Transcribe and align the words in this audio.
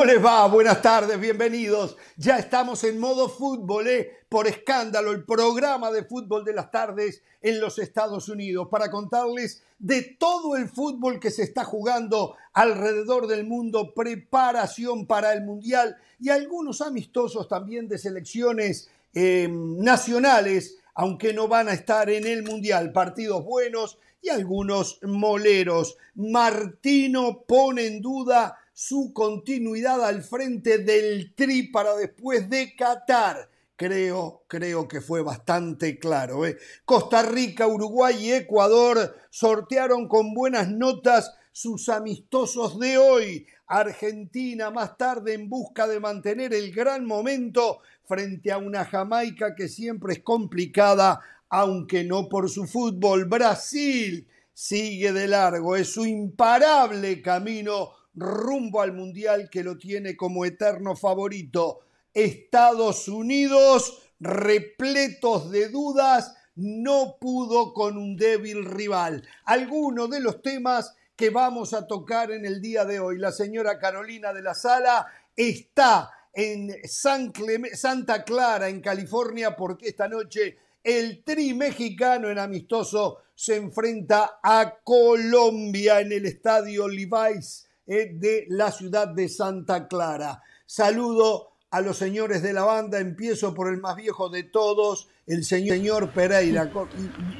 ¿Cómo 0.00 0.12
les 0.12 0.24
va? 0.24 0.46
Buenas 0.46 0.80
tardes, 0.80 1.20
bienvenidos. 1.20 1.94
Ya 2.16 2.38
estamos 2.38 2.84
en 2.84 2.98
modo 2.98 3.28
fútbol, 3.28 3.86
¿eh? 3.86 4.10
por 4.30 4.46
escándalo, 4.46 5.12
el 5.12 5.26
programa 5.26 5.90
de 5.90 6.04
fútbol 6.04 6.42
de 6.42 6.54
las 6.54 6.70
tardes 6.70 7.22
en 7.42 7.60
los 7.60 7.78
Estados 7.78 8.30
Unidos, 8.30 8.68
para 8.70 8.90
contarles 8.90 9.62
de 9.78 10.16
todo 10.18 10.56
el 10.56 10.70
fútbol 10.70 11.20
que 11.20 11.30
se 11.30 11.42
está 11.42 11.64
jugando 11.64 12.34
alrededor 12.54 13.26
del 13.26 13.44
mundo, 13.44 13.92
preparación 13.92 15.06
para 15.06 15.34
el 15.34 15.44
Mundial 15.44 15.98
y 16.18 16.30
algunos 16.30 16.80
amistosos 16.80 17.46
también 17.46 17.86
de 17.86 17.98
selecciones 17.98 18.88
eh, 19.12 19.50
nacionales, 19.50 20.78
aunque 20.94 21.34
no 21.34 21.46
van 21.46 21.68
a 21.68 21.74
estar 21.74 22.08
en 22.08 22.26
el 22.26 22.42
Mundial, 22.42 22.92
partidos 22.92 23.44
buenos 23.44 23.98
y 24.22 24.30
algunos 24.30 24.98
moleros. 25.02 25.98
Martino 26.14 27.42
pone 27.46 27.86
en 27.86 28.00
duda 28.00 28.59
su 28.80 29.12
continuidad 29.12 30.02
al 30.02 30.22
frente 30.22 30.78
del 30.78 31.34
Tri 31.34 31.64
para 31.64 31.94
después 31.96 32.48
de 32.48 32.74
Qatar. 32.74 33.50
Creo, 33.76 34.44
creo 34.48 34.88
que 34.88 35.02
fue 35.02 35.20
bastante 35.20 35.98
claro. 35.98 36.46
¿eh? 36.46 36.56
Costa 36.86 37.20
Rica, 37.20 37.66
Uruguay 37.66 38.16
y 38.18 38.32
Ecuador 38.32 39.14
sortearon 39.28 40.08
con 40.08 40.32
buenas 40.32 40.70
notas 40.70 41.34
sus 41.52 41.90
amistosos 41.90 42.80
de 42.80 42.96
hoy. 42.96 43.46
Argentina 43.66 44.70
más 44.70 44.96
tarde 44.96 45.34
en 45.34 45.50
busca 45.50 45.86
de 45.86 46.00
mantener 46.00 46.54
el 46.54 46.72
gran 46.72 47.04
momento 47.04 47.80
frente 48.06 48.50
a 48.50 48.56
una 48.56 48.86
Jamaica 48.86 49.54
que 49.54 49.68
siempre 49.68 50.14
es 50.14 50.20
complicada, 50.20 51.20
aunque 51.50 52.02
no 52.02 52.30
por 52.30 52.48
su 52.48 52.66
fútbol. 52.66 53.26
Brasil 53.26 54.26
sigue 54.54 55.12
de 55.12 55.28
largo, 55.28 55.76
es 55.76 55.92
su 55.92 56.06
imparable 56.06 57.20
camino 57.20 57.99
rumbo 58.14 58.80
al 58.80 58.92
Mundial 58.92 59.48
que 59.50 59.62
lo 59.62 59.78
tiene 59.78 60.16
como 60.16 60.44
eterno 60.44 60.96
favorito. 60.96 61.80
Estados 62.12 63.08
Unidos, 63.08 64.02
repletos 64.18 65.50
de 65.50 65.68
dudas, 65.68 66.34
no 66.56 67.16
pudo 67.20 67.72
con 67.72 67.96
un 67.96 68.16
débil 68.16 68.64
rival. 68.64 69.26
Algunos 69.44 70.10
de 70.10 70.20
los 70.20 70.42
temas 70.42 70.94
que 71.16 71.30
vamos 71.30 71.74
a 71.74 71.86
tocar 71.86 72.30
en 72.30 72.44
el 72.44 72.60
día 72.60 72.84
de 72.84 72.98
hoy. 73.00 73.18
La 73.18 73.32
señora 73.32 73.78
Carolina 73.78 74.32
de 74.32 74.42
la 74.42 74.54
Sala 74.54 75.06
está 75.36 76.10
en 76.32 76.74
San 76.84 77.32
Santa 77.74 78.24
Clara, 78.24 78.68
en 78.68 78.80
California, 78.80 79.54
porque 79.56 79.88
esta 79.88 80.08
noche 80.08 80.56
el 80.82 81.22
tri 81.22 81.52
mexicano 81.54 82.30
en 82.30 82.38
amistoso 82.38 83.18
se 83.34 83.56
enfrenta 83.56 84.40
a 84.42 84.78
Colombia 84.82 86.00
en 86.00 86.12
el 86.12 86.26
estadio 86.26 86.88
Levi's 86.88 87.69
de 87.90 88.46
la 88.48 88.70
ciudad 88.70 89.08
de 89.08 89.28
Santa 89.28 89.88
Clara. 89.88 90.42
Saludo 90.64 91.48
a 91.72 91.80
los 91.80 91.96
señores 91.96 92.42
de 92.42 92.52
la 92.52 92.62
banda, 92.62 93.00
empiezo 93.00 93.52
por 93.52 93.68
el 93.68 93.78
más 93.78 93.96
viejo 93.96 94.28
de 94.28 94.44
todos, 94.44 95.08
el 95.26 95.44
señor, 95.44 96.10
Pereira. 96.10 96.70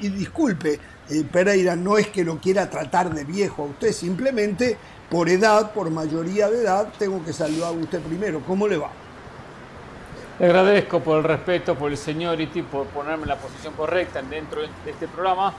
Y, 0.01 0.09
disculpe, 0.09 0.81
eh, 1.09 1.25
Pereira, 1.31 1.77
no 1.77 1.99
es 1.99 2.09
que 2.09 2.25
lo 2.25 2.39
quiera 2.39 2.69
tratar 2.69 3.15
de 3.15 3.25
viejo 3.25 3.63
a 3.63 3.67
usted, 3.67 3.93
simplemente 3.93 4.77
por 5.09 5.29
edad, 5.29 5.73
por 5.73 5.91
mayoría 5.91 6.49
de 6.49 6.63
edad, 6.63 6.93
tengo 6.99 7.25
que 7.25 7.33
saludar 7.33 7.69
a 7.69 7.73
usted 7.73 8.01
primero. 8.01 8.43
¿Cómo 8.45 8.67
le 8.67 8.77
va? 8.77 8.91
Le 10.41 10.47
agradezco 10.47 11.01
por 11.01 11.19
el 11.19 11.25
respeto, 11.25 11.77
por 11.77 11.93
el 11.93 11.97
señority, 11.97 12.63
por 12.63 12.87
ponerme 12.87 13.23
en 13.25 13.29
la 13.29 13.37
posición 13.37 13.75
correcta 13.75 14.21
dentro 14.23 14.63
de 14.63 14.91
este 14.91 15.07
programa. 15.07 15.55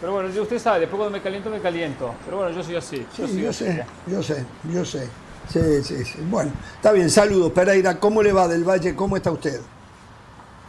Pero 0.00 0.12
bueno, 0.12 0.28
usted 0.40 0.58
sabe, 0.58 0.80
después 0.80 0.98
cuando 0.98 1.16
me 1.16 1.22
caliento, 1.22 1.50
me 1.50 1.60
caliento. 1.60 2.14
Pero 2.24 2.38
bueno, 2.38 2.54
yo 2.54 2.62
soy 2.62 2.76
así. 2.76 3.06
Yo, 3.16 3.26
sí, 3.26 3.42
yo 3.42 3.52
sé, 3.52 3.84
yo 4.06 4.22
sé, 4.22 4.44
yo 4.72 4.84
sé. 4.84 5.08
Sí, 5.48 5.60
sí, 5.82 6.04
sí. 6.04 6.18
Bueno, 6.30 6.52
está 6.76 6.92
bien, 6.92 7.10
saludos. 7.10 7.52
Pereira, 7.52 7.98
¿cómo 7.98 8.22
le 8.22 8.32
va 8.32 8.46
del 8.46 8.64
Valle? 8.64 8.94
¿Cómo 8.94 9.16
está 9.16 9.30
usted? 9.30 9.60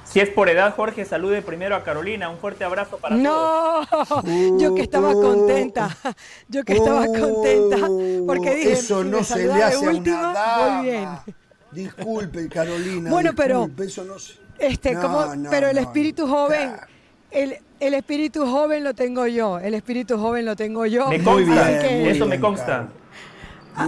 Si 0.05 0.19
es 0.19 0.29
por 0.29 0.49
edad, 0.49 0.73
Jorge, 0.75 1.05
salude 1.05 1.43
primero 1.43 1.75
a 1.75 1.83
Carolina. 1.83 2.29
Un 2.29 2.39
fuerte 2.39 2.63
abrazo 2.63 2.97
para 2.97 3.15
no, 3.15 3.85
todos. 3.87 4.23
No, 4.23 4.57
yo 4.57 4.73
que 4.73 4.81
estaba 4.81 5.11
uh, 5.11 5.21
contenta. 5.21 5.95
Yo 6.47 6.63
que 6.63 6.73
estaba 6.73 7.01
uh, 7.01 7.13
contenta. 7.13 7.77
Porque 8.25 8.55
dije, 8.55 8.71
eso 8.71 9.03
no 9.03 9.23
se 9.23 9.45
le 9.45 9.63
hace 9.63 9.85
a 9.85 9.89
una 9.91 10.33
dama. 10.33 10.77
Muy 10.77 10.89
bien. 10.89 11.09
Disculpe, 11.71 12.49
Carolina. 12.49 13.11
Bueno, 13.11 13.33
pero. 13.35 13.69
Eso 13.77 14.03
no 14.03 14.15
este, 14.57 14.95
como, 14.95 15.25
pero 15.49 15.67
el 15.69 15.77
espíritu 15.77 16.27
joven. 16.27 16.71
El, 17.29 17.59
el 17.79 17.93
espíritu 17.93 18.45
joven 18.45 18.83
lo 18.83 18.93
tengo 18.93 19.27
yo, 19.27 19.59
el 19.59 19.73
espíritu 19.73 20.17
joven 20.17 20.45
lo 20.45 20.55
tengo 20.55 20.85
yo. 20.85 21.09
Me 21.09 21.23
consta, 21.23 21.85
eso 21.87 22.25
me 22.25 22.39
consta. 22.39 22.89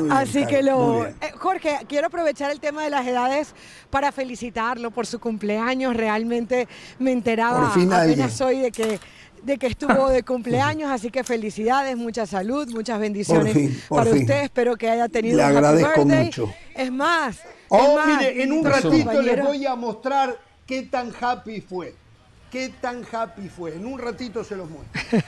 Así 0.10 0.46
que 0.46 0.64
lo... 0.64 1.06
Eh, 1.06 1.14
Jorge, 1.38 1.80
quiero 1.88 2.08
aprovechar 2.08 2.50
el 2.52 2.60
tema 2.60 2.84
de 2.84 2.90
las 2.90 3.06
edades 3.06 3.54
para 3.90 4.12
felicitarlo 4.12 4.92
por 4.92 5.06
su 5.06 5.20
cumpleaños. 5.20 5.96
Realmente 5.96 6.68
me 6.98 7.12
enteraba 7.12 7.72
apenas 7.72 8.40
hoy 8.42 8.60
de 8.60 8.72
que 8.72 9.00
de 9.44 9.58
que 9.58 9.66
estuvo 9.66 10.08
de 10.10 10.22
cumpleaños, 10.24 10.92
así 10.92 11.10
que 11.10 11.24
felicidades, 11.24 11.98
mucha 11.98 12.28
salud, 12.28 12.70
muchas 12.70 13.00
bendiciones 13.00 13.88
para 13.90 14.12
usted. 14.12 14.44
Espero 14.44 14.76
que 14.76 14.88
haya 14.88 15.10
tenido 15.10 15.38
Le 15.38 15.44
agradezco 15.44 16.06
mucho. 16.06 16.54
Es 16.76 16.92
más, 16.92 17.42
oh, 17.70 18.00
mire, 18.06 18.44
en 18.44 18.52
un 18.52 18.64
ratito 18.64 19.20
les 19.20 19.44
voy 19.44 19.66
a 19.66 19.76
mostrar 19.76 20.38
qué 20.68 20.84
tan 20.84 21.12
happy 21.20 21.60
fue 21.60 21.96
qué 22.52 22.70
tan 22.82 23.04
happy 23.12 23.50
fue. 23.50 23.76
En 23.76 23.86
un 23.86 23.98
ratito 23.98 24.44
se 24.44 24.56
los 24.56 24.70
muestro. 24.70 25.20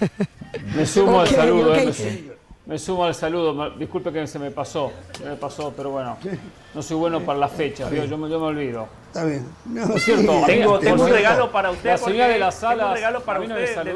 me 0.75 0.85
sumo 0.85 1.22
al 1.22 1.28
saludo. 1.28 1.75
Eh, 1.75 2.38
me, 2.66 2.78
sumo 2.78 3.06
al 3.06 3.16
saludo. 3.16 3.72
Disculpe 3.72 4.11
que 4.11 4.28
se 4.28 4.38
me 4.38 4.51
pasó. 4.51 4.91
Se 5.17 5.25
me 5.25 5.35
pasó, 5.35 5.73
pero 5.75 5.91
bueno. 5.91 6.17
No 6.75 6.81
soy 6.81 6.97
bueno 6.97 7.22
para 7.22 7.39
las 7.39 7.51
fechas. 7.51 7.89
Yo, 7.91 8.17
me, 8.17 8.33
olvido. 8.35 8.88
Está 9.07 9.25
bien. 9.25 9.47
No, 9.66 9.95
es 9.95 10.03
cierto. 10.03 10.41
Tengo, 10.45 10.79
tengo 10.79 11.03
un 11.03 11.09
regalo 11.09 11.51
para 11.51 11.72
usted. 11.72 11.89
La 11.89 11.97
señora 11.97 12.28
de 12.28 12.39
la 12.39 12.51
sala. 12.51 12.75
Tengo 12.75 12.89
un 12.89 12.95
regalo 12.95 13.22
para 13.22 13.39
usted 13.39 13.56
desde 13.56 13.91
¿eh? 13.91 13.95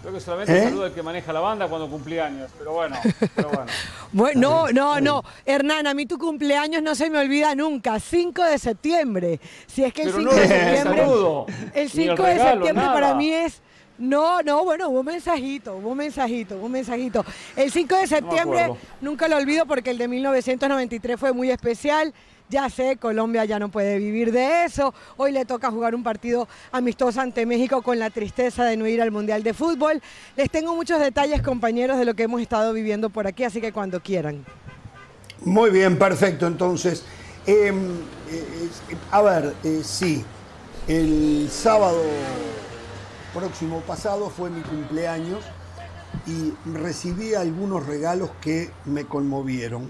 Creo 0.00 0.14
que 0.14 0.20
solamente 0.20 0.56
¿Eh? 0.56 0.64
saludo 0.64 0.86
el 0.86 0.92
que 0.92 1.02
maneja 1.02 1.32
la 1.32 1.40
banda 1.40 1.68
cuando 1.68 1.88
cumpleaños, 1.88 2.50
pero 2.58 2.72
bueno, 2.72 2.96
pero 3.34 3.50
bueno. 3.50 3.72
bueno. 4.12 4.40
No, 4.40 4.72
no, 4.72 5.00
no. 5.00 5.24
Hernán, 5.44 5.86
a 5.86 5.94
mí 5.94 6.06
tu 6.06 6.18
cumpleaños 6.18 6.82
no 6.82 6.94
se 6.94 7.10
me 7.10 7.18
olvida 7.18 7.54
nunca. 7.54 8.00
5 8.00 8.42
de 8.44 8.58
septiembre. 8.58 9.40
Si 9.66 9.84
es 9.84 9.92
que 9.92 10.02
el 10.02 10.12
5 10.12 10.34
de 10.34 10.48
septiembre. 10.48 11.02
El 11.74 11.90
5 11.90 12.22
de 12.22 12.38
septiembre 12.38 12.86
para 12.86 13.14
mí 13.14 13.30
es. 13.30 13.60
No, 13.98 14.40
no, 14.40 14.64
bueno, 14.64 14.88
hubo 14.88 15.00
un 15.00 15.06
mensajito, 15.06 15.76
hubo 15.76 15.90
un 15.90 15.98
mensajito, 15.98 16.56
hubo 16.56 16.64
un 16.64 16.72
mensajito. 16.72 17.22
El 17.54 17.70
5 17.70 17.96
de 17.96 18.06
septiembre 18.06 18.72
nunca 19.02 19.28
lo 19.28 19.36
olvido 19.36 19.66
porque 19.66 19.90
el 19.90 19.98
de 19.98 20.08
1993 20.08 21.20
fue 21.20 21.34
muy 21.34 21.50
especial. 21.50 22.14
Ya 22.50 22.68
sé, 22.68 22.96
Colombia 22.96 23.44
ya 23.44 23.60
no 23.60 23.70
puede 23.70 23.96
vivir 23.98 24.32
de 24.32 24.64
eso. 24.64 24.92
Hoy 25.16 25.30
le 25.30 25.44
toca 25.44 25.70
jugar 25.70 25.94
un 25.94 26.02
partido 26.02 26.48
amistoso 26.72 27.20
ante 27.20 27.46
México 27.46 27.80
con 27.80 28.00
la 28.00 28.10
tristeza 28.10 28.64
de 28.64 28.76
no 28.76 28.88
ir 28.88 29.00
al 29.00 29.12
Mundial 29.12 29.44
de 29.44 29.54
Fútbol. 29.54 30.02
Les 30.36 30.50
tengo 30.50 30.74
muchos 30.74 30.98
detalles, 30.98 31.42
compañeros, 31.42 31.96
de 31.96 32.04
lo 32.04 32.14
que 32.14 32.24
hemos 32.24 32.40
estado 32.40 32.72
viviendo 32.72 33.08
por 33.08 33.28
aquí, 33.28 33.44
así 33.44 33.60
que 33.60 33.72
cuando 33.72 34.00
quieran. 34.00 34.44
Muy 35.44 35.70
bien, 35.70 35.96
perfecto. 35.96 36.48
Entonces, 36.48 37.04
em, 37.46 37.92
eh, 38.28 38.68
a 39.12 39.22
ver, 39.22 39.54
eh, 39.62 39.82
sí, 39.84 40.24
el 40.88 41.48
sábado 41.52 42.02
próximo 43.32 43.80
pasado 43.82 44.28
fue 44.28 44.50
mi 44.50 44.62
cumpleaños 44.62 45.38
y 46.26 46.52
recibí 46.76 47.34
algunos 47.34 47.86
regalos 47.86 48.30
que 48.40 48.72
me 48.86 49.04
conmovieron 49.04 49.88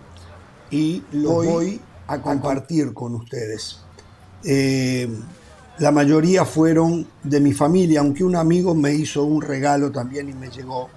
y 0.71 1.03
los 1.11 1.47
voy 1.47 1.81
a 2.11 2.21
compartir 2.21 2.93
con 2.93 3.15
ustedes. 3.15 3.79
Eh, 4.45 5.09
la 5.79 5.93
mayoría 5.93 6.45
fueron 6.45 7.07
de 7.23 7.41
mi 7.41 7.53
familia, 7.53 8.01
aunque 8.01 8.25
un 8.25 8.35
amigo 8.35 8.75
me 8.75 8.93
hizo 8.93 9.23
un 9.23 9.41
regalo 9.41 9.93
también 9.93 10.29
y 10.29 10.35
me 10.35 10.51
llegó. 10.51 10.89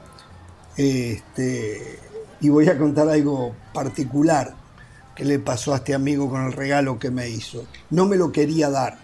Este, 0.75 1.99
y 2.41 2.49
voy 2.49 2.67
a 2.67 2.77
contar 2.79 3.07
algo 3.09 3.55
particular 3.73 4.55
que 5.15 5.23
le 5.23 5.38
pasó 5.38 5.73
a 5.73 5.77
este 5.77 5.93
amigo 5.93 6.27
con 6.31 6.47
el 6.47 6.53
regalo 6.53 6.97
que 6.97 7.11
me 7.11 7.29
hizo. 7.29 7.63
No 7.91 8.07
me 8.07 8.17
lo 8.17 8.31
quería 8.31 8.71
dar. 8.71 8.97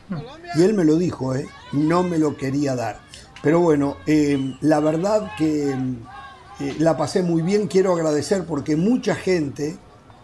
Y 0.55 0.63
él 0.63 0.73
me 0.73 0.85
lo 0.85 0.95
dijo, 0.95 1.35
¿eh? 1.35 1.47
No 1.73 2.01
me 2.01 2.17
lo 2.17 2.35
quería 2.35 2.75
dar. 2.75 3.01
Pero 3.43 3.59
bueno, 3.59 3.97
eh, 4.07 4.57
la 4.61 4.79
verdad 4.79 5.31
que 5.37 5.69
eh, 5.69 6.75
la 6.79 6.97
pasé 6.97 7.21
muy 7.21 7.43
bien. 7.43 7.67
Quiero 7.67 7.93
agradecer 7.93 8.45
porque 8.45 8.75
mucha 8.75 9.13
gente 9.13 9.77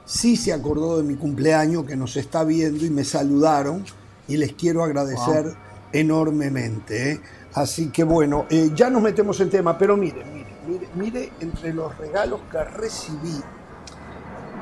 sí 0.05 0.37
se 0.37 0.53
acordó 0.53 0.97
de 0.97 1.03
mi 1.03 1.15
cumpleaños, 1.15 1.85
que 1.85 1.95
nos 1.95 2.15
está 2.15 2.43
viendo 2.43 2.85
y 2.85 2.89
me 2.89 3.03
saludaron 3.03 3.83
y 4.27 4.37
les 4.37 4.53
quiero 4.53 4.83
agradecer 4.83 5.53
enormemente. 5.91 7.11
¿eh? 7.11 7.21
Así 7.53 7.89
que 7.89 8.03
bueno, 8.03 8.45
eh, 8.49 8.71
ya 8.73 8.89
nos 8.89 9.01
metemos 9.01 9.39
en 9.41 9.49
tema, 9.49 9.77
pero 9.77 9.97
mire, 9.97 10.23
mire, 10.25 10.55
mire, 10.67 10.87
mire, 10.95 11.31
entre 11.39 11.73
los 11.73 11.97
regalos 11.97 12.41
que 12.51 12.63
recibí, 12.63 13.41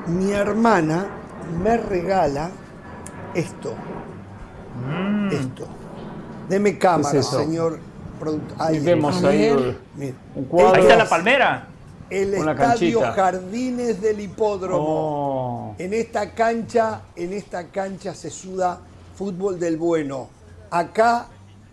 mi 0.06 0.32
hermana 0.32 1.06
me 1.62 1.76
regala 1.76 2.50
esto. 3.34 3.74
Mm. 4.88 5.28
Esto. 5.28 5.66
Deme 6.48 6.78
cámara, 6.78 7.22
señor 7.22 7.78
productor. 8.18 8.56
Ahí, 8.58 8.80
vemos 8.80 9.22
ahí, 9.24 9.76
ahí 9.98 10.14
está 10.80 10.96
la 10.96 11.08
palmera 11.08 11.73
el 12.14 12.34
Estadio 12.34 13.00
Jardines 13.00 14.00
del 14.00 14.20
Hipódromo. 14.20 15.74
no. 15.78 15.84
En 15.84 15.92
esta 15.92 16.30
cancha, 16.32 17.02
en 17.16 17.32
esta 17.32 17.68
cancha 17.68 18.14
se 18.14 18.30
suda 18.30 18.80
fútbol 19.16 19.58
del 19.58 19.76
bueno. 19.76 20.28
Acá, 20.70 21.26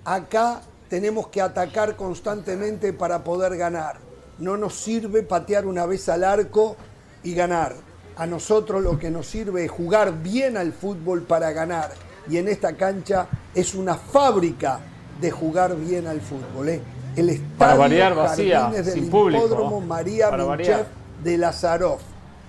acá 0.03 0.61
tenemos 0.89 1.27
que 1.27 1.41
atacar 1.41 1.95
constantemente 1.95 2.93
para 2.93 3.23
poder 3.23 3.55
ganar. 3.55 3.97
No 4.39 4.57
nos 4.57 4.75
sirve 4.75 5.23
patear 5.23 5.65
una 5.65 5.85
vez 5.85 6.09
al 6.09 6.23
arco 6.23 6.75
y 7.23 7.33
ganar. 7.35 7.75
A 8.15 8.25
nosotros 8.25 8.81
lo 8.81 8.97
que 8.97 9.11
nos 9.11 9.27
sirve 9.27 9.65
es 9.65 9.71
jugar 9.71 10.21
bien 10.21 10.57
al 10.57 10.73
fútbol 10.73 11.21
para 11.21 11.51
ganar. 11.51 11.91
Y 12.29 12.37
en 12.37 12.47
esta 12.47 12.75
cancha 12.75 13.27
es 13.53 13.75
una 13.75 13.95
fábrica 13.95 14.79
de 15.19 15.31
jugar 15.31 15.75
bien 15.75 16.07
al 16.07 16.21
fútbol. 16.21 16.69
¿eh? 16.69 16.81
El 17.15 17.29
estadio 17.29 17.57
para 17.57 17.75
variar 17.75 18.15
vacía, 18.15 18.69
del 18.69 18.85
sin 18.85 19.09
público. 19.09 19.81
María 19.81 20.31
Minchev 20.31 20.85
de 21.23 21.37
Lazarov. 21.37 21.99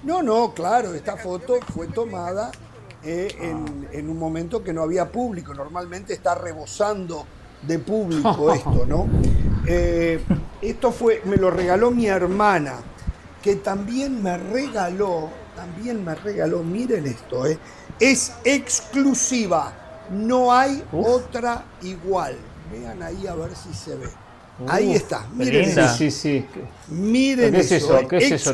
No, 0.05 0.23
no, 0.23 0.53
claro, 0.53 0.95
esta 0.95 1.17
foto 1.17 1.55
fue 1.75 1.87
tomada 1.87 2.51
eh, 3.05 3.29
en, 3.93 4.11
un 4.11 4.19
momento 4.19 4.63
que 4.63 4.73
no 4.73 4.83
había 4.83 5.11
público. 5.11 5.55
Normalmente 5.55 6.13
está 6.13 6.35
rebosando 6.35 7.25
de 7.63 7.79
público 7.79 8.53
esto, 8.55 8.85
¿no? 8.87 9.07
Eh, 9.67 10.21
esto 10.61 10.91
fue, 10.91 11.23
me 11.25 11.37
lo 11.37 11.51
regaló 11.51 11.91
mi 11.91 12.07
hermana, 12.07 12.75
que 13.43 13.57
también 13.57 14.23
me 14.23 14.37
regaló, 14.37 15.29
también 15.55 16.05
me 16.05 16.15
regaló, 16.15 16.63
miren 16.63 17.07
esto, 17.07 17.47
¿eh? 17.47 17.59
es 18.01 18.33
exclusiva, 18.45 19.73
no 20.11 20.53
hay 20.53 20.83
otra 20.93 21.65
igual. 21.83 22.37
Vean 22.73 23.03
ahí 23.03 23.27
a 23.27 23.35
ver 23.35 23.55
si 23.55 23.73
se 23.75 23.95
ve. 23.97 24.09
Ahí 24.69 24.95
está, 24.95 25.27
miren 25.35 25.69
eso. 25.69 25.97
Sí, 25.97 26.11
sí, 26.11 26.47
Miren 26.89 27.55
eso. 27.55 28.01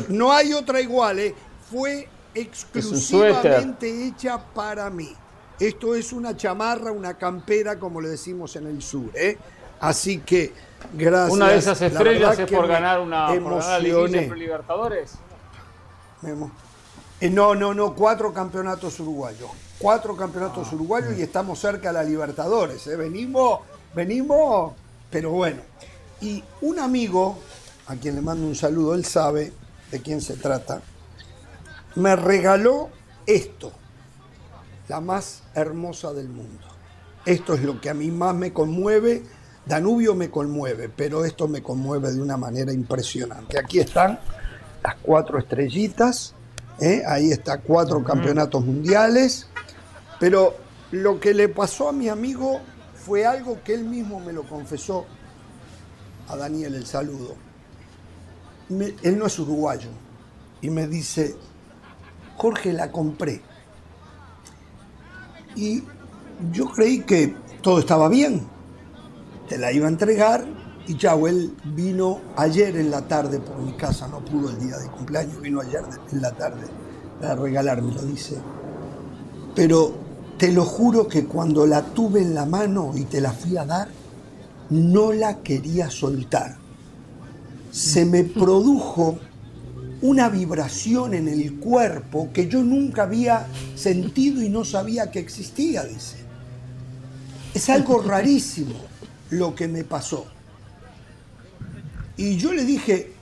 No 0.09 0.31
hay 0.31 0.53
otra 0.53 0.81
igual, 0.81 1.19
¿eh? 1.19 1.35
fue 1.71 2.07
exclusivamente 2.33 4.07
hecha 4.07 4.37
para 4.37 4.89
mí. 4.89 5.15
Esto 5.59 5.93
es 5.93 6.13
una 6.13 6.37
chamarra, 6.37 6.91
una 6.91 7.17
campera, 7.17 7.77
como 7.77 7.99
le 7.99 8.09
decimos 8.09 8.55
en 8.55 8.67
el 8.67 8.81
sur. 8.81 9.11
¿eh? 9.13 9.37
Así 9.79 10.19
que, 10.19 10.53
gracias. 10.93 11.33
Una 11.33 11.49
de 11.49 11.57
esas 11.57 11.81
estrellas 11.81 12.39
es 12.39 12.49
por 12.49 12.67
ganar 12.67 13.01
una 13.01 13.27
por 13.27 14.37
Libertadores. 14.37 15.15
Eh, 17.21 17.29
no, 17.29 17.55
no, 17.55 17.73
no, 17.73 17.93
cuatro 17.93 18.33
campeonatos 18.33 18.99
uruguayos. 19.01 19.49
Cuatro 19.77 20.15
campeonatos 20.15 20.69
ah. 20.71 20.75
uruguayos 20.75 21.17
y 21.17 21.21
estamos 21.21 21.59
cerca 21.59 21.89
de 21.89 21.93
la 21.93 22.03
Libertadores. 22.03 22.87
¿eh? 22.87 22.95
Venimos, 22.95 23.59
venimos, 23.93 24.73
pero 25.09 25.31
bueno. 25.31 25.61
Y 26.21 26.43
un 26.61 26.79
amigo, 26.79 27.37
a 27.87 27.95
quien 27.95 28.15
le 28.15 28.21
mando 28.21 28.45
un 28.45 28.55
saludo, 28.55 28.93
él 28.95 29.05
sabe 29.05 29.53
de 29.91 30.01
quién 30.01 30.21
se 30.21 30.35
trata, 30.35 30.81
me 31.95 32.15
regaló 32.15 32.89
esto, 33.25 33.71
la 34.87 34.99
más 35.01 35.43
hermosa 35.53 36.13
del 36.13 36.29
mundo. 36.29 36.65
Esto 37.25 37.53
es 37.53 37.63
lo 37.63 37.79
que 37.79 37.89
a 37.89 37.93
mí 37.93 38.11
más 38.11 38.35
me 38.35 38.53
conmueve. 38.53 39.23
Danubio 39.65 40.15
me 40.15 40.29
conmueve, 40.29 40.89
pero 40.89 41.25
esto 41.25 41.47
me 41.47 41.61
conmueve 41.61 42.11
de 42.11 42.21
una 42.21 42.37
manera 42.37 42.73
impresionante. 42.73 43.59
Aquí 43.59 43.79
están 43.79 44.19
las 44.83 44.95
cuatro 45.01 45.37
estrellitas, 45.37 46.33
¿eh? 46.79 47.03
ahí 47.05 47.31
está 47.31 47.59
cuatro 47.59 48.03
campeonatos 48.03 48.65
mundiales, 48.65 49.47
pero 50.19 50.55
lo 50.91 51.19
que 51.19 51.33
le 51.33 51.49
pasó 51.49 51.89
a 51.89 51.91
mi 51.91 52.09
amigo 52.09 52.61
fue 52.95 53.25
algo 53.25 53.61
que 53.63 53.73
él 53.73 53.83
mismo 53.83 54.19
me 54.19 54.33
lo 54.33 54.43
confesó 54.43 55.05
a 56.29 56.37
Daniel 56.37 56.75
el 56.75 56.85
saludo. 56.85 57.35
él 58.69 59.17
no 59.17 59.25
es 59.25 59.39
uruguayo 59.39 59.89
y 60.61 60.69
me 60.69 60.87
dice, 60.87 61.35
Jorge, 62.37 62.71
la 62.73 62.91
compré. 62.91 63.41
Y 65.55 65.83
yo 66.51 66.65
creí 66.67 67.01
que 67.01 67.35
todo 67.61 67.79
estaba 67.79 68.07
bien. 68.07 68.47
Te 69.47 69.57
la 69.57 69.71
iba 69.71 69.87
a 69.87 69.89
entregar 69.89 70.45
y 70.87 70.97
chao, 70.97 71.27
él 71.27 71.55
vino 71.75 72.19
ayer 72.35 72.75
en 72.77 72.89
la 72.89 73.07
tarde 73.07 73.39
por 73.39 73.57
mi 73.57 73.73
casa, 73.73 74.07
no 74.07 74.23
pudo 74.25 74.49
el 74.49 74.59
día 74.59 74.77
de 74.77 74.87
cumpleaños, 74.89 75.41
vino 75.41 75.61
ayer 75.61 75.83
en 76.11 76.21
la 76.21 76.31
tarde 76.31 76.65
para 77.19 77.35
regalarme, 77.35 77.93
lo 77.93 78.01
dice. 78.03 78.37
Pero 79.55 79.93
te 80.37 80.51
lo 80.51 80.65
juro 80.65 81.07
que 81.07 81.25
cuando 81.25 81.65
la 81.65 81.83
tuve 81.83 82.21
en 82.21 82.33
la 82.33 82.45
mano 82.45 82.93
y 82.95 83.03
te 83.03 83.21
la 83.21 83.31
fui 83.31 83.57
a 83.57 83.65
dar, 83.65 83.89
no 84.69 85.11
la 85.11 85.39
quería 85.39 85.89
soltar. 85.89 86.57
Se 87.71 88.05
me 88.05 88.23
produjo 88.23 89.19
una 90.01 90.29
vibración 90.29 91.13
en 91.13 91.27
el 91.27 91.55
cuerpo 91.55 92.29
que 92.33 92.47
yo 92.47 92.63
nunca 92.63 93.03
había 93.03 93.47
sentido 93.75 94.41
y 94.41 94.49
no 94.49 94.63
sabía 94.63 95.11
que 95.11 95.19
existía, 95.19 95.83
dice. 95.83 96.17
Es 97.53 97.69
algo 97.69 98.01
rarísimo 98.05 98.75
lo 99.31 99.53
que 99.53 99.67
me 99.67 99.83
pasó. 99.83 100.25
Y 102.17 102.35
yo 102.37 102.53
le 102.53 102.65
dije, 102.65 103.13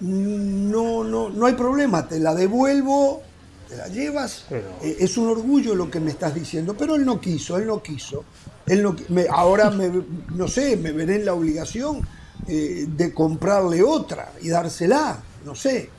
no, 0.00 1.04
no, 1.04 1.30
no 1.30 1.46
hay 1.46 1.54
problema, 1.54 2.08
te 2.08 2.18
la 2.18 2.34
devuelvo, 2.34 3.22
te 3.68 3.76
la 3.76 3.88
llevas. 3.88 4.46
Eh, 4.50 4.96
es 5.00 5.16
un 5.16 5.28
orgullo 5.28 5.74
lo 5.74 5.90
que 5.90 6.00
me 6.00 6.10
estás 6.10 6.34
diciendo, 6.34 6.74
pero 6.76 6.96
él 6.96 7.04
no 7.04 7.20
quiso, 7.20 7.56
él 7.56 7.66
no 7.66 7.82
quiso. 7.82 8.24
Él 8.66 8.82
no, 8.82 8.96
ahora, 9.30 9.70
me, 9.70 9.90
no 10.34 10.48
sé, 10.48 10.76
me 10.76 10.92
veré 10.92 11.16
en 11.16 11.24
la 11.24 11.34
obligación 11.34 12.06
eh, 12.46 12.86
de 12.88 13.12
comprarle 13.12 13.82
otra 13.82 14.32
y 14.40 14.48
dársela, 14.48 15.18
no 15.44 15.54
sé. 15.54 15.90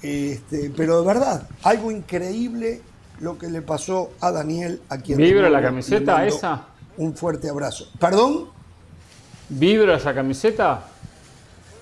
Este, 0.00 0.70
pero 0.76 1.00
de 1.00 1.06
verdad, 1.06 1.48
algo 1.62 1.90
increíble 1.90 2.82
lo 3.20 3.36
que 3.36 3.48
le 3.48 3.62
pasó 3.62 4.12
a 4.20 4.30
Daniel 4.30 4.80
a 4.88 4.98
quien 4.98 5.18
¿Vibra 5.18 5.50
la 5.50 5.60
camiseta 5.60 6.24
esa? 6.26 6.66
Un 6.96 7.14
fuerte 7.14 7.48
abrazo. 7.48 7.88
¿Perdón? 7.98 8.48
¿Vibra 9.48 9.96
esa 9.96 10.14
camiseta? 10.14 10.84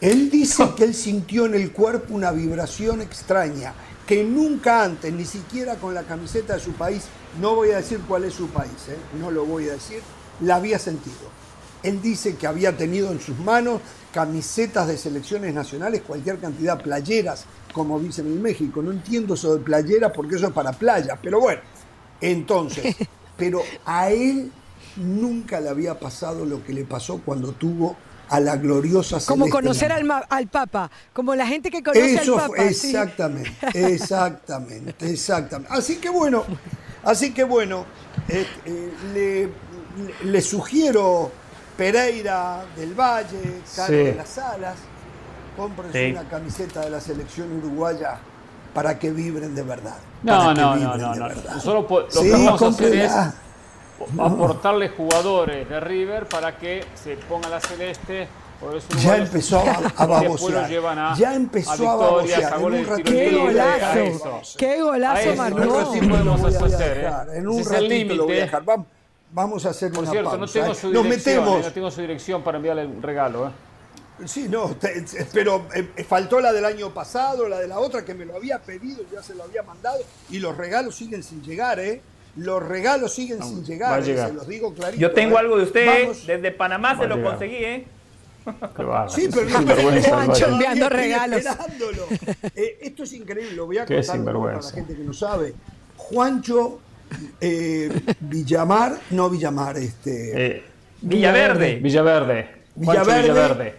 Él 0.01 0.31
dice 0.31 0.65
que 0.77 0.85
él 0.85 0.95
sintió 0.95 1.47
en 1.47 1.55
el 1.55 1.73
cuerpo 1.73 2.15
una 2.15 2.31
vibración 2.31 3.01
extraña, 3.01 3.73
que 4.07 4.25
nunca 4.25 4.85
antes, 4.85 5.13
ni 5.13 5.25
siquiera 5.25 5.77
con 5.77 5.95
la 5.95 6.03
camiseta 6.03 6.55
de 6.55 6.61
su 6.61 6.73
país, 6.73 7.05
no 7.41 7.55
voy 7.55 7.71
a 7.71 7.77
decir 7.79 8.01
cuál 8.07 8.25
es 8.25 8.35
su 8.35 8.49
país, 8.49 8.89
¿eh? 8.89 8.97
no 9.19 9.31
lo 9.31 9.45
voy 9.47 9.69
a 9.69 9.73
decir, 9.73 10.01
la 10.41 10.57
había 10.57 10.79
sentido. 10.79 11.37
Él 11.83 12.03
dice 12.03 12.37
que 12.37 12.47
había 12.47 12.77
tenido 12.77 13.13
en 13.13 13.21
sus 13.21 13.39
manos 13.39 13.81
camisetas 14.13 14.89
de 14.89 14.97
selecciones 14.97 15.55
nacionales, 15.55 16.03
cualquier 16.03 16.39
cantidad, 16.39 16.81
playeras, 16.81 17.45
como 17.73 18.01
dicen 18.01 18.27
en 18.27 18.43
México. 18.43 18.83
No 18.83 18.91
entiendo 18.91 19.35
eso 19.35 19.57
de 19.57 19.63
playeras 19.63 20.13
porque 20.15 20.37
eso 20.37 20.47
es 20.47 20.53
para 20.53 20.73
playas, 20.73 21.19
pero 21.23 21.41
bueno. 21.41 21.61
Entonces, 22.21 22.97
pero 23.37 23.63
a 23.85 24.11
él 24.11 24.51
nunca 24.97 25.61
le 25.61 25.69
había 25.69 25.99
pasado 25.99 26.45
lo 26.45 26.65
que 26.65 26.73
le 26.73 26.85
pasó 26.85 27.21
cuando 27.25 27.53
tuvo 27.53 27.97
a 28.29 28.41
la 28.41 28.57
gloriosa 28.57 29.19
Como 29.25 29.49
conocer 29.49 29.93
al, 29.93 30.11
al, 30.29 30.49
Papa, 30.49 30.91
como 31.13 31.35
la 31.35 31.47
gente 31.47 31.71
que 31.71 31.83
conoce 31.83 32.19
al 32.19 32.27
Papa. 32.27 32.65
Exactamente, 32.65 33.53
exactamente, 33.75 35.11
exactamente. 35.13 35.73
Así 35.73 35.97
que 35.97 36.09
bueno, 36.09 36.45
así 37.05 37.33
que 37.33 37.45
bueno, 37.45 37.85
eh, 38.29 38.47
eh, 38.65 38.93
le 39.15 39.49
sugiero 40.43 41.31
Pereira 41.77 42.65
del 42.77 42.95
Valle, 42.95 43.61
Carlos 43.75 43.89
de 44.07 44.15
las 44.15 44.29
Salas, 44.29 44.77
cómprense 45.57 46.13
una 46.13 46.29
camiseta 46.29 46.81
de 46.81 46.91
la 46.91 47.01
selección 47.01 47.53
uruguaya 47.53 48.19
para 48.75 48.99
que 48.99 49.11
vibren 49.11 49.55
de 49.55 49.63
verdad. 49.63 49.97
No, 50.23 50.55
no, 50.55 50.77
no, 50.77 50.97
no, 50.97 51.15
no. 51.15 51.61
Solo 51.61 51.87
lo 51.89 52.09
que 52.09 52.31
vamos 52.31 52.63
a 52.63 52.67
hacer 52.69 52.95
es 52.95 53.13
aportarle 54.19 54.89
jugadores 54.91 55.69
de 55.69 55.81
River 55.81 56.27
para 56.27 56.57
que 56.57 56.85
se 56.95 57.17
ponga 57.17 57.49
la 57.49 57.61
celeste. 57.61 58.29
Ya 59.03 59.19
empezó 59.19 59.59
a, 59.59 59.93
a 59.97 60.07
babosear. 60.07 60.71
ya 61.19 61.35
empezó 61.35 61.91
a, 61.91 61.93
a 61.93 61.97
babosear. 61.97 62.55
En 62.59 62.65
un 62.65 62.87
ratito 62.87 63.11
¡Qué 63.13 63.37
golazo! 63.37 64.57
¡Qué 64.57 64.81
golazo, 64.81 65.29
¿eh? 65.29 65.37
En 67.35 67.49
un 67.49 67.65
ratito 67.65 68.15
lo 68.15 68.25
voy 68.25 68.39
a 68.39 68.41
dejar. 68.41 68.65
Vamos, 68.65 68.87
Vamos 69.33 69.67
a 69.67 69.71
hacer 69.71 69.91
Por 69.93 70.05
una 70.05 70.11
cierto, 70.11 70.39
no 70.39 70.47
tengo 70.47 70.75
su 70.75 70.91
dirección, 70.91 71.49
eh, 71.49 71.61
no 71.65 71.73
tengo 71.73 71.91
su 71.91 72.01
dirección 72.01 72.43
para 72.43 72.57
enviarle 72.59 72.87
un 72.87 73.03
regalo. 73.03 73.49
¿eh? 73.49 73.51
Sí, 74.25 74.47
no, 74.49 74.75
pero 75.33 75.67
eh, 75.75 76.05
faltó 76.05 76.41
la 76.41 76.53
del 76.53 76.65
año 76.65 76.95
pasado, 76.95 77.49
la 77.49 77.59
de 77.59 77.69
la 77.69 77.79
otra 77.79 78.05
que 78.05 78.15
me 78.15 78.25
lo 78.25 78.37
había 78.37 78.59
pedido, 78.61 79.05
ya 79.13 79.23
se 79.23 79.35
lo 79.35 79.45
había 79.45 79.63
mandado, 79.63 79.99
y 80.31 80.39
los 80.39 80.57
regalos 80.57 80.95
siguen 80.95 81.23
sin 81.23 81.43
llegar, 81.43 81.79
¿eh? 81.81 82.01
Los 82.37 82.63
regalos 82.63 83.15
siguen 83.15 83.43
sin 83.43 83.65
llegar, 83.65 84.03
se 84.05 84.33
los 84.33 84.47
digo 84.47 84.73
clarito. 84.75 85.01
Yo 85.01 85.13
tengo 85.13 85.39
algo 85.39 85.57
de 85.57 85.65
usted, 85.65 86.13
desde 86.27 86.53
Panamá 86.53 86.97
se 86.99 87.07
lo 87.07 87.23
conseguí, 87.23 87.57
¿eh? 87.57 87.87
sí, 89.09 89.29
pero 89.35 90.03
Juancho 90.03 90.47
enviando 90.47 90.89
regalos. 90.89 91.45
esto 92.55 93.03
es 93.03 93.13
increíble, 93.13 93.53
lo 93.53 93.67
voy 93.67 93.79
a 93.79 93.87
contar 93.87 94.25
para 94.25 94.57
la 94.57 94.63
gente 94.63 94.97
que 94.97 95.03
no 95.03 95.13
sabe. 95.13 95.55
Juancho 95.97 96.81
eh, 97.41 97.91
Villamar, 98.21 98.99
no 99.11 99.31
Villamar, 99.31 99.77
este. 99.77 100.47
Eh, 100.47 100.65
Villaverde. 101.01 101.77
Villaverde. 101.77 102.49
Villaverde. 102.75 103.75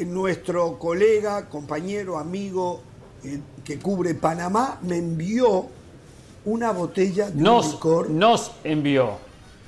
Nuestro 0.00 0.78
colega, 0.78 1.48
compañero, 1.48 2.18
amigo 2.18 2.82
eh, 3.24 3.40
que 3.64 3.78
cubre 3.78 4.14
Panamá 4.14 4.78
me 4.82 4.98
envió 4.98 5.66
una 6.44 6.72
botella 6.72 7.30
de 7.30 7.40
nos, 7.40 7.72
licor. 7.72 8.10
Nos 8.10 8.52
envió. 8.64 9.18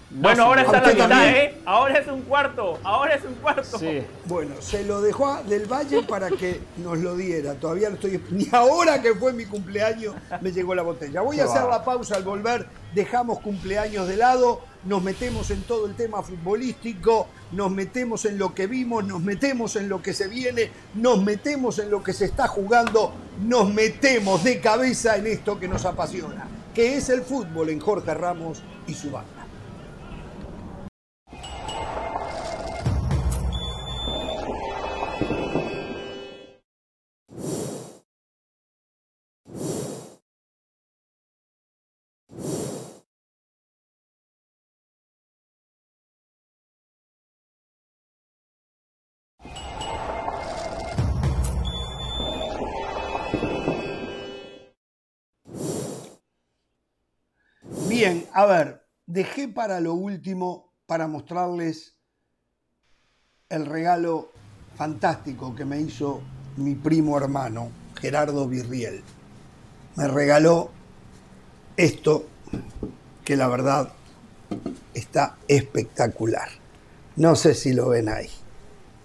Bueno, 0.09 0.45
ahora 0.45 0.63
está 0.63 0.81
la 0.81 0.93
mitad, 0.93 1.29
¿eh? 1.29 1.61
Ahora 1.67 1.99
es 1.99 2.07
un 2.07 2.23
cuarto, 2.23 2.79
ahora 2.85 3.17
es 3.17 3.25
un 3.25 3.35
cuarto. 3.35 3.77
Sí. 3.77 4.03
Bueno, 4.27 4.55
se 4.61 4.85
lo 4.85 5.01
dejó 5.01 5.27
a 5.27 5.43
Del 5.43 5.67
Valle 5.67 6.05
para 6.05 6.31
que 6.31 6.61
nos 6.77 6.99
lo 6.99 7.17
diera. 7.17 7.55
Todavía 7.55 7.89
no 7.89 7.97
estoy. 7.97 8.23
Ni 8.31 8.47
ahora 8.53 9.03
que 9.03 9.15
fue 9.17 9.33
mi 9.33 9.47
cumpleaños 9.47 10.15
me 10.41 10.53
llegó 10.53 10.77
la 10.77 10.83
botella. 10.83 11.23
Voy 11.23 11.41
a 11.41 11.45
hacer 11.45 11.65
la 11.65 11.85
pausa 11.85 12.15
al 12.17 12.23
volver. 12.23 12.67
Dejamos 12.95 13.41
cumpleaños 13.41 14.07
de 14.07 14.17
lado. 14.17 14.61
Nos 14.85 15.03
metemos 15.03 15.51
en 15.51 15.63
todo 15.63 15.87
el 15.87 15.97
tema 15.97 16.23
futbolístico. 16.23 17.27
Nos 17.51 17.73
metemos 17.73 18.25
en 18.27 18.39
lo 18.39 18.55
que 18.55 18.69
vimos. 18.69 19.05
Nos 19.05 19.21
metemos 19.21 19.75
en 19.75 19.89
lo 19.89 20.01
que 20.03 20.15
se 20.15 20.29
viene. 20.29 20.71
Nos 20.95 21.21
metemos 21.21 21.81
en 21.81 21.91
lo 21.91 22.05
que 22.05 22.13
se 22.13 22.27
está 22.27 22.47
jugando. 22.47 23.13
Nos 23.43 23.75
metemos 23.75 24.45
de 24.45 24.61
cabeza 24.61 25.17
en 25.17 25.27
esto 25.27 25.59
que 25.59 25.67
nos 25.67 25.85
apasiona. 25.85 26.47
Que 26.73 26.97
es 26.97 27.09
el 27.11 27.23
fútbol 27.23 27.71
en 27.71 27.81
Jorge 27.81 28.15
Ramos 28.15 28.63
y 28.87 28.95
su 28.95 29.11
banda. 29.11 29.36
A 58.37 58.45
ver, 58.45 58.83
dejé 59.07 59.49
para 59.49 59.81
lo 59.81 59.95
último 59.95 60.71
para 60.85 61.09
mostrarles 61.09 61.95
el 63.49 63.65
regalo 63.65 64.31
fantástico 64.77 65.55
que 65.55 65.65
me 65.65 65.81
hizo 65.81 66.21
mi 66.59 66.75
primo 66.75 67.17
hermano, 67.17 67.71
Gerardo 67.99 68.47
Virriel. 68.47 69.03
Me 69.95 70.07
regaló 70.07 70.71
esto 71.79 72.27
que 73.25 73.37
la 73.37 73.49
verdad 73.49 73.95
está 74.93 75.39
espectacular. 75.49 76.51
No 77.17 77.37
sé 77.37 77.55
si 77.55 77.73
lo 77.73 77.89
ven 77.89 78.11
ahí. 78.11 78.29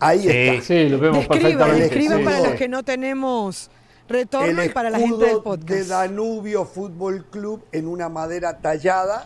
Ahí 0.01 0.27
está. 0.27 0.61
Sí, 0.61 0.89
lo 0.89 0.99
vemos 0.99 1.25
perfectamente. 1.25 1.83
Describa 1.83 2.21
para 2.21 2.49
los 2.49 2.55
que 2.55 2.67
no 2.67 2.83
tenemos 2.83 3.71
Retorno 4.11 4.63
y 4.63 4.69
para 4.69 4.89
la 4.89 4.99
gente 4.99 5.25
del 5.25 5.41
podcast. 5.41 5.69
de 5.69 5.85
Danubio 5.85 6.65
Fútbol 6.65 7.25
Club 7.25 7.63
en 7.71 7.87
una 7.87 8.09
madera 8.09 8.57
tallada 8.59 9.25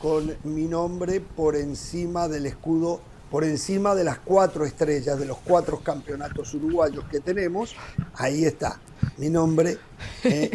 con 0.00 0.36
mi 0.44 0.64
nombre 0.64 1.20
por 1.20 1.56
encima 1.56 2.28
del 2.28 2.46
escudo, 2.46 3.00
por 3.30 3.44
encima 3.44 3.94
de 3.94 4.04
las 4.04 4.18
cuatro 4.18 4.64
estrellas 4.64 5.18
de 5.18 5.26
los 5.26 5.38
cuatro 5.38 5.80
campeonatos 5.80 6.52
uruguayos 6.54 7.04
que 7.10 7.20
tenemos. 7.20 7.74
Ahí 8.14 8.44
está 8.44 8.80
mi 9.16 9.30
nombre. 9.30 9.78
Eh, 10.24 10.50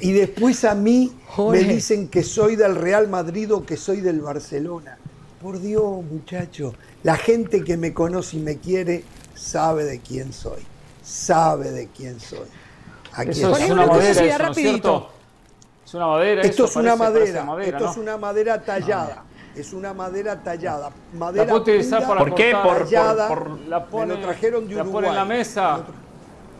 y, 0.00 0.12
después 0.12 0.64
a 0.64 0.74
mí 0.74 1.12
me 1.50 1.58
dicen 1.60 2.08
que 2.08 2.22
soy 2.22 2.56
del 2.56 2.74
Real 2.74 3.08
Madrid 3.08 3.52
o 3.54 3.64
que 3.64 3.76
soy 3.76 4.00
del 4.00 4.20
Barcelona. 4.20 4.98
Por 5.40 5.60
Dios, 5.60 6.04
muchacho, 6.04 6.74
la 7.02 7.16
gente 7.16 7.64
que 7.64 7.76
me 7.76 7.94
conoce 7.94 8.36
y 8.36 8.40
me 8.40 8.58
quiere 8.58 9.04
sabe 9.34 9.84
de 9.84 10.00
quién 10.00 10.32
soy. 10.32 10.62
Sabe 11.02 11.70
de 11.70 11.88
quién 11.88 12.20
soy. 12.20 12.48
Eso 13.22 13.56
es 13.56 13.70
una 13.70 13.86
madera, 13.86 14.10
eso, 14.10 14.42
¿no 14.42 14.50
es 14.50 14.56
cierto? 14.56 15.10
Es 15.86 15.94
una 15.94 16.06
madera. 16.06 16.42
Esto 16.42 16.64
es 16.64 16.76
una 16.76 16.96
madera. 16.96 17.64
esto 17.64 17.90
es 17.90 17.96
una 17.96 18.16
madera 18.16 18.60
tallada. 18.62 19.24
Es 19.54 19.72
una 19.72 19.94
madera 19.94 20.42
tallada. 20.42 20.90
Madera 21.12 21.44
la 21.44 21.50
puede 21.50 21.62
utilizar 21.62 22.06
para 22.08 22.20
¿Por 22.20 22.34
qué? 22.34 22.56
Por, 22.60 23.60
la 23.68 23.84
pone, 23.84 24.16
trajeron 24.16 24.66
de 24.66 24.74
Uruguay. 24.74 24.86
La 24.86 24.92
pone 24.92 25.08
en 25.08 25.14
la 25.14 25.24
mesa. 25.24 25.80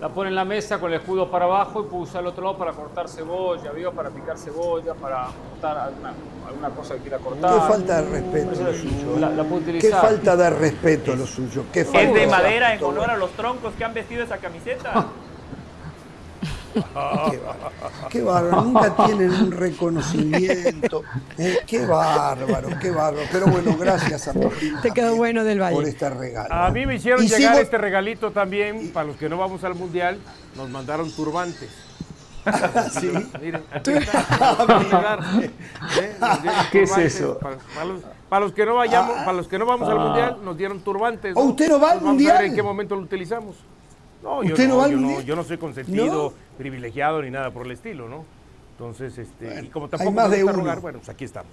La 0.01 0.09
pone 0.09 0.29
en 0.29 0.35
la 0.35 0.45
mesa 0.45 0.79
con 0.79 0.93
el 0.93 1.01
escudo 1.01 1.31
para 1.31 1.47
abajo 1.47 1.81
y 1.81 1.85
puede 1.85 2.03
usar 2.03 2.21
el 2.21 2.29
otro 2.29 2.45
lado 2.45 2.59
para 2.59 2.73
cortar 2.73 3.09
cebolla, 3.09 3.71
¿vio? 3.73 3.93
para 3.93 4.11
picar 4.11 4.37
cebolla, 4.37 4.93
para 4.95 5.29
cortar 5.51 5.79
alguna, 5.79 6.71
cosa 6.71 6.95
que 6.95 7.01
quiera 7.01 7.19
cortar. 7.19 7.55
Qué 7.55 7.61
falta 7.61 8.03
de 8.03 8.11
respeto 8.11 8.63
lo 8.63 8.75
suyo. 8.75 9.19
La, 9.19 9.45
puede 9.45 9.63
utilizar. 9.63 9.91
Qué 9.91 9.97
falta 9.97 10.37
de 10.37 10.51
respeto 10.51 11.17
lo 11.17 11.27
suyo. 11.27 11.65
Qué 11.73 11.85
falta 11.85 12.03
¿Es 12.03 12.15
de 12.15 12.27
madera 12.27 12.75
en 12.75 12.85
honor 12.85 13.11
a 13.11 13.17
los 13.17 13.31
troncos 13.31 13.73
que 13.75 13.85
han 13.85 13.95
vestido 13.95 14.23
esa 14.23 14.39
camiseta? 14.39 15.07
qué, 18.11 18.23
bárbaro, 18.23 18.63
nunca 18.63 18.95
tienen 19.07 19.31
un 19.31 19.51
reconocimiento. 19.53 21.03
Eh, 21.39 21.59
qué 21.67 21.87
bárbaro, 21.87 22.69
qué 22.81 22.91
bárbaro. 22.91 23.27
Pero 23.31 23.47
bueno, 23.47 23.77
gracias 23.79 24.29
a 24.29 24.33
Martín. 24.35 24.75
Te 24.83 24.91
quedó 24.91 25.17
bueno 25.17 25.45
del 25.45 25.61
Valle. 25.61 25.77
Por 25.77 25.85
este 25.85 26.11
regalo. 26.11 26.53
A 26.53 26.71
mí 26.71 26.87
me 26.87 26.97
hicieron 26.97 27.27
llegar 27.27 27.61
este 27.61 27.79
regalito 27.79 28.31
también, 28.33 28.91
para 28.91 29.07
los 29.07 29.17
que 29.17 29.29
no 29.29 29.39
vamos 29.39 29.63
al 29.65 29.75
Mundial, 29.75 30.19
nos 30.57 30.69
mandaron 30.69 31.11
turbantes. 31.13 31.71
sí. 33.01 33.11
Miren, 33.41 33.63
¿Qué 36.73 36.83
es 36.83 36.99
eso? 36.99 37.39
Para, 38.29 38.45
los, 38.45 38.53
que 38.53 38.67
no 38.67 38.75
vayamos, 38.75 39.17
para 39.19 39.33
los 39.33 39.49
que 39.49 39.59
no 39.59 39.65
vamos 39.67 39.89
al 39.89 39.99
ah. 39.99 40.05
mundial, 40.05 40.37
nos 40.43 40.57
dieron 40.57 40.81
turbantes. 40.81 41.35
¿O 41.37 41.43
usted 41.43 41.69
no 41.69 41.81
va 41.81 41.93
al 41.93 42.01
mundial? 42.03 42.45
en 42.45 42.55
qué 42.55 42.63
momento 42.63 42.97
lo 42.97 43.03
utilizamos. 43.03 43.57
No, 44.23 44.43
yo 44.43 44.57
no, 44.57 45.21
yo 45.21 45.37
no, 45.37 45.45
soy 45.45 45.59
consentido, 45.59 46.33
privilegiado 46.57 47.23
ni 47.23 47.31
nada 47.31 47.51
por 47.51 47.67
el 47.67 47.73
estilo, 47.73 48.09
¿no? 48.09 48.25
Entonces, 48.73 49.17
este, 49.19 49.63
y 49.63 49.69
como 49.69 49.89
tampoco 49.89 50.11
hay 50.11 50.15
más 50.17 50.31
de 50.31 50.45
uno. 50.45 50.81
bueno, 50.81 50.99
pues 50.99 51.09
aquí 51.09 51.25
estamos. 51.25 51.53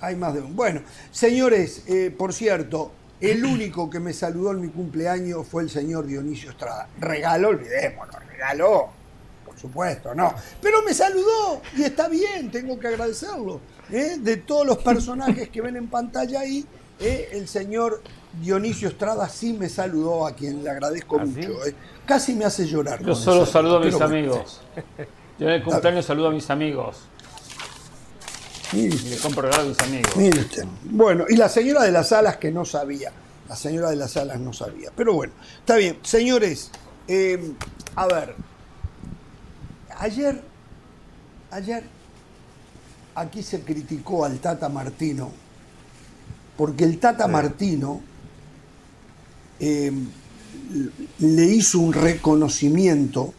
Hay 0.00 0.16
más 0.16 0.34
de 0.34 0.40
uno. 0.40 0.54
Bueno, 0.54 0.80
señores, 1.10 1.84
eh, 1.86 2.14
por 2.16 2.32
cierto, 2.32 2.92
el 3.20 3.44
único 3.44 3.88
que 3.88 4.00
me 4.00 4.12
saludó 4.12 4.52
en 4.52 4.62
mi 4.62 4.68
cumpleaños 4.68 5.46
fue 5.46 5.62
el 5.62 5.70
señor 5.70 6.06
Dionisio 6.06 6.50
Estrada. 6.50 6.88
Regaló, 6.98 7.50
olvidémonos, 7.50 8.16
regaló, 8.26 8.88
por 9.44 9.58
supuesto, 9.58 10.14
no. 10.14 10.34
Pero 10.60 10.82
me 10.82 10.94
saludó 10.94 11.62
y 11.76 11.82
está 11.82 12.08
bien, 12.08 12.50
tengo 12.50 12.78
que 12.80 12.88
agradecerlo. 12.88 13.60
¿eh? 13.92 14.16
De 14.18 14.38
todos 14.38 14.66
los 14.66 14.78
personajes 14.78 15.50
que 15.50 15.60
ven 15.60 15.76
en 15.76 15.88
pantalla 15.88 16.40
ahí, 16.40 16.66
¿eh? 16.98 17.28
el 17.32 17.46
señor 17.46 18.02
Dionisio 18.40 18.88
Estrada 18.88 19.28
sí 19.28 19.52
me 19.52 19.68
saludó, 19.68 20.26
a 20.26 20.34
quien 20.34 20.64
le 20.64 20.70
agradezco 20.70 21.18
¿Ah, 21.20 21.24
mucho. 21.24 21.66
¿eh? 21.66 21.74
Casi 22.06 22.34
me 22.34 22.44
hace 22.44 22.66
llorar. 22.66 23.02
Yo 23.04 23.14
solo 23.14 23.44
saludo 23.44 23.78
a 23.78 23.80
mis 23.80 24.00
amigos. 24.00 24.60
Yo 25.38 25.48
en 25.48 25.54
el 25.54 25.62
cumpleaños 25.62 26.06
saludo 26.06 26.28
a 26.28 26.30
mis 26.30 26.48
amigos. 26.50 27.02
Y 28.72 28.88
le 28.88 29.16
compro 29.18 29.52
a 29.52 29.62
mis 29.64 29.78
amigos. 29.80 30.12
Usted. 30.16 30.64
Bueno, 30.84 31.26
y 31.28 31.36
la 31.36 31.48
señora 31.48 31.82
de 31.82 31.92
las 31.92 32.10
alas 32.12 32.38
que 32.38 32.50
no 32.50 32.64
sabía. 32.64 33.12
La 33.48 33.56
señora 33.56 33.90
de 33.90 33.96
las 33.96 34.16
alas 34.16 34.40
no 34.40 34.52
sabía. 34.52 34.90
Pero 34.96 35.12
bueno, 35.12 35.34
está 35.58 35.76
bien. 35.76 35.98
Señores, 36.02 36.70
eh, 37.06 37.52
a 37.94 38.06
ver. 38.06 38.34
Ayer, 39.98 40.42
ayer, 41.50 41.84
aquí 43.14 43.42
se 43.42 43.60
criticó 43.60 44.24
al 44.24 44.38
Tata 44.38 44.68
Martino, 44.68 45.30
porque 46.56 46.84
el 46.84 46.98
Tata 46.98 47.28
Martino 47.28 48.00
Em, 49.64 50.08
le 51.20 51.44
hizo 51.44 51.78
un 51.78 51.92
reconocimiento 51.92 53.32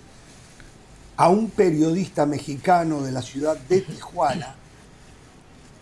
a 1.18 1.28
un 1.28 1.50
periodista 1.50 2.26
mexicano 2.26 3.02
de 3.02 3.12
la 3.12 3.22
ciudad 3.22 3.58
de 3.58 3.82
Tijuana 3.82 4.56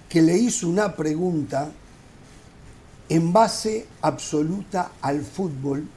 que 0.09 0.23
le 0.23 0.35
hizo 0.35 0.67
una 0.67 0.95
pregunta 0.95 1.69
en 3.07 3.31
base 3.31 3.85
absoluta 4.01 4.93
al 5.03 5.21
fútbol, 5.21 5.87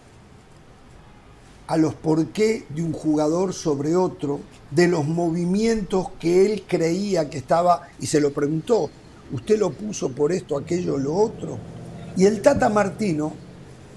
a 1.66 1.78
los 1.78 1.94
porqué 1.94 2.66
de 2.68 2.82
un 2.82 2.92
jugador 2.92 3.54
sobre 3.54 3.96
otro, 3.96 4.40
de 4.70 4.88
los 4.88 5.06
movimientos 5.06 6.08
que 6.20 6.44
él 6.44 6.64
creía 6.68 7.30
que 7.30 7.38
estaba, 7.38 7.88
y 7.98 8.06
se 8.08 8.20
lo 8.20 8.34
preguntó, 8.34 8.90
¿usted 9.32 9.58
lo 9.58 9.72
puso 9.72 10.12
por 10.12 10.32
esto, 10.32 10.58
aquello, 10.58 10.98
lo 10.98 11.14
otro? 11.14 11.58
Y 12.14 12.26
el 12.26 12.42
Tata 12.42 12.68
Martino 12.68 13.43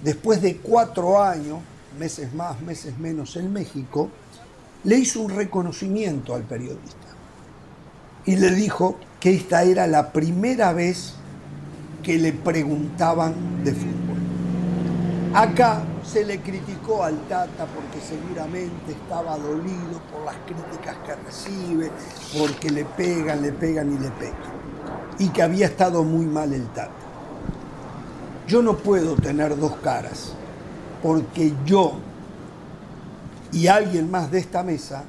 después 0.04 0.42
de 0.42 0.58
cuatro 0.58 1.22
años, 1.22 1.60
meses 1.98 2.34
más, 2.34 2.62
meses 2.62 2.98
menos 2.98 3.36
en 3.36 3.52
México, 3.52 4.10
le 4.84 4.98
hizo 4.98 5.22
un 5.22 5.32
reconocimiento 5.32 6.36
al 6.36 6.44
periodista 6.44 7.08
y 8.26 8.36
le 8.36 8.52
dijo 8.52 8.98
que 9.20 9.34
esta 9.34 9.64
era 9.64 9.88
la 9.88 10.12
primera 10.12 10.74
vez 10.74 11.14
que 12.04 12.18
le 12.18 12.34
preguntaban 12.34 13.64
de 13.64 13.74
fútbol. 13.74 14.18
Acá 15.34 15.82
se 16.04 16.24
le 16.24 16.40
criticó 16.40 17.04
al 17.04 17.18
Tata 17.28 17.66
porque 17.66 18.00
seguramente 18.06 18.92
estaba 18.92 19.38
dolido 19.38 20.02
por 20.12 20.26
las 20.26 20.36
críticas 20.46 20.96
que 21.06 21.16
recibe, 21.16 21.92
porque 22.38 22.70
le 22.70 22.86
pegan, 22.86 23.42
le 23.42 23.52
pegan 23.52 23.94
y 23.94 24.00
le 24.00 24.10
pegan, 24.12 24.38
y 25.20 25.30
que 25.30 25.42
había 25.42 25.66
estado 25.66 26.04
muy 26.04 26.26
mal 26.26 26.54
el 26.54 26.66
Tata. 26.68 27.07
Yo 28.48 28.62
no 28.62 28.78
puedo 28.78 29.16
tener 29.16 29.58
dos 29.58 29.76
caras, 29.84 30.32
porque 31.04 31.54
yo 31.66 32.00
y 33.52 33.68
alguien 33.68 34.10
más 34.10 34.32
de 34.32 34.40
esta 34.40 34.64
mesa, 34.64 35.04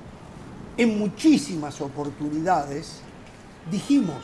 en 0.77 0.99
muchísimas 0.99 1.81
oportunidades, 1.81 3.01
dijimos 3.71 4.17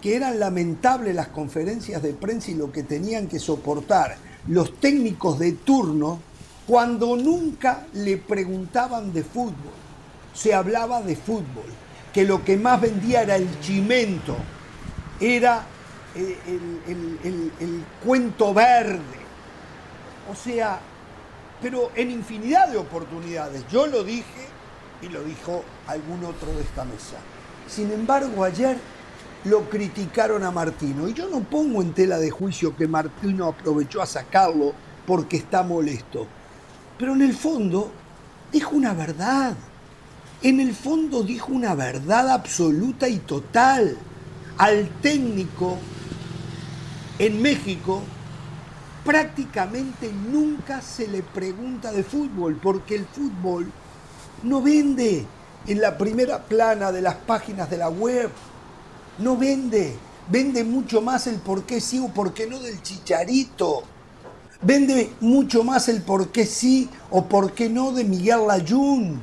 que 0.00 0.16
eran 0.16 0.38
lamentables 0.40 1.14
las 1.14 1.28
conferencias 1.28 2.02
de 2.02 2.14
prensa 2.14 2.50
y 2.50 2.54
lo 2.54 2.72
que 2.72 2.82
tenían 2.82 3.26
que 3.26 3.38
soportar 3.38 4.16
los 4.48 4.78
técnicos 4.80 5.38
de 5.38 5.52
turno 5.52 6.20
cuando 6.66 7.16
nunca 7.16 7.86
le 7.92 8.16
preguntaban 8.16 9.12
de 9.12 9.24
fútbol. 9.24 9.72
Se 10.34 10.54
hablaba 10.54 11.02
de 11.02 11.16
fútbol, 11.16 11.64
que 12.12 12.24
lo 12.24 12.44
que 12.44 12.56
más 12.56 12.80
vendía 12.80 13.22
era 13.22 13.36
el 13.36 13.60
chimento, 13.60 14.36
era 15.20 15.66
el, 16.14 17.84
cuento 18.04 18.54
verde. 18.54 19.24
O 20.30 20.34
sea, 20.34 20.80
pero 21.60 21.90
en 21.94 22.10
infinidad 22.10 22.68
de 22.68 22.76
oportunidades. 22.76 23.64
Yo 23.70 23.86
lo 23.86 24.04
dije 24.04 24.48
y 25.02 25.08
lo 25.08 25.22
dijo 25.24 25.64
algún 25.86 26.24
otro 26.24 26.52
de 26.54 26.62
esta 26.62 26.84
mesa. 26.84 27.16
Sin 27.68 27.90
embargo, 27.90 28.44
ayer 28.44 28.76
lo 29.44 29.68
criticaron 29.68 30.42
a 30.44 30.50
Martino. 30.50 31.08
Y 31.08 31.14
yo 31.14 31.28
no 31.28 31.40
pongo 31.40 31.82
en 31.82 31.92
tela 31.92 32.18
de 32.18 32.30
juicio 32.30 32.76
que 32.76 32.88
Martino 32.88 33.46
aprovechó 33.46 34.02
a 34.02 34.06
sacarlo 34.06 34.72
porque 35.06 35.36
está 35.36 35.62
molesto. 35.62 36.26
Pero 36.98 37.14
en 37.14 37.22
el 37.22 37.34
fondo 37.34 37.90
dijo 38.52 38.74
una 38.76 38.94
verdad. 38.94 39.54
En 40.42 40.60
el 40.60 40.74
fondo 40.74 41.22
dijo 41.22 41.52
una 41.52 41.74
verdad 41.74 42.30
absoluta 42.30 43.08
y 43.08 43.18
total. 43.18 43.96
Al 44.56 44.88
técnico 45.00 45.78
en 47.18 47.40
México 47.40 48.02
prácticamente 49.04 50.10
nunca 50.12 50.80
se 50.80 51.06
le 51.06 51.22
pregunta 51.22 51.92
de 51.92 52.02
fútbol 52.02 52.58
porque 52.62 52.94
el 52.96 53.06
fútbol 53.06 53.70
no 54.42 54.62
vende 54.62 55.26
en 55.66 55.80
la 55.80 55.96
primera 55.96 56.44
plana 56.44 56.92
de 56.92 57.02
las 57.02 57.14
páginas 57.14 57.70
de 57.70 57.78
la 57.78 57.88
web 57.88 58.30
no 59.18 59.36
vende. 59.36 59.96
Vende 60.28 60.64
mucho 60.64 61.02
más 61.02 61.26
el 61.26 61.36
por 61.36 61.64
qué 61.64 61.80
sí 61.80 61.98
o 61.98 62.08
por 62.08 62.32
qué 62.32 62.46
no 62.46 62.58
del 62.58 62.80
chicharito. 62.82 63.82
Vende 64.62 65.12
mucho 65.20 65.62
más 65.64 65.88
el 65.88 66.02
por 66.02 66.30
qué 66.30 66.46
sí 66.46 66.88
o 67.10 67.26
por 67.26 67.52
qué 67.52 67.68
no 67.68 67.92
de 67.92 68.04
Miguel 68.04 68.46
Layún. 68.46 69.22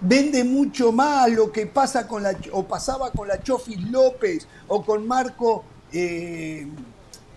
Vende 0.00 0.44
mucho 0.44 0.92
más 0.92 1.30
lo 1.30 1.52
que 1.52 1.66
pasa 1.66 2.06
con 2.06 2.22
la, 2.22 2.36
o 2.52 2.64
pasaba 2.64 3.12
con 3.12 3.28
la 3.28 3.42
Chofis 3.42 3.80
López 3.90 4.46
o 4.68 4.84
con 4.84 5.06
Marco 5.06 5.64
eh, 5.92 6.66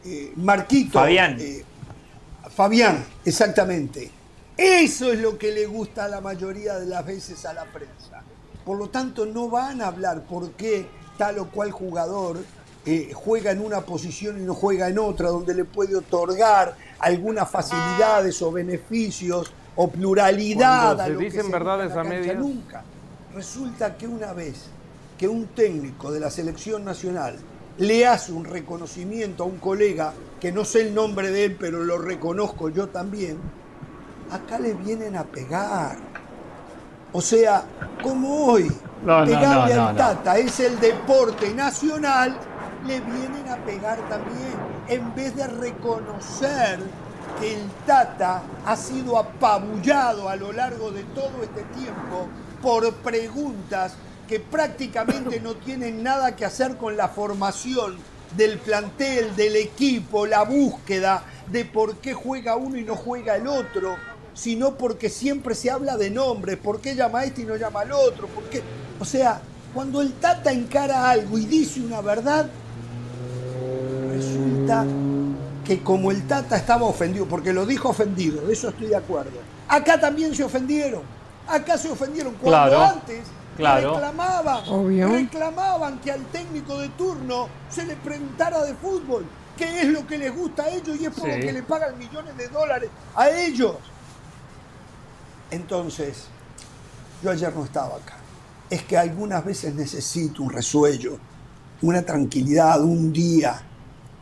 eh, 0.05 0.33
Marquito. 0.35 0.99
Fabián. 0.99 1.37
Eh, 1.39 1.63
Fabián, 2.55 3.03
exactamente. 3.25 4.11
Eso 4.55 5.11
es 5.11 5.19
lo 5.19 5.37
que 5.37 5.51
le 5.51 5.65
gusta 5.65 6.05
a 6.05 6.07
la 6.07 6.21
mayoría 6.21 6.75
de 6.75 6.85
las 6.85 7.05
veces 7.05 7.45
a 7.45 7.53
la 7.53 7.65
prensa. 7.65 8.21
Por 8.63 8.77
lo 8.77 8.89
tanto, 8.89 9.25
no 9.25 9.49
van 9.49 9.81
a 9.81 9.87
hablar 9.87 10.23
por 10.23 10.51
qué 10.51 10.85
tal 11.17 11.39
o 11.39 11.49
cual 11.49 11.71
jugador 11.71 12.37
eh, 12.85 13.11
juega 13.13 13.51
en 13.51 13.59
una 13.59 13.81
posición 13.81 14.39
y 14.39 14.45
no 14.45 14.53
juega 14.53 14.87
en 14.87 14.99
otra, 14.99 15.29
donde 15.29 15.53
le 15.53 15.65
puede 15.65 15.95
otorgar 15.95 16.75
algunas 16.99 17.49
facilidades 17.49 18.41
o 18.41 18.51
beneficios 18.51 19.51
o 19.75 19.89
pluralidad. 19.89 21.01
a 21.01 21.09
lo 21.09 21.19
dicen 21.19 21.51
verdades 21.51 21.91
a 21.93 22.03
medias. 22.03 22.37
Nunca. 22.37 22.83
Resulta 23.33 23.97
que 23.97 24.07
una 24.07 24.33
vez 24.33 24.67
que 25.17 25.27
un 25.27 25.47
técnico 25.47 26.11
de 26.11 26.19
la 26.19 26.29
selección 26.29 26.85
nacional 26.85 27.37
le 27.77 28.07
hace 28.07 28.31
un 28.31 28.45
reconocimiento 28.45 29.43
a 29.43 29.47
un 29.47 29.57
colega, 29.57 30.13
que 30.39 30.51
no 30.51 30.63
sé 30.63 30.81
el 30.81 30.93
nombre 30.93 31.31
de 31.31 31.45
él, 31.45 31.57
pero 31.59 31.83
lo 31.83 31.97
reconozco 31.97 32.69
yo 32.69 32.87
también, 32.87 33.37
acá 34.31 34.59
le 34.59 34.73
vienen 34.73 35.15
a 35.15 35.23
pegar. 35.23 35.97
O 37.11 37.21
sea, 37.21 37.63
como 38.01 38.45
hoy, 38.45 38.71
pegarle 39.25 39.73
al 39.73 39.95
Tata 39.95 40.37
es 40.37 40.59
el 40.59 40.79
deporte 40.79 41.53
nacional, 41.53 42.37
le 42.85 42.99
vienen 42.99 43.47
a 43.49 43.57
pegar 43.65 43.97
también. 44.09 44.53
En 44.87 45.15
vez 45.15 45.35
de 45.35 45.47
reconocer 45.47 46.79
que 47.39 47.55
el 47.55 47.69
Tata 47.85 48.43
ha 48.65 48.75
sido 48.75 49.17
apabullado 49.17 50.29
a 50.29 50.35
lo 50.35 50.51
largo 50.51 50.91
de 50.91 51.03
todo 51.03 51.41
este 51.41 51.63
tiempo 51.77 52.27
por 52.61 52.93
preguntas 52.95 53.95
que 54.27 54.39
prácticamente 54.39 55.39
no 55.39 55.55
tienen 55.55 56.03
nada 56.03 56.35
que 56.35 56.45
hacer 56.45 56.77
con 56.77 56.97
la 56.97 57.09
formación 57.09 57.97
del 58.35 58.57
plantel, 58.57 59.35
del 59.35 59.55
equipo, 59.55 60.25
la 60.25 60.43
búsqueda 60.43 61.23
de 61.51 61.65
por 61.65 61.97
qué 61.97 62.13
juega 62.13 62.55
uno 62.55 62.77
y 62.77 62.83
no 62.83 62.95
juega 62.95 63.35
el 63.35 63.47
otro 63.47 63.95
sino 64.35 64.75
porque 64.75 65.09
siempre 65.09 65.55
se 65.55 65.71
habla 65.71 65.97
de 65.97 66.11
nombres, 66.11 66.57
por 66.57 66.81
qué 66.81 66.93
llama 66.93 67.21
a 67.21 67.25
este 67.25 67.41
y 67.41 67.45
no 67.45 67.55
llama 67.55 67.81
al 67.81 67.93
otro, 67.93 68.27
por 68.27 68.43
O 68.99 69.05
sea, 69.05 69.41
cuando 69.73 70.01
el 70.01 70.11
Tata 70.13 70.51
encara 70.51 71.09
algo 71.09 71.37
y 71.37 71.45
dice 71.45 71.79
una 71.79 72.01
verdad, 72.01 72.47
resulta 74.11 74.85
que 75.63 75.81
como 75.81 76.11
el 76.11 76.27
Tata 76.27 76.57
estaba 76.57 76.83
ofendido, 76.83 77.25
porque 77.25 77.53
lo 77.53 77.65
dijo 77.65 77.89
ofendido, 77.89 78.45
de 78.45 78.53
eso 78.53 78.69
estoy 78.69 78.87
de 78.87 78.97
acuerdo, 78.97 79.39
acá 79.69 79.99
también 79.99 80.35
se 80.35 80.43
ofendieron, 80.43 81.01
acá 81.47 81.77
se 81.77 81.89
ofendieron. 81.89 82.33
Cuando 82.35 82.81
antes 82.81 83.21
reclamaban, 83.57 84.63
reclamaban 85.11 85.99
que 85.99 86.11
al 86.11 86.25
técnico 86.25 86.79
de 86.79 86.89
turno 86.89 87.47
se 87.69 87.85
le 87.85 87.95
preguntara 87.95 88.63
de 88.63 88.73
fútbol, 88.75 89.25
qué 89.57 89.81
es 89.81 89.87
lo 89.87 90.05
que 90.05 90.17
les 90.17 90.35
gusta 90.35 90.63
a 90.63 90.69
ellos 90.69 90.97
y 90.99 91.05
es 91.05 91.13
por 91.13 91.27
lo 91.27 91.35
que 91.35 91.51
le 91.53 91.63
pagan 91.63 91.97
millones 91.97 92.37
de 92.37 92.47
dólares 92.49 92.89
a 93.15 93.29
ellos. 93.29 93.75
Entonces, 95.51 96.25
yo 97.23 97.31
ayer 97.31 97.53
no 97.55 97.63
estaba 97.63 97.95
acá. 97.95 98.17
Es 98.69 98.83
que 98.83 98.97
algunas 98.97 99.45
veces 99.45 99.75
necesito 99.75 100.43
un 100.43 100.49
resuello, 100.49 101.17
una 101.81 102.01
tranquilidad, 102.01 102.81
un 102.81 103.13
día 103.13 103.61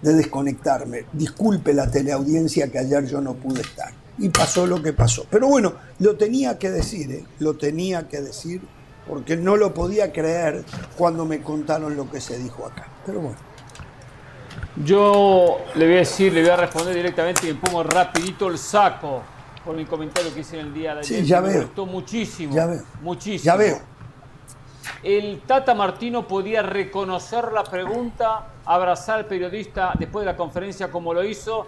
de 0.02 0.14
desconectarme. 0.14 1.06
Disculpe 1.14 1.74
la 1.74 1.90
teleaudiencia 1.90 2.70
que 2.70 2.80
ayer 2.80 3.06
yo 3.08 3.22
no 3.22 3.34
pude 3.34 3.62
estar. 3.62 3.92
Y 4.18 4.30
pasó 4.30 4.68
lo 4.68 4.82
que 4.84 4.94
pasó. 4.94 5.26
Pero 5.30 5.48
bueno, 5.48 5.74
lo 6.00 6.16
tenía 6.18 6.60
que 6.60 6.70
decir, 6.70 7.12
¿eh? 7.12 7.26
lo 7.40 7.56
tenía 7.56 8.08
que 8.08 8.22
decir, 8.22 8.62
porque 9.08 9.36
no 9.36 9.58
lo 9.58 9.74
podía 9.74 10.12
creer 10.12 10.64
cuando 10.98 11.26
me 11.26 11.42
contaron 11.42 11.96
lo 11.96 12.10
que 12.10 12.22
se 12.22 12.38
dijo 12.38 12.66
acá. 12.66 12.88
Pero 13.06 13.20
bueno. 13.20 13.38
Yo 14.84 15.60
le 15.76 15.86
voy 15.86 15.96
a 15.96 16.00
decir, 16.00 16.34
le 16.34 16.42
voy 16.42 16.50
a 16.50 16.56
responder 16.56 16.96
directamente 16.96 17.48
y 17.48 17.54
me 17.54 17.60
pongo 17.60 17.84
rapidito 17.84 18.48
el 18.48 18.58
saco 18.58 19.22
por 19.64 19.76
mi 19.76 19.86
comentario 19.86 20.34
que 20.34 20.40
hice 20.40 20.60
en 20.60 20.68
el 20.68 20.74
día 20.74 20.94
de 20.96 21.02
ayer. 21.02 21.20
Sí, 21.20 21.26
ya 21.26 21.42
me 21.42 21.50
veo. 21.50 21.62
gustó 21.64 21.86
muchísimo. 21.86 22.56
Ya 22.56 22.66
veo. 22.66 22.82
Muchísimo. 23.02 23.46
Ya 23.46 23.56
veo. 23.56 23.80
El 25.04 25.42
Tata 25.42 25.76
Martino 25.76 26.28
podía 26.28 26.64
reconocer 26.64 27.52
la 27.52 27.64
pregunta, 27.64 28.48
abrazar 28.66 29.20
al 29.20 29.26
periodista 29.26 29.94
después 30.00 30.26
de 30.26 30.32
la 30.32 30.38
conferencia 30.38 30.90
como 30.90 31.14
lo 31.14 31.24
hizo, 31.24 31.68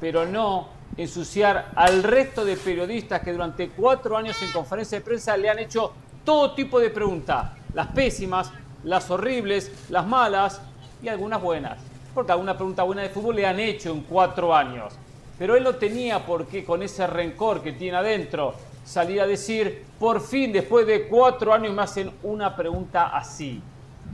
pero 0.00 0.24
no 0.24 0.68
ensuciar 0.96 1.72
al 1.74 2.02
resto 2.02 2.44
de 2.44 2.56
periodistas 2.56 3.20
que 3.20 3.32
durante 3.32 3.70
cuatro 3.70 4.16
años 4.16 4.40
en 4.42 4.50
conferencia 4.50 4.98
de 4.98 5.04
prensa 5.04 5.36
le 5.36 5.50
han 5.50 5.58
hecho 5.58 5.92
todo 6.30 6.52
tipo 6.52 6.78
de 6.78 6.90
preguntas, 6.90 7.50
las 7.74 7.88
pésimas, 7.88 8.52
las 8.84 9.10
horribles, 9.10 9.72
las 9.90 10.06
malas 10.06 10.62
y 11.02 11.08
algunas 11.08 11.42
buenas. 11.42 11.80
Porque 12.14 12.30
alguna 12.30 12.54
pregunta 12.54 12.84
buena 12.84 13.02
de 13.02 13.08
fútbol 13.08 13.34
le 13.34 13.46
han 13.46 13.58
hecho 13.58 13.90
en 13.90 14.02
cuatro 14.02 14.54
años. 14.54 14.94
Pero 15.36 15.56
él 15.56 15.64
no 15.64 15.74
tenía 15.74 16.24
por 16.24 16.46
qué, 16.46 16.64
con 16.64 16.84
ese 16.84 17.04
rencor 17.08 17.60
que 17.64 17.72
tiene 17.72 17.96
adentro, 17.96 18.54
salir 18.84 19.20
a 19.20 19.26
decir, 19.26 19.84
por 19.98 20.20
fin, 20.20 20.52
después 20.52 20.86
de 20.86 21.08
cuatro 21.08 21.52
años 21.52 21.74
me 21.74 21.82
hacen 21.82 22.12
una 22.22 22.54
pregunta 22.54 23.08
así. 23.08 23.60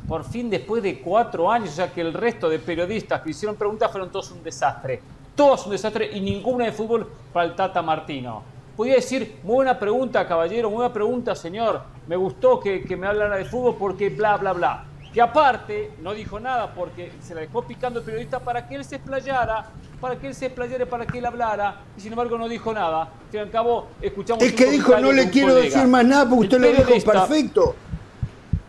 Por 0.09 0.25
fin, 0.25 0.49
después 0.49 0.83
de 0.83 1.01
cuatro 1.01 1.53
años, 1.53 1.77
ya 1.77 1.93
que 1.93 2.01
el 2.01 2.15
resto 2.15 2.49
de 2.49 2.59
periodistas 2.61 3.21
que 3.21 3.29
hicieron 3.29 3.57
preguntas 3.57 3.91
fueron 3.91 4.11
todos 4.11 4.31
un 4.31 4.43
desastre. 4.43 5.03
Todos 5.35 5.67
un 5.67 5.73
desastre 5.73 6.13
y 6.15 6.23
ninguna 6.23 6.65
de 6.65 6.73
fútbol 6.73 7.13
para 7.31 7.45
el 7.45 7.55
Tata 7.55 7.83
Martino. 7.83 8.56
Podía 8.77 8.95
decir, 8.97 9.39
muy 9.43 9.57
buena 9.57 9.79
pregunta, 9.79 10.27
caballero, 10.27 10.69
muy 10.69 10.77
buena 10.77 10.93
pregunta, 10.93 11.35
señor. 11.35 11.83
Me 12.07 12.17
gustó 12.17 12.61
que, 12.61 12.83
que 12.85 12.97
me 12.97 13.07
hablara 13.07 13.37
de 13.37 13.45
fútbol 13.45 13.77
porque 13.79 14.11
bla, 14.11 14.37
bla, 14.37 14.53
bla 14.53 14.85
que 15.17 15.23
aparte 15.23 15.93
no 16.03 16.13
dijo 16.13 16.39
nada 16.39 16.75
porque 16.75 17.11
se 17.23 17.35
la 17.35 17.41
dejó 17.41 17.63
picando 17.63 18.01
el 18.01 18.05
periodista 18.05 18.39
para 18.39 18.69
que 18.69 18.75
él 18.75 18.85
se 18.85 18.97
explayara, 18.97 19.65
para 19.99 20.17
que 20.17 20.27
él 20.27 20.35
se 20.35 20.45
explayara, 20.45 20.85
para 20.85 21.07
que 21.07 21.17
él 21.17 21.25
hablara, 21.25 21.77
y 21.97 22.03
sin 22.03 22.13
embargo 22.13 22.37
no 22.37 22.47
dijo 22.51 22.71
nada. 22.71 23.05
Al 23.05 23.31
fin 23.31 23.41
y 23.41 23.43
al 23.45 23.51
cabo, 23.51 23.89
escuchamos. 24.03 24.45
Es 24.45 24.53
que 24.53 24.71
dijo, 24.71 24.95
no 24.99 25.13
le 25.13 25.31
quiero 25.31 25.55
decir 25.55 25.87
más 25.87 26.05
nada 26.05 26.29
porque 26.29 26.45
usted 26.45 26.61
lo 26.61 26.71
dijo 26.71 27.11
perfecto. 27.11 27.75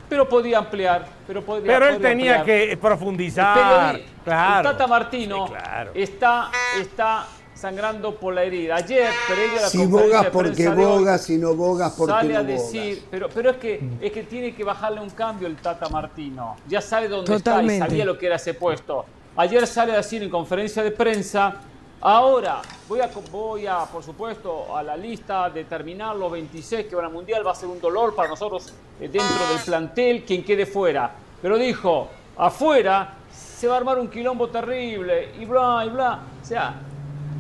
Pero 0.08 0.30
podía 0.30 0.60
ampliar, 0.60 1.06
pero 1.28 1.42
podía, 1.42 1.66
Pero 1.66 1.90
él 1.90 2.00
tenía 2.00 2.42
que 2.44 2.78
profundizar. 2.82 3.96
El, 3.96 4.06
claro. 4.24 4.70
Tata 4.70 4.88
Martino 4.88 5.50
está, 5.94 6.50
está 6.80 7.28
sangrando 7.58 8.16
por 8.16 8.34
la 8.34 8.44
herida. 8.44 8.76
Ayer 8.76 9.10
Pereira 9.28 9.62
la 9.62 9.70
Si 9.70 9.86
bogas 9.86 10.28
porque 10.28 10.70
bogas, 10.70 11.24
si 11.24 11.38
no 11.38 11.56
bogas 11.56 11.94
porque 11.94 12.14
sale 12.14 12.36
a 12.36 12.44
decir, 12.44 13.04
pero 13.10 13.30
pero 13.30 13.52
es 13.52 13.58
que 13.58 13.82
es 14.00 14.12
que 14.12 14.24
tiene 14.24 14.54
que 14.54 14.64
bajarle 14.64 15.02
un 15.02 15.10
cambio 15.10 15.48
el 15.48 15.56
Tata 15.58 15.90
Martino. 15.90 16.56
Ya 16.68 16.82
sabe 16.82 17.08
dónde 17.08 17.36
está 17.36 17.62
y 17.64 17.80
sabía 17.80 18.06
lo 18.06 18.18
que 18.18 18.28
era 18.28 18.36
ese 18.36 18.54
puesto. 18.54 19.06
Ayer 19.36 19.66
sale 19.68 19.94
a 19.94 19.98
decir 19.98 20.24
en 20.24 20.30
conferencia 20.30 20.84
de 20.84 20.92
prensa, 20.92 21.56
ahora 22.02 22.62
voy 22.88 23.02
a 23.02 23.10
voy 23.32 23.68
a 23.68 23.86
por 23.86 24.04
supuesto 24.04 24.76
a 24.76 24.84
la 24.84 24.96
lista 24.96 25.50
determinar 25.50 26.16
los 26.16 26.32
26 26.32 26.86
que 26.88 26.96
van 26.96 27.06
al 27.06 27.12
mundial 27.12 27.46
va 27.46 27.52
a 27.52 27.56
ser 27.56 27.70
un 27.70 27.80
dolor 27.80 28.16
para 28.16 28.30
nosotros 28.30 28.74
eh, 29.00 29.10
dentro 29.10 29.48
del 29.50 29.60
plantel 29.66 30.24
quien 30.24 30.44
quede 30.44 30.66
fuera. 30.66 31.12
Pero 31.42 31.58
dijo, 31.58 32.08
afuera, 32.36 33.14
se 33.32 33.68
va 33.68 33.76
a 33.76 33.78
armar 33.78 34.00
un 34.00 34.10
quilombo 34.10 34.50
terrible 34.50 35.32
y 35.40 35.46
bla, 35.46 35.84
y 35.86 35.90
bla. 35.90 36.20
O 36.42 36.46
sea, 36.46 36.82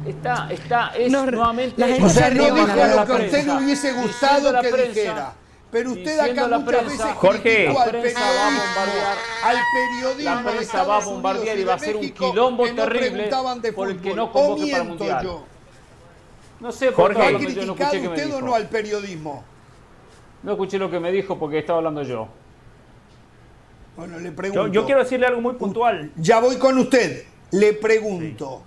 está, 0.09 0.47
está, 0.51 0.87
es 0.95 1.11
nuevamente... 1.11 1.75
La 1.77 1.87
gente 1.87 2.03
o 2.05 2.09
sea, 2.09 2.29
no 2.29 2.43
dijo 2.43 2.67
lo 2.67 3.05
que 3.05 3.11
a 3.11 3.15
usted 3.15 3.45
le 3.45 3.53
hubiese 3.53 3.93
gustado 3.93 4.61
que 4.61 4.71
dijera. 4.71 5.33
Pero 5.69 5.91
usted 5.91 6.17
acá 6.19 6.47
muchas 6.47 6.63
prensa, 6.63 7.05
veces 7.05 7.17
Jorge, 7.17 7.73
la 7.73 7.85
prensa 7.85 8.19
va 8.21 8.47
a 8.47 8.51
bombardear, 8.51 9.17
al 9.43 9.57
periodismo 9.73 10.35
la 10.35 10.51
prensa 10.51 10.83
va 10.83 10.97
a 10.97 11.05
bombardear 11.05 11.59
y 11.59 11.63
va 11.65 11.73
a 11.73 11.79
ser 11.79 11.97
un 11.97 12.09
quilombo 12.09 12.63
terrible 12.73 13.29
por 13.75 13.89
el 13.89 14.01
que 14.01 14.13
no 14.13 14.31
convoque 14.31 14.71
para 14.71 14.83
el 14.83 14.89
mundial. 14.89 15.23
Yo. 15.23 15.45
No 16.61 16.71
sé 16.71 16.91
por 16.91 17.13
qué 17.13 17.31
lo 17.31 17.39
yo 17.39 17.65
no 17.65 17.73
escuché 17.73 18.01
que 18.01 18.21
dijo. 18.23 18.37
o 18.37 18.41
no 18.41 18.55
al 18.55 18.69
periodismo? 18.69 19.43
No 20.43 20.53
escuché 20.53 20.77
lo 20.77 20.89
que 20.89 20.99
me 20.99 21.11
dijo 21.11 21.37
porque 21.37 21.59
estaba 21.59 21.79
hablando 21.79 22.01
yo. 22.03 22.29
Bueno, 23.97 24.19
le 24.19 24.31
pregunto. 24.31 24.67
Yo, 24.67 24.85
quiero 24.85 25.03
decirle 25.03 25.25
algo 25.25 25.41
muy 25.41 25.55
puntual. 25.55 26.11
Ya 26.15 26.39
voy 26.39 26.57
con 26.57 26.77
usted. 26.77 27.25
Le 27.51 27.73
pregunto. 27.73 28.61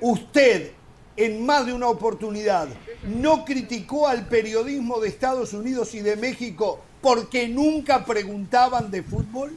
¿Usted 0.00 0.72
en 1.16 1.46
más 1.46 1.66
de 1.66 1.72
una 1.72 1.88
oportunidad 1.88 2.68
no 3.04 3.44
criticó 3.44 4.08
al 4.08 4.26
periodismo 4.26 5.00
de 5.00 5.08
Estados 5.08 5.52
Unidos 5.52 5.94
y 5.94 6.00
de 6.00 6.16
México 6.16 6.80
porque 7.00 7.48
nunca 7.48 8.04
preguntaban 8.04 8.90
de 8.90 9.02
fútbol? 9.02 9.52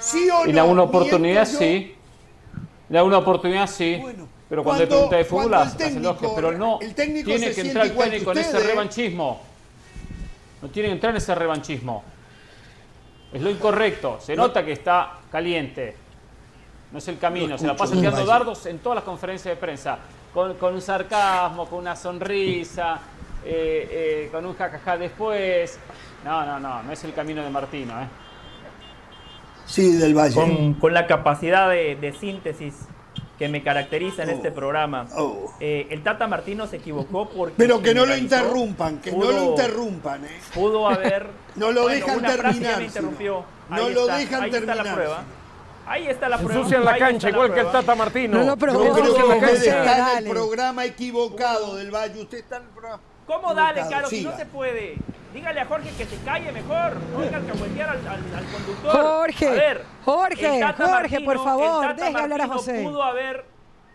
¿Sí 0.00 0.28
o 0.30 0.44
no? 0.44 0.50
En 0.50 0.58
alguna 0.58 0.82
oportunidad 0.84 1.46
sí. 1.46 1.94
En 2.88 2.96
alguna 2.96 3.18
oportunidad 3.18 3.68
sí. 3.68 4.02
pero 4.48 4.64
cuando, 4.64 4.82
hay 4.82 4.88
pregunta 4.88 5.16
de 5.16 5.24
fútbol 5.24 5.54
hace 5.54 6.00
lógica. 6.00 6.28
Pero 6.34 6.52
no 6.52 6.78
tiene 6.78 7.22
que 7.52 7.60
entrar 7.60 7.86
el 7.86 7.94
técnico 7.94 8.32
en 8.32 8.38
ese 8.38 8.58
revanchismo. 8.58 9.42
No 10.62 10.68
tiene 10.70 10.88
que 10.88 10.94
entrar 10.94 11.10
en 11.10 11.16
ese 11.18 11.34
revanchismo. 11.34 12.02
Es 13.32 13.40
lo 13.42 13.50
incorrecto. 13.50 14.18
Se 14.20 14.34
nota 14.34 14.64
que 14.64 14.72
está 14.72 15.18
caliente. 15.30 15.94
No 16.90 16.98
es 16.98 17.06
el 17.06 17.18
camino. 17.18 17.56
Se 17.56 17.66
la 17.66 17.76
pasa 17.76 17.94
tirando 17.94 18.24
dardos 18.24 18.66
en 18.66 18.78
todas 18.78 18.96
las 18.96 19.04
conferencias 19.04 19.54
de 19.54 19.60
prensa 19.60 19.98
con, 20.32 20.74
un 20.74 20.80
sarcasmo, 20.80 21.66
con 21.66 21.80
una 21.80 21.96
sonrisa, 21.96 23.00
eh, 23.44 23.88
eh, 23.90 24.28
con 24.30 24.46
un 24.46 24.54
jajaja 24.54 24.96
después. 24.96 25.78
No, 26.24 26.44
no, 26.44 26.60
no, 26.60 26.82
no 26.82 26.92
es 26.92 27.02
el 27.04 27.14
camino 27.14 27.42
de 27.42 27.50
Martino. 27.50 28.00
¿eh? 28.00 28.06
Sí, 29.66 29.96
del 29.96 30.14
Valle. 30.14 30.74
Con, 30.80 30.92
la 30.92 31.06
capacidad 31.06 31.70
de, 31.70 32.14
síntesis 32.18 32.74
que 33.38 33.48
me 33.48 33.62
caracteriza 33.62 34.24
en 34.24 34.30
este 34.30 34.48
oh. 34.48 34.54
programa. 34.54 35.06
Oh. 35.16 35.54
Eh, 35.60 35.86
el 35.90 36.02
Tata 36.02 36.26
Martino 36.26 36.66
se 36.66 36.76
equivocó 36.76 37.28
porque... 37.28 37.54
Pero 37.56 37.80
que 37.80 37.94
no 37.94 38.04
lo 38.04 38.16
interrumpan, 38.16 38.98
que 38.98 39.12
no 39.12 39.30
lo 39.30 39.44
interrumpan. 39.50 40.24
¿eh? 40.24 40.40
Pudo 40.52 40.88
haber... 40.88 41.28
no 41.56 41.72
lo 41.72 41.86
dejan 41.86 42.18
una 42.18 42.36
terminar. 42.36 42.78
me 42.78 42.84
interrumpió. 42.84 43.44
No 43.70 43.88
lo 43.88 44.06
dejan 44.06 44.42
ahí 44.42 44.50
terminar. 44.50 44.76
Está 44.78 44.88
la 44.90 44.94
prueba. 44.94 45.24
Ahí 45.90 46.06
está 46.06 46.28
la 46.28 46.38
prueba. 46.38 46.54
Ensucian 46.54 46.84
la 46.84 46.96
cancha, 46.96 47.30
igual 47.30 47.52
que 47.52 47.60
el 47.60 47.72
Tata 47.72 47.96
Martino. 47.96 48.38
No, 48.38 48.44
no, 48.44 48.56
pero 48.56 48.74
no, 48.74 48.78
usted 48.80 49.54
está 49.54 50.18
en 50.18 50.24
el 50.24 50.30
programa 50.30 50.84
equivocado 50.84 51.74
del 51.74 51.90
Valle. 51.90 52.22
Usted 52.22 52.38
está 52.38 52.58
en 52.58 52.62
el 52.62 52.68
programa. 52.68 53.02
¿Cómo 53.26 53.52
dale, 53.54 53.82
Caro? 53.90 54.08
Si 54.08 54.22
no 54.22 54.36
se 54.36 54.46
puede. 54.46 54.94
Dígale 55.34 55.60
a 55.60 55.66
Jorge 55.66 55.90
que 55.98 56.06
se 56.06 56.16
calle 56.18 56.52
mejor. 56.52 56.94
No 57.12 57.18
venga 57.18 57.38
a 57.38 57.90
al, 57.90 58.06
al, 58.06 58.44
conductor. 58.52 58.92
Jorge. 58.92 59.48
A 59.48 59.52
ver, 59.52 59.84
Jorge, 60.04 60.74
Jorge, 60.76 61.20
por 61.22 61.42
favor, 61.42 61.96
deje 61.96 62.18
hablar 62.18 62.40
a 62.40 62.46
José. 62.46 62.82
Pudo 62.84 63.02
haber, 63.02 63.44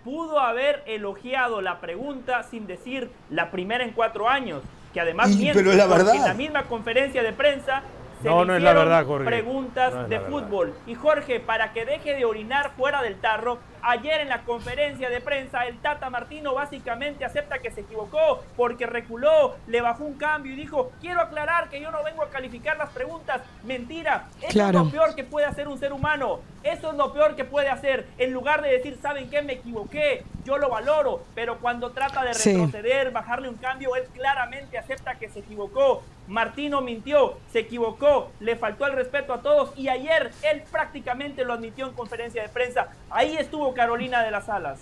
pudo 0.03 0.39
haber 0.41 0.83
elogiado 0.87 1.61
la 1.61 1.79
pregunta 1.79 2.43
sin 2.43 2.67
decir 2.67 3.09
la 3.29 3.51
primera 3.51 3.85
en 3.85 3.91
cuatro 3.91 4.27
años. 4.27 4.63
Que 4.93 4.99
además 4.99 5.31
y, 5.31 5.37
miente, 5.37 5.63
pero 5.63 5.73
la 5.73 5.87
verdad. 5.87 6.15
en 6.15 6.23
la 6.23 6.33
misma 6.33 6.63
conferencia 6.63 7.23
de 7.23 7.31
prensa 7.31 7.83
no, 8.25 8.45
no 8.45 8.55
es 8.55 8.63
la 8.63 8.73
verdad, 8.73 9.05
Jorge. 9.05 9.25
Preguntas 9.25 10.09
de 10.09 10.19
fútbol. 10.19 10.73
Y 10.85 10.95
Jorge, 10.95 11.39
para 11.39 11.73
que 11.73 11.85
deje 11.85 12.15
de 12.15 12.25
orinar 12.25 12.71
fuera 12.75 13.01
del 13.01 13.15
tarro, 13.21 13.59
ayer 13.81 14.21
en 14.21 14.29
la 14.29 14.41
conferencia 14.41 15.09
de 15.09 15.21
prensa 15.21 15.65
el 15.65 15.77
Tata 15.77 16.09
Martino 16.09 16.53
básicamente 16.53 17.23
acepta 17.23 17.59
que 17.59 17.71
se 17.71 17.81
equivocó 17.81 18.43
porque 18.57 18.87
reculó, 18.87 19.55
le 19.67 19.81
bajó 19.81 20.03
un 20.03 20.15
cambio 20.15 20.53
y 20.53 20.55
dijo, 20.55 20.91
quiero 20.99 21.21
aclarar 21.21 21.69
que 21.69 21.79
yo 21.79 21.91
no 21.91 22.03
vengo 22.03 22.23
a 22.23 22.29
calificar 22.29 22.77
las 22.77 22.89
preguntas. 22.89 23.41
Mentira, 23.63 24.27
eso 24.41 24.67
es 24.67 24.73
lo 24.73 24.89
peor 24.89 25.15
que 25.15 25.23
puede 25.23 25.45
hacer 25.45 25.67
un 25.67 25.77
ser 25.77 25.93
humano. 25.93 26.39
Eso 26.63 26.89
es 26.91 26.97
lo 26.97 27.13
peor 27.13 27.35
que 27.35 27.45
puede 27.45 27.69
hacer. 27.69 28.07
En 28.17 28.33
lugar 28.33 28.63
de 28.63 28.71
decir, 28.71 28.97
¿saben 28.99 29.29
qué? 29.29 29.43
Me 29.43 29.53
equivoqué, 29.53 30.23
yo 30.43 30.57
lo 30.57 30.69
valoro. 30.69 31.23
Pero 31.35 31.59
cuando 31.59 31.91
trata 31.91 32.23
de 32.23 32.33
retroceder, 32.33 33.11
bajarle 33.11 33.49
un 33.49 33.55
cambio, 33.55 33.95
él 33.95 34.05
claramente 34.13 34.77
acepta 34.77 35.15
que 35.15 35.29
se 35.29 35.39
equivocó. 35.39 36.01
Martino 36.27 36.81
mintió, 36.81 37.37
se 37.51 37.59
equivocó, 37.59 38.31
le 38.39 38.55
faltó 38.55 38.87
el 38.87 38.93
respeto 38.93 39.33
a 39.33 39.41
todos 39.41 39.71
y 39.77 39.89
ayer 39.89 40.31
él 40.41 40.63
prácticamente 40.71 41.45
lo 41.45 41.53
admitió 41.53 41.87
en 41.87 41.93
conferencia 41.93 42.41
de 42.41 42.49
prensa. 42.49 42.89
Ahí 43.09 43.37
estuvo 43.37 43.73
Carolina 43.73 44.23
de 44.23 44.31
las 44.31 44.49
Alas. 44.49 44.79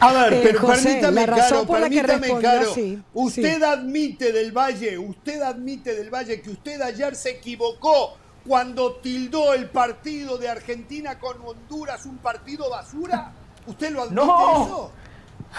A 0.00 0.12
ver, 0.12 0.34
eh, 0.34 0.40
pero 0.44 0.66
permítame, 0.66 1.26
Caro, 1.26 1.66
permítame, 1.66 2.40
Caro. 2.40 2.72
usted 3.14 3.62
admite 3.62 4.32
del 4.32 4.52
Valle, 4.52 4.96
usted 4.98 5.42
admite 5.42 5.94
del 5.94 6.10
Valle 6.10 6.40
que 6.40 6.50
usted 6.50 6.80
ayer 6.80 7.16
se 7.16 7.30
equivocó 7.30 8.16
cuando 8.46 8.96
tildó 8.96 9.54
el 9.54 9.68
partido 9.68 10.38
de 10.38 10.48
Argentina 10.48 11.18
con 11.18 11.36
Honduras 11.44 12.06
un 12.06 12.18
partido 12.18 12.70
basura. 12.70 13.32
¿Usted 13.66 13.90
lo 13.90 14.02
admite 14.02 14.24
no. 14.24 14.64
eso? 14.64 14.92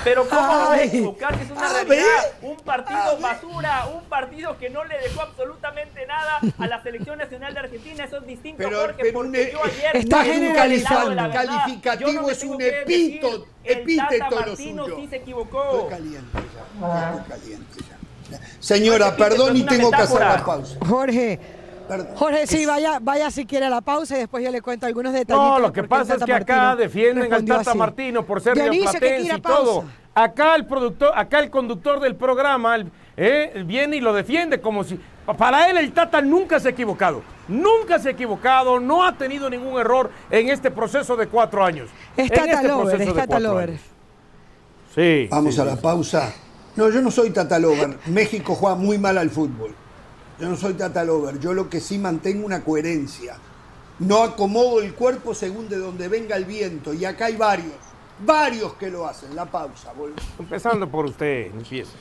Pero 0.04 0.28
¿cómo 0.28 0.70
a 0.70 0.82
equivocar? 0.82 1.34
Es 1.34 1.52
una 1.52 1.68
realidad. 1.74 2.34
Un 2.42 2.58
partido 2.58 3.18
basura, 3.20 3.88
un 3.94 4.04
partido 4.06 4.58
que 4.58 4.70
no 4.70 4.84
le 4.86 4.98
dejó 5.00 5.22
absolutamente 5.22 6.06
nada 6.06 6.40
a 6.58 6.68
la 6.68 6.82
selección 6.84 7.18
nacional 7.18 7.54
de 7.54 7.60
Argentina. 7.60 8.04
Eso 8.06 8.18
es 8.18 8.28
distinto, 8.28 8.58
pero, 8.58 8.96
porque 9.14 9.52
yo 9.52 9.64
ayer... 9.64 9.98
Está 9.98 10.24
generalizando. 10.24 11.12
El 11.12 11.32
calificativo 11.32 12.30
es 12.30 12.44
un 12.44 12.62
epíteto, 12.62 13.48
epíteto 13.64 14.40
lo 14.46 14.56
suyo. 14.56 14.96
sí 14.96 15.08
se 15.08 15.16
equivocó. 15.18 15.64
Estoy 15.64 15.90
caliente 15.90 16.38
ya, 16.54 17.12
estoy 17.12 17.40
caliente 17.40 17.80
ya. 17.90 18.40
Señora, 18.60 19.16
perdón 19.16 19.58
y 19.58 19.66
tengo 19.66 19.90
que 19.90 19.98
hacer 19.98 20.20
la 20.20 20.46
pausa. 20.46 20.78
Jorge, 20.88 21.40
Jorge, 22.16 22.48
sí, 22.48 22.66
vaya, 22.66 23.00
vaya 23.02 23.32
si 23.32 23.46
quiere 23.46 23.66
a 23.66 23.70
la 23.70 23.82
pausa 23.82 24.16
y 24.16 24.20
después 24.20 24.44
yo 24.44 24.52
le 24.52 24.62
cuento 24.62 24.86
algunos 24.86 25.14
detalles. 25.14 25.42
No, 25.42 25.60
lo 25.60 25.74
que 25.74 25.84
pasa 25.84 26.16
es 26.16 26.24
que 26.24 26.34
acá 26.34 26.76
defienden 26.76 27.34
al 27.34 27.46
Tata 27.46 27.74
Martino 27.74 28.26
por 28.26 28.42
ser 28.42 28.56
rioplatense 28.56 29.36
y 29.36 29.42
todo. 29.42 29.86
Acá 30.14 30.56
el 30.56 30.66
productor, 30.66 31.12
acá 31.16 31.40
el 31.40 31.50
conductor 31.50 32.00
del 32.00 32.16
programa 32.16 32.78
eh, 33.16 33.64
viene 33.66 33.98
y 33.98 34.02
lo 34.02 34.14
defiende 34.14 34.60
como 34.60 34.84
si 34.84 35.00
para 35.38 35.70
él 35.70 35.78
el 35.78 35.92
Tata 35.94 36.22
nunca 36.22 36.60
se 36.60 36.70
ha 36.70 36.72
equivocado, 36.72 37.22
nunca 37.48 38.00
se 38.00 38.10
ha 38.10 38.12
equivocado, 38.12 38.80
no 38.80 39.04
ha 39.04 39.16
tenido 39.16 39.50
ningún 39.50 39.80
error 39.80 40.10
en 40.32 40.50
este 40.50 40.72
proceso 40.72 41.16
de 41.16 41.28
cuatro 41.28 41.64
años. 41.64 41.90
Es 42.18 42.30
Tata 42.30 42.54
este 42.54 42.68
Lover, 42.68 43.02
es 43.02 43.14
Tata 43.14 43.40
Lover. 43.40 43.80
Sí. 44.94 45.28
Vamos 45.30 45.58
a 45.60 45.66
la 45.66 45.76
pausa. 45.76 46.34
No, 46.76 46.90
yo 46.90 47.02
no 47.02 47.12
soy 47.12 47.30
Tata 47.30 47.60
Lover. 47.60 47.98
México 48.08 48.56
juega 48.56 48.76
muy 48.76 48.98
mal 48.98 49.18
al 49.18 49.30
fútbol. 49.30 49.76
Yo 50.40 50.48
no 50.48 50.56
soy 50.56 50.76
Tata 50.76 51.04
Lover, 51.04 51.38
yo 51.40 51.54
lo 51.54 51.70
que 51.70 51.82
sí 51.82 51.98
mantengo 51.98 52.46
una 52.46 52.64
coherencia. 52.64 53.36
No 54.00 54.24
acomodo 54.24 54.80
el 54.82 54.94
cuerpo 54.94 55.34
según 55.34 55.68
de 55.68 55.78
donde 55.78 56.08
venga 56.08 56.38
el 56.38 56.46
viento. 56.46 56.94
Y 56.94 57.04
acá 57.04 57.26
hay 57.26 57.36
varios, 57.36 57.76
varios 58.26 58.74
que 58.76 58.90
lo 58.90 59.06
hacen. 59.06 59.36
La 59.36 59.46
pausa, 59.46 59.92
vuelvo. 59.92 60.16
Empezando 60.40 60.90
por 60.90 61.06
usted, 61.06 61.48
empieza. 61.48 61.92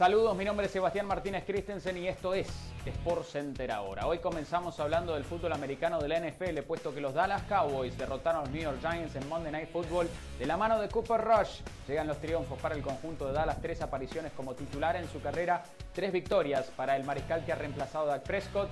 Saludos, 0.00 0.34
mi 0.34 0.46
nombre 0.46 0.64
es 0.64 0.72
Sebastián 0.72 1.04
Martínez 1.04 1.44
Christensen 1.46 1.98
y 1.98 2.08
esto 2.08 2.32
es 2.32 2.48
Sport 2.86 3.22
Center 3.26 3.70
ahora. 3.70 4.06
Hoy 4.06 4.16
comenzamos 4.16 4.80
hablando 4.80 5.12
del 5.12 5.24
fútbol 5.24 5.52
americano 5.52 6.00
de 6.00 6.08
la 6.08 6.18
NFL, 6.18 6.62
puesto 6.66 6.94
que 6.94 7.02
los 7.02 7.12
Dallas 7.12 7.42
Cowboys 7.42 7.98
derrotaron 7.98 8.40
a 8.40 8.44
los 8.44 8.50
New 8.50 8.62
York 8.62 8.78
Giants 8.80 9.14
en 9.16 9.28
Monday 9.28 9.52
Night 9.52 9.68
Football 9.70 10.08
de 10.38 10.46
la 10.46 10.56
mano 10.56 10.80
de 10.80 10.88
Cooper 10.88 11.20
Rush. 11.20 11.60
Llegan 11.86 12.06
los 12.06 12.18
triunfos 12.18 12.58
para 12.60 12.74
el 12.74 12.80
conjunto 12.80 13.26
de 13.26 13.34
Dallas, 13.34 13.60
tres 13.60 13.82
apariciones 13.82 14.32
como 14.32 14.54
titular 14.54 14.96
en 14.96 15.06
su 15.06 15.20
carrera, 15.20 15.64
tres 15.92 16.12
victorias 16.12 16.70
para 16.74 16.96
el 16.96 17.04
mariscal 17.04 17.44
que 17.44 17.52
ha 17.52 17.56
reemplazado 17.56 18.10
a 18.10 18.20
Prescott 18.20 18.70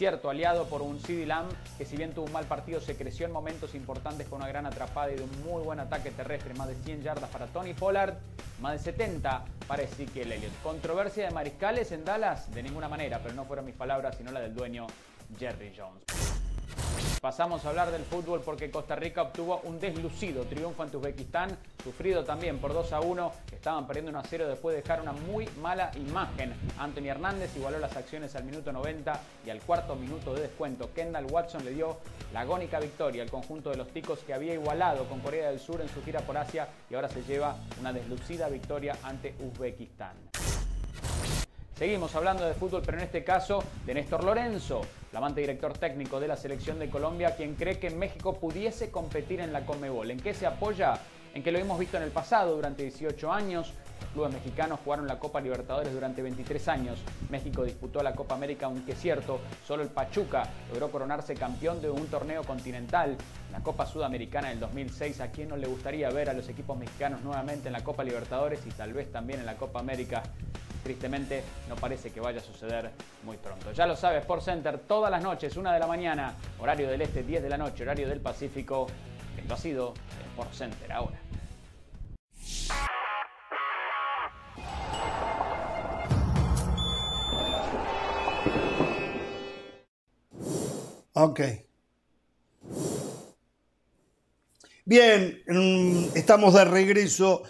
cierto, 0.00 0.30
aliado 0.30 0.64
por 0.64 0.80
un 0.80 0.98
CD 0.98 1.26
Lamb 1.26 1.50
que 1.76 1.84
si 1.84 1.94
bien 1.94 2.14
tuvo 2.14 2.24
un 2.24 2.32
mal 2.32 2.46
partido 2.46 2.80
se 2.80 2.96
creció 2.96 3.26
en 3.26 3.32
momentos 3.32 3.74
importantes 3.74 4.26
con 4.28 4.38
una 4.38 4.48
gran 4.48 4.64
atrapada 4.64 5.12
y 5.12 5.16
de 5.16 5.24
un 5.24 5.44
muy 5.44 5.62
buen 5.62 5.78
ataque 5.78 6.10
terrestre, 6.10 6.54
más 6.54 6.68
de 6.68 6.74
100 6.74 7.02
yardas 7.02 7.28
para 7.28 7.44
Tony 7.48 7.74
Pollard, 7.74 8.14
más 8.62 8.72
de 8.72 8.78
70 8.78 9.44
para 9.68 9.82
Ezekiel 9.82 10.32
Elliott. 10.32 10.52
Controversia 10.62 11.26
de 11.26 11.34
mariscales 11.34 11.92
en 11.92 12.06
Dallas, 12.06 12.50
de 12.50 12.62
ninguna 12.62 12.88
manera, 12.88 13.20
pero 13.22 13.34
no 13.34 13.44
fueron 13.44 13.66
mis 13.66 13.74
palabras 13.74 14.16
sino 14.16 14.32
la 14.32 14.40
del 14.40 14.54
dueño 14.54 14.86
Jerry 15.38 15.70
Jones. 15.76 16.39
Pasamos 17.20 17.66
a 17.66 17.68
hablar 17.68 17.90
del 17.90 18.02
fútbol 18.02 18.40
porque 18.40 18.70
Costa 18.70 18.96
Rica 18.96 19.20
obtuvo 19.20 19.60
un 19.64 19.78
deslucido 19.78 20.44
triunfo 20.44 20.82
ante 20.82 20.96
Uzbekistán, 20.96 21.54
sufrido 21.84 22.24
también 22.24 22.58
por 22.58 22.72
2 22.72 22.94
a 22.94 23.00
1. 23.02 23.32
Estaban 23.52 23.86
perdiendo 23.86 24.10
1 24.10 24.20
a 24.20 24.24
0 24.24 24.48
después 24.48 24.74
de 24.74 24.80
dejar 24.80 25.02
una 25.02 25.12
muy 25.12 25.46
mala 25.60 25.90
imagen. 25.96 26.54
Anthony 26.78 27.08
Hernández 27.08 27.54
igualó 27.56 27.78
las 27.78 27.94
acciones 27.94 28.34
al 28.36 28.44
minuto 28.44 28.72
90 28.72 29.20
y 29.44 29.50
al 29.50 29.60
cuarto 29.60 29.96
minuto 29.96 30.32
de 30.32 30.40
descuento. 30.40 30.94
Kendall 30.94 31.26
Watson 31.26 31.62
le 31.62 31.72
dio 31.72 31.98
la 32.32 32.40
agónica 32.40 32.80
victoria 32.80 33.22
al 33.22 33.30
conjunto 33.30 33.68
de 33.68 33.76
los 33.76 33.88
ticos 33.88 34.20
que 34.20 34.32
había 34.32 34.54
igualado 34.54 35.04
con 35.04 35.20
Corea 35.20 35.50
del 35.50 35.60
Sur 35.60 35.82
en 35.82 35.90
su 35.90 36.02
gira 36.02 36.20
por 36.20 36.38
Asia 36.38 36.68
y 36.88 36.94
ahora 36.94 37.10
se 37.10 37.22
lleva 37.24 37.54
una 37.78 37.92
deslucida 37.92 38.48
victoria 38.48 38.96
ante 39.02 39.34
Uzbekistán. 39.40 40.14
Seguimos 41.76 42.14
hablando 42.14 42.46
de 42.46 42.54
fútbol, 42.54 42.82
pero 42.84 42.96
en 42.96 43.04
este 43.04 43.24
caso 43.24 43.62
de 43.84 43.94
Néstor 43.94 44.24
Lorenzo, 44.24 44.82
amante 45.18 45.40
director 45.40 45.76
técnico 45.76 46.20
de 46.20 46.28
la 46.28 46.36
selección 46.36 46.78
de 46.78 46.88
Colombia, 46.88 47.34
quien 47.36 47.54
cree 47.54 47.78
que 47.78 47.90
México 47.90 48.38
pudiese 48.38 48.90
competir 48.90 49.40
en 49.40 49.52
la 49.52 49.66
Conmebol. 49.66 50.10
¿En 50.10 50.20
qué 50.20 50.34
se 50.34 50.46
apoya? 50.46 51.00
En 51.34 51.42
que 51.42 51.52
lo 51.52 51.58
hemos 51.58 51.78
visto 51.78 51.96
en 51.96 52.04
el 52.04 52.10
pasado 52.10 52.54
durante 52.54 52.82
18 52.82 53.32
años. 53.32 53.72
Clubes 54.12 54.32
mexicanos 54.32 54.80
jugaron 54.84 55.06
la 55.06 55.18
Copa 55.18 55.40
Libertadores 55.40 55.92
durante 55.92 56.22
23 56.22 56.68
años. 56.68 56.98
México 57.28 57.64
disputó 57.64 58.02
la 58.02 58.14
Copa 58.14 58.34
América, 58.34 58.66
aunque 58.66 58.92
es 58.92 59.00
cierto, 59.00 59.40
solo 59.66 59.82
el 59.82 59.88
Pachuca 59.88 60.44
logró 60.70 60.90
coronarse 60.90 61.34
campeón 61.34 61.80
de 61.80 61.90
un 61.90 62.06
torneo 62.06 62.42
continental. 62.44 63.16
La 63.52 63.60
Copa 63.60 63.86
Sudamericana 63.86 64.48
del 64.48 64.60
2006, 64.60 65.20
¿a 65.20 65.30
quién 65.30 65.48
no 65.48 65.56
le 65.56 65.66
gustaría 65.66 66.10
ver 66.10 66.30
a 66.30 66.32
los 66.32 66.48
equipos 66.48 66.78
mexicanos 66.78 67.22
nuevamente 67.22 67.68
en 67.68 67.72
la 67.72 67.84
Copa 67.84 68.04
Libertadores 68.04 68.60
y 68.66 68.70
tal 68.70 68.92
vez 68.92 69.10
también 69.10 69.40
en 69.40 69.46
la 69.46 69.56
Copa 69.56 69.80
América? 69.80 70.22
tristemente 70.82 71.42
no 71.68 71.76
parece 71.76 72.10
que 72.10 72.20
vaya 72.20 72.40
a 72.40 72.42
suceder 72.42 72.90
muy 73.24 73.36
pronto. 73.36 73.72
Ya 73.72 73.86
lo 73.86 73.96
sabes, 73.96 74.22
Sport 74.22 74.42
Center 74.42 74.78
todas 74.78 75.10
las 75.10 75.22
noches, 75.22 75.56
una 75.56 75.72
de 75.72 75.78
la 75.78 75.86
mañana, 75.86 76.34
horario 76.58 76.88
del 76.88 77.02
este, 77.02 77.22
10 77.22 77.42
de 77.42 77.48
la 77.48 77.58
noche, 77.58 77.82
horario 77.82 78.08
del 78.08 78.20
Pacífico. 78.20 78.86
Esto 79.36 79.54
ha 79.54 79.56
sido 79.56 79.94
Sport 80.32 80.52
Center 80.52 80.92
ahora. 80.92 81.18
Ok. 91.12 91.40
Bien, 94.84 95.42
estamos 96.14 96.54
de 96.54 96.64
regreso. 96.64 97.42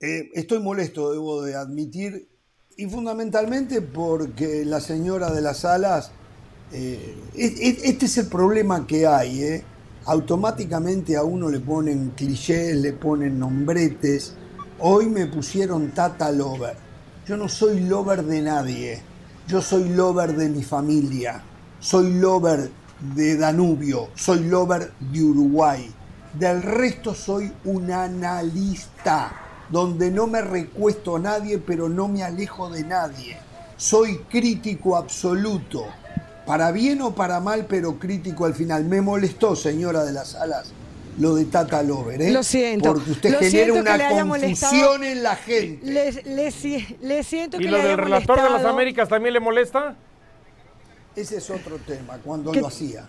Eh, 0.00 0.30
estoy 0.34 0.58
molesto, 0.58 1.12
debo 1.12 1.42
de 1.42 1.54
admitir, 1.54 2.28
y 2.76 2.86
fundamentalmente 2.86 3.80
porque 3.80 4.64
la 4.64 4.80
señora 4.80 5.30
de 5.30 5.42
las 5.42 5.64
alas, 5.64 6.10
eh, 6.72 7.14
este 7.34 8.06
es 8.06 8.18
el 8.18 8.26
problema 8.26 8.86
que 8.86 9.06
hay, 9.06 9.42
¿eh? 9.42 9.64
automáticamente 10.04 11.16
a 11.16 11.22
uno 11.22 11.48
le 11.48 11.60
ponen 11.60 12.10
clichés, 12.10 12.76
le 12.76 12.92
ponen 12.92 13.38
nombretes. 13.38 14.34
Hoy 14.84 15.06
me 15.06 15.26
pusieron 15.26 15.92
Tata 15.92 16.32
Lover. 16.32 16.74
Yo 17.24 17.36
no 17.36 17.48
soy 17.48 17.78
lover 17.78 18.24
de 18.24 18.42
nadie, 18.42 19.00
yo 19.46 19.62
soy 19.62 19.88
lover 19.88 20.34
de 20.34 20.48
mi 20.48 20.64
familia, 20.64 21.40
soy 21.78 22.14
lover 22.14 22.68
de 23.14 23.36
Danubio, 23.36 24.08
soy 24.16 24.40
lover 24.40 24.92
de 24.98 25.22
Uruguay. 25.22 25.88
Del 26.36 26.64
resto 26.64 27.14
soy 27.14 27.52
un 27.64 27.92
analista 27.92 29.30
donde 29.70 30.10
no 30.10 30.26
me 30.26 30.42
recuesto 30.42 31.14
a 31.14 31.20
nadie, 31.20 31.58
pero 31.58 31.88
no 31.88 32.08
me 32.08 32.24
alejo 32.24 32.68
de 32.68 32.82
nadie. 32.82 33.36
Soy 33.76 34.18
crítico 34.28 34.96
absoluto, 34.96 35.84
para 36.44 36.72
bien 36.72 37.02
o 37.02 37.14
para 37.14 37.38
mal, 37.38 37.66
pero 37.68 38.00
crítico 38.00 38.46
al 38.46 38.54
final. 38.54 38.86
Me 38.86 39.00
molestó, 39.00 39.54
señora 39.54 40.02
de 40.02 40.12
las 40.12 40.34
alas, 40.34 40.72
lo 41.18 41.34
de 41.34 41.44
Tata 41.46 41.82
Lover, 41.82 42.22
¿eh? 42.22 42.32
Lo 42.32 42.42
siento. 42.42 42.94
Porque 42.94 43.10
usted 43.10 43.38
genera 43.38 43.74
una 43.74 44.08
confusión 44.08 45.04
en 45.04 45.22
la 45.22 45.36
gente. 45.36 46.12
Le, 46.24 47.22
siento 47.22 47.58
que 47.58 47.64
¿Y 47.64 47.68
lo 47.68 47.78
del 47.78 47.98
relator 47.98 48.42
de 48.42 48.50
las 48.50 48.64
Américas 48.64 49.08
también 49.08 49.34
le 49.34 49.40
molesta? 49.40 49.94
Ese 51.14 51.36
es 51.36 51.50
otro 51.50 51.76
tema, 51.78 52.18
cuando 52.24 52.54
lo 52.54 52.66
hacía. 52.66 53.04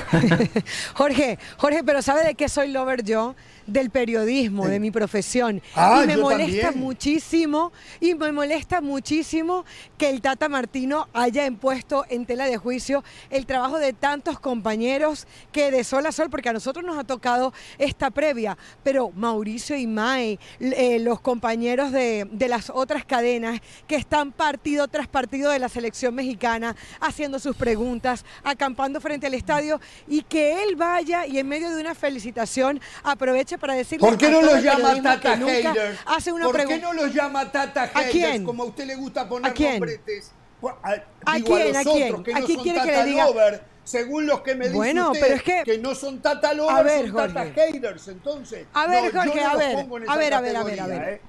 Jorge, 0.94 1.38
Jorge, 1.58 1.84
pero 1.84 2.02
¿sabe 2.02 2.24
de 2.24 2.34
qué 2.34 2.48
soy 2.48 2.68
lover 2.68 3.02
yo? 3.02 3.34
Del 3.70 3.90
periodismo, 3.90 4.66
de 4.66 4.80
mi 4.80 4.90
profesión. 4.90 5.62
Ah, 5.74 6.00
y 6.02 6.06
me 6.06 6.16
molesta 6.16 6.72
muchísimo, 6.72 7.72
y 8.00 8.14
me 8.14 8.32
molesta 8.32 8.80
muchísimo 8.80 9.64
que 9.96 10.10
el 10.10 10.20
Tata 10.20 10.48
Martino 10.48 11.08
haya 11.12 11.46
impuesto 11.46 12.04
en 12.08 12.26
tela 12.26 12.46
de 12.46 12.56
juicio 12.56 13.04
el 13.30 13.46
trabajo 13.46 13.78
de 13.78 13.92
tantos 13.92 14.40
compañeros 14.40 15.26
que 15.52 15.70
de 15.70 15.84
sol 15.84 16.06
a 16.06 16.12
sol, 16.12 16.30
porque 16.30 16.48
a 16.48 16.52
nosotros 16.52 16.84
nos 16.84 16.98
ha 16.98 17.04
tocado 17.04 17.52
esta 17.78 18.10
previa, 18.10 18.58
pero 18.82 19.10
Mauricio 19.14 19.76
y 19.76 19.86
Mae, 19.86 20.38
eh, 20.58 20.98
los 21.00 21.20
compañeros 21.20 21.92
de, 21.92 22.26
de 22.30 22.48
las 22.48 22.70
otras 22.70 23.04
cadenas 23.04 23.60
que 23.86 23.96
están 23.96 24.32
partido 24.32 24.88
tras 24.88 25.06
partido 25.06 25.50
de 25.50 25.58
la 25.58 25.68
selección 25.68 26.14
mexicana, 26.14 26.74
haciendo 27.00 27.38
sus 27.38 27.56
preguntas, 27.56 28.24
acampando 28.42 29.00
frente 29.00 29.26
al 29.26 29.34
estadio, 29.34 29.80
y 30.08 30.22
que 30.22 30.64
él 30.64 30.76
vaya 30.76 31.26
y 31.26 31.38
en 31.38 31.48
medio 31.48 31.70
de 31.70 31.80
una 31.80 31.94
felicitación 31.94 32.80
aproveche 33.02 33.58
para 33.60 33.74
decirle 33.74 34.06
¿Por 34.06 34.18
qué 34.18 34.30
no 34.30 34.42
los 34.42 34.62
llama 34.62 35.00
Tata? 35.00 35.38
Hace 36.06 36.32
una 36.32 36.46
¿Por 36.46 36.66
qué 36.66 36.78
no 36.78 36.92
los 36.92 37.14
llama 37.14 37.52
Tata? 37.52 37.90
¿A 37.94 38.04
quién? 38.04 38.44
Como 38.44 38.64
a 38.64 38.66
usted 38.66 38.86
le 38.86 38.96
gusta 38.96 39.28
poner 39.28 39.50
¿A 39.50 39.54
quién? 39.54 39.72
nombretes. 39.72 40.32
A, 40.82 40.90
¿A 41.24 41.40
quién? 41.40 41.76
¿A, 41.76 41.82
quién? 41.84 42.22
Que 42.24 42.32
no 42.32 42.38
¿A 42.38 42.42
quién 42.42 42.60
quiere 42.60 42.80
que 42.82 42.92
le 42.92 43.04
diga? 43.04 43.26
Lover, 43.26 43.62
según 43.84 44.26
los 44.26 44.40
que 44.40 44.54
me 44.54 44.64
dicen 44.64 44.76
bueno, 44.76 45.12
usted, 45.12 45.20
pero 45.20 45.34
es 45.36 45.42
que, 45.42 45.62
que 45.64 45.78
no 45.78 45.94
son 45.94 46.20
Tata 46.20 46.52
Lovers, 46.52 46.78
a 46.78 46.82
ver, 46.82 47.00
son 47.02 47.12
Jorge. 47.12 47.34
Tata 47.34 47.62
Haters, 47.66 48.08
entonces. 48.08 48.66
A 48.72 48.86
ver, 48.86 49.14
no, 49.14 49.22
Jorge, 49.22 49.40
a 49.42 49.56
ver, 49.56 49.76
a 49.76 50.16
ver, 50.16 50.34
a 50.34 50.40
ver, 50.40 50.56
a 50.56 50.64
ver, 50.64 50.80
a 50.80 50.86
ver. 50.86 51.02
¿eh? 51.08 51.20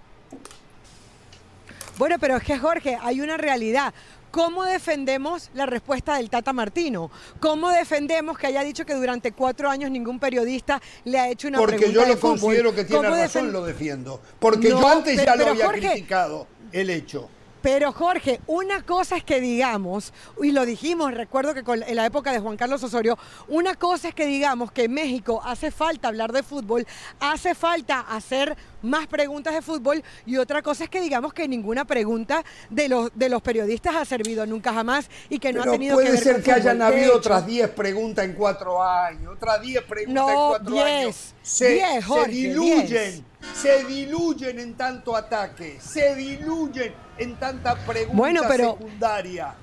Bueno, 1.98 2.17
pero 2.20 2.38
es 2.38 2.44
que 2.44 2.58
Jorge, 2.58 2.98
hay 3.02 3.22
una 3.22 3.38
realidad. 3.38 3.94
¿Cómo 4.32 4.63
defendemos 4.63 5.52
la 5.54 5.65
respuesta 5.65 6.15
del 6.15 6.30
Tata 6.30 6.54
Martino? 6.54 7.12
¿Cómo 7.39 7.70
defendemos 7.70 8.38
que 8.38 8.48
haya 8.48 8.63
dicho 8.63 8.86
que 8.86 8.94
durante 8.94 9.34
cuatro 9.34 9.70
años 9.70 9.91
ningún 9.91 10.20
periodista 10.20 10.82
le 11.04 11.20
ha 11.20 11.30
hecho 11.30 11.50
una 11.50 11.58
Porque 11.58 11.76
pregunta 11.76 12.00
Porque 12.00 12.10
yo 12.10 12.15
lo 12.15 12.20
considero 12.20 12.76
que 12.76 12.86
tiene 12.86 13.10
razón, 13.10 13.52
lo 13.52 13.65
defiendo. 13.65 14.22
Porque 14.39 14.70
yo 14.70 14.88
antes 14.88 15.24
ya 15.24 15.36
lo 15.36 15.48
había 15.48 15.67
criticado 15.67 16.48
el 16.72 16.89
hecho. 16.89 17.30
Pero 17.62 17.91
Jorge, 17.91 18.41
una 18.47 18.82
cosa 18.84 19.17
es 19.17 19.24
que 19.24 19.39
digamos, 19.39 20.13
y 20.41 20.52
lo 20.52 20.65
dijimos, 20.65 21.13
recuerdo 21.13 21.54
que 21.54 21.63
en 21.88 21.95
la 21.95 22.06
época 22.06 22.32
de 22.32 22.39
Juan 22.39 22.58
Carlos 22.58 22.84
Osorio, 22.84 23.17
una 23.47 23.76
cosa 23.76 24.10
es 24.10 24.15
que 24.15 24.26
digamos 24.26 24.71
que 24.71 24.86
en 24.86 24.93
México 24.93 25.41
hace 25.45 25.69
falta 25.69 26.08
hablar 26.08 26.32
de 26.32 26.41
fútbol, 26.43 26.88
hace 27.19 27.54
falta 27.54 28.00
hacer 28.00 28.58
más 28.82 29.06
preguntas 29.08 29.54
de 29.54 29.62
fútbol, 29.62 30.04
y 30.26 30.38
otra 30.38 30.62
cosa 30.62 30.86
es 30.86 30.89
que 30.89 31.02
digamos 31.02 31.34
que 31.34 31.47
ninguna 31.47 31.86
pregunta 31.86 32.43
de 32.69 32.89
los, 32.89 33.12
de 33.13 33.30
los 33.30 33.41
periodistas 33.41 33.95
ha 33.95 34.06
servido 34.06 34.45
nunca 34.45 34.74
jamás 34.74 35.10
y 35.30 35.38
que 35.38 35.54
no 35.54 35.62
ha 35.62 35.65
tenido 35.65 35.97
que 35.97 36.12
ver 36.12 36.17
ser 36.17 36.41
que 36.41 36.52
hayan 36.52 36.82
habido 36.82 37.15
otras 37.15 37.45
10 37.45 37.69
preguntas 37.69 38.26
en 38.26 38.34
cuatro 38.34 38.82
años, 38.82 39.34
otras 39.36 39.62
10 39.62 39.84
preguntas 39.84 40.28
en 40.28 40.36
cuatro 40.36 40.84
años. 40.84 41.34
Se, 41.43 41.80
se 41.80 42.28
diluyen, 42.28 43.26
se 43.54 43.84
diluyen 43.86 44.60
en 44.60 44.74
tanto 44.76 45.16
ataque, 45.16 45.78
se 45.82 46.16
diluyen 46.16 46.94
en 47.18 47.36
tanta 47.36 47.76
pregunta 47.86 48.18
bueno, 48.18 48.42
pero 48.48 48.72
secundaria. 48.72 49.56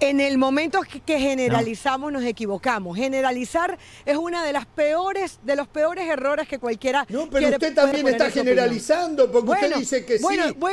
En 0.00 0.20
el 0.20 0.38
momento 0.38 0.80
que, 1.04 1.18
generalizamos 1.18 2.12
nos 2.12 2.22
equivocamos. 2.22 2.96
Generalizar 2.96 3.76
es 4.06 4.16
una 4.16 4.44
de 4.44 4.52
las 4.52 4.64
peores, 4.66 5.40
de 5.42 5.56
los 5.56 5.66
peores 5.66 6.08
errores 6.08 6.46
que 6.46 6.60
cualquiera. 6.60 7.04
No, 7.08 7.28
pero 7.28 7.48
usted 7.48 7.74
también 7.74 8.06
está 8.06 8.30
generalizando, 8.30 9.30
porque 9.30 9.50
usted 9.50 9.74
dice 9.74 10.04
que 10.04 10.18
sí, 10.18 10.24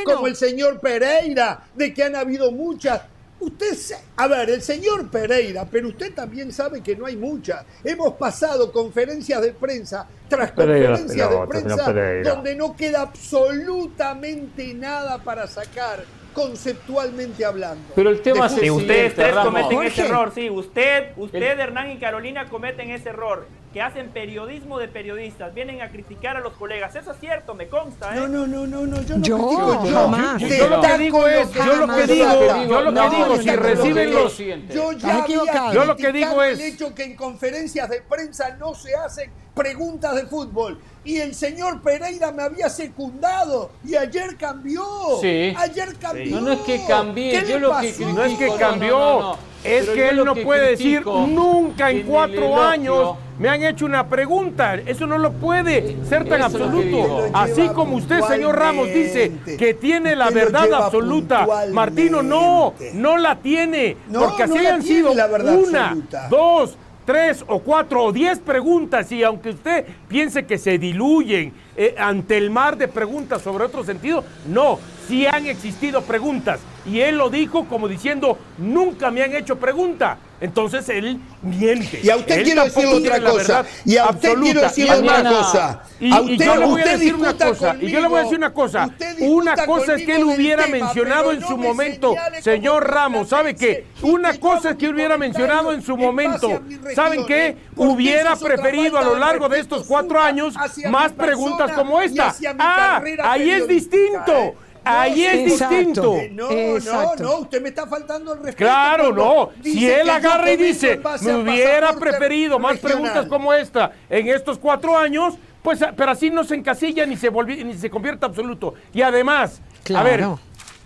como 0.06 0.28
el 0.28 0.36
señor 0.36 0.80
Pereira, 0.80 1.68
de 1.74 1.94
que 1.94 2.04
han 2.04 2.16
habido 2.16 2.52
muchas. 2.52 3.02
Usted, 3.40 3.76
a 4.16 4.28
ver, 4.28 4.50
el 4.50 4.62
señor 4.62 5.10
Pereira, 5.10 5.68
pero 5.70 5.90
usted 5.90 6.14
también 6.14 6.52
sabe 6.54 6.82
que 6.82 6.96
no 6.96 7.06
hay 7.06 7.18
muchas. 7.18 7.66
Hemos 7.84 8.14
pasado 8.14 8.72
conferencias 8.72 9.42
de 9.42 9.52
prensa 9.52 10.08
tras 10.30 10.52
conferencias 10.52 11.30
de 11.30 11.48
prensa 11.48 11.94
donde 12.24 12.56
no 12.56 12.76
queda 12.76 13.02
absolutamente 13.02 14.74
nada 14.74 15.18
para 15.20 15.48
sacar 15.48 16.04
conceptualmente 16.34 17.46
hablando. 17.46 17.82
Pero 17.96 18.10
el 18.10 18.22
tema 18.22 18.48
es 18.48 18.54
que 18.54 18.70
ustedes 18.70 19.16
tres 19.16 19.36
cometen 19.36 19.82
ese 19.84 20.06
error, 20.06 20.32
sí, 20.36 20.50
usted, 20.50 21.12
usted, 21.16 21.60
Hernán 21.60 21.92
y 21.92 21.98
Carolina 21.98 22.50
cometen 22.50 22.92
ese 22.92 23.10
error, 23.10 23.48
que 23.76 23.82
hacen 23.82 24.08
periodismo 24.08 24.80
de 24.80 24.88
periodistas, 24.88 25.54
vienen 25.54 25.82
a 25.82 25.90
criticar 25.90 26.38
a 26.38 26.40
los 26.40 26.54
colegas. 26.54 26.96
Eso 26.96 27.12
es 27.12 27.20
cierto, 27.20 27.56
me 27.56 27.68
consta, 27.68 28.16
¿eh? 28.16 28.20
No, 28.22 28.26
no, 28.30 28.48
no, 28.48 28.66
no, 28.66 28.88
no 28.88 29.02
yo 29.02 29.18
no 29.18 29.22
yo, 29.22 29.38
critico, 29.38 29.86
yo, 29.86 29.92
jamás. 29.92 30.42
Yo, 30.42 30.48
yo, 30.48 30.70
lo 30.70 30.82
que 30.82 30.98
digo 30.98 31.28
es, 31.28 31.52
yo 31.54 31.76
lo 31.76 31.94
que 31.94 32.08
digo, 32.08 32.68
yo 32.70 32.82
lo 32.82 32.94
que 32.94 33.16
digo, 33.18 33.38
si 33.42 33.50
reciben 33.50 34.14
los 34.14 34.38
yo 34.38 34.92
ya 34.94 35.24
había 35.24 35.74
yo 35.74 35.84
lo 35.84 35.98
que 35.98 36.14
digo 36.14 36.42
es 36.42 36.58
el 36.58 36.66
hecho 36.68 36.96
que 36.96 37.04
en 37.04 37.18
conferencias 37.18 37.90
de 37.90 38.02
prensa 38.02 38.56
no 38.58 38.74
se 38.76 38.96
hacen 38.96 39.30
preguntas 39.54 40.16
de 40.16 40.26
fútbol. 40.26 40.80
Y 41.04 41.18
el 41.18 41.36
señor 41.36 41.82
Pereira 41.82 42.32
me 42.32 42.44
había 42.44 42.70
secundado 42.70 43.72
y 43.84 43.98
ayer 43.98 44.38
cambió. 44.38 44.86
Sí. 45.20 45.54
Ayer 45.58 45.98
cambió. 45.98 46.40
No, 46.40 46.42
no 46.42 46.52
es 46.54 46.60
que 46.62 46.82
cambié, 46.88 47.46
yo 47.46 47.60
lo 47.60 47.78
que 47.82 47.94
No 48.06 48.24
es 48.24 48.38
que 48.38 48.56
cambió. 48.58 49.38
Es 49.66 49.90
que 49.90 50.10
él 50.10 50.24
no 50.24 50.36
puede 50.36 50.72
decir 50.72 51.06
nunca 51.06 51.92
en 51.92 52.04
cuatro 52.04 52.62
años 52.62 53.16
me 53.40 53.50
han 53.50 53.64
hecho 53.64 53.86
una 53.86 54.08
pregunta. 54.08 54.76
Eso 54.76 55.08
no 55.08 55.18
lo 55.18 55.34
puede 55.34 55.98
ser 56.06 56.28
tan 56.28 56.42
absoluto. 56.42 57.26
Así 57.34 57.68
como 57.70 57.98
usted, 57.98 58.22
señor 58.22 58.58
Ramos, 58.58 58.88
dice 58.88 59.32
que 59.58 59.74
tiene 59.74 60.16
la 60.16 60.30
verdad 60.30 60.72
absoluta. 60.74 61.48
Martino, 61.72 62.22
no, 62.22 62.74
no 62.94 63.18
la 63.18 63.38
tiene. 63.38 63.98
porque 64.14 64.44
así 64.44 64.58
hayan 64.58 64.82
sido 64.84 65.12
una, 65.12 65.98
dos, 66.30 66.78
tres 67.06 67.44
o 67.48 67.60
cuatro 67.60 68.04
o 68.06 68.12
diez 68.12 68.40
preguntas 68.40 69.12
y 69.12 69.24
aunque 69.24 69.50
usted 69.50 69.86
piense 70.08 70.46
que 70.46 70.58
se 70.58 70.78
diluyen 70.78 71.54
eh, 71.76 71.96
ante 71.98 72.38
el 72.38 72.50
mar 72.50 72.78
de 72.78 72.88
preguntas 72.88 73.42
sobre 73.42 73.66
otro 73.66 73.84
sentido, 73.84 74.24
no, 74.48 74.80
sí 75.08 75.26
han 75.28 75.46
existido 75.48 76.02
preguntas 76.02 76.60
y 76.86 77.02
él 77.02 77.18
lo 77.18 77.30
dijo 77.30 77.66
como 77.66 77.88
diciendo, 77.88 78.38
nunca 78.58 79.10
me 79.12 79.24
han 79.24 79.36
hecho 79.36 79.58
pregunta. 79.58 80.20
Entonces 80.42 80.88
él 80.90 81.20
miente. 81.42 82.02
Y 82.04 82.10
a 82.10 82.18
usted 82.18 82.44
quiero 82.44 82.66
decir 82.66 82.86
otra 82.86 83.22
cosa. 83.22 83.66
Y 83.86 83.98
a 83.98 84.10
usted 84.10 84.34
quiero 84.36 84.62
decir 84.62 84.92
otra 84.92 85.24
cosa. 85.24 85.84
Y, 86.00 86.38
yo 86.38 86.56
le 86.58 86.66
voy 86.66 86.82
a 86.82 86.86
decir 86.86 87.16
una 87.16 87.34
cosa. 87.34 87.76
y 87.80 87.90
yo 87.90 88.02
le 88.02 88.08
voy 88.08 88.20
a 88.20 88.24
decir 88.24 88.38
una 88.38 88.54
cosa. 88.54 88.90
Una 89.22 89.56
cosa 89.66 89.96
es 89.96 90.06
que 90.06 90.16
él 90.16 90.26
hubiera 90.26 90.68
mencionado 90.68 91.32
en 91.32 91.42
su 91.42 91.58
momento, 91.58 92.16
señor 92.42 92.92
Ramos, 92.92 93.30
¿sabe 93.30 93.56
qué? 93.56 93.88
Una 94.02 94.38
cosa 94.38 94.72
es 94.72 94.76
que 94.76 94.90
hubiera 94.90 95.18
mencionado 95.18 95.72
en 95.72 95.82
su 95.82 95.96
momento, 95.96 96.62
¿saben 96.94 97.26
qué? 97.26 97.58
Hubiera 97.78 98.36
preferido 98.36 98.98
a 98.98 99.04
lo 99.04 99.18
largo 99.18 99.48
de 99.48 99.60
estos 99.60 99.88
cuatro 99.88 100.22
años 100.22 100.54
más 100.90 101.14
preguntas 101.14 101.65
como 101.74 102.02
esta. 102.02 102.34
Ah, 102.60 103.02
ahí 103.24 103.52
es 103.52 103.68
distinto. 103.68 104.56
Ahí 104.86 105.24
es 105.24 105.46
distinto. 105.46 106.16
No, 106.32 106.50
no, 106.80 107.16
no, 107.16 107.38
usted 107.40 107.62
me 107.62 107.70
está 107.70 107.88
faltando 107.88 108.34
el 108.34 108.40
respeto. 108.40 108.58
Claro, 108.58 109.12
no. 109.12 109.50
Si 109.64 109.90
él 109.90 110.08
agarra 110.10 110.52
y 110.52 110.58
dice, 110.58 111.02
me 111.22 111.36
hubiera 111.36 111.94
preferido 111.94 112.60
más 112.60 112.78
preguntas 112.78 113.26
como 113.26 113.52
esta 113.52 113.92
en 114.10 114.28
estos 114.28 114.60
cuatro 114.60 114.96
años, 114.96 115.36
pues, 115.64 115.80
pero 115.98 116.12
así 116.12 116.30
no 116.30 116.44
se 116.44 116.54
encasilla 116.54 117.08
ni 117.08 117.18
se, 117.18 117.32
ni 117.32 117.74
se 117.74 117.90
convierte 117.90 118.26
absoluto. 118.26 118.76
Y 118.94 119.02
además, 119.02 119.60
a 119.96 120.04
ver, 120.04 120.24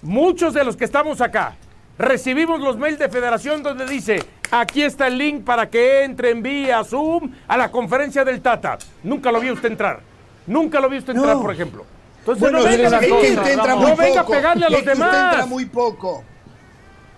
muchos 0.02 0.54
de 0.54 0.64
los 0.64 0.78
que 0.78 0.86
estamos 0.86 1.20
acá, 1.20 1.58
recibimos 1.98 2.62
los 2.62 2.78
mails 2.78 2.98
de 2.98 3.10
federación 3.10 3.62
donde 3.62 3.86
dice, 3.86 4.24
aquí 4.50 4.84
está 4.84 5.08
el 5.08 5.18
link 5.18 5.44
para 5.44 5.70
que 5.70 6.04
entre 6.04 6.30
en 6.30 6.42
vía 6.42 6.82
Zoom 6.86 7.34
a 7.46 7.58
la 7.58 7.70
conferencia 7.70 8.24
del 8.24 8.40
Tata. 8.40 8.78
Nunca 9.04 9.34
lo 9.34 9.42
vio 9.42 9.52
usted 9.52 9.70
entrar. 9.72 10.00
Nunca 10.50 10.80
lo 10.80 10.90
vio 10.90 10.98
usted 10.98 11.16
entrar, 11.16 11.38
por 11.38 11.54
ejemplo. 11.54 11.86
Entonces 12.20 12.52
no 12.52 12.64
venga, 12.64 14.22
a 14.22 14.26
pegarle 14.26 14.66
a 14.66 14.70
los 14.70 14.84
demás. 14.84 15.48
muy 15.48 15.66
poco. 15.68 16.24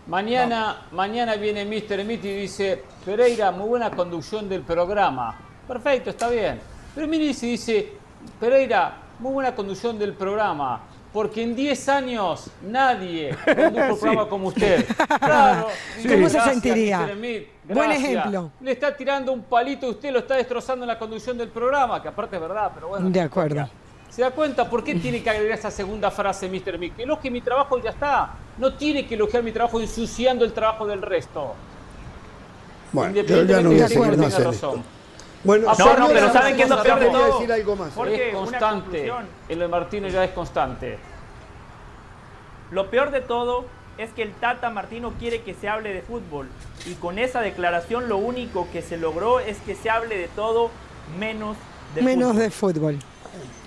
Mañana, 0.08 0.88
mañana 0.92 1.36
viene 1.36 1.64
Mr. 1.64 2.04
Mitty 2.04 2.28
y 2.28 2.42
dice, 2.42 2.84
Pereira, 3.06 3.52
muy 3.52 3.70
buena 3.70 3.90
conducción 3.90 4.50
del 4.50 4.62
programa. 4.64 5.38
Perfecto, 5.66 6.10
está 6.10 6.30
bien. 6.30 6.60
Pero 6.94 7.08
mire 7.08 7.28
dice, 7.28 7.94
Pereira, 8.38 8.98
muy 9.20 9.32
buena 9.32 9.56
conducción 9.56 9.98
del 9.98 10.14
programa. 10.14 10.82
Porque 11.14 11.44
en 11.44 11.56
10 11.56 11.90
años 11.90 12.50
nadie 12.62 13.36
condujo 13.46 13.94
un 13.94 14.00
programa 14.00 14.30
como 14.30 14.48
usted. 14.50 14.86
Claro. 15.20 15.68
¿Cómo 16.08 16.30
se 16.30 16.42
sentiría? 16.42 17.10
Buen 17.74 17.92
ejemplo. 17.92 18.52
Le 18.62 18.72
está 18.72 18.96
tirando 18.96 19.32
un 19.32 19.44
palito 19.44 19.88
y 19.88 19.90
usted 19.92 20.12
lo 20.12 20.20
está 20.20 20.36
destrozando 20.36 20.84
en 20.84 20.88
la 20.88 21.00
conducción 21.00 21.38
del 21.38 21.50
programa, 21.50 22.02
que 22.02 22.08
aparte 22.08 22.36
es 22.36 22.42
verdad, 22.42 22.72
pero 22.74 22.90
bueno. 22.90 23.10
De 23.10 23.22
acuerdo. 23.22 23.70
¿Se 24.10 24.22
da 24.22 24.32
cuenta 24.32 24.70
por 24.70 24.84
qué 24.84 24.96
tiene 24.96 25.24
que 25.24 25.30
agregar 25.30 25.58
esa 25.58 25.72
segunda 25.72 26.12
frase, 26.12 26.50
Mr. 26.50 26.78
Mick? 26.78 26.98
Que 26.98 27.04
elogie 27.04 27.32
mi 27.32 27.40
trabajo 27.40 27.78
y 27.78 27.82
ya 27.82 27.92
está. 27.92 28.32
No 28.58 28.74
tiene 28.74 29.08
que 29.08 29.16
elogiar 29.16 29.42
mi 29.42 29.54
trabajo 29.54 29.80
ensuciando 29.80 30.44
el 30.44 30.52
trabajo 30.52 30.86
del 30.86 31.02
resto. 31.02 31.56
Bueno, 32.92 33.14
yo 33.22 33.44
ya 33.44 33.62
no 33.62 33.70
voy 33.70 33.80
a 33.80 33.88
seguir 33.88 34.18
más 34.18 34.38
en 34.38 34.84
Bueno, 35.46 35.74
no, 35.80 35.98
no, 35.98 36.08
pero 36.10 36.34
¿saben 36.34 36.58
qué 36.58 36.64
es 36.64 36.70
lo 36.70 36.84
peor 36.84 37.00
de 37.00 37.10
todo? 37.10 37.34
Decir 37.40 37.54
algo 37.54 37.76
más. 37.78 37.98
Es 38.08 38.34
constante. 38.34 39.14
En 39.48 39.60
lo 39.60 39.66
de 39.66 39.72
Martínez 39.72 40.14
ya 40.14 40.26
es 40.26 40.32
constante. 40.32 41.00
Lo 42.72 42.90
peor 42.90 43.12
de 43.12 43.22
todo 43.22 43.66
es 43.98 44.12
que 44.12 44.24
el 44.24 44.34
Tata 44.34 44.70
Martino 44.70 45.14
quiere 45.20 45.42
que 45.42 45.54
se 45.54 45.70
hable 45.70 45.94
de 45.94 46.02
fútbol. 46.02 46.50
Y 46.86 46.94
con 46.96 47.20
esa 47.20 47.42
declaración 47.42 48.10
lo 48.10 48.18
único 48.18 48.68
que 48.72 48.82
se 48.82 48.98
logró 48.98 49.40
es 49.40 49.58
que 49.60 49.76
se 49.76 49.90
hable 49.90 50.18
de 50.18 50.28
todo 50.30 50.72
menos 51.20 51.58
de 51.96 52.02
menos 52.02 52.32
fútbol. 52.32 52.44
de 52.44 52.52
fútbol. 52.52 53.00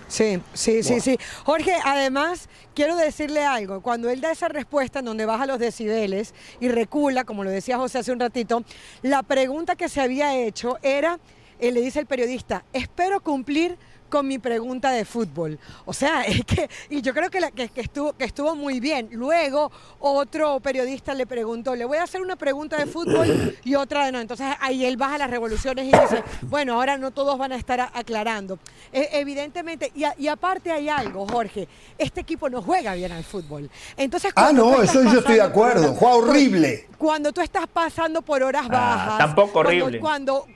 Sí, 0.09 0.41
sí, 0.53 0.83
sí, 0.83 1.01
sí. 1.01 1.19
Jorge, 1.45 1.75
además, 1.85 2.49
quiero 2.75 2.95
decirle 2.97 3.45
algo. 3.45 3.81
Cuando 3.81 4.11
él 4.11 4.21
da 4.21 4.31
esa 4.31 4.49
respuesta 4.49 5.01
en 5.01 5.07
donde 5.07 5.27
baja 5.27 5.47
los 5.47 5.59
decibeles 5.59 6.35
y 6.61 6.69
recula, 6.69 7.25
como 7.25 7.43
lo 7.43 7.51
decía 7.51 7.79
José 7.79 7.99
hace 7.99 8.13
un 8.13 8.21
ratito, 8.21 8.63
la 9.03 9.23
pregunta 9.23 9.77
que 9.77 9.89
se 9.89 10.01
había 10.01 10.37
hecho 10.37 10.79
era, 10.83 11.19
eh, 11.59 11.73
le 11.73 11.81
dice 11.81 12.01
el 12.01 12.07
periodista, 12.07 12.65
espero 12.73 13.21
cumplir 13.21 13.77
con 14.14 14.29
mi 14.29 14.38
pregunta 14.38 14.92
de 14.92 15.05
fútbol. 15.05 15.59
O 15.87 15.92
sea, 15.92 16.22
es 16.27 16.44
que, 16.44 16.70
y 16.88 17.03
yo 17.03 17.12
creo 17.12 17.29
que, 17.31 17.50
que, 17.50 17.81
estuvo, 17.81 18.12
que 18.12 18.27
estuvo 18.27 18.55
muy 18.55 18.79
bien. 18.79 19.09
Luego 19.11 19.72
otro 19.98 20.61
periodista 20.61 21.14
le 21.14 21.27
preguntó, 21.27 21.74
le 21.74 21.85
voy 21.85 21.98
a 21.98 22.05
hacer 22.05 22.20
una 22.20 22.37
pregunta 22.37 22.77
de 22.77 22.87
fútbol 22.87 23.59
y 23.64 23.74
otra 23.74 24.07
de 24.07 24.12
no. 24.12 24.20
Entonces 24.20 24.46
ahí 24.61 24.85
él 24.85 24.96
baja 24.96 25.18
las 25.18 25.29
revoluciones 25.29 25.87
y 25.87 25.88
dice, 25.88 26.22
bueno, 26.42 26.74
ahora 26.74 26.96
no 26.96 27.11
todos 27.11 27.37
van 27.37 27.50
a 27.50 27.57
estar 27.57 27.90
aclarando. 27.92 28.61
E, 28.92 29.09
evidentemente, 29.14 29.90
y, 29.96 30.29
aparte 30.29 30.70
hay 30.70 30.88
algo, 30.88 31.27
Jorge, 31.27 31.66
este 31.98 32.20
equipo 32.20 32.48
no 32.48 32.62
juega 32.62 32.94
bien 32.94 33.11
al 33.11 33.24
fútbol. 33.24 33.68
Entonces, 33.96 34.33
ah, 34.37 34.53
no, 34.53 34.81
eso 34.81 35.03
yo 35.03 35.18
estoy 35.18 35.35
de 35.35 35.42
acuerdo, 35.42 35.92
juega 35.94 36.14
horrible. 36.14 36.88
Cuando 36.98 37.33
tú 37.33 37.40
estás 37.40 37.66
pasando 37.66 38.22
por 38.22 38.44
horas 38.44 38.66
ah, 38.66 38.72
bajas. 38.72 39.18
tampoco 39.18 39.59
horrible. 39.59 39.98
cuando 39.98 40.44
cuando 40.44 40.46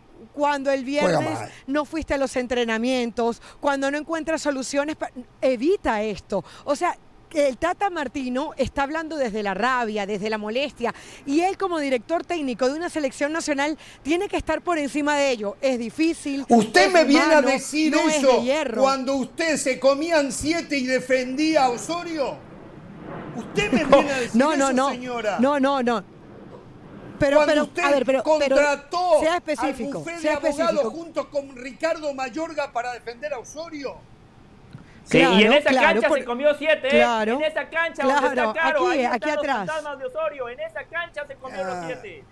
el 0.72 0.85
viernes 0.85 1.38
no 1.66 1.85
fuiste 1.85 2.14
a 2.14 2.18
los 2.18 2.37
entrenamientos, 2.37 3.42
cuando 3.61 3.90
no 3.90 3.98
encuentras 3.98 4.42
soluciones, 4.42 4.96
evita 5.40 6.03
esto. 6.03 6.44
O 6.64 6.77
sea, 6.77 6.96
el 7.35 7.59
Tata 7.59 7.90
Martino 7.90 8.53
está 8.57 8.85
hablando 8.85 9.16
desde 9.16 9.42
la 9.42 9.55
rabia, 9.55 10.07
desde 10.07 10.31
la 10.31 10.38
molestia, 10.38 10.94
y 11.27 11.40
él 11.40 11.59
como 11.59 11.79
director 11.79 12.24
técnico 12.24 12.68
de 12.68 12.74
una 12.74 12.88
selección 12.88 13.33
nacional 13.33 13.77
tiene 14.03 14.29
que 14.29 14.37
estar 14.37 14.62
por 14.62 14.79
encima 14.79 15.16
de 15.16 15.31
ello. 15.31 15.57
Es 15.61 15.79
difícil. 15.79 16.46
Usted 16.48 16.90
me 16.92 17.05
viene 17.05 17.35
a 17.35 17.42
decir 17.42 17.94
eso 17.94 18.42
cuando 18.77 19.16
usted 19.16 19.57
se 19.57 19.79
comían 19.79 20.33
siete 20.33 20.79
y 20.79 20.87
defendía 20.87 21.64
a 21.64 21.70
Osorio. 21.70 22.37
Usted 23.37 23.72
me 23.72 23.85
viene 23.85 24.11
a 24.11 24.20
decir 24.20 24.37
no, 24.37 24.57
no, 24.57 24.68
eso, 24.68 24.72
no, 24.72 24.90
señora. 24.90 25.38
No, 25.38 25.61
no, 25.61 25.83
no 25.83 26.17
pero, 27.18 27.42
pero, 27.46 27.62
usted 27.64 27.83
a 27.83 27.90
ver, 27.90 28.04
pero, 28.04 28.22
contrató 28.22 29.20
sea 29.20 29.37
específico, 29.37 30.04
al 30.07 30.20
sea 30.20 30.38
de 30.40 30.48
abogado 30.48 30.90
junto 30.90 31.31
con 31.31 31.57
Ricardo 31.57 32.12
Mayorga 32.14 32.72
para 32.72 32.92
defender 32.92 33.33
a 33.33 33.38
Osorio. 33.38 33.96
Sí, 35.04 35.18
y 35.18 35.42
en 35.42 35.52
esa 35.54 35.72
cancha 35.72 36.09
se 36.11 36.24
comió 36.24 36.54
siete, 36.54 36.87
¿eh? 36.88 36.90
claro, 36.90 37.37
En 37.37 37.42
esa 37.42 37.68
cancha 37.68 38.02
claro, 38.02 38.26
donde 38.26 38.42
está 38.42 38.52
Caro, 38.52 38.88
aquí, 38.88 38.98
ahí 38.98 39.04
aquí 39.07 39.31
atrás. 39.31 39.66
de 39.98 40.04
Osorio. 40.04 40.48
En 40.50 40.61
esa 40.61 40.85
cancha 40.85 41.26
se 41.26 41.35
comió 41.37 41.64
los 41.64 41.87
siete. 41.87 42.24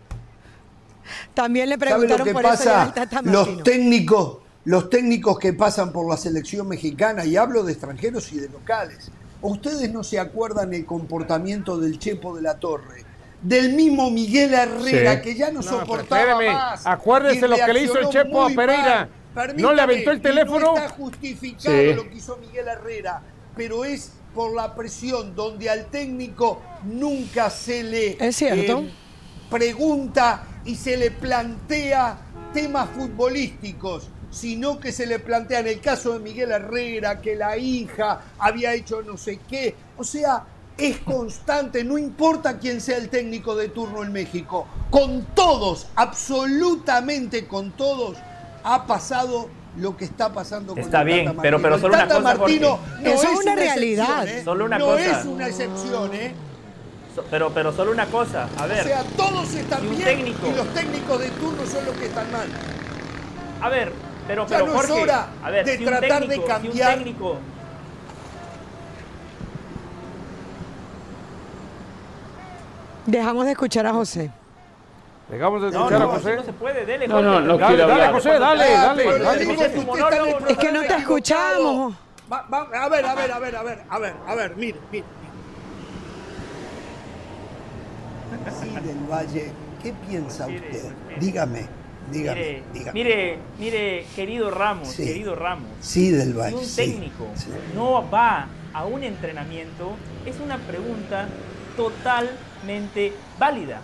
También 1.33 1.68
le 1.68 1.79
preguntaron 1.79 2.18
lo 2.18 2.25
que 2.25 2.33
por 2.33 2.42
pasa? 2.42 2.92
Eso 2.94 3.22
los 3.22 3.62
técnicos, 3.62 4.38
los 4.64 4.90
técnicos 4.90 5.38
que 5.38 5.53
pasan 5.53 5.92
por 5.92 6.09
la 6.09 6.16
selección 6.16 6.68
mexicana, 6.68 7.25
y 7.25 7.37
hablo 7.37 7.62
de 7.62 7.72
extranjeros 7.72 8.33
y 8.33 8.38
de 8.40 8.49
locales, 8.49 9.11
¿ustedes 9.40 9.90
no 9.92 10.03
se 10.05 10.18
acuerdan 10.18 10.75
el 10.75 10.85
comportamiento 10.85 11.79
del 11.79 11.99
Chepo 11.99 12.37
de 12.37 12.42
la 12.42 12.59
Torre? 12.59 13.05
Del 13.42 13.72
mismo 13.75 14.11
Miguel 14.11 14.55
Herrera, 14.55 15.20
que 15.20 15.35
ya 15.35 15.51
no, 15.51 15.62
soportaba 15.62 16.40
más. 16.40 16.87
Acuérdese 16.87 17.49
lo 17.49 17.57
que 17.57 17.72
le 17.72 17.83
hizo 17.83 17.99
el 17.99 18.09
Chepo 18.09 18.42
a 18.42 18.51
Pereira. 18.51 19.09
no 19.57 19.72
le 19.72 19.83
aventó 19.83 20.11
el 20.11 20.20
teléfono. 20.20 20.72
No 20.72 20.77
está 20.77 20.88
justificado 20.90 21.94
lo 21.94 22.09
que 22.09 22.16
hizo 22.16 22.37
Miguel 22.38 22.68
Herrera, 22.68 23.22
pero 23.57 23.85
es 23.85 24.12
por 24.35 24.55
la 24.55 24.75
presión 24.75 25.35
donde 25.35 25.70
al 25.70 25.87
técnico 25.87 26.61
nunca 26.85 27.49
se 27.49 27.83
le 27.83 28.18
eh, 28.20 28.90
pregunta 29.51 30.42
y 30.64 30.75
se 30.75 30.96
le 30.96 31.11
plantea 31.11 32.18
temas 32.53 32.90
futbolísticos 32.90 34.11
sino 34.31 34.79
que 34.79 34.92
se 34.92 35.07
le 35.07 35.18
plantea 35.18 35.61
en 35.61 35.68
el 35.68 35.81
caso 35.81 36.12
de 36.12 36.19
Miguel 36.19 36.50
Herrera 36.50 37.23
que 37.23 37.37
la 37.37 37.56
hija 37.56 38.21
había 38.38 38.75
hecho 38.75 39.00
no 39.02 39.17
sé 39.17 39.40
qué. 39.48 39.75
O 39.96 40.04
sea, 40.04 40.44
es 40.79 40.98
constante, 40.98 41.85
no 41.85 41.96
importa 41.96 42.58
quién 42.58 42.81
sea 42.81 42.98
el 42.98 43.08
técnico 43.08 43.54
de 43.56 43.68
turno 43.68 44.02
en 44.02 44.12
México, 44.12 44.66
con 44.90 45.24
todos, 45.35 45.88
absolutamente 45.96 47.46
con 47.46 47.72
todos, 47.72 48.16
ha 48.62 48.87
pasado 48.87 49.48
lo 49.79 49.96
que 49.96 50.04
está 50.04 50.33
pasando 50.33 50.74
con 50.74 50.83
Está 50.83 51.02
bien, 51.02 51.37
pero, 51.40 51.60
pero 51.60 51.79
solo 51.79 51.94
una 51.94 52.06
cosa, 52.06 52.20
Martino 52.20 52.79
no 53.00 53.10
es, 53.10 53.24
una, 53.24 53.54
realidad. 53.54 54.27
¿eh? 54.27 54.42
Solo 54.44 54.64
una 54.64 54.79
no 54.79 54.87
cosa. 54.87 55.20
es 55.20 55.27
una 55.27 55.46
excepción, 55.46 56.14
¿eh? 56.14 56.35
Pero, 57.31 57.50
pero 57.50 57.72
solo 57.72 57.92
una 57.92 58.06
cosa, 58.06 58.48
a 58.58 58.66
ver. 58.66 58.81
O 58.81 58.85
sea, 58.85 59.04
todos 59.16 59.54
están 59.54 59.88
bien 59.96 60.27
y 60.29 60.54
los 60.54 60.74
técnicos 60.74 61.20
de 61.20 61.31
turno 61.31 61.66
son 61.66 61.87
los 61.87 61.96
que 61.96 62.06
están 62.06 62.31
mal. 62.31 62.48
A 63.62 63.68
ver, 63.70 63.92
pero, 64.27 64.46
pero 64.46 64.66
no 64.66 64.83
es 64.83 64.90
hora 64.90 65.29
a 65.42 65.50
ver, 65.50 65.64
de 65.64 65.79
tratar 65.79 66.29
de 66.29 66.42
cambiar. 66.42 66.98
un 66.98 67.04
técnico 67.04 67.38
Dejamos 73.07 73.44
de 73.44 73.52
escuchar 73.52 73.87
a 73.87 73.92
José. 73.92 74.31
Dejamos 75.29 75.63
de 75.63 75.69
escuchar 75.69 76.02
a 76.02 76.07
José. 76.07 76.37
No 76.37 76.42
se 76.44 76.52
puede, 76.52 76.85
dele, 76.85 77.09
No, 77.09 77.23
no, 77.23 77.40
no 77.40 77.59
dale, 77.59 77.79
dale, 77.79 78.09
José, 78.13 78.38
dale, 78.38 78.71
dale. 78.71 79.04
Es 80.48 80.59
que 80.59 80.73
no 80.73 80.81
te 80.83 80.96
escuchamos. 80.96 81.94
a 82.31 82.88
ver, 82.88 83.07
a 83.07 83.15
ver, 83.15 83.33
a 83.33 83.38
ver, 83.38 83.57
a 83.57 83.63
ver, 83.63 83.83
a 83.88 83.98
ver, 83.98 84.15
a 84.27 84.35
ver, 84.35 84.57
mire, 84.57 84.79
mire. 84.90 85.04
Sí, 88.61 88.69
del 88.69 88.98
Valle, 89.11 89.52
¿qué 89.83 89.94
piensa 90.09 90.46
usted? 90.46 90.92
Dígame. 91.21 91.67
Dígame, 92.11 92.63
mire, 92.73 92.92
mire, 92.92 93.38
mire, 93.59 94.07
querido 94.15 94.48
Ramos, 94.52 94.94
querido 94.94 95.35
Ramos. 95.35 95.69
Sí, 95.81 96.11
del 96.11 96.35
Valle. 96.35 96.65
Si 96.65 96.83
un 96.83 96.92
técnico 96.92 97.27
no 97.75 98.09
va 98.09 98.46
a 98.73 98.85
un 98.85 99.02
entrenamiento, 99.02 99.96
es 100.25 100.38
una 100.38 100.57
pregunta 100.59 101.27
totalmente 102.67 103.12
válida. 103.38 103.81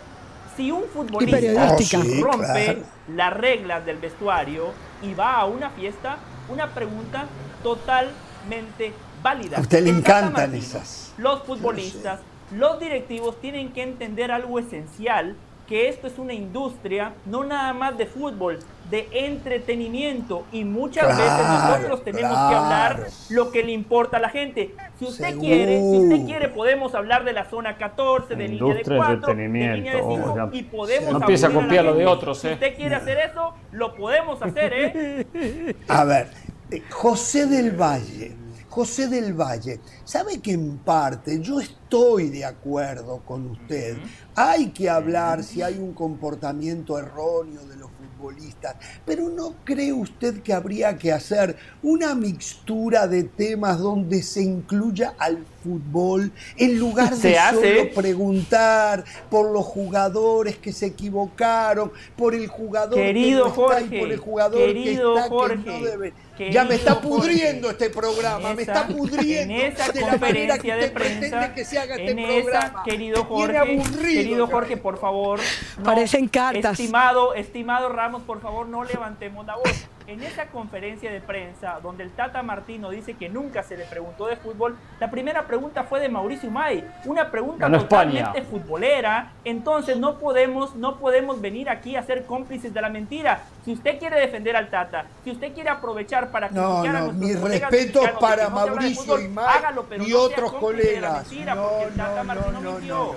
Si 0.57 0.71
un 0.71 0.85
futbolista 0.85 1.75
oh, 1.99 2.25
rompe 2.25 2.83
las 3.15 3.33
reglas 3.33 3.87
del 3.87 3.97
vestuario 3.97 4.73
y 5.03 5.15
va 5.15 5.37
a 5.37 5.47
una 5.47 5.71
fiesta, 5.71 6.19
una 6.49 6.69
pregunta 6.75 7.27
totalmente 7.63 8.93
válida. 9.23 9.59
A 9.59 9.61
usted 9.61 9.83
le 9.83 9.91
encantan 9.91 10.55
esas. 10.55 11.15
Los 11.17 11.43
futbolistas, 11.45 12.21
los 12.51 12.79
directivos 12.81 13.41
tienen 13.41 13.73
que 13.73 13.83
entender 13.83 14.31
algo 14.31 14.59
esencial 14.59 15.37
que 15.67 15.89
esto 15.89 16.07
es 16.07 16.19
una 16.19 16.35
industria 16.35 17.15
no 17.25 17.45
nada 17.45 17.73
más 17.73 17.97
de 17.97 18.07
fútbol, 18.07 18.59
de 18.93 19.09
entretenimiento 19.11 20.45
y 20.53 20.65
muchas 20.65 21.17
veces 21.17 21.49
nosotros 21.49 22.05
tenemos 22.05 22.31
que 22.31 22.55
hablar 22.55 23.07
lo 23.31 23.51
que 23.51 23.65
le 23.65 23.73
importa 23.73 24.19
a 24.19 24.21
la 24.21 24.29
gente. 24.29 24.75
Si 24.99 25.07
usted 25.07 25.39
quiere, 25.39 25.81
si 25.81 25.97
usted 25.97 26.27
quiere 26.27 26.51
podemos 26.51 26.95
hablar 26.95 27.25
de 27.25 27.33
la 27.33 27.49
zona 27.49 27.79
14, 27.79 28.37
de 28.37 28.49
línea 28.49 28.75
de 28.75 28.83
4, 28.83 29.35
de 29.35 29.49
línea 29.49 29.95
de 29.97 30.03
5 30.03 30.51
y 30.53 30.65
podemos 30.65 31.11
no 31.11 31.21
empieza 31.21 31.47
a 31.47 31.51
copiar 31.51 31.87
lo 31.87 31.95
de 31.95 32.05
otros, 32.05 32.41
Si 32.41 32.49
usted 32.49 32.77
quiere 32.77 32.95
hacer 32.95 33.19
eso, 33.31 33.55
lo 33.73 33.95
podemos 33.95 34.43
hacer, 34.43 34.73
¿eh? 34.75 35.77
A 35.89 36.05
ver, 36.05 36.29
eh, 36.71 36.83
José 36.91 37.47
del 37.47 37.71
Valle 37.71 38.43
José 38.73 39.07
del 39.07 39.35
Valle, 39.35 39.81
sabe 40.03 40.41
que 40.41 40.53
en 40.53 40.79
parte 40.79 41.43
yo 41.43 41.61
estoy 41.61 42.31
de 42.31 42.47
acuerdo 42.47 43.21
con 43.23 43.51
usted. 43.51 43.99
Hay 44.35 44.71
que 44.71 44.89
hablar 44.89 45.45
si 45.45 45.61
hay 45.61 45.77
un 45.79 45.93
comportamiento 45.93 46.99
erróneo 46.99 47.67
de 47.67 47.77
futbolistas, 48.23 48.77
pero 49.05 49.29
¿no 49.29 49.57
cree 49.65 49.93
usted 49.93 50.43
que 50.43 50.53
habría 50.53 50.97
que 50.97 51.13
hacer 51.13 51.57
una 51.83 52.15
mixtura 52.15 53.09
de 53.09 53.25
temas 53.25 53.79
donde 53.79 54.23
se 54.23 54.43
incluya 54.43 55.15
al 55.19 55.45
fútbol 55.63 56.33
en 56.57 56.79
lugar 56.79 57.17
de 57.17 57.37
solo 57.51 57.95
preguntar 57.95 59.05
por 59.31 59.51
los 59.51 59.65
jugadores 59.65 60.57
que 60.59 60.73
se 60.73 60.87
equivocaron, 60.87 61.93
por 62.17 62.35
el 62.35 62.47
jugador 62.47 62.95
querido 62.95 63.53
que 63.53 63.61
no 63.61 63.73
está 63.73 63.81
y 63.83 64.01
por 64.01 64.13
el 64.13 64.19
jugador 64.19 64.73
que 64.73 64.93
está 64.93 65.29
que 65.29 65.57
no 65.57 65.81
debe? 65.81 66.13
Ya 66.51 66.65
me 66.65 66.75
está 66.75 67.01
pudriendo 67.01 67.71
este 67.71 67.91
programa, 67.91 68.55
me 68.55 68.63
está 68.63 68.87
pudriendo 68.87 69.55
en 69.55 69.73
esa 69.73 69.93
conferencia 69.93 70.77
de 70.77 70.89
prensa, 70.89 71.55
que 71.55 71.65
se 71.65 71.79
haga 71.79 71.97
este 71.97 72.15
programa. 72.15 72.83
querido 72.85 73.25
Jorge, 73.25 73.83
querido 74.01 74.47
Jorge, 74.47 74.77
por 74.77 74.99
favor, 74.99 75.41
parecen 75.85 76.29
cartas. 76.29 76.79
Estimado, 76.79 77.35
estimado 77.35 77.89
Ramos, 77.89 78.23
por 78.23 78.41
favor, 78.41 78.67
no 78.67 78.85
levantemos 78.85 79.47
la 79.47 79.57
voz 79.57 79.89
en 80.07 80.23
esa 80.23 80.47
conferencia 80.47 81.11
de 81.11 81.21
prensa 81.21 81.79
donde 81.83 82.05
el 82.05 82.11
Tata 82.11 82.43
Martino 82.43 82.91
dice 82.91 83.15
que 83.15 83.29
nunca 83.29 83.63
se 83.63 83.77
le 83.77 83.85
preguntó 83.85 84.27
de 84.27 84.37
fútbol, 84.37 84.77
la 85.01 85.11
primera 85.11 85.47
pregunta 85.47 85.85
fue 85.85 86.01
de 86.01 86.09
Mauricio 86.09 86.51
May, 86.51 86.85
una 87.05 87.31
pregunta 87.31 87.71
totalmente 87.71 88.43
futbolera. 88.43 89.33
Entonces 89.45 89.97
no 89.97 90.19
podemos, 90.19 90.75
no 90.77 90.99
podemos 90.99 91.41
venir 91.41 91.69
aquí 91.69 91.97
a 91.97 92.03
ser 92.03 92.25
cómplices 92.25 92.73
de 92.73 92.81
la 92.81 92.89
mentira. 92.89 93.45
Si 93.65 93.73
usted 93.73 93.99
quiere 93.99 94.21
defender 94.21 94.57
al 94.57 94.71
Tata, 94.71 95.07
si 95.25 95.31
usted 95.31 95.53
quiere 95.53 95.71
aprovechar 95.71 96.31
para 96.31 96.49
no, 96.51 96.85
no, 96.85 96.99
a 96.99 97.13
mis 97.13 97.41
respetos 97.41 98.11
para 98.21 98.49
Mauricio 98.49 99.21
y 99.21 99.29
May 99.29 99.63
y 100.07 100.13
otros 100.13 100.53
colegas. 100.55 101.29
Mentira, 101.29 101.55
no, 101.55 101.71
el 101.83 101.95
Tata 101.95 102.23
Martino 102.23 102.61
mintió. 102.61 103.15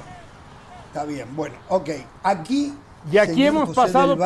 Está 0.87 1.03
bien, 1.03 1.27
bueno, 1.35 1.55
ok. 1.69 1.89
Aquí 2.23 2.73
y 3.11 3.17
aquí 3.17 3.45
hemos 3.45 3.75
pasado 3.75 4.17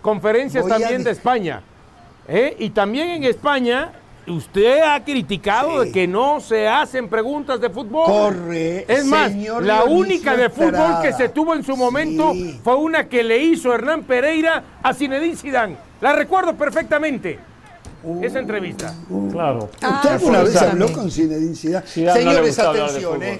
conferencias 0.00 0.66
también 0.66 1.02
de 1.02 1.10
España. 1.10 1.62
¿Eh? 2.28 2.56
Y 2.58 2.70
también 2.70 3.10
en 3.10 3.24
España, 3.24 3.92
usted 4.26 4.80
ha 4.82 5.04
criticado 5.04 5.80
de 5.80 5.92
que 5.92 6.06
no 6.06 6.40
se 6.40 6.68
hacen 6.68 7.08
preguntas 7.08 7.60
de 7.60 7.70
fútbol. 7.70 8.06
Corre. 8.06 8.84
Es 8.88 9.04
más, 9.04 9.32
la 9.62 9.84
única 9.84 10.36
de 10.36 10.48
fútbol 10.48 11.02
que 11.02 11.12
se 11.12 11.28
tuvo 11.28 11.54
en 11.54 11.62
su 11.62 11.76
momento 11.76 12.32
fue 12.62 12.76
una 12.76 13.08
que 13.08 13.22
le 13.22 13.42
hizo 13.42 13.74
Hernán 13.74 14.04
Pereira 14.04 14.64
a 14.82 14.94
Zinedine 14.94 15.36
Zidane. 15.36 15.76
La 16.00 16.12
recuerdo 16.12 16.54
perfectamente. 16.54 17.38
esa 18.22 18.38
entrevista. 18.38 18.94
claro. 19.30 19.70
¿Usted 19.74 20.10
alguna 20.10 20.42
vez 20.42 20.56
habló 20.56 20.92
con 20.92 21.10
Zinedine 21.10 21.54
Zidane? 21.54 21.86
Señores, 21.86 22.58
atención, 22.58 23.22
¿eh? 23.22 23.38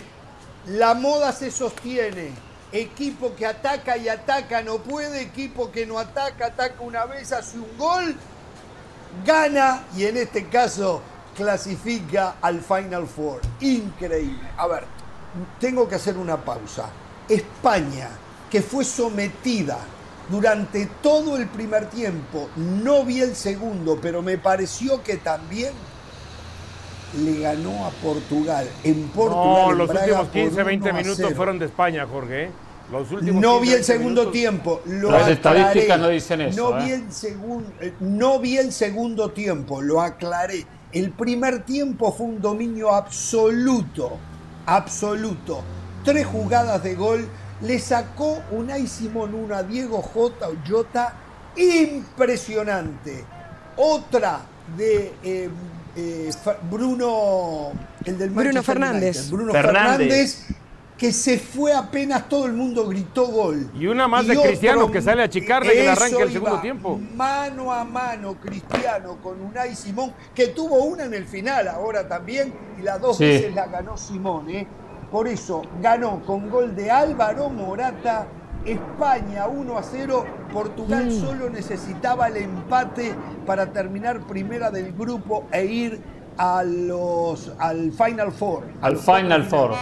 La 0.66 0.95
moda 0.95 1.32
se 1.32 1.51
sostiene 1.51 2.30
equipo 2.72 3.35
que 3.37 3.47
ataca 3.47 3.97
y 3.97 4.09
ataca 4.09 4.62
no 4.62 4.78
puede, 4.78 5.20
equipo 5.20 5.70
que 5.70 5.87
no 5.87 5.99
ataca, 5.99 6.47
ataca 6.47 6.80
una 6.80 7.05
vez, 7.05 7.32
hace 7.32 7.59
un 7.59 7.68
gol 7.78 8.16
gana 9.25 9.85
y 9.97 10.05
en 10.05 10.17
este 10.17 10.47
caso 10.47 11.03
clasifica 11.37 12.37
al 12.41 12.61
Final 12.61 13.07
Four. 13.07 13.41
Increíble. 13.61 14.49
A 14.57 14.67
ver, 14.67 14.85
tengo 15.61 15.89
que 15.89 15.97
hacer 15.97 16.17
una 16.17 16.37
pausa. 16.37 16.89
España, 17.29 18.09
que 18.51 18.62
fue 18.62 18.85
sometida 18.85 19.79
durante 20.31 20.87
todo 21.03 21.37
el 21.37 21.47
primer 21.49 21.91
tiempo, 21.91 22.49
no 22.57 23.05
vi 23.05 23.21
el 23.21 23.35
segundo, 23.35 23.99
pero 24.01 24.23
me 24.23 24.39
pareció 24.39 25.03
que 25.03 25.17
también 25.17 25.73
le 27.23 27.41
ganó 27.41 27.87
a 27.87 27.91
Portugal. 27.91 28.69
En 28.83 29.09
Portugal. 29.09 29.69
No, 29.69 29.73
los 29.73 29.91
últimos 29.91 30.29
15, 30.29 30.62
20 30.62 30.93
minutos 30.93 31.35
fueron 31.35 31.59
de 31.59 31.67
España, 31.67 32.07
Jorge. 32.11 32.51
No 32.91 33.61
vi 33.61 33.72
el 33.72 33.85
segundo 33.85 34.30
tiempo. 34.30 34.82
Las 34.87 35.28
estadísticas 35.28 35.99
no 35.99 36.09
dicen 36.09 36.41
eso. 36.43 36.70
No, 36.70 36.85
vi 36.85 36.91
¿eh? 36.91 36.95
el 36.95 37.89
eh, 37.89 37.95
no 38.01 38.39
vi 38.39 38.59
el 38.59 38.72
segundo 38.72 39.30
tiempo, 39.30 39.80
lo 39.80 40.01
aclaré. 40.01 40.66
El 40.93 41.11
primer 41.11 41.64
tiempo 41.64 42.12
fue 42.12 42.26
un 42.26 42.41
dominio 42.41 42.95
absoluto, 42.95 44.18
absoluto. 44.66 45.62
Tres 46.05 46.26
jugadas 46.26 46.82
de 46.82 46.95
gol. 46.95 47.28
Le 47.62 47.78
sacó 47.78 48.43
Unai 48.51 48.87
Simón 48.87 49.35
una 49.35 49.59
a 49.59 49.62
Diego 49.62 50.03
J. 50.03 50.49
Jota 50.68 51.14
impresionante. 51.57 53.24
Otra 53.76 54.41
de 54.76 55.12
eh, 55.22 55.51
Bruno, 56.70 57.72
el 58.05 58.18
del 58.18 58.30
Bruno 58.30 58.62
Fernández. 58.62 59.30
Bruno 59.30 59.53
Fernández 59.53 60.47
que 60.97 61.12
se 61.12 61.38
fue 61.38 61.72
apenas 61.72 62.28
todo 62.28 62.47
el 62.47 62.53
mundo 62.53 62.86
gritó 62.86 63.26
gol. 63.26 63.70
Y 63.74 63.86
una 63.86 64.07
más 64.07 64.26
de 64.26 64.40
Cristiano 64.40 64.90
que 64.90 65.03
sale 65.03 65.22
a 65.22 65.24
achicarle 65.24 65.72
que 65.72 65.82
le 65.82 65.90
arranca 65.90 66.22
el 66.22 66.32
segundo 66.32 66.61
tiempo. 66.61 67.01
Mano 67.14 67.72
a 67.72 67.84
mano 67.84 68.34
Cristiano 68.40 69.18
con 69.22 69.40
Unai 69.40 69.74
Simón, 69.74 70.12
que 70.34 70.49
tuvo 70.49 70.84
una 70.84 71.05
en 71.05 71.14
el 71.14 71.26
final 71.26 71.68
ahora 71.68 72.07
también, 72.07 72.55
y 72.78 72.82
las 72.82 73.01
dos 73.01 73.18
veces 73.18 73.55
la 73.55 73.66
ganó 73.66 73.97
Simón. 73.97 74.49
¿eh? 74.51 74.66
Por 75.11 75.26
eso 75.26 75.62
ganó 75.80 76.22
con 76.24 76.49
gol 76.49 76.74
de 76.74 76.90
Álvaro 76.90 77.49
Morata. 77.49 78.26
España 78.64 79.47
1 79.47 79.76
a 79.76 79.82
0, 79.82 80.24
Portugal 80.51 81.05
mm. 81.05 81.20
solo 81.20 81.51
necesitaba 81.51 82.28
el 82.28 82.38
empate 82.38 83.14
para 83.45 83.70
terminar 83.70 84.26
primera 84.26 84.70
del 84.70 84.95
grupo 84.95 85.47
e 85.53 85.66
ir 85.66 86.01
a 86.38 86.62
los, 86.64 87.53
al 87.59 87.92
Final 87.92 88.32
Four. 88.32 88.64
Al 88.80 88.97
Final 88.97 89.45
Four 89.45 89.72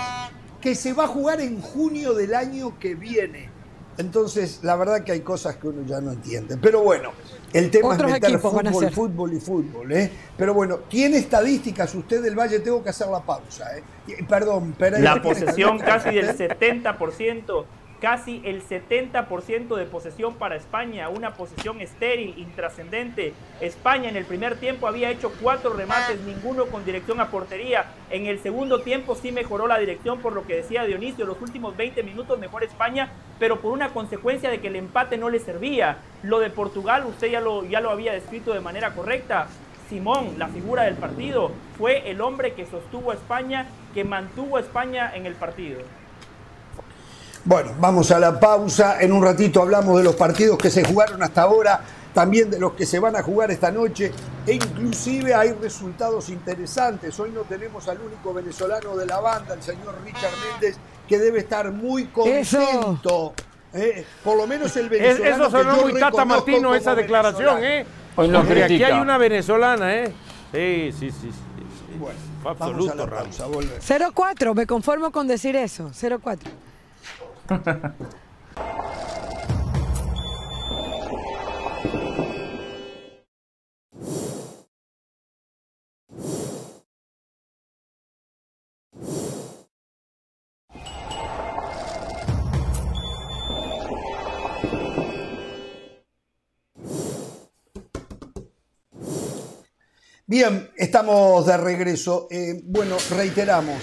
que 0.62 0.74
se 0.74 0.92
va 0.92 1.04
a 1.04 1.08
jugar 1.08 1.40
en 1.40 1.60
junio 1.60 2.14
del 2.14 2.34
año 2.34 2.78
que 2.78 2.94
viene. 2.94 3.50
Entonces, 3.98 4.60
la 4.62 4.76
verdad 4.76 5.04
que 5.04 5.12
hay 5.12 5.20
cosas 5.20 5.56
que 5.56 5.68
uno 5.68 5.82
ya 5.86 6.00
no 6.00 6.12
entiende. 6.12 6.56
Pero 6.56 6.80
bueno, 6.82 7.10
el 7.52 7.70
tema 7.70 7.94
es 7.94 8.02
meter 8.02 8.38
fútbol, 8.38 8.90
fútbol 8.90 9.32
y 9.34 9.40
fútbol. 9.40 9.92
¿eh? 9.92 10.10
Pero 10.36 10.54
bueno, 10.54 10.78
tiene 10.88 11.18
estadísticas 11.18 11.94
usted 11.94 12.22
del 12.22 12.34
Valle, 12.34 12.60
tengo 12.60 12.82
que 12.82 12.88
hacer 12.88 13.08
la 13.08 13.20
pausa. 13.20 13.76
¿eh? 13.76 13.82
Perdón, 14.26 14.74
pero... 14.78 14.98
La 14.98 15.20
posesión 15.22 15.78
casi 15.84 16.14
del 16.14 16.36
70% 16.36 17.64
casi 18.03 18.42
el 18.44 18.66
70% 18.66 19.76
de 19.76 19.86
posesión 19.86 20.34
para 20.34 20.57
España, 20.57 21.09
una 21.09 21.34
posesión 21.34 21.80
estéril, 21.80 22.34
intrascendente. 22.36 23.32
España 23.61 24.09
en 24.09 24.16
el 24.16 24.24
primer 24.24 24.57
tiempo 24.57 24.88
había 24.88 25.09
hecho 25.09 25.30
cuatro 25.40 25.72
remates, 25.72 26.20
ninguno 26.22 26.66
con 26.66 26.84
dirección 26.84 27.20
a 27.20 27.30
portería. 27.30 27.92
En 28.11 28.26
el 28.26 28.40
segundo 28.40 28.80
tiempo 28.80 29.14
sí 29.14 29.30
mejoró 29.30 29.68
la 29.68 29.78
dirección, 29.78 30.18
por 30.18 30.32
lo 30.32 30.44
que 30.44 30.57
decía 30.57 30.82
Dionisio, 30.82 31.24
los 31.24 31.40
últimos 31.40 31.76
20 31.76 32.03
minutos 32.03 32.40
mejor 32.40 32.64
España, 32.64 33.09
pero 33.38 33.61
por 33.61 33.70
una 33.70 33.90
consecuencia 33.90 34.50
de 34.50 34.61
que 34.61 34.66
el 34.66 34.74
empate 34.74 35.16
no 35.16 35.30
le 35.30 35.38
servía. 35.38 35.98
Lo 36.24 36.40
de 36.40 36.50
Portugal, 36.50 37.07
usted 37.07 37.30
ya 37.30 37.40
lo, 37.40 37.64
ya 37.64 37.80
lo 37.80 37.90
había 37.90 38.12
descrito 38.12 38.53
de 38.53 38.61
manera 38.61 38.94
correcta. 38.94 39.46
Simón, 39.88 40.34
la 40.38 40.48
figura 40.48 40.82
del 40.82 40.96
partido, 40.96 41.53
fue 41.78 42.11
el 42.11 42.20
hombre 42.20 42.55
que 42.55 42.66
sostuvo 42.66 43.12
a 43.12 43.14
España, 43.14 43.68
que 43.94 44.03
mantuvo 44.03 44.57
a 44.57 44.61
España 44.61 45.12
en 45.14 45.24
el 45.26 45.34
partido. 45.34 45.82
Bueno, 47.45 47.72
vamos 47.80 48.11
a 48.12 48.20
la 48.20 48.38
pausa. 48.38 49.01
En 49.01 49.12
un 49.12 49.22
ratito 49.22 49.61
hablamos 49.61 49.99
de 49.99 50.05
los 50.05 50.14
partidos 50.14 50.59
que 50.59 50.70
se 50.70 50.84
jugaron 50.84 51.22
hasta 51.22 51.43
ahora, 51.43 51.80
también 52.14 52.51
de 52.51 52.61
los 52.61 52.74
que 52.74 52.86
se 52.86 53.01
van 53.01 53.16
a 53.16 53.22
jugar 53.22 53.51
esta 53.51 53.72
noche 53.72 54.12
e 54.47 54.53
inclusive 54.53 55.34
hay 55.34 55.53
resultados 55.53 56.28
interesantes. 56.28 57.18
Hoy 57.18 57.30
no 57.30 57.40
tenemos 57.40 57.88
al 57.88 58.01
único 58.01 58.32
venezolano 58.32 58.97
de 58.97 59.07
la 59.07 59.18
banda, 59.18 59.55
el 59.55 59.62
señor 59.62 59.97
Richard 60.05 60.32
Méndez, 60.53 60.76
que 61.09 61.18
debe 61.18 61.40
estar 61.40 61.72
muy 61.72 62.07
contento. 62.07 63.34
Eh, 63.74 64.05
por 64.22 64.36
lo 64.36 64.47
menos 64.47 64.76
el 64.76 64.88
venezolano. 64.88 65.47
Eso 65.47 65.51
sonó 65.51 65.76
muy 65.82 65.99
Tata 65.99 66.24
Martino 66.24 66.74
esa 66.74 66.95
declaración, 66.95 67.64
¿eh? 67.64 67.86
Hoy 68.14 68.28
no 68.28 68.40
aquí 68.40 68.84
hay 68.84 69.01
una 69.01 69.18
venezolana, 69.18 69.95
¿eh? 69.97 70.12
Sí, 70.53 70.93
sí, 70.93 71.11
sí. 71.11 71.32
sí. 71.32 71.99
Bueno, 71.99 72.18
absoluto, 72.45 72.95
vamos 72.97 73.40
a 73.40 73.45
la 73.45 73.49
pausa, 73.49 74.11
0-4, 74.11 74.55
me 74.55 74.66
conformo 74.66 75.11
con 75.11 75.26
decir 75.26 75.57
eso. 75.57 75.90
0-4. 75.90 76.38
Bien, 100.32 100.70
estamos 100.78 101.44
de 101.44 101.59
regreso. 101.59 102.26
Eh, 102.30 102.62
bueno, 102.64 102.96
reiteramos, 103.11 103.76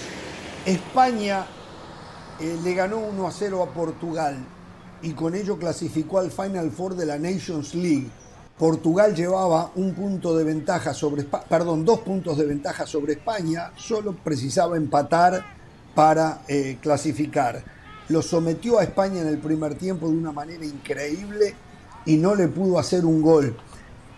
España 0.66 1.46
eh, 2.40 2.58
le 2.62 2.74
ganó 2.74 2.98
1 2.98 3.26
a 3.26 3.32
0 3.32 3.62
a 3.62 3.74
Portugal 3.74 4.38
y 5.02 5.12
con 5.12 5.34
ello 5.34 5.58
clasificó 5.58 6.18
al 6.18 6.30
Final 6.30 6.70
Four 6.70 6.94
de 6.94 7.06
la 7.06 7.18
Nations 7.18 7.74
League. 7.74 8.08
Portugal 8.58 9.14
llevaba 9.14 9.70
un 9.76 9.94
punto 9.94 10.36
de 10.36 10.44
ventaja 10.44 10.92
sobre, 10.92 11.24
perdón, 11.24 11.84
dos 11.84 12.00
puntos 12.00 12.36
de 12.36 12.46
ventaja 12.46 12.86
sobre 12.86 13.14
España, 13.14 13.72
solo 13.76 14.14
precisaba 14.14 14.76
empatar 14.76 15.44
para 15.94 16.42
eh, 16.48 16.78
clasificar. 16.80 17.62
Lo 18.08 18.22
sometió 18.22 18.78
a 18.78 18.82
España 18.82 19.20
en 19.20 19.28
el 19.28 19.38
primer 19.38 19.76
tiempo 19.76 20.08
de 20.08 20.16
una 20.16 20.32
manera 20.32 20.64
increíble 20.64 21.54
y 22.04 22.16
no 22.16 22.34
le 22.34 22.48
pudo 22.48 22.78
hacer 22.78 23.04
un 23.04 23.22
gol. 23.22 23.56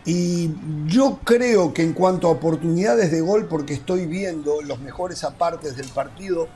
Y 0.05 0.51
yo 0.87 1.21
creo 1.23 1.73
que 1.73 1.83
en 1.83 1.93
cuanto 1.93 2.27
a 2.27 2.33
oportunidades 2.33 3.13
de 3.13 3.21
gol, 3.21 3.47
porque 3.47 3.75
estoy 3.75 4.07
viendo 4.07 4.61
los 4.63 4.81
mejores 4.81 5.23
apartes 5.23 5.77
del 5.77 5.89
partido, 5.89 6.49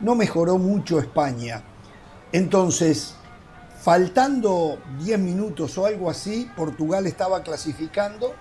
no 0.00 0.14
mejoró 0.14 0.58
mucho 0.58 0.98
España. 0.98 1.62
Entonces, 2.32 3.14
faltando 3.80 4.78
10 4.98 5.18
minutos 5.18 5.76
o 5.78 5.86
algo 5.86 6.10
así, 6.10 6.50
Portugal 6.56 7.06
estaba 7.06 7.42
clasificando 7.42 8.34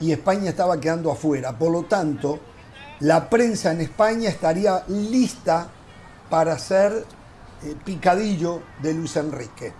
y 0.00 0.12
España 0.12 0.50
estaba 0.50 0.78
quedando 0.80 1.10
afuera. 1.10 1.56
Por 1.56 1.72
lo 1.72 1.84
tanto, 1.84 2.40
la 3.00 3.28
prensa 3.28 3.72
en 3.72 3.80
España 3.80 4.28
estaría 4.28 4.84
lista 4.88 5.68
para 6.30 6.54
hacer 6.54 7.04
eh, 7.62 7.74
picadillo 7.84 8.62
de 8.82 8.94
Luis 8.94 9.16
Enrique. 9.16 9.72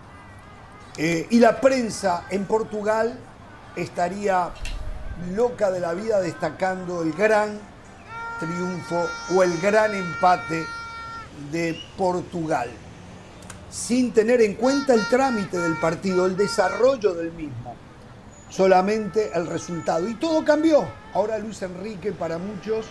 Eh, 0.96 1.26
y 1.30 1.40
la 1.40 1.60
prensa 1.60 2.26
en 2.30 2.44
Portugal 2.44 3.18
estaría 3.76 4.50
loca 5.34 5.70
de 5.70 5.80
la 5.80 5.92
vida 5.92 6.20
destacando 6.20 7.02
el 7.02 7.12
gran 7.12 7.58
triunfo 8.38 9.06
o 9.34 9.42
el 9.42 9.60
gran 9.60 9.94
empate 9.94 10.66
de 11.50 11.78
Portugal, 11.96 12.70
sin 13.70 14.12
tener 14.12 14.40
en 14.40 14.54
cuenta 14.54 14.94
el 14.94 15.06
trámite 15.08 15.58
del 15.58 15.78
partido, 15.78 16.26
el 16.26 16.36
desarrollo 16.36 17.14
del 17.14 17.32
mismo, 17.32 17.74
solamente 18.48 19.30
el 19.34 19.46
resultado. 19.46 20.08
Y 20.08 20.14
todo 20.14 20.44
cambió. 20.44 20.84
Ahora 21.12 21.38
Luis 21.38 21.62
Enrique 21.62 22.12
para 22.12 22.38
muchos 22.38 22.86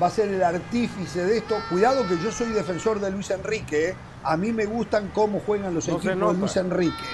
va 0.00 0.08
a 0.08 0.10
ser 0.10 0.28
el 0.28 0.42
artífice 0.42 1.24
de 1.24 1.38
esto. 1.38 1.56
Cuidado 1.70 2.06
que 2.06 2.18
yo 2.18 2.30
soy 2.30 2.48
defensor 2.48 3.00
de 3.00 3.10
Luis 3.10 3.30
Enrique. 3.30 3.90
¿eh? 3.90 3.94
A 4.24 4.36
mí 4.36 4.52
me 4.52 4.66
gustan 4.66 5.10
cómo 5.14 5.40
juegan 5.40 5.74
los 5.74 5.88
equipos 5.88 6.04
de 6.04 6.14
Luis 6.16 6.56
Enrique. 6.56 7.04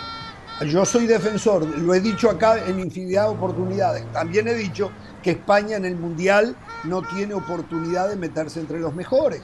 Yo 0.67 0.85
soy 0.85 1.07
defensor, 1.07 1.67
lo 1.67 1.93
he 1.93 2.01
dicho 2.01 2.31
acá 2.31 2.65
en 2.65 2.79
infinidad 2.79 3.25
de 3.25 3.31
oportunidades. 3.31 4.05
También 4.13 4.47
he 4.47 4.55
dicho 4.55 4.93
que 5.23 5.33
España 5.33 5.77
en 5.77 5.85
el 5.85 5.97
Mundial 5.97 6.57
no 6.85 7.03
tiene 7.03 7.35
oportunidad 7.35 8.09
de 8.09 8.17
meterse 8.17 8.61
entre 8.61 8.79
los 8.79 8.95
mejores. 8.95 9.43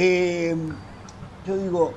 Eh, 0.00 0.54
yo 1.44 1.56
digo, 1.56 1.92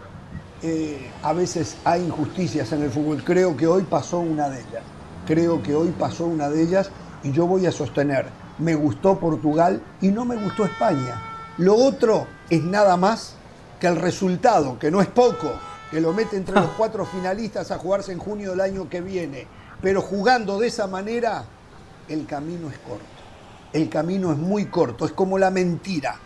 eh, 0.64 1.12
a 1.22 1.34
veces 1.34 1.78
hay 1.86 2.02
injusticias 2.02 2.72
en 2.72 2.82
el 2.82 2.90
fútbol. 2.90 3.24
Creo 3.24 3.56
que 3.56 3.68
hoy 3.68 3.84
pasó 3.84 4.18
una 4.18 4.50
de 4.50 4.62
ellas. 4.62 4.82
Creo 5.28 5.62
que 5.62 5.76
hoy 5.76 5.90
pasó 5.90 6.26
una 6.26 6.50
de 6.50 6.64
ellas 6.64 6.90
y 7.22 7.32
yo 7.32 7.46
voy 7.46 7.68
a 7.68 7.72
sostener, 7.72 8.26
me 8.58 8.74
gustó 8.74 9.20
Portugal 9.20 9.84
y 10.02 10.08
no 10.08 10.26
me 10.26 10.36
gustó 10.36 10.66
España. 10.66 11.22
Lo 11.60 11.76
otro 11.76 12.26
es 12.50 12.64
nada 12.64 12.98
más 12.98 13.36
que 13.80 13.86
el 13.86 13.98
resultado, 13.98 14.80
que 14.80 14.90
no 14.90 15.00
es 15.00 15.08
poco 15.08 15.52
que 15.92 16.02
lo 16.02 16.12
mete 16.12 16.38
entre 16.38 16.56
los 16.56 16.72
cuatro 16.78 17.06
finalistas 17.06 17.70
a 17.70 17.78
jugarse 17.78 18.14
en 18.14 18.18
junio 18.18 18.50
del 18.50 18.62
año 18.62 18.90
que 18.90 19.02
viene. 19.02 19.46
Pero 19.80 20.02
jugando 20.02 20.58
de 20.58 20.70
esa 20.70 20.88
manera, 20.88 21.44
el 22.08 22.26
camino 22.26 22.68
es 22.72 22.80
corto. 22.80 23.06
El 23.74 23.90
camino 23.90 24.32
es 24.32 24.40
muy 24.40 24.66
corto, 24.66 25.06
es 25.06 25.12
como 25.12 25.38
la 25.38 25.52
mentira. 25.52 26.20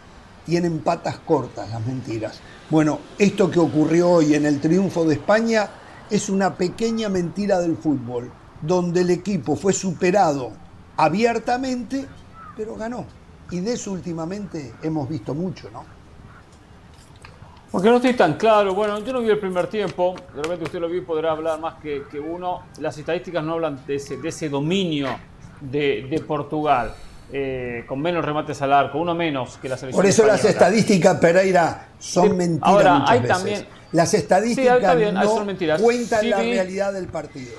Tienen 0.45 0.79
patas 0.79 1.17
cortas 1.19 1.69
las 1.69 1.85
mentiras. 1.85 2.39
Bueno, 2.69 2.99
esto 3.17 3.49
que 3.49 3.59
ocurrió 3.59 4.09
hoy 4.09 4.35
en 4.35 4.45
el 4.45 4.61
triunfo 4.61 5.05
de 5.05 5.15
España 5.15 5.69
es 6.09 6.29
una 6.29 6.55
pequeña 6.55 7.09
mentira 7.09 7.59
del 7.59 7.77
fútbol, 7.77 8.31
donde 8.61 9.01
el 9.01 9.09
equipo 9.09 9.55
fue 9.55 9.73
superado 9.73 10.51
abiertamente, 10.97 12.05
pero 12.55 12.75
ganó. 12.75 13.05
Y 13.51 13.59
de 13.59 13.73
eso 13.73 13.91
últimamente 13.91 14.73
hemos 14.81 15.07
visto 15.09 15.33
mucho, 15.33 15.69
¿no? 15.71 15.83
Porque 17.71 17.89
no 17.89 17.97
estoy 17.97 18.13
tan 18.13 18.35
claro. 18.35 18.73
Bueno, 18.73 18.99
yo 18.99 19.11
no 19.11 19.19
vi 19.19 19.29
el 19.29 19.37
primer 19.37 19.67
tiempo. 19.67 20.15
De 20.33 20.41
repente 20.41 20.63
usted 20.63 20.79
lo 20.79 20.87
vio 20.87 20.99
y 20.99 21.01
podrá 21.01 21.31
hablar 21.31 21.59
más 21.59 21.75
que, 21.75 22.03
uno. 22.19 22.61
Las 22.79 22.97
estadísticas 22.97 23.43
no 23.43 23.53
hablan 23.53 23.85
de 23.85 23.95
ese, 23.95 24.15
de 24.15 24.29
ese 24.29 24.47
dominio 24.47 25.09
de, 25.59 26.23
Portugal. 26.25 26.95
Eh, 27.33 27.83
con 27.87 27.99
menos 28.01 28.23
remates 28.23 28.61
al 28.61 28.71
arco, 28.71 28.99
uno 28.99 29.15
menos 29.15 29.57
que 29.57 29.67
la 29.67 29.77
selección. 29.77 29.99
Por 29.99 30.05
eso 30.07 30.25
las 30.25 30.45
estadísticas, 30.45 31.19
Pereira, 31.19 31.87
son 31.97 32.37
mentiras. 32.37 32.69
Ahora, 32.69 33.03
hay 33.07 33.21
también. 33.21 33.65
Las 33.91 34.13
estadísticas 34.13 34.79
no 34.79 35.77
cuentan 35.79 36.29
la 36.29 36.37
realidad 36.37 36.93
del 36.93 37.07
partido. 37.07 37.53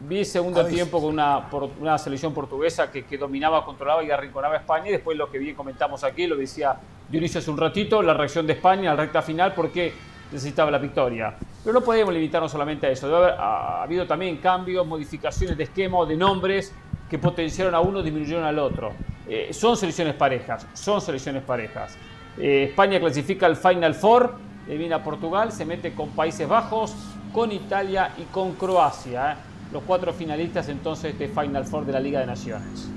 Vi 0.00 0.24
segundo 0.24 0.66
tiempo 0.66 1.00
con 1.00 1.10
una, 1.10 1.48
una 1.80 1.96
selección 1.96 2.34
portuguesa 2.34 2.90
que, 2.90 3.04
que, 3.04 3.16
dominaba, 3.16 3.64
controlaba 3.64 4.02
y 4.02 4.10
arrinconaba 4.10 4.54
a 4.54 4.58
España. 4.58 4.88
Y 4.88 4.92
después 4.92 5.16
lo 5.16 5.30
que 5.30 5.38
bien 5.38 5.54
comentamos 5.54 6.02
aquí, 6.02 6.26
lo 6.26 6.36
decía 6.36 6.76
Dionisio 7.08 7.40
hace 7.40 7.50
un 7.50 7.58
ratito, 7.58 8.02
la 8.02 8.14
reacción 8.14 8.46
de 8.46 8.54
España 8.54 8.90
a 8.90 8.94
la 8.94 9.02
recta 9.02 9.22
final 9.22 9.52
porque 9.54 9.92
necesitaba 10.32 10.70
la 10.70 10.78
victoria. 10.78 11.34
Pero 11.62 11.74
no 11.74 11.84
podemos 11.84 12.12
limitarnos 12.12 12.50
solamente 12.50 12.86
a 12.86 12.90
eso. 12.90 13.06
Debe 13.06 13.18
haber 13.18 13.34
ha, 13.38 13.82
habido 13.82 14.06
también 14.06 14.38
cambios, 14.38 14.86
modificaciones 14.86 15.56
de 15.56 15.64
esquema 15.64 15.98
o 15.98 16.06
de 16.06 16.16
nombres 16.16 16.72
que 17.12 17.18
potenciaron 17.18 17.76
a 17.76 17.80
uno 17.80 18.02
disminuyeron 18.02 18.42
al 18.42 18.58
otro. 18.58 18.92
Eh, 19.28 19.50
son 19.52 19.76
selecciones 19.76 20.14
parejas, 20.14 20.66
son 20.72 21.00
selecciones 21.00 21.44
parejas. 21.44 21.96
Eh, 22.36 22.64
España 22.70 22.98
clasifica 22.98 23.46
al 23.46 23.56
Final 23.56 23.94
Four, 23.94 24.34
viene 24.66 24.94
a 24.94 25.04
Portugal, 25.04 25.52
se 25.52 25.64
mete 25.64 25.92
con 25.92 26.08
Países 26.10 26.48
Bajos, 26.48 26.94
con 27.32 27.52
Italia 27.52 28.12
y 28.18 28.22
con 28.32 28.54
Croacia. 28.54 29.32
Eh 29.32 29.52
los 29.72 29.82
cuatro 29.84 30.12
finalistas 30.12 30.68
entonces 30.68 31.18
de 31.18 31.28
Final 31.28 31.64
Four 31.64 31.86
de 31.86 31.92
la 31.92 32.00
Liga 32.00 32.20
de 32.20 32.26
Naciones. 32.26 32.88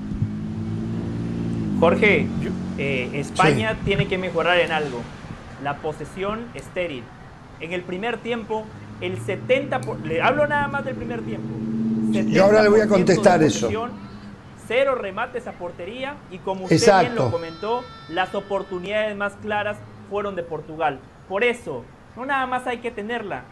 Jorge, 1.79 2.27
eh, 2.77 3.09
España 3.13 3.77
tiene 3.85 4.07
que 4.07 4.17
mejorar 4.17 4.59
en 4.59 4.71
algo. 4.71 5.01
La 5.63 5.77
posesión 5.77 6.45
estéril. 6.53 7.03
En 7.59 7.71
el 7.71 7.81
primer 7.81 8.17
tiempo, 8.17 8.65
el 9.01 9.17
70%, 9.19 10.03
le 10.03 10.21
hablo 10.21 10.47
nada 10.47 10.67
más 10.67 10.83
del 10.85 10.95
primer 10.95 11.21
tiempo. 11.21 11.47
Y 12.11 12.37
ahora 12.37 12.61
le 12.61 12.69
voy 12.69 12.81
a 12.81 12.87
contestar 12.87 13.41
eso. 13.41 13.69
Cero 14.67 14.95
remates 14.95 15.47
a 15.47 15.53
portería 15.53 16.15
y 16.31 16.39
como 16.39 16.65
usted 16.65 16.99
bien 17.01 17.15
lo 17.15 17.31
comentó, 17.31 17.83
las 18.09 18.33
oportunidades 18.33 19.15
más 19.15 19.33
claras 19.41 19.77
fueron 20.09 20.35
de 20.35 20.43
Portugal. 20.43 20.99
Por 21.29 21.43
eso, 21.43 21.83
no 22.15 22.25
nada 22.25 22.45
más 22.45 22.67
hay 22.67 22.79
que 22.79 22.91
tenerla, 22.91 23.43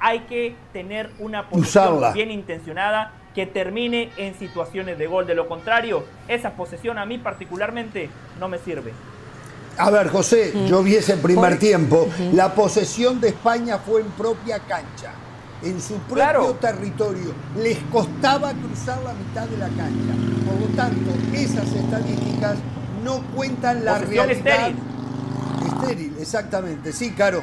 hay 0.00 0.20
que 0.20 0.54
tener 0.72 1.10
una 1.18 1.48
posesión 1.48 2.12
bien 2.12 2.30
intencionada 2.30 3.12
que 3.34 3.46
termine 3.46 4.10
en 4.16 4.34
situaciones 4.38 4.98
de 4.98 5.06
gol. 5.06 5.26
De 5.26 5.34
lo 5.34 5.48
contrario, 5.48 6.04
esa 6.28 6.50
posesión 6.50 6.98
a 6.98 7.06
mí 7.06 7.18
particularmente 7.18 8.10
no 8.38 8.48
me 8.48 8.58
sirve. 8.58 8.92
A 9.78 9.90
ver, 9.90 10.08
José, 10.08 10.52
mm. 10.54 10.66
yo 10.66 10.82
vi 10.82 10.96
ese 10.96 11.16
primer 11.16 11.58
tiempo. 11.58 12.08
La 12.32 12.54
posesión 12.54 13.20
de 13.20 13.28
España 13.28 13.78
fue 13.78 14.02
en 14.02 14.08
propia 14.08 14.58
cancha, 14.58 15.12
en 15.62 15.80
su 15.80 15.94
propio 15.94 16.54
territorio. 16.54 17.34
Les 17.56 17.78
costaba 17.90 18.52
cruzar 18.52 19.02
la 19.02 19.14
mitad 19.14 19.46
de 19.46 19.58
la 19.58 19.68
cancha. 19.68 20.14
Por 20.46 20.60
lo 20.60 20.76
tanto, 20.76 21.10
esas 21.32 21.72
estadísticas 21.72 22.56
no 23.04 23.22
cuentan 23.34 23.84
la 23.84 23.98
realidad. 23.98 24.30
Estéril. 24.30 24.76
Estéril, 25.66 26.16
exactamente. 26.20 26.92
Sí, 26.92 27.12
Caro. 27.12 27.42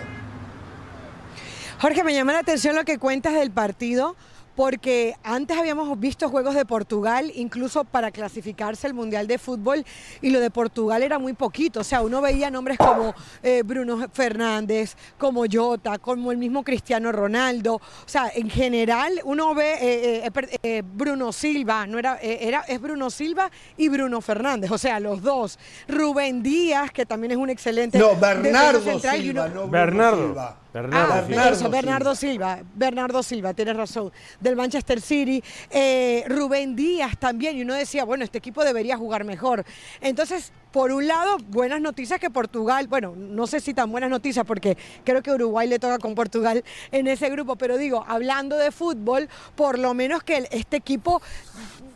Jorge, 1.82 2.04
me 2.04 2.14
llama 2.14 2.34
la 2.34 2.40
atención 2.40 2.76
lo 2.76 2.84
que 2.84 3.00
cuentas 3.00 3.34
del 3.34 3.52
partido 3.52 4.16
porque 4.60 5.16
antes 5.24 5.58
habíamos 5.58 5.98
visto 6.02 6.28
juegos 6.28 6.54
de 6.54 6.66
Portugal, 6.66 7.32
incluso 7.34 7.86
para 7.86 8.12
clasificarse 8.12 8.88
al 8.88 8.94
Mundial 8.94 9.26
de 9.26 9.38
Fútbol, 9.38 9.86
y 10.22 10.32
lo 10.32 10.42
de 10.42 10.52
Portugal 10.52 11.02
era 11.02 11.18
muy 11.18 11.32
poquito. 11.32 11.80
O 11.80 11.84
sea, 11.86 12.02
uno 12.02 12.20
veía 12.20 12.52
nombres 12.52 12.78
como 12.78 13.16
eh, 13.42 13.64
Bruno 13.64 14.10
Fernández, 14.12 14.98
como 15.18 15.46
Jota, 15.50 15.98
como 15.98 16.34
el 16.34 16.38
mismo 16.38 16.62
Cristiano 16.66 17.14
Ronaldo. 17.14 17.76
O 17.76 17.82
sea, 18.06 18.34
en 18.36 18.50
general 18.50 19.22
uno 19.24 19.56
ve 19.56 19.78
eh, 19.80 20.32
eh, 20.62 20.84
Bruno 20.86 21.32
Silva, 21.32 21.88
no 21.88 21.98
era, 21.98 22.20
era, 22.22 22.60
es 22.68 22.82
Bruno 22.82 23.10
Silva 23.12 23.50
y 23.78 23.88
Bruno 23.88 24.20
Fernández, 24.20 24.72
o 24.72 24.78
sea, 24.78 25.00
los 25.00 25.22
dos. 25.22 25.58
Rubén 25.88 26.44
Díaz, 26.44 26.92
que 26.92 27.06
también 27.06 27.32
es 27.32 27.38
un 27.38 27.50
excelente. 27.50 27.98
No, 27.98 28.14
Bernardo 28.18 29.00
Silva, 29.00 29.48
no 29.48 29.70
Bernardo. 29.70 30.28
Silva. 30.28 30.58
Bernardo, 30.74 31.14
ah, 31.14 31.56
Silva. 31.56 31.70
Bernardo 31.70 32.16
Silva. 32.16 32.60
Bernardo 32.76 33.24
Silva, 33.24 33.54
tienes 33.54 33.76
razón. 33.76 34.12
Del 34.40 34.56
Manchester 34.56 35.02
City. 35.02 35.44
Eh, 35.70 36.24
Rubén 36.28 36.76
Díaz 36.76 37.18
también. 37.18 37.58
Y 37.58 37.64
uno 37.64 37.74
decía, 37.74 38.06
bueno, 38.06 38.24
este 38.24 38.38
equipo 38.38 38.64
debería 38.64 38.96
jugar 38.96 39.24
mejor. 39.24 39.66
Entonces, 40.00 40.52
por 40.72 40.92
un 40.92 41.08
lado, 41.08 41.38
buenas 41.48 41.82
noticias 41.82 42.20
que 42.20 42.30
Portugal, 42.30 42.88
bueno, 42.88 43.16
no 43.18 43.48
sé 43.48 43.60
si 43.60 43.74
tan 43.74 43.92
buenas 43.92 44.12
noticias 44.12 44.46
porque 44.46 44.78
creo 45.04 45.24
que 45.24 45.32
Uruguay 45.32 45.68
le 45.68 45.80
toca 45.80 45.98
con 45.98 46.14
Portugal 46.14 46.64
en 46.92 47.08
ese 47.08 47.30
grupo, 47.30 47.56
pero 47.56 47.78
digo, 47.78 48.06
hablando 48.08 48.56
de 48.56 48.72
fútbol, 48.72 49.28
por 49.56 49.80
lo 49.80 49.96
menos 49.96 50.22
que 50.22 50.48
este 50.52 50.78
equipo 50.78 51.22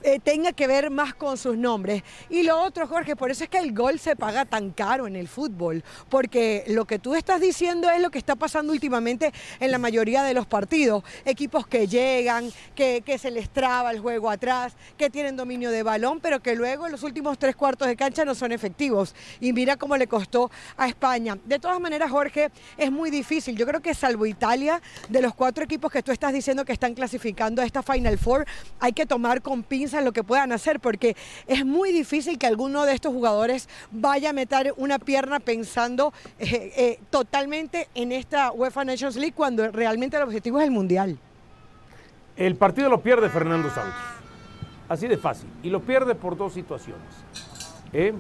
eh, 0.04 0.20
tenga 0.20 0.52
que 0.52 0.68
ver 0.68 0.90
más 0.90 1.14
con 1.14 1.38
sus 1.38 1.58
nombres. 1.58 2.04
Y 2.30 2.44
lo 2.44 2.62
otro, 2.62 2.88
Jorge, 2.88 3.16
por 3.16 3.32
eso 3.32 3.44
es 3.44 3.50
que 3.50 3.58
el 3.58 3.74
gol 3.74 4.00
se 4.00 4.16
paga 4.16 4.46
tan 4.46 4.72
caro 4.72 5.08
en 5.08 5.16
el 5.16 5.28
fútbol, 5.28 5.84
porque 6.10 6.64
lo 6.68 6.86
que 6.86 7.00
tú 7.00 7.16
estás 7.16 7.40
diciendo 7.40 7.90
es 7.90 8.02
lo 8.02 8.12
que 8.12 8.18
está 8.18 8.36
pasando 8.36 8.74
últimamente 8.74 9.32
en 9.60 9.72
la 9.72 9.78
mayoría 9.78 10.24
de 10.24 10.34
los 10.34 10.46
partidos. 10.46 11.04
Equipos 11.26 11.68
que 11.68 11.88
llegan, 11.88 12.52
que, 12.76 13.02
que 13.06 13.18
se 13.18 13.32
les 13.32 13.50
traba 13.50 13.92
el 13.92 14.00
juego 14.00 14.30
atrás, 14.30 14.74
que 14.98 15.10
tienen 15.10 15.36
dominio 15.36 15.72
de 15.72 15.84
balón, 15.84 16.20
pero 16.20 16.42
que 16.42 16.56
luego 16.56 16.86
en 16.86 16.92
los 16.92 17.04
últimos 17.04 17.38
tres 17.40 17.56
cuartos 17.56 17.88
de 17.88 17.96
cancha 17.96 18.26
no 18.26 18.36
son 18.36 18.52
efectivos. 18.52 19.16
Y 19.40 19.54
mira 19.54 19.78
cómo 19.78 19.98
le 19.98 20.08
costó 20.08 20.52
a 20.78 20.88
España. 20.88 21.38
De 21.46 21.60
todas 21.60 21.80
maneras, 21.80 22.12
Jorge, 22.12 22.52
es 22.78 22.92
muy 22.92 23.10
difícil. 23.10 23.56
Yo 23.56 23.66
creo 23.66 23.82
que 23.82 23.94
salvo 23.94 24.26
Italia, 24.26 24.82
de 25.10 25.22
los 25.22 25.34
cuatro 25.34 25.64
equipos 25.64 25.92
que 25.92 26.04
tú 26.04 26.12
estás 26.12 26.34
diciendo 26.34 26.66
que 26.66 26.74
están 26.74 26.94
clasificando 26.94 27.62
a 27.62 27.66
esta 27.66 27.84
Final 27.84 28.18
Four, 28.18 28.46
hay 28.80 28.94
que 28.94 29.06
tomar 29.06 29.42
con 29.42 29.64
pinzas 29.64 29.93
lo 30.02 30.12
que 30.12 30.24
puedan 30.24 30.52
hacer, 30.52 30.80
porque 30.80 31.16
es 31.48 31.66
muy 31.66 31.92
difícil 31.92 32.38
que 32.38 32.48
alguno 32.48 32.86
de 32.86 32.94
estos 32.94 33.14
jugadores 33.14 33.70
vaya 33.92 34.32
a 34.32 34.34
meter 34.34 34.74
una 34.78 35.00
pierna 35.00 35.40
pensando 35.40 36.14
eh, 36.40 36.74
eh, 36.76 37.00
totalmente 37.10 37.88
en 37.96 38.12
esta 38.12 38.52
UEFA 38.52 38.86
Nations 38.86 39.16
League 39.16 39.34
cuando 39.36 39.70
realmente 39.72 40.18
el 40.18 40.24
objetivo 40.24 40.60
es 40.60 40.66
el 40.66 40.72
Mundial. 40.72 41.18
El 42.36 42.56
partido 42.56 42.90
lo 42.90 43.02
pierde 43.02 43.30
Fernando 43.30 43.70
Santos. 43.70 43.94
Así 44.90 45.08
de 45.08 45.18
fácil. 45.18 45.50
Y 45.62 45.70
lo 45.70 45.82
pierde 45.82 46.16
por 46.16 46.36
dos 46.36 46.54
situaciones. 46.54 47.02
¿eh? 47.94 48.14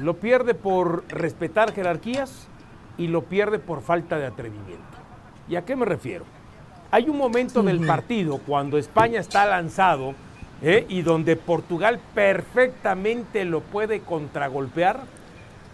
Lo 0.00 0.18
pierde 0.18 0.54
por 0.54 1.04
respetar 1.08 1.72
jerarquías 1.72 2.48
y 2.98 3.06
lo 3.06 3.24
pierde 3.24 3.58
por 3.58 3.80
falta 3.80 4.18
de 4.18 4.26
atrevimiento. 4.26 4.82
¿Y 5.48 5.56
a 5.56 5.64
qué 5.64 5.76
me 5.76 5.84
refiero? 5.84 6.24
Hay 6.90 7.08
un 7.08 7.16
momento 7.16 7.62
del 7.62 7.84
partido 7.86 8.38
cuando 8.38 8.78
España 8.78 9.20
está 9.20 9.46
lanzado 9.46 10.14
¿eh? 10.62 10.86
y 10.88 11.02
donde 11.02 11.36
Portugal 11.36 12.00
perfectamente 12.14 13.44
lo 13.44 13.60
puede 13.60 14.00
contragolpear, 14.00 15.00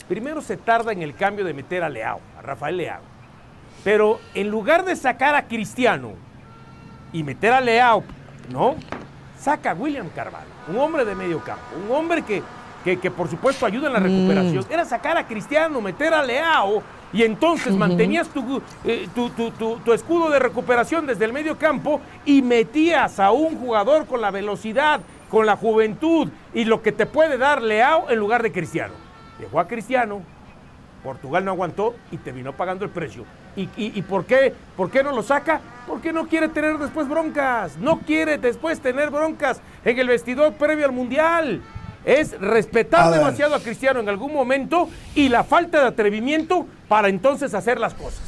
primero 0.08 0.40
se 0.40 0.56
tarda 0.56 0.92
en 0.92 1.02
el 1.02 1.14
cambio 1.14 1.44
de 1.44 1.54
meter 1.54 1.82
a 1.82 1.88
Leao, 1.88 2.20
a 2.38 2.42
Rafael 2.42 2.76
Leao. 2.76 3.02
Pero 3.84 4.20
en 4.34 4.50
lugar 4.50 4.84
de 4.84 4.96
sacar 4.96 5.34
a 5.34 5.46
Cristiano 5.46 6.12
y 7.12 7.22
meter 7.22 7.52
a 7.52 7.60
Leao, 7.60 8.04
¿no? 8.50 8.76
Saca 9.38 9.70
a 9.70 9.74
William 9.74 10.08
Carvalho, 10.10 10.50
un 10.68 10.78
hombre 10.78 11.04
de 11.04 11.14
medio 11.14 11.42
campo, 11.42 11.64
un 11.82 11.94
hombre 11.94 12.22
que, 12.22 12.42
que, 12.84 13.10
por 13.10 13.28
supuesto 13.28 13.64
ayuda 13.64 13.86
en 13.86 13.92
la 13.94 14.00
mm. 14.00 14.04
recuperación. 14.04 14.66
Era 14.68 14.84
sacar 14.84 15.16
a 15.16 15.26
Cristiano, 15.26 15.80
meter 15.80 16.12
a 16.12 16.22
Leao 16.22 16.82
y 17.12 17.22
entonces 17.24 17.74
mantenías 17.74 18.28
eh, 18.84 19.08
tu, 19.14 19.30
tu, 19.30 19.92
escudo 19.92 20.30
de 20.30 20.38
recuperación 20.38 21.06
desde 21.06 21.24
el 21.24 21.32
medio 21.32 21.58
campo 21.58 22.00
y 22.24 22.42
metías 22.42 23.18
a 23.18 23.32
un 23.32 23.58
jugador 23.58 24.06
con 24.06 24.20
la 24.20 24.30
velocidad, 24.30 25.00
con 25.28 25.46
la 25.46 25.56
juventud 25.56 26.28
y 26.54 26.64
lo 26.64 26.82
que 26.82 26.92
te 26.92 27.06
puede 27.06 27.36
dar 27.38 27.62
Leao 27.62 28.10
en 28.10 28.18
lugar 28.18 28.42
de 28.42 28.52
Cristiano. 28.52 28.94
Dejó 29.38 29.58
a 29.58 29.66
Cristiano, 29.66 30.22
Portugal 31.02 31.44
no 31.44 31.52
aguantó 31.52 31.94
y 32.12 32.18
terminó 32.18 32.52
pagando 32.52 32.84
el 32.84 32.90
precio. 32.90 33.24
¿Y, 33.56 33.68
y, 33.76 34.02
por, 34.02 34.26
qué, 34.26 34.54
por 34.76 34.90
qué 34.90 35.02
no 35.02 35.10
lo 35.10 35.22
saca? 35.22 35.60
Porque 35.86 36.12
no 36.12 36.28
quiere 36.28 36.48
tener 36.48 36.78
después 36.78 37.08
broncas. 37.08 37.76
No 37.78 37.98
quiere 37.98 38.38
después 38.38 38.78
tener 38.78 39.10
broncas 39.10 39.60
en 39.84 39.98
el 39.98 40.06
vestidor 40.06 40.52
previo 40.52 40.86
al 40.86 40.92
Mundial 40.92 41.60
es 42.04 42.38
respetar 42.40 43.12
demasiado 43.12 43.54
a 43.54 43.60
Cristiano 43.60 44.00
en 44.00 44.08
algún 44.08 44.32
momento 44.32 44.88
y 45.14 45.28
la 45.28 45.44
falta 45.44 45.80
de 45.80 45.86
atrevimiento 45.88 46.66
para 46.88 47.08
entonces 47.08 47.54
hacer 47.54 47.78
las 47.78 47.94
cosas. 47.94 48.20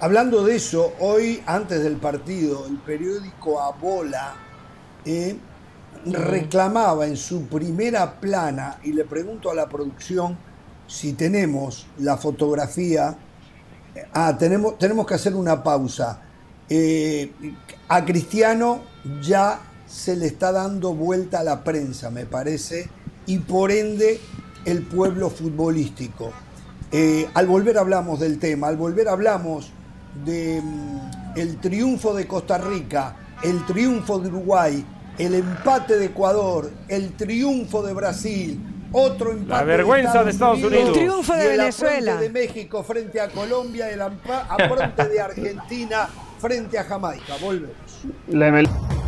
Hablando 0.00 0.44
de 0.44 0.56
eso, 0.56 0.92
hoy 1.00 1.42
antes 1.46 1.82
del 1.82 1.96
partido, 1.96 2.66
el 2.66 2.76
periódico 2.76 3.62
Abola 3.62 4.34
eh, 5.06 5.36
reclamaba 6.04 7.06
en 7.06 7.16
su 7.16 7.46
primera 7.46 8.20
plana, 8.20 8.78
y 8.82 8.92
le 8.92 9.04
pregunto 9.04 9.50
a 9.50 9.54
la 9.54 9.66
producción 9.68 10.36
si 10.86 11.14
tenemos 11.14 11.86
la 11.98 12.16
fotografía, 12.16 13.16
ah, 14.12 14.36
tenemos, 14.38 14.78
tenemos 14.78 15.06
que 15.06 15.14
hacer 15.14 15.34
una 15.34 15.62
pausa. 15.62 16.20
Eh, 16.68 17.32
a 17.88 18.04
Cristiano 18.04 18.82
ya 19.22 19.60
se 19.96 20.14
le 20.14 20.26
está 20.26 20.52
dando 20.52 20.92
vuelta 20.92 21.40
a 21.40 21.42
la 21.42 21.64
prensa, 21.64 22.10
me 22.10 22.26
parece, 22.26 22.90
y 23.24 23.38
por 23.38 23.72
ende 23.72 24.20
el 24.66 24.82
pueblo 24.82 25.30
futbolístico. 25.30 26.32
Eh, 26.92 27.26
al 27.32 27.46
volver 27.46 27.78
hablamos 27.78 28.20
del 28.20 28.38
tema, 28.38 28.68
al 28.68 28.76
volver 28.76 29.08
hablamos 29.08 29.72
del 30.22 30.62
mm, 30.62 31.60
triunfo 31.62 32.12
de 32.12 32.26
Costa 32.26 32.58
Rica, 32.58 33.16
el 33.42 33.64
triunfo 33.64 34.18
de 34.18 34.28
Uruguay, 34.28 34.84
el 35.18 35.34
empate 35.34 35.96
de 35.96 36.06
Ecuador, 36.06 36.70
el 36.88 37.14
triunfo 37.14 37.82
de 37.82 37.94
Brasil, 37.94 38.60
otro 38.92 39.32
empate 39.32 39.48
la 39.48 39.64
vergüenza 39.64 40.22
de 40.22 40.30
Estados, 40.30 40.62
Unidos, 40.62 40.88
el 40.88 40.92
triunfo 40.92 41.32
de 41.32 41.48
Venezuela, 41.56 42.16
de 42.16 42.28
México 42.28 42.84
frente 42.84 43.18
a 43.18 43.28
Colombia, 43.28 43.88
el 43.88 44.02
apronte 44.02 45.08
de 45.08 45.20
Argentina 45.22 46.06
frente 46.38 46.78
a 46.78 46.84
Jamaica. 46.84 47.36
Volvemos. 47.40 49.05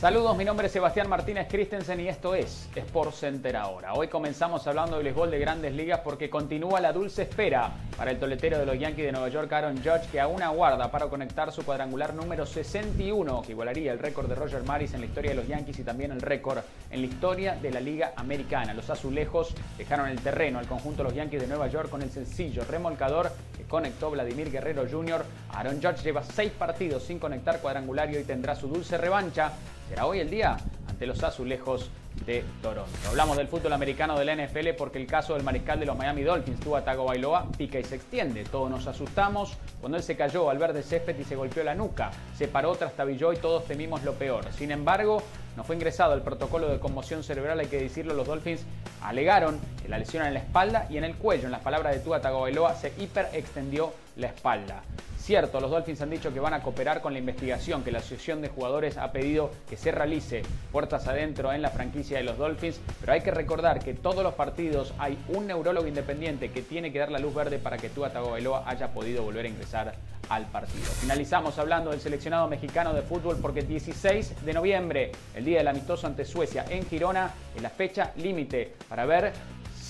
Saludos, 0.00 0.34
mi 0.34 0.46
nombre 0.46 0.66
es 0.66 0.72
Sebastián 0.72 1.10
Martínez 1.10 1.46
Christensen 1.46 2.00
y 2.00 2.08
esto 2.08 2.34
es 2.34 2.70
Sport 2.74 3.12
Center 3.12 3.54
ahora. 3.54 3.92
Hoy 3.92 4.08
comenzamos 4.08 4.66
hablando 4.66 4.96
del 4.96 5.04
béisbol 5.04 5.30
de 5.30 5.38
grandes 5.38 5.74
ligas 5.74 6.00
porque 6.02 6.30
continúa 6.30 6.80
la 6.80 6.90
dulce 6.90 7.24
espera 7.24 7.70
para 7.98 8.10
el 8.10 8.18
toletero 8.18 8.58
de 8.58 8.64
los 8.64 8.78
Yankees 8.78 9.04
de 9.04 9.12
Nueva 9.12 9.28
York, 9.28 9.52
Aaron 9.52 9.76
Judge, 9.76 10.08
que 10.10 10.18
aún 10.18 10.42
aguarda 10.42 10.90
para 10.90 11.08
conectar 11.08 11.52
su 11.52 11.66
cuadrangular 11.66 12.14
número 12.14 12.46
61, 12.46 13.42
que 13.42 13.52
igualaría 13.52 13.92
el 13.92 13.98
récord 13.98 14.26
de 14.26 14.36
Roger 14.36 14.62
Maris 14.62 14.94
en 14.94 15.00
la 15.00 15.06
historia 15.06 15.32
de 15.32 15.36
los 15.36 15.46
Yankees 15.46 15.80
y 15.80 15.84
también 15.84 16.12
el 16.12 16.22
récord 16.22 16.60
en 16.90 17.02
la 17.02 17.06
historia 17.06 17.56
de 17.56 17.70
la 17.70 17.80
Liga 17.80 18.14
Americana. 18.16 18.72
Los 18.72 18.88
azulejos 18.88 19.54
dejaron 19.76 20.08
el 20.08 20.18
terreno 20.22 20.60
al 20.60 20.66
conjunto 20.66 21.02
de 21.02 21.10
los 21.10 21.14
Yankees 21.14 21.42
de 21.42 21.46
Nueva 21.46 21.66
York 21.66 21.90
con 21.90 22.00
el 22.00 22.10
sencillo 22.10 22.64
remolcador 22.64 23.30
que 23.54 23.64
conectó 23.64 24.10
Vladimir 24.10 24.50
Guerrero 24.50 24.86
Jr. 24.90 25.26
Aaron 25.50 25.74
Judge 25.74 26.02
lleva 26.04 26.22
seis 26.22 26.52
partidos 26.52 27.02
sin 27.02 27.18
conectar 27.18 27.60
cuadrangular 27.60 28.10
y 28.10 28.16
hoy 28.16 28.24
tendrá 28.24 28.56
su 28.56 28.66
dulce 28.66 28.96
revancha 28.96 29.52
será 29.90 30.06
hoy 30.06 30.20
el 30.20 30.30
día 30.30 30.56
ante 30.88 31.04
los 31.04 31.20
azulejos 31.24 31.90
de 32.24 32.44
Toronto. 32.62 32.90
Hablamos 33.08 33.36
del 33.36 33.48
fútbol 33.48 33.72
americano 33.72 34.16
de 34.16 34.24
la 34.24 34.36
NFL 34.36 34.68
porque 34.78 34.98
el 34.98 35.06
caso 35.08 35.34
del 35.34 35.42
mariscal 35.42 35.80
de 35.80 35.86
los 35.86 35.98
Miami 35.98 36.22
Dolphins, 36.22 36.60
Tua 36.60 36.84
Tagovailoa, 36.84 37.48
pica 37.58 37.80
y 37.80 37.82
se 37.82 37.96
extiende. 37.96 38.44
Todos 38.44 38.70
nos 38.70 38.86
asustamos 38.86 39.56
cuando 39.80 39.98
él 39.98 40.04
se 40.04 40.16
cayó 40.16 40.48
al 40.48 40.58
verde 40.58 40.84
césped 40.84 41.18
y 41.18 41.24
se 41.24 41.34
golpeó 41.34 41.64
la 41.64 41.74
nuca. 41.74 42.12
Se 42.38 42.46
paró, 42.46 42.76
trastabilló 42.76 43.32
y 43.32 43.36
todos 43.36 43.64
temimos 43.64 44.04
lo 44.04 44.14
peor. 44.14 44.44
Sin 44.52 44.70
embargo, 44.70 45.24
no 45.56 45.64
fue 45.64 45.74
ingresado 45.74 46.14
el 46.14 46.22
protocolo 46.22 46.68
de 46.68 46.78
conmoción 46.78 47.24
cerebral, 47.24 47.58
hay 47.58 47.66
que 47.66 47.80
decirlo, 47.80 48.14
los 48.14 48.28
Dolphins 48.28 48.62
alegaron 49.02 49.58
que 49.82 49.88
la 49.88 49.98
lesión 49.98 50.24
en 50.24 50.34
la 50.34 50.40
espalda 50.40 50.86
y 50.88 50.98
en 50.98 51.04
el 51.04 51.16
cuello. 51.16 51.46
En 51.46 51.52
las 51.52 51.62
palabras 51.62 51.94
de 51.94 52.00
Tua 52.00 52.20
Tagovailoa 52.20 52.76
se 52.76 52.92
hiperextendió 52.96 53.92
la 54.16 54.28
espalda. 54.28 54.82
Cierto, 55.30 55.60
los 55.60 55.70
Dolphins 55.70 56.00
han 56.02 56.10
dicho 56.10 56.34
que 56.34 56.40
van 56.40 56.54
a 56.54 56.60
cooperar 56.60 57.00
con 57.00 57.12
la 57.12 57.20
investigación 57.20 57.84
que 57.84 57.92
la 57.92 58.00
Asociación 58.00 58.42
de 58.42 58.48
Jugadores 58.48 58.96
ha 58.96 59.12
pedido 59.12 59.52
que 59.68 59.76
se 59.76 59.92
realice 59.92 60.42
puertas 60.72 61.06
adentro 61.06 61.52
en 61.52 61.62
la 61.62 61.70
franquicia 61.70 62.18
de 62.18 62.24
los 62.24 62.36
Dolphins, 62.36 62.80
pero 62.98 63.12
hay 63.12 63.20
que 63.20 63.30
recordar 63.30 63.78
que 63.78 63.94
todos 63.94 64.24
los 64.24 64.34
partidos 64.34 64.92
hay 64.98 65.16
un 65.28 65.46
neurólogo 65.46 65.86
independiente 65.86 66.50
que 66.50 66.62
tiene 66.62 66.90
que 66.90 66.98
dar 66.98 67.12
la 67.12 67.20
luz 67.20 67.32
verde 67.32 67.60
para 67.60 67.78
que 67.78 67.90
Tua 67.90 68.10
Tagovailoa 68.10 68.68
haya 68.68 68.92
podido 68.92 69.22
volver 69.22 69.44
a 69.44 69.48
ingresar 69.50 69.94
al 70.30 70.46
partido. 70.46 70.86
Finalizamos 71.00 71.60
hablando 71.60 71.92
del 71.92 72.00
seleccionado 72.00 72.48
mexicano 72.48 72.92
de 72.92 73.02
fútbol 73.02 73.38
porque 73.40 73.60
el 73.60 73.68
16 73.68 74.44
de 74.44 74.52
noviembre, 74.52 75.12
el 75.36 75.44
día 75.44 75.58
del 75.58 75.68
amistoso 75.68 76.08
ante 76.08 76.24
Suecia 76.24 76.64
en 76.68 76.84
Girona, 76.86 77.30
es 77.54 77.62
la 77.62 77.70
fecha 77.70 78.10
límite 78.16 78.74
para 78.88 79.06
ver 79.06 79.32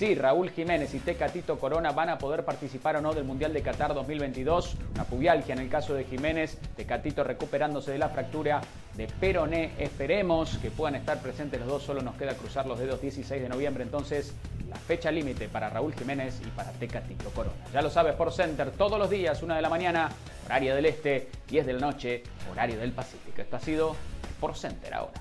si 0.00 0.14
Raúl 0.14 0.48
Jiménez 0.48 0.94
y 0.94 0.98
Tecatito 0.98 1.58
Corona 1.58 1.92
van 1.92 2.08
a 2.08 2.16
poder 2.16 2.42
participar 2.42 2.96
o 2.96 3.02
no 3.02 3.12
del 3.12 3.24
Mundial 3.24 3.52
de 3.52 3.60
Qatar 3.60 3.92
2022. 3.92 4.76
Una 4.94 5.04
pubialgia 5.04 5.52
en 5.52 5.60
el 5.60 5.68
caso 5.68 5.92
de 5.92 6.04
Jiménez, 6.04 6.56
Tecatito 6.74 7.22
recuperándose 7.22 7.90
de 7.90 7.98
la 7.98 8.08
fractura 8.08 8.62
de 8.96 9.08
Peroné. 9.08 9.72
Esperemos 9.78 10.56
que 10.56 10.70
puedan 10.70 10.94
estar 10.94 11.20
presentes 11.20 11.60
los 11.60 11.68
dos, 11.68 11.82
solo 11.82 12.00
nos 12.00 12.16
queda 12.16 12.32
cruzar 12.32 12.64
los 12.66 12.78
dedos 12.78 13.02
16 13.02 13.42
de 13.42 13.48
noviembre 13.50 13.84
entonces 13.84 14.32
la 14.70 14.76
fecha 14.76 15.10
límite 15.10 15.48
para 15.48 15.68
Raúl 15.68 15.92
Jiménez 15.92 16.40
y 16.46 16.48
para 16.48 16.70
Tecatito 16.70 17.28
Corona. 17.32 17.62
Ya 17.70 17.82
lo 17.82 17.90
sabes, 17.90 18.14
por 18.14 18.32
Center, 18.32 18.70
todos 18.70 18.98
los 18.98 19.10
días, 19.10 19.42
una 19.42 19.56
de 19.56 19.60
la 19.60 19.68
mañana, 19.68 20.08
horario 20.46 20.74
del 20.76 20.86
este, 20.86 21.28
10 21.46 21.66
de 21.66 21.72
la 21.74 21.80
noche, 21.80 22.22
horario 22.50 22.78
del 22.78 22.92
Pacífico. 22.92 23.42
Esto 23.42 23.56
ha 23.56 23.60
sido 23.60 23.94
por 24.40 24.56
Center 24.56 24.94
ahora. 24.94 25.20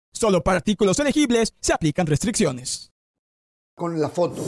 Solo 0.11 0.43
para 0.43 0.57
artículos 0.57 0.99
elegibles 0.99 1.53
se 1.59 1.73
aplican 1.73 2.07
restricciones. 2.07 2.91
Con 3.75 3.99
la 3.99 4.09
foto. 4.09 4.43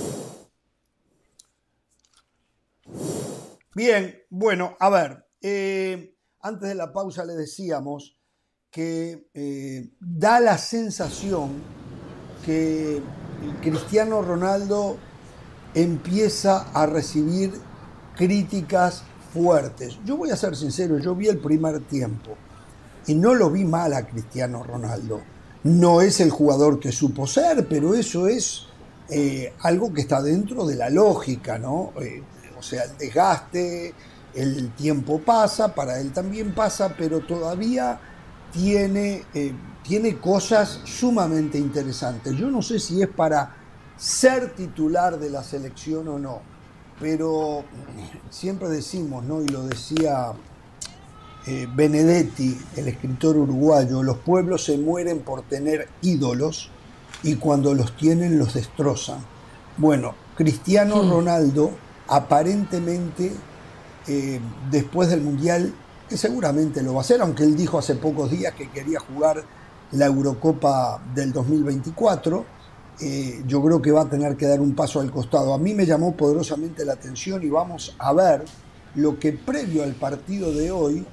Bien, 3.75 4.23
bueno, 4.29 4.75
a 4.79 4.89
ver, 4.89 5.25
eh, 5.41 6.15
antes 6.41 6.69
de 6.69 6.75
la 6.75 6.93
pausa 6.93 7.25
le 7.25 7.33
decíamos 7.33 8.17
que 8.69 9.29
eh, 9.33 9.89
da 9.99 10.39
la 10.39 10.57
sensación 10.57 11.63
que 12.45 13.01
Cristiano 13.61 14.21
Ronaldo 14.21 14.97
empieza 15.73 16.69
a 16.71 16.85
recibir 16.85 17.53
críticas 18.15 19.03
fuertes. 19.33 19.97
Yo 20.05 20.17
voy 20.17 20.29
a 20.29 20.35
ser 20.35 20.55
sincero, 20.55 20.99
yo 20.99 21.15
vi 21.15 21.27
el 21.27 21.39
primer 21.39 21.79
tiempo 21.81 22.35
y 23.07 23.15
no 23.15 23.33
lo 23.33 23.49
vi 23.49 23.63
mal 23.63 23.93
a 23.93 24.05
Cristiano 24.05 24.63
Ronaldo. 24.63 25.21
No 25.63 26.01
es 26.01 26.19
el 26.19 26.29
jugador 26.29 26.79
que 26.79 26.91
supo 26.91 27.25
ser, 27.25 27.67
pero 27.67 27.93
eso 27.93 28.27
es 28.27 28.67
eh, 29.09 29.53
algo 29.61 29.93
que 29.93 30.01
está 30.01 30.21
dentro 30.21 30.65
de 30.65 30.75
la 30.75 30.89
lógica, 30.89 31.57
¿no? 31.57 31.93
Eh, 32.01 32.21
o 32.57 32.61
sea, 32.61 32.83
el 32.83 32.97
desgaste, 32.97 33.93
el 34.33 34.73
tiempo 34.73 35.19
pasa, 35.19 35.73
para 35.73 35.99
él 35.99 36.11
también 36.11 36.53
pasa, 36.53 36.93
pero 36.97 37.21
todavía 37.21 37.99
tiene, 38.51 39.23
eh, 39.33 39.53
tiene 39.83 40.17
cosas 40.19 40.81
sumamente 40.85 41.57
interesantes. 41.57 42.35
Yo 42.35 42.49
no 42.49 42.61
sé 42.61 42.79
si 42.79 43.01
es 43.01 43.09
para 43.09 43.55
ser 43.97 44.53
titular 44.55 45.19
de 45.19 45.29
la 45.29 45.43
selección 45.43 46.07
o 46.07 46.19
no, 46.19 46.41
pero 46.99 47.63
siempre 48.29 48.69
decimos, 48.69 49.23
¿no? 49.23 49.41
y 49.41 49.47
lo 49.47 49.63
decía 49.65 50.33
eh, 51.45 51.67
Benedetti, 51.73 52.57
el 52.77 52.87
escritor 52.87 53.35
uruguayo, 53.37 54.01
los 54.01 54.17
pueblos 54.17 54.63
se 54.63 54.77
mueren 54.77 55.19
por 55.19 55.41
tener 55.41 55.89
ídolos 56.01 56.69
y 57.21 57.35
cuando 57.35 57.73
los 57.73 57.97
tienen 57.97 58.39
los 58.39 58.53
destrozan. 58.53 59.19
Bueno, 59.77 60.15
Cristiano 60.35 61.01
Ronaldo 61.01 61.71
aparentemente 62.07 63.31
eh, 64.07 64.39
después 64.71 65.09
del 65.09 65.21
Mundial 65.21 65.73
que 66.07 66.17
seguramente 66.17 66.81
lo 66.81 66.93
va 66.93 66.99
a 66.99 67.01
hacer, 67.01 67.21
aunque 67.21 67.43
él 67.43 67.55
dijo 67.55 67.77
hace 67.77 67.95
pocos 67.95 68.31
días 68.31 68.53
que 68.53 68.69
quería 68.69 68.99
jugar 68.99 69.43
la 69.91 70.05
Eurocopa 70.05 71.01
del 71.13 71.33
2024. 71.33 72.45
Eh, 73.01 73.43
yo 73.47 73.63
creo 73.63 73.81
que 73.81 73.91
va 73.91 74.01
a 74.01 74.09
tener 74.09 74.37
que 74.37 74.45
dar 74.45 74.61
un 74.61 74.75
paso 74.75 74.99
al 74.99 75.11
costado. 75.11 75.53
A 75.53 75.57
mí 75.57 75.73
me 75.73 75.85
llamó 75.85 76.15
poderosamente 76.15 76.85
la 76.85 76.93
atención 76.93 77.43
y 77.43 77.49
vamos 77.49 77.95
a 77.97 78.13
ver 78.13 78.45
lo 78.95 79.19
que 79.19 79.33
previo 79.33 79.83
al 79.83 79.93
partido 79.93 80.53
de 80.53 80.71
hoy 80.71 81.05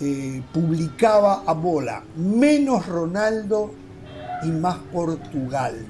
eh, 0.00 0.42
publicaba 0.52 1.44
a 1.46 1.52
bola, 1.52 2.02
menos 2.16 2.84
Ronaldo 2.86 3.72
y 4.42 4.48
más 4.48 4.78
Portugal. 4.92 5.86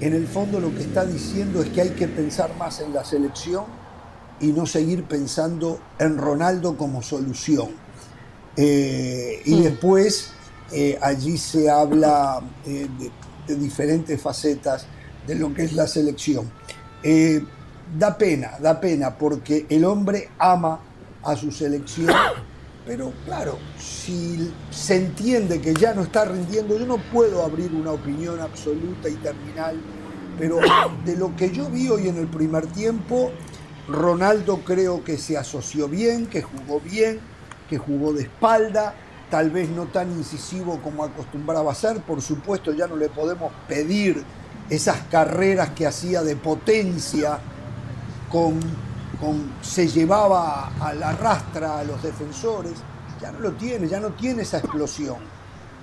En 0.00 0.14
el 0.14 0.28
fondo 0.28 0.60
lo 0.60 0.72
que 0.72 0.82
está 0.82 1.04
diciendo 1.04 1.60
es 1.60 1.68
que 1.70 1.80
hay 1.80 1.90
que 1.90 2.06
pensar 2.06 2.56
más 2.56 2.80
en 2.80 2.94
la 2.94 3.04
selección 3.04 3.64
y 4.38 4.52
no 4.52 4.66
seguir 4.66 5.02
pensando 5.02 5.80
en 5.98 6.16
Ronaldo 6.16 6.76
como 6.76 7.02
solución. 7.02 7.70
Eh, 8.56 9.42
y 9.44 9.56
mm. 9.56 9.62
después 9.64 10.30
eh, 10.70 10.96
allí 11.02 11.38
se 11.38 11.68
habla 11.68 12.40
de, 12.64 13.56
diferentes 13.56 14.22
facetas 14.22 14.86
de 15.26 15.34
lo 15.34 15.52
que 15.52 15.64
es 15.64 15.72
la 15.72 15.88
selección. 15.88 16.48
da 17.98 18.16
pena, 18.16 18.52
da 18.60 18.78
pena, 18.80 19.18
porque 19.18 19.66
el 19.68 19.84
hombre 19.84 20.30
ama 20.38 20.78
a 21.24 21.34
su 21.34 21.50
selección, 21.50 22.14
pero 22.88 23.12
claro, 23.26 23.58
si 23.78 24.50
se 24.70 24.96
entiende 24.96 25.60
que 25.60 25.74
ya 25.74 25.92
no 25.92 26.00
está 26.00 26.24
rindiendo, 26.24 26.78
yo 26.78 26.86
no 26.86 26.96
puedo 26.96 27.44
abrir 27.44 27.70
una 27.74 27.92
opinión 27.92 28.40
absoluta 28.40 29.10
y 29.10 29.14
terminal, 29.16 29.78
pero 30.38 30.58
de 31.04 31.14
lo 31.14 31.36
que 31.36 31.50
yo 31.50 31.68
vi 31.68 31.90
hoy 31.90 32.08
en 32.08 32.16
el 32.16 32.28
primer 32.28 32.66
tiempo, 32.68 33.30
Ronaldo 33.88 34.62
creo 34.64 35.04
que 35.04 35.18
se 35.18 35.36
asoció 35.36 35.86
bien, 35.86 36.26
que 36.28 36.40
jugó 36.40 36.80
bien, 36.80 37.20
que 37.68 37.76
jugó 37.76 38.14
de 38.14 38.22
espalda, 38.22 38.94
tal 39.30 39.50
vez 39.50 39.68
no 39.68 39.84
tan 39.88 40.10
incisivo 40.10 40.80
como 40.82 41.04
acostumbraba 41.04 41.72
a 41.72 41.74
ser, 41.74 42.00
por 42.00 42.22
supuesto 42.22 42.72
ya 42.72 42.86
no 42.86 42.96
le 42.96 43.10
podemos 43.10 43.52
pedir 43.68 44.24
esas 44.70 44.96
carreras 45.10 45.70
que 45.70 45.86
hacía 45.86 46.22
de 46.22 46.36
potencia, 46.36 47.38
con, 48.30 48.58
con, 49.20 49.52
se 49.62 49.88
llevaba 49.88 50.70
a 50.80 50.94
la 50.94 51.12
rastra 51.12 51.78
a 51.78 51.84
los 51.84 52.02
defensores, 52.02 52.74
ya 53.20 53.32
no 53.32 53.40
lo 53.40 53.52
tiene, 53.52 53.88
ya 53.88 54.00
no 54.00 54.10
tiene 54.10 54.42
esa 54.42 54.58
explosión, 54.58 55.18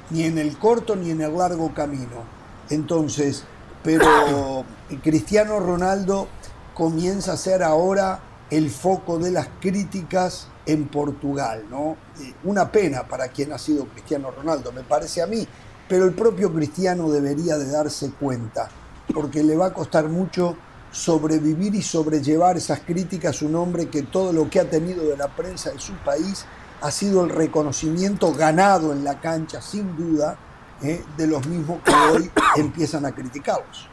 ni 0.09 0.23
en 0.23 0.37
el 0.37 0.57
corto 0.57 0.95
ni 0.95 1.11
en 1.11 1.21
el 1.21 1.37
largo 1.37 1.73
camino. 1.73 2.23
Entonces, 2.69 3.43
pero 3.83 4.65
Cristiano 5.03 5.59
Ronaldo 5.59 6.27
comienza 6.73 7.33
a 7.33 7.37
ser 7.37 7.63
ahora 7.63 8.19
el 8.49 8.69
foco 8.69 9.17
de 9.17 9.31
las 9.31 9.47
críticas 9.59 10.47
en 10.65 10.87
Portugal, 10.87 11.65
¿no? 11.69 11.97
Eh, 12.21 12.33
una 12.43 12.71
pena 12.71 13.03
para 13.03 13.27
quien 13.29 13.51
ha 13.53 13.57
sido 13.57 13.85
Cristiano 13.85 14.31
Ronaldo, 14.31 14.71
me 14.71 14.83
parece 14.83 15.21
a 15.21 15.27
mí, 15.27 15.47
pero 15.87 16.05
el 16.05 16.13
propio 16.13 16.53
Cristiano 16.53 17.09
debería 17.09 17.57
de 17.57 17.69
darse 17.69 18.11
cuenta, 18.11 18.69
porque 19.13 19.43
le 19.43 19.55
va 19.55 19.67
a 19.67 19.73
costar 19.73 20.09
mucho 20.09 20.55
sobrevivir 20.95 21.75
y 21.75 21.81
sobrellevar 21.81 22.55
esas 22.55 22.79
críticas, 22.79 23.41
un 23.41 23.53
hombre 23.55 23.89
que 23.89 24.03
todo 24.03 24.31
lo 24.31 24.49
que 24.49 24.61
ha 24.61 24.69
tenido 24.69 25.03
de 25.03 25.17
la 25.17 25.27
prensa 25.27 25.71
de 25.71 25.79
su 25.79 25.91
país 25.95 26.45
ha 26.81 26.89
sido 26.89 27.25
el 27.25 27.31
reconocimiento 27.31 28.31
ganado 28.31 28.93
en 28.93 29.03
la 29.03 29.19
cancha, 29.19 29.61
sin 29.61 29.97
duda, 29.97 30.37
¿eh? 30.81 31.03
de 31.17 31.27
los 31.27 31.45
mismos 31.47 31.81
que 31.83 31.93
hoy 31.93 32.31
empiezan 32.55 33.05
a 33.05 33.11
criticarlos. 33.11 33.89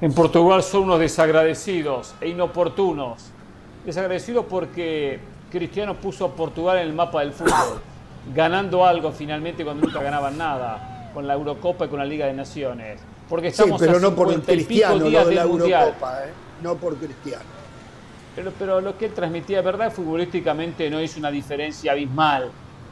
En 0.00 0.14
Portugal 0.14 0.62
son 0.62 0.84
unos 0.84 1.00
desagradecidos 1.00 2.14
e 2.20 2.28
inoportunos. 2.28 3.24
Desagradecidos 3.84 4.46
porque 4.48 5.18
Cristiano 5.50 5.96
puso 5.96 6.26
a 6.26 6.36
Portugal 6.36 6.78
en 6.78 6.86
el 6.86 6.92
mapa 6.92 7.20
del 7.20 7.32
fútbol, 7.32 7.80
ganando 8.32 8.86
algo 8.86 9.10
finalmente 9.10 9.64
cuando 9.64 9.88
nunca 9.88 10.00
ganaban 10.00 10.38
nada, 10.38 11.10
con 11.12 11.26
la 11.26 11.34
Eurocopa 11.34 11.86
y 11.86 11.88
con 11.88 11.98
la 11.98 12.04
Liga 12.04 12.26
de 12.26 12.32
Naciones. 12.32 13.00
Porque 13.28 13.48
estamos 13.48 13.80
sí, 13.80 13.86
pero 13.86 14.00
no 14.00 14.14
por 14.14 14.32
el 14.32 14.42
Cristiano, 14.42 15.04
de 15.04 15.34
la 15.34 15.42
Eurocopa, 15.42 16.24
¿eh? 16.24 16.32
no 16.62 16.76
por 16.76 16.96
Cristiano. 16.96 17.44
Pero, 18.36 18.52
pero 18.58 18.80
lo 18.80 18.98
que 18.98 19.06
él 19.06 19.12
transmitía, 19.12 19.62
verdad, 19.62 19.92
futbolísticamente 19.92 20.90
no 20.90 21.00
hizo 21.00 21.18
una 21.18 21.30
diferencia 21.30 21.92
abismal. 21.92 22.50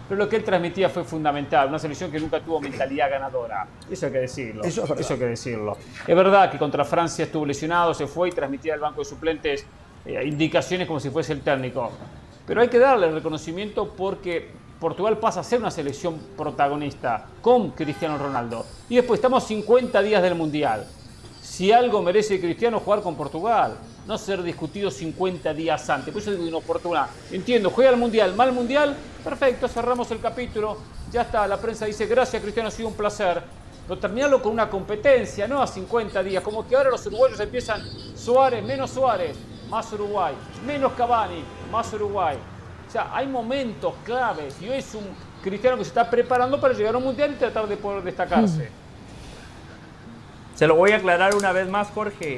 pero 0.09 0.19
lo 0.25 0.29
que 0.29 0.37
él 0.37 0.45
transmitía 0.45 0.89
fue 0.89 1.05
fundamental, 1.05 1.69
una 1.69 1.79
selección 1.79 2.11
que 2.11 2.21
nunca 2.21 2.41
tuvo 2.41 2.61
mentalidad 2.61 3.11
ganadora. 3.11 3.67
Eso 3.91 4.07
hay 4.07 4.13
que 4.13 4.19
decirlo. 4.19 4.63
Eso, 4.63 4.85
es 4.95 5.11
hay 5.11 5.19
que 5.19 5.27
decirlo. 5.27 5.77
Es 6.07 6.17
verdad 6.17 6.51
que 6.51 6.59
contra 6.59 6.85
Francia 6.85 7.25
estuvo 7.25 7.45
lesionado, 7.45 7.93
se 7.93 8.07
fue 8.07 8.29
y 8.29 8.33
transmitía 8.33 8.75
al 8.75 8.81
banco 8.81 9.01
de 9.01 9.05
suplentes 9.05 9.67
eh, 10.05 10.25
indicaciones 10.25 10.87
como 10.87 11.01
si 11.01 11.11
fuese 11.11 11.33
el 11.33 11.41
técnico. 11.41 11.91
Pero 12.47 12.61
hay 12.61 12.69
que 12.69 12.79
darle 12.79 13.09
el 13.09 13.15
reconocimiento 13.15 13.95
porque 13.97 14.51
Portugal 14.83 15.17
pasa 15.19 15.41
a 15.41 15.45
ser 15.45 15.61
una 15.61 15.71
selección 15.71 16.19
protagonista 16.37 17.27
con 17.41 17.71
Cristiano 17.71 18.19
Ronaldo. 18.19 18.67
Y 18.89 18.97
después 18.97 19.19
estamos 19.19 19.45
50 19.45 20.03
días 20.03 20.21
del 20.21 20.35
Mundial. 20.35 20.85
Si 21.41 21.71
algo 21.71 22.03
merece 22.03 22.41
Cristiano 22.41 22.81
jugar 22.81 23.01
con 23.01 23.15
Portugal, 23.15 23.77
no 24.09 24.19
ser 24.19 24.43
discutido 24.43 24.91
50 24.91 25.55
días 25.55 25.89
antes. 25.89 26.13
Por 26.13 26.21
eso 26.21 26.33
digo 26.33 26.49
inoportuna. 26.49 27.07
Entiendo, 27.31 27.71
juega 27.71 27.91
el 27.91 27.97
Mundial, 27.97 28.35
mal 28.35 28.51
Mundial, 28.53 28.97
perfecto, 29.23 29.69
cerramos 29.69 30.11
el 30.11 30.19
capítulo. 30.19 30.77
Ya 31.13 31.23
está, 31.23 31.47
la 31.47 31.59
prensa 31.59 31.87
dice, 31.87 32.07
gracias 32.07 32.43
Cristiano, 32.43 32.69
ha 32.69 32.73
sido 32.73 32.89
un 32.89 32.95
placer. 32.95 33.41
Pero 33.87 34.01
terminarlo 34.01 34.43
con 34.43 34.51
una 34.51 34.69
competencia, 34.69 35.47
no 35.47 35.63
a 35.63 35.67
50 35.69 36.25
días. 36.25 36.43
Como 36.43 36.67
que 36.67 36.75
ahora 36.75 36.91
los 36.91 37.07
uruguayos 37.07 37.39
empiezan 37.39 37.81
Suárez, 38.17 38.65
menos 38.65 38.91
Suárez, 38.91 39.37
más 39.71 39.93
Uruguay, 39.93 40.35
menos 40.67 40.93
Cavani, 40.95 41.45
más 41.71 41.93
Uruguay. 41.93 42.37
O 42.93 42.95
sea, 42.95 43.09
hay 43.17 43.27
momentos 43.27 43.95
claves 44.05 44.61
y 44.61 44.69
hoy 44.69 44.77
es 44.77 44.95
un 44.95 45.07
cristiano 45.43 45.79
que 45.79 45.85
se 45.85 45.89
está 45.89 46.11
preparando 46.11 46.61
para 46.61 46.75
llegar 46.75 46.95
a 46.95 46.99
un 46.99 47.05
mundial 47.05 47.33
y 47.33 47.37
tratar 47.37 47.67
de 47.67 47.79
poder 47.79 48.03
destacarse. 48.03 48.69
Se 50.55 50.67
lo 50.67 50.75
voy 50.77 50.91
a 50.91 50.97
aclarar 50.97 51.35
una 51.35 51.53
vez 51.53 51.71
más, 51.71 51.89
Jorge. 51.89 52.37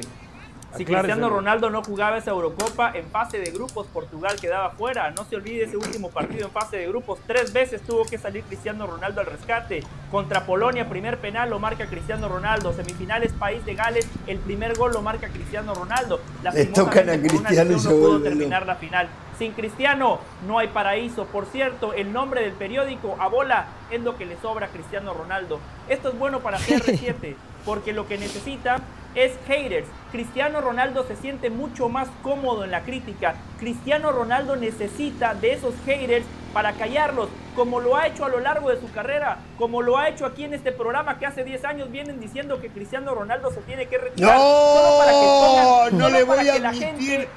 Si 0.77 0.85
Cristiano 0.85 1.29
Ronaldo 1.29 1.69
no 1.69 1.83
jugaba 1.83 2.17
esa 2.17 2.31
Eurocopa 2.31 2.91
en 2.93 3.05
fase 3.07 3.39
de 3.39 3.51
grupos, 3.51 3.87
Portugal 3.87 4.35
quedaba 4.39 4.71
fuera. 4.71 5.11
No 5.11 5.23
se 5.25 5.35
olvide 5.35 5.63
ese 5.63 5.77
último 5.77 6.09
partido 6.09 6.45
en 6.47 6.51
fase 6.51 6.77
de 6.77 6.87
grupos. 6.87 7.19
Tres 7.25 7.53
veces 7.53 7.81
tuvo 7.81 8.05
que 8.05 8.17
salir 8.17 8.43
Cristiano 8.43 8.85
Ronaldo 8.85 9.21
al 9.21 9.27
rescate. 9.27 9.83
Contra 10.11 10.45
Polonia, 10.45 10.89
primer 10.89 11.19
penal 11.19 11.49
lo 11.49 11.59
marca 11.59 11.87
Cristiano 11.87 12.27
Ronaldo. 12.27 12.73
Semifinales, 12.73 13.31
País 13.33 13.65
de 13.65 13.75
Gales, 13.75 14.07
el 14.27 14.39
primer 14.39 14.77
gol 14.77 14.91
lo 14.93 15.01
marca 15.01 15.29
Cristiano 15.29 15.73
Ronaldo. 15.73 16.21
La 16.43 16.51
tocan 16.73 17.09
a 17.09 17.17
Cristiano 17.17 17.71
y 17.71 17.81
no 17.81 17.89
pudo 17.89 18.21
terminar 18.21 18.65
la 18.65 18.75
final. 18.75 19.07
Sin 19.37 19.51
Cristiano 19.53 20.19
no 20.47 20.59
hay 20.59 20.69
paraíso. 20.69 21.25
Por 21.25 21.45
cierto, 21.45 21.93
el 21.93 22.13
nombre 22.13 22.41
del 22.41 22.53
periódico 22.53 23.17
Abola 23.19 23.67
es 23.91 24.01
lo 24.01 24.17
que 24.17 24.25
le 24.25 24.37
sobra 24.37 24.67
a 24.67 24.69
Cristiano 24.69 25.13
Ronaldo. 25.13 25.59
Esto 25.89 26.09
es 26.09 26.17
bueno 26.17 26.39
para 26.39 26.57
CR7 26.59 27.35
porque 27.65 27.93
lo 27.93 28.07
que 28.07 28.17
necesita 28.17 28.77
es 29.15 29.33
haters. 29.47 29.87
Cristiano 30.11 30.61
Ronaldo 30.61 31.05
se 31.05 31.15
siente 31.15 31.49
mucho 31.49 31.89
más 31.89 32.07
cómodo 32.21 32.63
en 32.63 32.71
la 32.71 32.83
crítica. 32.83 33.35
Cristiano 33.59 34.11
Ronaldo 34.11 34.55
necesita 34.55 35.33
de 35.33 35.53
esos 35.53 35.73
haters 35.85 36.25
para 36.53 36.71
callarlos, 36.73 37.27
como 37.53 37.81
lo 37.81 37.97
ha 37.97 38.07
hecho 38.07 38.23
a 38.23 38.29
lo 38.29 38.39
largo 38.39 38.69
de 38.69 38.79
su 38.79 38.89
carrera, 38.93 39.39
como 39.57 39.81
lo 39.81 39.97
ha 39.97 40.07
hecho 40.07 40.25
aquí 40.25 40.45
en 40.45 40.53
este 40.53 40.71
programa 40.71 41.19
que 41.19 41.25
hace 41.25 41.43
10 41.43 41.65
años 41.65 41.91
vienen 41.91 42.21
diciendo 42.21 42.61
que 42.61 42.69
Cristiano 42.69 43.13
Ronaldo 43.13 43.51
se 43.51 43.59
tiene 43.61 43.87
que 43.87 43.97
retirar. 43.97 44.37
No, 44.37 44.97
para 44.97 45.11
que 45.11 45.95
no 45.97 46.09
le 46.09 46.23
voy 46.23 46.47
a 46.47 46.53
admitir 46.55 47.27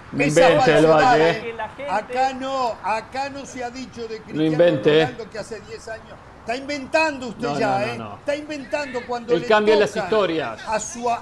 Acá 1.89 2.33
no, 2.35 2.77
acá 2.85 3.29
no 3.31 3.45
se 3.45 3.65
ha 3.65 3.71
dicho 3.71 4.07
de 4.07 4.21
Cristiano 4.21 4.81
Ronaldo 4.85 5.31
que 5.31 5.39
hace 5.39 5.61
10 5.63 5.89
años 5.89 6.28
Está 6.49 6.57
inventando 6.57 7.29
usted 7.29 7.59
ya, 7.59 7.85
¿eh? 7.85 8.01
Está 8.21 8.35
inventando 8.35 9.01
cuando 9.07 9.35
Él 9.35 9.45
cambia 9.47 9.77
las 9.77 9.95
historias. 9.95 10.59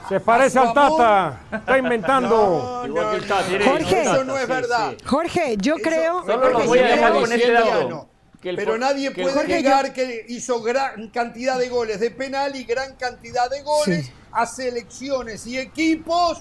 Se 0.08 0.20
parece 0.20 0.56
al 0.56 0.72
Tata. 0.72 1.40
Está 1.50 1.78
inventando. 1.78 2.84
Igual 2.86 3.20
que 3.20 3.64
Jorge, 3.64 4.02
eso 4.02 4.22
no 4.22 4.38
es 4.38 4.46
verdad. 4.46 4.94
Jorge, 5.04 5.56
yo 5.58 5.74
creo. 5.78 6.24
Solo 6.24 6.50
lo 6.50 6.60
voy 6.60 6.78
a 6.78 6.86
dejar 6.86 7.12
con 7.12 7.32
este 7.32 7.50
dato. 7.50 8.08
Pero 8.40 8.78
nadie 8.78 9.10
puede 9.10 9.48
negar 9.48 9.92
que 9.92 10.26
hizo 10.28 10.62
gran 10.62 11.08
cantidad 11.08 11.58
de 11.58 11.70
goles 11.70 11.98
de 11.98 12.12
penal 12.12 12.54
y 12.54 12.62
gran 12.62 12.94
cantidad 12.94 13.50
de 13.50 13.62
goles 13.62 14.12
a 14.30 14.46
selecciones 14.46 15.44
y 15.48 15.58
equipos 15.58 16.40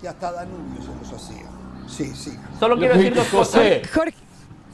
que 0.00 0.06
hasta 0.06 0.30
Danubio 0.30 0.80
se 0.80 0.94
los 0.94 1.20
hacía. 1.20 1.46
Sí, 1.88 2.14
sí. 2.14 2.38
Solo 2.60 2.78
quiero 2.78 2.94
decir 2.94 3.12
dos 3.12 3.26
cosas. 3.26 3.80
Jorge. 3.92 4.29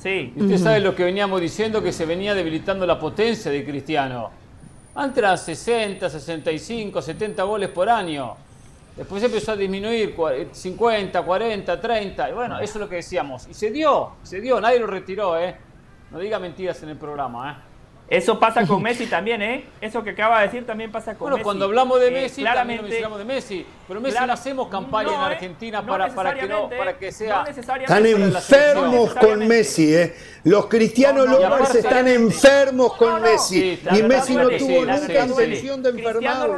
Sí. 0.07 0.33
usted 0.37 0.59
sabe 0.59 0.79
lo 0.79 0.95
que 0.95 1.03
veníamos 1.03 1.41
diciendo, 1.41 1.83
que 1.83 1.93
se 1.93 2.07
venía 2.07 2.33
debilitando 2.33 2.87
la 2.87 2.97
potencia 2.97 3.51
de 3.51 3.65
Cristiano. 3.65 4.31
Antes 4.95 5.19
eran 5.19 5.37
60, 5.37 6.09
65, 6.09 7.03
70 7.03 7.43
goles 7.43 7.71
por 7.71 7.89
año. 7.89 8.37
Después 8.97 9.21
empezó 9.25 9.53
a 9.53 9.57
disminuir 9.57 10.15
50, 10.53 11.23
40, 11.23 11.81
30. 11.81 12.31
Y 12.31 12.33
bueno, 12.33 12.61
eso 12.61 12.75
es 12.75 12.81
lo 12.81 12.89
que 12.89 12.97
decíamos. 12.97 13.49
Y 13.49 13.55
se 13.55 13.73
dio, 13.73 14.13
se 14.23 14.41
dio, 14.41 14.61
nadie 14.61 14.79
lo 14.79 14.87
retiró, 14.87 15.37
¿eh? 15.41 15.57
No 16.13 16.21
diga 16.21 16.39
mentiras 16.39 16.81
en 16.85 16.91
el 16.91 16.97
programa, 16.97 17.51
¿eh? 17.51 17.76
Eso 18.09 18.39
pasa 18.39 18.67
con 18.67 18.83
Messi 18.83 19.07
también, 19.07 19.43
¿eh? 19.43 19.65
Eso 19.81 20.03
que 20.05 20.11
acaba 20.11 20.41
de 20.41 20.47
decir 20.47 20.67
también 20.67 20.93
pasa 20.93 21.15
con 21.15 21.29
Messi. 21.29 21.31
Bueno, 21.31 21.45
cuando 21.45 21.65
hablamos 21.65 22.01
de 22.01 22.09
eh, 22.09 22.11
Messi, 22.11 22.41
claramente, 22.43 22.83
también 22.83 23.05
hablamos 23.05 23.19
de 23.19 23.25
Messi. 23.25 23.67
Pero 23.89 24.01
Messi 24.01 24.27
no 24.27 24.33
hacemos 24.33 24.69
campaña 24.69 25.09
en 25.09 25.15
¿eh? 25.15 25.35
Argentina 25.35 25.85
para, 25.85 26.09
para, 26.09 26.35
que 26.35 26.47
no, 26.47 26.69
para 26.69 26.99
que 26.99 27.13
sea... 27.13 27.45
están 27.45 28.07
enfermos 28.07 29.15
con 29.15 29.47
Messi, 29.47 29.95
¿eh? 29.95 30.15
Los 30.45 30.67
cristianos 30.67 31.29
locales 31.29 31.75
están 31.75 32.07
enfermos 32.07 32.95
con 32.95 33.21
Messi. 33.21 33.81
y 33.91 34.03
Messi 34.03 34.37
no 34.37 34.49
tuvo 34.51 34.85
nunca 34.85 35.27
intención 35.27 35.83
de 35.83 35.91
enfermar. 35.91 36.51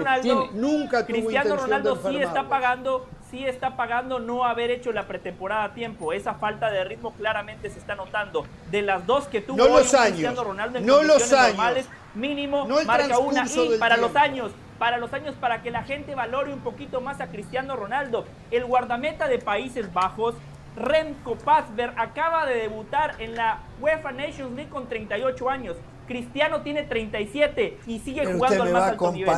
Nunca 0.52 1.06
tuvo 1.06 1.16
Cristiano 1.16 1.56
Ronaldo 1.56 2.02
sí 2.08 2.16
está 2.18 2.48
pagando 2.48 3.06
sí 3.30 3.44
está 3.44 3.76
pagando 3.76 4.18
no 4.18 4.44
haber 4.44 4.70
hecho 4.70 4.92
la 4.92 5.06
pretemporada 5.06 5.64
a 5.64 5.74
tiempo. 5.74 6.12
Esa 6.12 6.34
falta 6.34 6.70
de 6.70 6.84
ritmo 6.84 7.12
claramente 7.12 7.70
se 7.70 7.78
está 7.78 7.94
notando. 7.94 8.46
De 8.70 8.82
las 8.82 9.06
dos 9.06 9.26
que 9.26 9.40
tuvo 9.40 9.58
no 9.58 9.68
los 9.68 9.90
Cristiano 9.90 10.44
Ronaldo 10.44 10.78
en 10.78 10.86
no 10.86 11.02
los 11.02 11.32
años. 11.32 11.56
normales, 11.56 11.88
mínimo 12.14 12.66
marca 12.86 13.18
una. 13.18 13.46
Y 13.46 13.78
para 13.78 13.96
los 13.96 14.14
años, 14.16 14.52
para 14.78 14.98
los 14.98 15.12
años, 15.12 15.34
para 15.34 15.62
que 15.62 15.70
la 15.70 15.82
gente 15.82 16.14
valore 16.14 16.52
un 16.52 16.60
poquito 16.60 17.00
más 17.00 17.20
a 17.20 17.28
Cristiano 17.28 17.76
Ronaldo, 17.76 18.24
el 18.50 18.64
guardameta 18.64 19.28
de 19.28 19.38
Países 19.38 19.92
Bajos, 19.92 20.34
Remco 20.76 21.36
Pasver, 21.36 21.92
acaba 21.96 22.46
de 22.46 22.54
debutar 22.54 23.16
en 23.18 23.34
la 23.34 23.58
UEFA 23.80 24.12
Nations 24.12 24.54
League 24.54 24.70
con 24.70 24.88
38 24.88 25.50
años. 25.50 25.76
Cristiano 26.06 26.62
tiene 26.62 26.84
37 26.84 27.80
y 27.86 27.98
sigue 27.98 28.24
jugando 28.32 28.62
al 28.62 28.72
más 28.72 28.82
alto 28.84 29.12
nivel. 29.12 29.34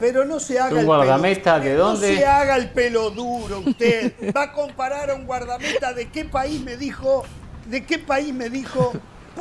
Pero 0.00 0.24
no 0.24 0.40
se 0.40 0.58
haga 0.58 0.80
¿Un 0.80 0.86
guardameta 0.86 1.60
de 1.60 1.74
dónde? 1.74 2.12
No 2.12 2.18
se 2.18 2.26
haga 2.26 2.56
el 2.56 2.70
pelo 2.70 3.10
duro 3.10 3.60
usted. 3.60 4.14
Va 4.36 4.44
a 4.44 4.52
comparar 4.52 5.10
a 5.10 5.14
un 5.14 5.26
guardameta 5.26 5.92
de 5.92 6.08
qué 6.08 6.24
país 6.24 6.60
me 6.60 6.76
dijo, 6.76 7.24
de 7.66 7.84
qué 7.84 7.98
país 7.98 8.34
me 8.34 8.48
dijo 8.48 8.92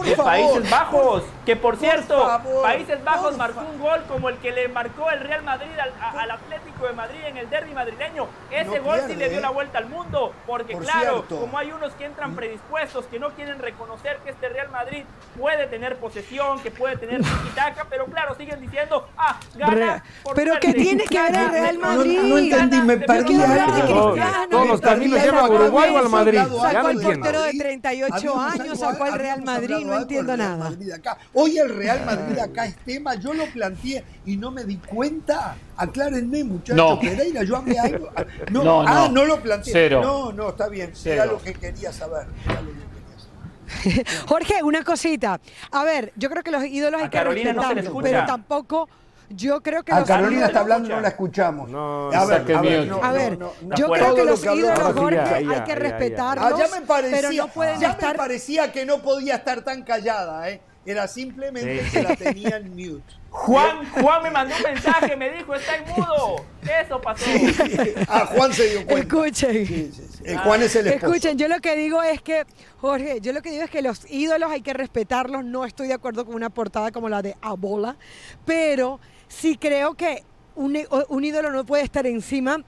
de 0.03 0.15
Países 0.15 0.69
Bajos, 0.69 1.23
que 1.49 1.55
por, 1.55 1.77
cierto, 1.77 2.27
Países 2.61 3.03
Bajos 3.03 3.35
marcó 3.35 3.61
un 3.61 3.79
gol 3.79 4.03
como 4.07 4.29
el 4.29 4.37
que 4.37 4.51
le 4.51 4.67
marcó 4.67 5.09
el 5.09 5.19
Real 5.19 5.41
Madrid 5.41 5.71
al, 5.79 6.29
Atlético 6.29 6.85
de 6.85 6.93
Madrid 6.93 7.19
en 7.25 7.37
el 7.37 7.49
derby 7.49 7.73
madrileño. 7.73 8.27
Ese 8.51 8.77
gol 8.77 8.99
sí 9.07 9.15
le 9.15 9.29
dio 9.29 9.39
la 9.41 9.49
vuelta 9.49 9.79
al 9.79 9.87
mundo, 9.87 10.31
porque 10.45 10.77
claro, 10.77 11.25
como 11.27 11.57
hay 11.57 11.71
unos 11.71 11.93
que 11.93 12.05
entran 12.05 12.35
predispuestos, 12.35 13.05
que 13.07 13.17
no 13.17 13.31
quieren 13.31 13.57
reconocer 13.57 14.17
que 14.23 14.29
este 14.29 14.47
Real 14.49 14.69
Madrid 14.69 15.03
puede 15.39 15.65
tener 15.65 15.97
posesión, 15.97 16.59
que 16.59 16.69
puede 16.69 16.97
tener 16.97 17.21
tiki-taka, 17.21 17.87
pero 17.89 18.05
claro, 18.05 18.35
siguen 18.35 18.61
diciendo, 18.61 19.07
ah, 19.17 19.39
gana 19.55 20.03
Pero 20.35 20.59
que 20.59 20.73
tiene 20.73 21.05
que 21.05 21.19
ver 21.19 21.35
el 21.35 21.49
Real 21.49 21.77
Madrid. 21.79 22.19
No, 22.21 22.37
entendí, 22.37 22.81
me 22.81 22.97
perdí. 22.97 23.39
Todos 24.51 24.67
los 24.67 24.81
caminos 24.81 25.23
llevan 25.23 25.45
a 25.45 25.49
Uruguay 25.49 25.95
o 25.95 25.97
al 25.97 26.09
Madrid. 26.09 26.41
Sacó 26.61 26.89
el 26.89 27.01
portero 27.01 27.41
de 27.41 27.53
38 27.53 28.39
años, 28.39 28.79
sacó 28.79 29.03
al 29.05 29.13
Real 29.13 29.41
Madrid 29.41 29.77
no 29.83 29.97
entiendo 29.97 30.37
nada. 30.37 30.71
Hoy 31.41 31.57
el 31.57 31.73
Real 31.73 32.05
Madrid 32.05 32.37
acá 32.37 32.65
es 32.65 32.75
tema, 32.77 33.15
yo 33.15 33.33
lo 33.33 33.45
planteé 33.45 34.03
y 34.25 34.35
no 34.35 34.51
me 34.51 34.65
di 34.65 34.75
cuenta. 34.75 35.55
Aclárenme, 35.77 36.43
muchachos. 36.43 36.75
No. 36.75 36.99
Pereira, 36.99 37.43
yo 37.43 37.55
hablé 37.55 37.79
algo. 37.79 38.09
No, 38.51 38.63
no, 38.63 38.81
ah, 38.85 39.07
no 39.09 39.23
lo 39.23 39.39
planteé. 39.41 39.89
No, 39.89 40.33
no, 40.33 40.49
está 40.49 40.67
bien. 40.67 40.91
Era 41.05 41.25
lo 41.25 41.41
que 41.41 41.53
quería 41.53 41.93
saber. 41.93 42.27
Jorge, 44.27 44.63
una 44.63 44.83
cosita. 44.83 45.39
A 45.71 45.83
ver, 45.85 46.11
yo 46.17 46.29
creo 46.29 46.43
que 46.43 46.51
los 46.51 46.65
ídolos 46.65 47.03
hay 47.03 47.09
que 47.09 47.23
respetarlos, 47.23 48.03
pero 48.03 48.25
tampoco 48.25 48.89
yo 49.29 49.61
creo 49.61 49.83
que 49.83 49.93
a 49.93 50.03
Carolina 50.03 50.47
está 50.47 50.59
hablando 50.59 50.89
no 50.89 50.99
la 50.99 51.09
escuchamos. 51.09 51.69
No, 51.69 52.11
a 52.11 52.25
ver, 52.25 52.55
a 52.55 52.61
ver, 52.61 52.91
a 53.01 53.11
ver 53.11 53.39
yo 53.77 53.89
creo 53.91 54.15
que 54.15 54.25
los 54.25 54.43
ídolos 54.43 54.79
Jorge 54.93 55.19
hay 55.19 55.63
que 55.65 55.75
respetarlos, 55.75 56.51
ah, 56.51 56.57
ya 56.57 56.79
me 56.79 56.85
parecía, 56.85 57.21
pero 57.21 57.31
no 57.31 57.47
pueden 57.47 57.79
ya 57.79 57.91
estar... 57.91 58.13
me 58.13 58.17
parecía 58.17 58.71
que 58.71 58.85
no 58.85 59.01
podía 59.01 59.35
estar 59.35 59.61
tan 59.61 59.83
callada, 59.83 60.49
¿eh? 60.49 60.61
Era 60.89 61.07
simplemente 61.07 61.87
que 61.91 62.01
la 62.01 62.15
tenían 62.15 62.69
mute. 62.71 63.03
Juan, 63.29 63.85
Juan 63.91 64.23
me 64.23 64.31
mandó 64.31 64.55
un 64.55 64.63
mensaje, 64.63 65.15
me 65.15 65.29
dijo, 65.29 65.53
está 65.53 65.75
en 65.75 65.83
mudo. 65.85 66.43
Eso 66.83 66.99
pasó. 66.99 67.25
Ah, 68.07 68.25
Juan 68.25 68.51
se 68.51 68.69
dio 68.71 68.85
cuenta. 68.87 69.15
Escuchen. 69.15 69.91
Juan 70.43 70.63
es 70.63 70.75
el 70.75 70.87
esposo. 70.87 71.13
Escuchen, 71.13 71.37
yo 71.37 71.47
lo 71.47 71.59
que 71.59 71.75
digo 71.75 72.01
es 72.01 72.23
que, 72.23 72.43
Jorge, 72.77 73.21
yo 73.21 73.33
lo 73.33 73.43
que 73.43 73.51
digo 73.51 73.65
es 73.65 73.69
que 73.69 73.83
los 73.83 74.09
ídolos 74.09 74.49
hay 74.49 74.61
que 74.61 74.73
respetarlos. 74.73 75.45
No 75.45 75.63
estoy 75.63 75.89
de 75.89 75.93
acuerdo 75.93 76.25
con 76.25 76.33
una 76.33 76.49
portada 76.49 76.91
como 76.91 77.07
la 77.07 77.21
de 77.21 77.35
Abola, 77.39 77.95
pero 78.45 78.99
sí 79.27 79.57
creo 79.57 79.93
que 79.93 80.23
un, 80.55 81.23
ídolo 81.23 81.51
no 81.51 81.65
puede 81.65 81.83
estar 81.83 82.07
encima 82.07 82.63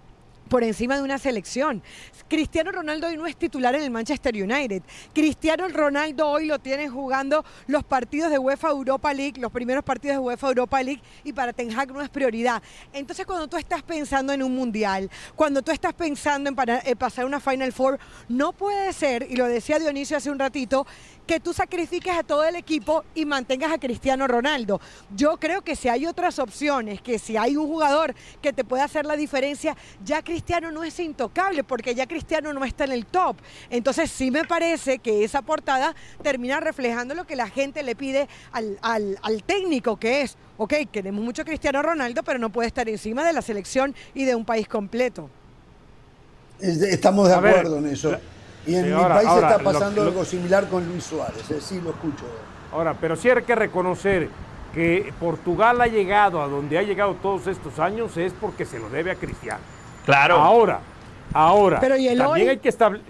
por 0.52 0.66
encima 0.66 0.98
de 0.98 1.02
una 1.02 1.18
selección. 1.18 1.82
Cristiano 2.28 2.74
Ronaldo 2.74 3.08
hoy 3.08 3.16
no 3.16 3.26
es 3.26 3.38
titular 3.38 3.74
en 3.74 3.84
el 3.84 3.90
Manchester 3.90 4.36
United. 4.36 4.84
Cristiano 5.14 5.66
Ronaldo 5.70 6.28
hoy 6.28 6.46
lo 6.46 6.60
tiene 6.60 6.90
jugando 6.90 7.46
los 7.68 7.86
partidos 7.86 8.30
de 8.30 8.38
UEFA 8.38 8.68
Europa 8.68 9.14
League, 9.14 9.40
los 9.40 9.50
primeros 9.50 9.82
partidos 9.82 10.18
de 10.18 10.20
UEFA 10.20 10.50
Europa 10.50 10.84
League 10.84 11.02
y 11.24 11.32
para 11.32 11.54
Ten 11.54 11.70
no 11.70 12.02
es 12.02 12.10
prioridad. 12.10 12.62
Entonces 12.92 13.26
cuando 13.26 13.48
tú 13.48 13.56
estás 13.56 13.82
pensando 13.82 14.34
en 14.34 14.44
un 14.44 14.54
mundial, 14.54 15.10
cuando 15.38 15.62
tú 15.62 15.72
estás 15.72 15.94
pensando 15.94 16.50
en, 16.50 16.56
eh, 16.84 16.98
pasar 16.98 17.24
una 17.24 17.40
Final 17.40 17.72
Four, 17.72 17.98
no 18.28 18.52
puede 18.52 18.92
ser, 18.92 19.28
y 19.30 19.38
lo 19.38 19.48
decía 19.48 19.80
Dionisio 19.80 20.18
hace 20.18 20.30
un 20.30 20.38
ratito, 20.38 20.86
que 21.32 21.40
tú 21.40 21.54
sacrifiques 21.54 22.14
a 22.14 22.24
todo 22.24 22.44
el 22.44 22.58
equipo 22.58 23.06
y 23.16 23.24
mantengas 23.24 23.72
a 23.72 23.78
Cristiano 23.80 24.28
Ronaldo. 24.28 24.82
Yo 25.16 25.38
creo 25.38 25.62
que 25.62 25.78
si 25.78 25.88
hay 25.88 26.06
otras 26.06 26.40
opciones, 26.40 27.02
que 27.02 27.20
si 27.20 27.38
hay 27.38 27.56
un 27.56 27.68
jugador 27.68 28.14
que 28.42 28.52
te 28.52 28.66
puede 28.66 28.84
hacer 28.84 29.06
la 29.06 29.16
diferencia, 29.16 29.78
ya 30.04 30.22
Cristiano 30.24 30.74
no 30.74 30.84
es 30.84 31.00
intocable 31.00 31.64
porque 31.64 31.96
ya 31.96 32.06
Cristiano 32.06 32.52
no 32.52 32.66
está 32.66 32.84
en 32.84 32.92
el 32.92 33.06
top. 33.06 33.38
Entonces 33.70 34.12
sí 34.12 34.30
me 34.30 34.44
parece 34.44 35.00
que 35.00 35.24
esa 35.24 35.42
portada 35.42 35.96
termina 36.22 36.60
reflejando 36.60 37.16
lo 37.16 37.26
que 37.26 37.38
la 37.38 37.48
gente 37.48 37.82
le 37.82 37.96
pide 37.96 38.28
al, 38.52 38.78
al 38.82 39.44
técnico, 39.46 39.96
que 39.96 40.24
es, 40.24 40.36
ok, 40.58 40.74
queremos 40.92 41.24
mucho 41.24 41.44
a 41.44 41.46
Cristiano 41.46 41.82
Ronaldo, 41.82 42.24
pero 42.24 42.40
no 42.40 42.50
puede 42.50 42.68
estar 42.68 42.90
encima 42.90 43.24
de 43.24 43.32
la 43.32 43.42
selección 43.42 43.96
y 44.14 44.26
de 44.26 44.36
un 44.36 44.44
país 44.44 44.68
completo. 44.68 45.30
Estamos 46.60 47.30
de 47.30 47.36
acuerdo 47.36 47.78
en 47.78 47.88
eso. 47.88 48.18
Y 48.66 48.76
en 48.76 48.96
mi 48.96 49.04
país 49.04 49.30
está 49.30 49.60
pasando 49.60 50.02
algo 50.04 50.24
similar 50.24 50.68
con 50.68 50.88
Luis 50.88 51.04
Suárez, 51.04 51.50
eh, 51.50 51.60
sí 51.60 51.82
lo 51.82 51.92
escucho. 51.92 52.26
Ahora, 52.72 52.96
pero 53.00 53.16
sí 53.16 53.30
hay 53.30 53.42
que 53.44 53.56
reconocer 53.56 54.30
que 54.74 55.14
Portugal 55.20 55.82
ha 55.82 55.88
llegado 55.88 56.42
a 56.42 56.48
donde 56.48 56.78
ha 56.78 56.84
llegado 56.84 57.16
todos 57.16 57.48
estos 57.48 57.80
años 57.80 58.16
es 58.18 58.34
porque 58.34 58.66
se 58.66 58.80
lo 58.80 58.90
debe 58.90 59.12
a 59.12 59.16
Cristiano. 59.16 59.62
Claro. 60.06 60.36
Ahora, 60.36 60.80
ahora, 61.34 61.80
pero 61.80 61.96
también 62.18 62.50
hay 62.50 62.58
que 62.58 62.70
establecer, 62.70 63.08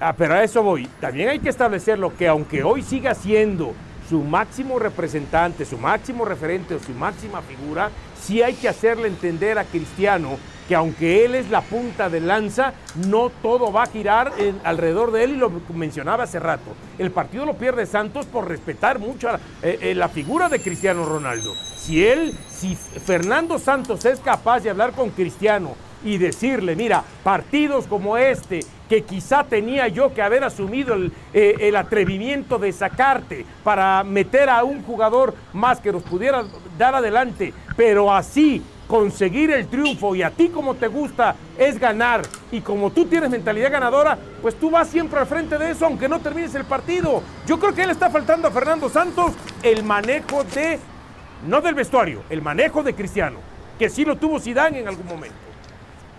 ah, 0.00 0.14
pero 0.16 0.34
a 0.34 0.42
eso 0.42 0.62
voy, 0.62 0.86
también 1.00 1.28
hay 1.28 1.38
que 1.38 1.50
establecerlo 1.50 2.16
que 2.16 2.26
aunque 2.28 2.62
hoy 2.62 2.82
siga 2.82 3.14
siendo 3.14 3.74
su 4.08 4.22
máximo 4.22 4.78
representante, 4.78 5.64
su 5.64 5.78
máximo 5.78 6.24
referente 6.24 6.74
o 6.74 6.78
su 6.78 6.92
máxima 6.92 7.42
figura, 7.42 7.90
sí 8.20 8.42
hay 8.42 8.54
que 8.54 8.68
hacerle 8.68 9.08
entender 9.08 9.58
a 9.58 9.64
Cristiano 9.64 10.38
que 10.68 10.74
aunque 10.74 11.24
él 11.24 11.34
es 11.34 11.50
la 11.50 11.60
punta 11.60 12.08
de 12.08 12.20
lanza, 12.20 12.72
no 13.06 13.30
todo 13.42 13.72
va 13.72 13.84
a 13.84 13.86
girar 13.86 14.32
alrededor 14.64 15.12
de 15.12 15.24
él 15.24 15.30
y 15.32 15.36
lo 15.36 15.50
mencionaba 15.74 16.24
hace 16.24 16.40
rato. 16.40 16.72
El 16.98 17.10
partido 17.10 17.44
lo 17.44 17.54
pierde 17.54 17.86
Santos 17.86 18.26
por 18.26 18.48
respetar 18.48 18.98
mucho 18.98 19.28
eh, 19.62 19.78
eh, 19.80 19.94
la 19.94 20.08
figura 20.08 20.48
de 20.48 20.60
Cristiano 20.60 21.04
Ronaldo. 21.04 21.54
Si 21.76 22.04
él, 22.04 22.36
si 22.50 22.74
Fernando 22.74 23.58
Santos 23.58 24.04
es 24.04 24.18
capaz 24.20 24.60
de 24.60 24.70
hablar 24.70 24.92
con 24.92 25.10
Cristiano 25.10 25.74
y 26.04 26.18
decirle, 26.18 26.76
mira, 26.76 27.02
partidos 27.22 27.86
como 27.86 28.16
este, 28.16 28.60
que 28.88 29.02
quizá 29.02 29.44
tenía 29.44 29.88
yo 29.88 30.12
que 30.14 30.22
haber 30.22 30.44
asumido 30.44 30.94
el, 30.94 31.12
eh, 31.32 31.56
el, 31.60 31.76
atrevimiento 31.76 32.58
de 32.58 32.72
sacarte 32.72 33.44
para 33.64 34.04
meter 34.04 34.48
a 34.48 34.62
un 34.62 34.82
jugador 34.82 35.34
más 35.52 35.80
que 35.80 35.92
nos 35.92 36.02
pudiera 36.02 36.44
dar 36.78 36.94
adelante, 36.94 37.52
pero 37.76 38.12
así 38.12 38.62
conseguir 38.86 39.50
el 39.50 39.66
triunfo 39.66 40.14
y 40.14 40.22
a 40.22 40.30
ti 40.30 40.48
como 40.48 40.74
te 40.74 40.86
gusta 40.86 41.34
es 41.58 41.78
ganar 41.78 42.22
y 42.52 42.60
como 42.60 42.90
tú 42.90 43.06
tienes 43.06 43.30
mentalidad 43.30 43.72
ganadora, 43.72 44.18
pues 44.42 44.54
tú 44.54 44.70
vas 44.70 44.88
siempre 44.88 45.18
al 45.18 45.26
frente 45.26 45.58
de 45.58 45.70
eso 45.70 45.86
aunque 45.86 46.08
no 46.08 46.20
termines 46.20 46.54
el 46.54 46.64
partido. 46.64 47.22
Yo 47.46 47.58
creo 47.58 47.74
que 47.74 47.82
él 47.82 47.90
está 47.90 48.10
faltando 48.10 48.48
a 48.48 48.50
Fernando 48.50 48.88
Santos 48.88 49.32
el 49.62 49.82
manejo 49.82 50.44
de, 50.44 50.78
no 51.46 51.60
del 51.60 51.74
vestuario, 51.74 52.22
el 52.30 52.42
manejo 52.42 52.82
de 52.82 52.94
Cristiano, 52.94 53.38
que 53.78 53.88
sí 53.88 54.04
lo 54.04 54.16
tuvo 54.16 54.38
Zidane 54.38 54.80
en 54.80 54.88
algún 54.88 55.06
momento. 55.06 55.36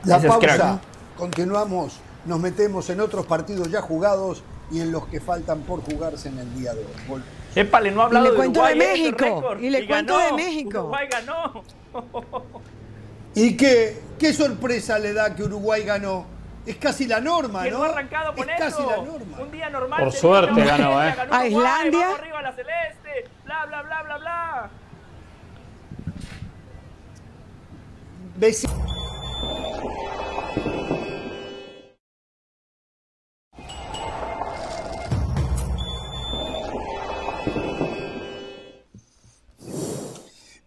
La 0.03 0.19
pausa, 0.19 0.79
continuamos, 1.17 1.99
nos 2.25 2.39
metemos 2.39 2.89
en 2.89 2.99
otros 2.99 3.25
partidos 3.25 3.69
ya 3.71 3.81
jugados 3.81 4.43
y 4.69 4.81
en 4.81 4.91
los 4.91 5.07
que 5.07 5.19
faltan 5.19 5.61
por 5.61 5.81
jugarse 5.81 6.29
en 6.29 6.39
el 6.39 6.53
día 6.55 6.73
de 6.73 6.85
hoy. 7.09 7.21
Épale, 7.55 7.91
no 7.91 8.01
ha 8.01 8.05
hablado 8.05 8.27
y 8.27 8.29
le 8.29 8.35
cuento 8.35 8.65
de, 8.65 8.75
México. 8.75 9.55
Y 9.59 9.69
le 9.69 9.87
cuento 9.87 10.17
de 10.17 10.33
México. 10.33 10.79
Uruguay 10.79 11.07
ganó. 11.09 11.63
¿Y 13.35 13.55
qué, 13.55 14.01
qué 14.19 14.33
sorpresa 14.33 14.97
le 14.99 15.13
da 15.13 15.35
que 15.35 15.43
Uruguay 15.43 15.83
ganó? 15.83 16.25
Es 16.65 16.75
casi 16.77 17.07
la 17.07 17.21
norma, 17.21 17.63
¿no? 17.65 17.77
no 17.77 17.83
ha 17.83 17.89
arrancado 17.89 18.35
con 18.35 18.49
es 18.49 18.59
casi 18.59 18.83
la 18.83 18.97
norma. 18.97 19.37
Un 19.39 19.51
día 19.51 19.69
normal. 19.69 20.03
Por 20.03 20.11
suerte 20.11 20.65
ganó, 20.65 21.01
¿eh? 21.01 21.13
Ganó 21.15 21.33
a 21.33 21.47
Islandia. 21.47 22.15
arriba 22.15 22.41
la 22.41 22.51
celeste. 22.51 23.29
Bla, 23.45 23.65
bla, 23.67 23.81
bla, 23.83 24.03
bla, 24.03 24.17
bla. 24.17 24.69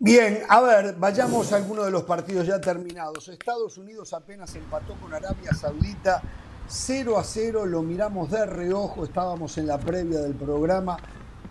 Bien, 0.03 0.45
a 0.49 0.63
ver, 0.63 0.95
vayamos 0.99 1.53
a 1.53 1.57
algunos 1.57 1.85
de 1.85 1.91
los 1.91 2.05
partidos 2.05 2.47
ya 2.47 2.59
terminados. 2.59 3.29
Estados 3.29 3.77
Unidos 3.77 4.15
apenas 4.15 4.55
empató 4.55 4.95
con 4.95 5.13
Arabia 5.13 5.53
Saudita 5.53 6.23
0 6.67 7.19
a 7.19 7.23
0, 7.23 7.67
lo 7.67 7.83
miramos 7.83 8.31
de 8.31 8.47
reojo, 8.47 9.05
estábamos 9.05 9.59
en 9.59 9.67
la 9.67 9.77
previa 9.79 10.21
del 10.21 10.33
programa, 10.33 10.97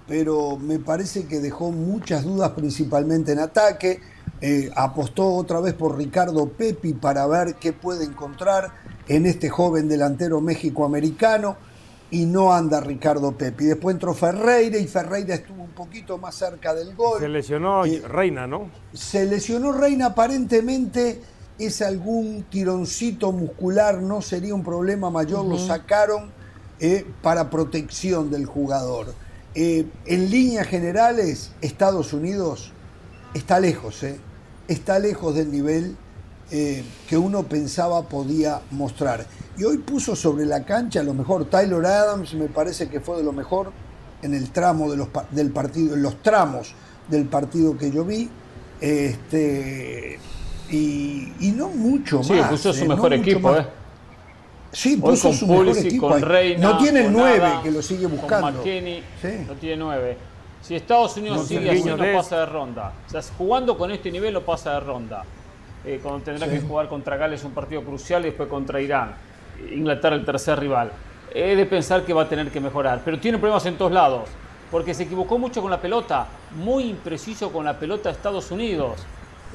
pero 0.07 0.57
me 0.57 0.79
parece 0.79 1.27
que 1.27 1.39
dejó 1.39 1.69
muchas 1.69 2.23
dudas 2.23 2.49
principalmente 2.53 3.33
en 3.33 3.39
ataque. 3.39 3.99
Eh, 4.41 4.71
apostó 4.75 5.31
otra 5.35 5.59
vez 5.59 5.75
por 5.75 5.95
Ricardo 5.95 6.49
Pepi 6.49 6.93
para 6.93 7.27
ver 7.27 7.53
qué 7.59 7.71
puede 7.71 8.03
encontrar 8.03 8.71
en 9.07 9.27
este 9.27 9.49
joven 9.49 9.87
delantero 9.87 10.41
méxico-americano 10.41 11.55
y 12.11 12.25
no 12.25 12.53
anda 12.53 12.79
Ricardo 12.79 13.31
Pepi. 13.31 13.65
Después 13.65 13.93
entró 13.93 14.13
Ferreira 14.13 14.77
y 14.77 14.87
Ferreira 14.87 15.35
estuvo 15.35 15.63
un 15.63 15.71
poquito 15.71 16.17
más 16.17 16.35
cerca 16.35 16.73
del 16.73 16.95
gol. 16.95 17.19
Se 17.19 17.29
lesionó 17.29 17.85
eh, 17.85 18.01
Reina, 18.07 18.47
¿no? 18.47 18.69
Se 18.93 19.25
lesionó 19.25 19.71
Reina, 19.71 20.07
aparentemente 20.07 21.21
es 21.59 21.81
algún 21.81 22.45
tironcito 22.49 23.31
muscular, 23.31 24.01
no 24.01 24.21
sería 24.21 24.55
un 24.55 24.63
problema 24.63 25.09
mayor, 25.09 25.45
lo 25.45 25.57
sacaron 25.57 26.31
eh, 26.79 27.05
para 27.21 27.49
protección 27.49 28.31
del 28.31 28.45
jugador. 28.45 29.13
Eh, 29.55 29.85
en 30.05 30.31
líneas 30.31 30.67
generales, 30.67 31.51
Estados 31.61 32.13
Unidos 32.13 32.71
está 33.33 33.59
lejos, 33.59 34.05
está 34.67 34.99
lejos 34.99 35.35
del 35.35 35.51
nivel 35.51 35.97
que 36.49 37.17
uno 37.17 37.43
pensaba 37.43 38.03
podía 38.03 38.61
mostrar. 38.71 39.25
Y 39.57 39.63
hoy 39.63 39.77
puso 39.77 40.15
sobre 40.15 40.45
la 40.45 40.63
cancha 40.63 41.03
lo 41.03 41.13
mejor. 41.13 41.45
Tyler 41.45 41.85
Adams 41.85 42.33
me 42.33 42.47
parece 42.47 42.89
que 42.89 42.99
fue 42.99 43.17
de 43.17 43.23
lo 43.23 43.33
mejor 43.33 43.71
en 44.21 44.33
el 44.33 44.51
tramo 44.51 44.89
de 44.89 44.97
los, 44.97 45.09
del 45.31 45.51
partido, 45.51 45.95
en 45.95 46.01
los 46.01 46.21
tramos 46.21 46.73
del 47.07 47.25
partido 47.25 47.77
que 47.77 47.91
yo 47.91 48.05
vi. 48.05 48.29
Este, 48.81 50.19
y, 50.71 51.53
no 51.55 51.69
mucho 51.69 52.23
sí, 52.23 52.39
puso 52.49 52.73
su 52.73 52.85
eh, 52.85 52.87
mejor 52.87 53.13
equipo, 53.13 53.55
¿eh? 53.55 53.65
Sí, 54.71 54.97
puso 54.97 55.33
su 55.33 55.47
mejor 55.47 55.69
equipo. 55.69 56.17
no 56.59 56.77
tiene 56.77 57.05
el 57.05 57.11
9 57.11 57.51
que 57.63 57.71
lo 57.71 57.81
sigue 57.81 58.05
buscando. 58.05 58.51
No 58.51 58.61
tiene 58.61 59.03
9. 59.77 60.17
Si 60.61 60.75
Estados 60.75 61.17
Unidos 61.17 61.47
sigue 61.47 61.71
así, 61.71 61.83
no 61.83 61.97
pasa 61.97 62.39
de 62.39 62.45
ronda. 62.45 62.93
O 63.07 63.09
sea, 63.09 63.21
jugando 63.37 63.77
con 63.77 63.91
este 63.91 64.11
nivel, 64.11 64.33
no 64.33 64.41
pasa 64.41 64.73
de 64.73 64.79
ronda. 64.81 65.23
Eh, 65.85 65.99
cuando 66.03 66.23
tendrá 66.23 66.49
que 66.49 66.59
jugar 66.59 66.89
contra 66.89 67.15
Gales 67.15 67.43
un 67.43 67.51
partido 67.51 67.81
crucial 67.83 68.23
y 68.23 68.25
después 68.25 68.49
contra 68.49 68.81
Irán. 68.81 69.15
Inglaterra 69.71 70.15
el 70.15 70.25
tercer 70.25 70.59
rival. 70.59 70.91
He 71.33 71.55
de 71.55 71.65
pensar 71.65 72.03
que 72.03 72.13
va 72.13 72.23
a 72.23 72.29
tener 72.29 72.49
que 72.49 72.59
mejorar, 72.59 73.01
pero 73.05 73.19
tiene 73.19 73.37
problemas 73.37 73.65
en 73.65 73.77
todos 73.77 73.91
lados, 73.91 74.29
porque 74.71 74.93
se 74.93 75.03
equivocó 75.03 75.37
mucho 75.37 75.61
con 75.61 75.71
la 75.71 75.79
pelota, 75.79 76.27
muy 76.55 76.85
impreciso 76.85 77.51
con 77.51 77.65
la 77.65 77.77
pelota 77.77 78.09
de 78.09 78.15
Estados 78.15 78.51
Unidos. 78.51 79.05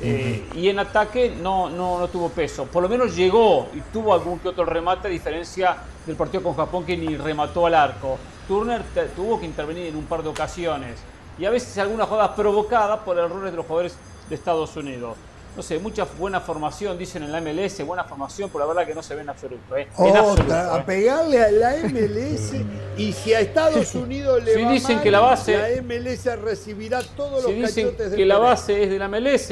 Eh, 0.01 0.49
y 0.57 0.69
en 0.69 0.81
ataque 0.81 1.37
no, 1.41 1.71
no, 1.71 1.99
no, 1.99 2.09
tuvo 2.09 2.29
peso. 2.29 2.65
Por 2.65 2.83
lo 2.83 2.89
menos 2.89 3.15
llegó 3.15 3.69
y 3.75 3.81
tuvo 3.93 4.13
algún 4.13 4.39
que 4.39 4.49
otro 4.49 4.65
remate, 4.65 5.09
a 5.09 5.11
diferencia 5.11 5.77
del 6.05 6.17
partido 6.17 6.43
con 6.43 6.55
Japón 6.55 6.85
que 6.85 6.97
ni 6.97 7.17
remató 7.17 7.67
al 7.67 7.75
arco. 7.75 8.19
Turner 8.49 8.83
tuvo 9.15 9.39
que 9.39 9.47
intervenir 9.47 9.87
en 9.87 9.97
un 9.97 10.05
par 10.05 10.23
de 10.23 10.31
ocasiones. 10.31 10.99
Y 11.39 11.45
a 11.45 11.51
veces 11.51 11.77
alguna 11.79 12.07
jugada 12.07 12.35
provocada 12.35 13.05
por 13.05 13.19
errores 13.19 13.53
de 13.53 13.57
los 13.57 13.67
jugadores 13.67 13.97
de 14.29 14.35
Estados 14.35 14.77
Unidos 14.77 15.17
no 15.57 15.63
sé, 15.63 15.79
mucha 15.79 16.05
buena 16.05 16.41
formación, 16.41 16.99
dicen 16.99 17.23
en 17.23 17.33
la 17.33 17.41
MLS, 17.41 17.85
buena 17.87 18.05
formación, 18.05 18.51
pero 18.51 18.61
la 18.61 18.67
verdad 18.67 18.87
que 18.87 18.95
no 18.95 19.03
se 19.03 19.15
ve 19.15 19.23
en 19.23 19.29
absoluto. 19.29 19.77
¿eh? 19.77 19.87
a 19.99 20.79
¿eh? 20.79 20.83
pegarle 20.85 21.43
a 21.43 21.51
la 21.51 21.77
MLS 21.89 22.55
y 22.97 23.13
si 23.13 23.33
a 23.35 23.41
Estados 23.41 23.95
Unidos 23.95 24.43
le 24.43 24.65
va 24.65 24.73
dicen 24.73 25.01
que 25.01 25.11
la 25.11 25.21
base 25.21 25.57
la 25.57 25.83
MLS 25.83 26.25
recibirá 26.41 27.03
todos 27.17 27.45
los 27.45 27.55
dicen 27.55 27.95
que 27.97 28.27
la 28.27 28.39
base 28.39 28.83
es 28.83 28.91
de 28.91 28.99
la 28.99 29.09
MLS, 29.09 29.51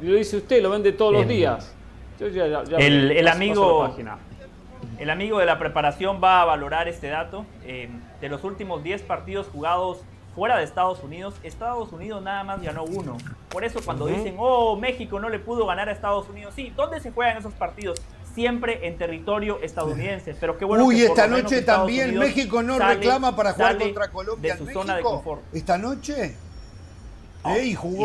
lo 0.00 0.14
dice 0.14 0.38
usted, 0.38 0.62
lo 0.62 0.70
vende 0.70 0.92
todos 0.92 1.12
los 1.12 1.28
días. 1.28 1.72
el, 2.18 3.28
amigo 3.28 3.94
el 4.98 5.10
amigo 5.10 5.38
de 5.38 5.46
la 5.46 5.58
preparación 5.58 6.20
va 6.22 6.40
a 6.40 6.44
valorar 6.46 6.88
este 6.88 7.08
dato. 7.08 7.44
Eh, 7.64 7.90
de 8.20 8.28
los 8.28 8.44
últimos 8.44 8.82
10 8.82 9.02
partidos 9.02 9.46
jugados 9.48 9.98
fuera 10.36 10.58
de 10.58 10.64
Estados 10.64 11.02
Unidos, 11.02 11.34
Estados 11.42 11.90
Unidos 11.92 12.22
nada 12.22 12.44
más 12.44 12.62
ganó 12.62 12.84
uno. 12.84 13.16
Por 13.48 13.64
eso 13.64 13.80
cuando 13.82 14.06
dicen, 14.06 14.36
oh, 14.38 14.76
México 14.76 15.18
no 15.18 15.30
le 15.30 15.38
pudo 15.38 15.66
ganar 15.66 15.88
a 15.88 15.92
Estados 15.92 16.28
Unidos, 16.28 16.52
sí, 16.54 16.72
¿dónde 16.76 17.00
se 17.00 17.10
juegan 17.10 17.38
esos 17.38 17.54
partidos? 17.54 18.00
Siempre 18.34 18.86
en 18.86 18.98
territorio 18.98 19.58
estadounidense. 19.62 20.36
Pero 20.38 20.58
qué 20.58 20.66
bueno 20.66 20.84
Uy, 20.84 21.00
esta 21.00 21.26
noche 21.26 21.62
también 21.62 22.18
México 22.18 22.62
no 22.62 22.78
reclama 22.78 23.34
para 23.34 23.54
jugar 23.54 23.78
contra 23.78 24.08
Colombia. 24.10 24.56
De 24.56 24.66
su 24.66 24.70
zona 24.70 24.96
de 24.96 25.02
confort. 25.02 25.40
Esta 25.54 25.78
noche. 25.78 26.36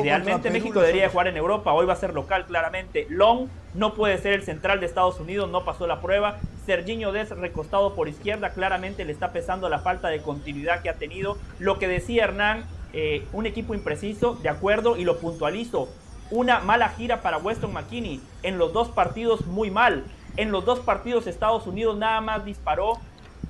Idealmente 0.01 0.49
México 0.49 0.79
debería 0.81 1.09
jugar 1.09 1.27
en 1.27 1.37
Europa, 1.37 1.73
hoy 1.73 1.85
va 1.85 1.93
a 1.93 1.97
ser 1.97 2.13
local 2.13 2.45
claramente. 2.45 3.07
Long 3.09 3.47
no 3.73 3.93
puede 3.93 4.17
ser 4.17 4.33
el 4.33 4.43
central 4.43 4.79
de 4.79 4.85
Estados 4.85 5.19
Unidos, 5.19 5.49
no 5.49 5.65
pasó 5.65 5.87
la 5.87 6.01
prueba. 6.01 6.37
Serginho 6.65 7.11
Des 7.11 7.29
recostado 7.29 7.95
por 7.95 8.07
izquierda, 8.07 8.51
claramente 8.51 9.05
le 9.05 9.11
está 9.11 9.31
pesando 9.31 9.69
la 9.69 9.79
falta 9.79 10.09
de 10.09 10.21
continuidad 10.21 10.81
que 10.81 10.89
ha 10.89 10.95
tenido. 10.95 11.37
Lo 11.59 11.79
que 11.79 11.87
decía 11.87 12.25
Hernán, 12.25 12.65
eh, 12.93 13.25
un 13.33 13.45
equipo 13.45 13.73
impreciso, 13.73 14.35
de 14.35 14.49
acuerdo, 14.49 14.97
y 14.97 15.05
lo 15.05 15.19
puntualizo. 15.19 15.89
Una 16.29 16.59
mala 16.59 16.89
gira 16.89 17.21
para 17.21 17.37
Weston 17.37 17.73
McKinney, 17.73 18.21
en 18.43 18.57
los 18.57 18.73
dos 18.73 18.89
partidos 18.89 19.45
muy 19.47 19.71
mal. 19.71 20.05
En 20.37 20.51
los 20.51 20.63
dos 20.63 20.79
partidos 20.79 21.27
Estados 21.27 21.67
Unidos 21.67 21.97
nada 21.97 22.21
más 22.21 22.45
disparó 22.45 22.99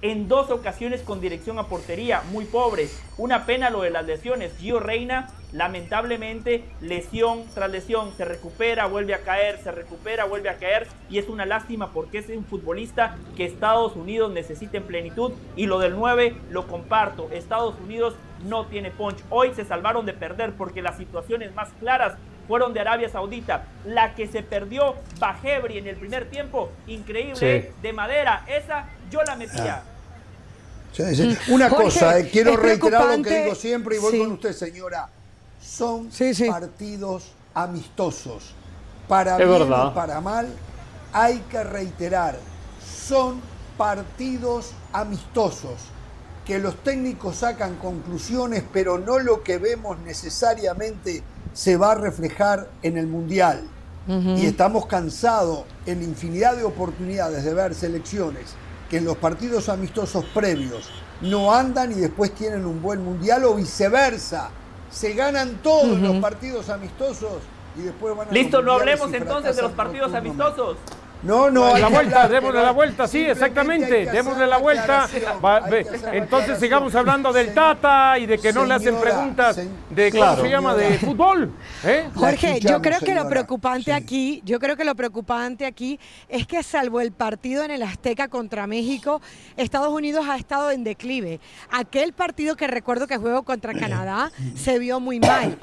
en 0.01 0.27
dos 0.27 0.49
ocasiones 0.49 1.01
con 1.01 1.21
dirección 1.21 1.59
a 1.59 1.67
portería, 1.67 2.23
muy 2.31 2.45
pobres. 2.45 2.99
Una 3.17 3.45
pena 3.45 3.69
lo 3.69 3.81
de 3.81 3.91
las 3.91 4.05
lesiones. 4.05 4.57
Gio 4.57 4.79
Reina, 4.79 5.29
lamentablemente, 5.53 6.63
lesión 6.81 7.43
tras 7.53 7.69
lesión, 7.69 8.11
se 8.15 8.25
recupera, 8.25 8.85
vuelve 8.85 9.13
a 9.13 9.19
caer, 9.19 9.59
se 9.63 9.71
recupera, 9.71 10.25
vuelve 10.25 10.49
a 10.49 10.57
caer. 10.57 10.87
Y 11.09 11.17
es 11.17 11.27
una 11.27 11.45
lástima 11.45 11.91
porque 11.91 12.19
es 12.19 12.29
un 12.29 12.45
futbolista 12.45 13.17
que 13.35 13.45
Estados 13.45 13.95
Unidos 13.95 14.31
necesita 14.31 14.77
en 14.77 14.83
plenitud. 14.83 15.33
Y 15.55 15.65
lo 15.65 15.79
del 15.79 15.95
9 15.95 16.35
lo 16.49 16.67
comparto. 16.67 17.29
Estados 17.31 17.75
Unidos 17.79 18.15
no 18.47 18.65
tiene 18.65 18.91
punch. 18.91 19.17
Hoy 19.29 19.53
se 19.53 19.65
salvaron 19.65 20.05
de 20.05 20.13
perder 20.13 20.53
porque 20.53 20.81
las 20.81 20.97
situaciones 20.97 21.53
más 21.53 21.69
claras 21.79 22.13
fueron 22.47 22.73
de 22.73 22.79
Arabia 22.79 23.09
Saudita. 23.09 23.65
La 23.85 24.15
que 24.15 24.27
se 24.27 24.43
perdió 24.43 24.95
Bajebri 25.19 25.77
en 25.77 25.87
el 25.87 25.95
primer 25.95 26.29
tiempo, 26.29 26.71
increíble, 26.87 27.71
de 27.81 27.93
madera, 27.93 28.45
esa 28.47 28.87
yo 29.09 29.21
la 29.23 29.35
metía. 29.35 29.83
Mm. 30.97 31.53
Una 31.53 31.69
cosa, 31.69 32.19
eh, 32.19 32.29
quiero 32.29 32.57
reiterar 32.57 33.17
lo 33.17 33.23
que 33.23 33.43
digo 33.43 33.55
siempre 33.55 33.95
y 33.95 33.99
voy 33.99 34.19
con 34.19 34.31
usted, 34.33 34.53
señora. 34.53 35.09
Son 35.71 36.09
partidos 36.49 37.31
amistosos. 37.53 38.53
Para 39.07 39.37
bien 39.37 39.69
para 39.93 40.19
mal, 40.19 40.49
hay 41.13 41.37
que 41.49 41.63
reiterar, 41.63 42.37
son 43.07 43.39
partidos 43.77 44.71
amistosos. 44.91 45.79
Que 46.45 46.59
los 46.59 46.75
técnicos 46.83 47.37
sacan 47.37 47.77
conclusiones, 47.77 48.63
pero 48.73 48.97
no 48.97 49.19
lo 49.19 49.43
que 49.43 49.59
vemos 49.59 49.97
necesariamente 49.99 51.23
se 51.53 51.77
va 51.77 51.93
a 51.93 51.95
reflejar 51.95 52.67
en 52.81 52.97
el 52.97 53.07
Mundial. 53.07 53.63
Y 54.07 54.45
estamos 54.45 54.87
cansados 54.87 55.63
en 55.85 56.03
infinidad 56.03 56.57
de 56.57 56.65
oportunidades 56.65 57.45
de 57.45 57.53
ver 57.53 57.75
selecciones 57.75 58.55
que 58.89 58.97
en 58.97 59.05
los 59.05 59.15
partidos 59.15 59.69
amistosos 59.69 60.25
previos 60.33 60.89
no 61.21 61.53
andan 61.53 61.93
y 61.93 61.95
después 61.95 62.35
tienen 62.35 62.65
un 62.65 62.81
buen 62.81 63.05
mundial 63.05 63.45
o 63.45 63.55
viceversa. 63.55 64.49
Se 64.91 65.13
ganan 65.13 65.59
todos 65.63 65.99
los 65.99 66.17
partidos 66.17 66.69
amistosos 66.69 67.41
y 67.77 67.81
después 67.81 68.15
van 68.15 68.29
a 68.29 68.31
Listo, 68.31 68.61
no 68.61 68.73
hablemos 68.73 69.13
entonces 69.13 69.55
de 69.55 69.61
los 69.61 69.71
partidos 69.71 70.13
amistosos. 70.13 70.77
No, 71.23 71.51
no. 71.51 71.77
La 71.77 71.89
vuelta, 71.89 72.27
démosle 72.27 72.61
la 72.61 72.71
vuelta, 72.71 73.07
sí, 73.07 73.19
exactamente. 73.19 74.05
Démosle 74.05 74.47
la 74.47 74.57
vuelta. 74.57 75.07
entonces 76.11 76.59
sigamos 76.59 76.95
hablando 76.95 77.31
del 77.31 77.53
Tata 77.53 78.17
y 78.17 78.25
de 78.25 78.37
que 78.37 78.51
no 78.51 78.65
le 78.65 78.73
hacen 78.73 78.95
preguntas 78.99 79.59
de, 79.89 80.11
¿cómo 80.11 80.35
se 80.37 80.49
llama? 80.49 80.75
De 80.75 80.97
fútbol. 80.97 81.51
¿eh? 81.83 82.09
Jorge, 82.15 82.59
yo 82.59 82.81
creo 82.81 82.99
que 82.99 83.13
lo 83.13 83.27
preocupante 83.27 83.93
aquí, 83.93 84.41
yo 84.45 84.59
creo 84.59 84.75
que 84.75 84.83
lo 84.83 84.95
preocupante 84.95 85.65
aquí 85.65 85.99
es 86.27 86.47
que 86.47 86.63
salvo 86.63 87.01
el 87.01 87.11
partido 87.11 87.63
en 87.63 87.71
el 87.71 87.83
Azteca 87.83 88.27
contra 88.27 88.67
México, 88.67 89.21
Estados 89.57 89.89
Unidos 89.89 90.25
ha 90.27 90.37
estado 90.37 90.71
en 90.71 90.83
declive. 90.83 91.39
Aquel 91.71 92.13
partido 92.13 92.55
que 92.55 92.67
recuerdo 92.67 93.07
que 93.07 93.17
juego 93.17 93.43
contra 93.43 93.73
Canadá 93.73 94.31
se 94.55 94.79
vio 94.79 94.99
muy 94.99 95.19
mal. 95.19 95.57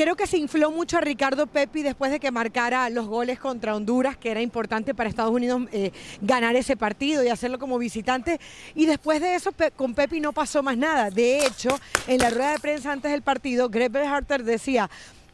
Creo 0.00 0.16
que 0.16 0.26
se 0.26 0.38
infló 0.38 0.70
mucho 0.70 0.96
a 0.96 1.02
Ricardo 1.02 1.46
Pepi 1.46 1.82
después 1.82 2.10
de 2.10 2.18
que 2.18 2.30
marcara 2.30 2.88
los 2.88 3.06
goles 3.06 3.38
contra 3.38 3.76
Honduras, 3.76 4.16
que 4.16 4.30
era 4.30 4.40
importante 4.40 4.94
para 4.94 5.10
Estados 5.10 5.30
Unidos 5.30 5.64
eh, 5.72 5.92
ganar 6.22 6.56
ese 6.56 6.74
partido 6.74 7.22
y 7.22 7.28
hacerlo 7.28 7.58
como 7.58 7.76
visitante. 7.76 8.40
Y 8.74 8.86
después 8.86 9.20
de 9.20 9.34
eso, 9.34 9.50
con 9.76 9.94
Pepi 9.94 10.20
no 10.20 10.32
pasó 10.32 10.62
más 10.62 10.78
nada. 10.78 11.10
De 11.10 11.44
hecho, 11.44 11.78
en 12.06 12.16
la 12.16 12.30
rueda 12.30 12.52
de 12.52 12.60
prensa 12.60 12.92
antes 12.92 13.10
del 13.10 13.20
partido, 13.20 13.68
Greg 13.68 13.92
Berharter 13.92 14.42
decía, 14.42 14.88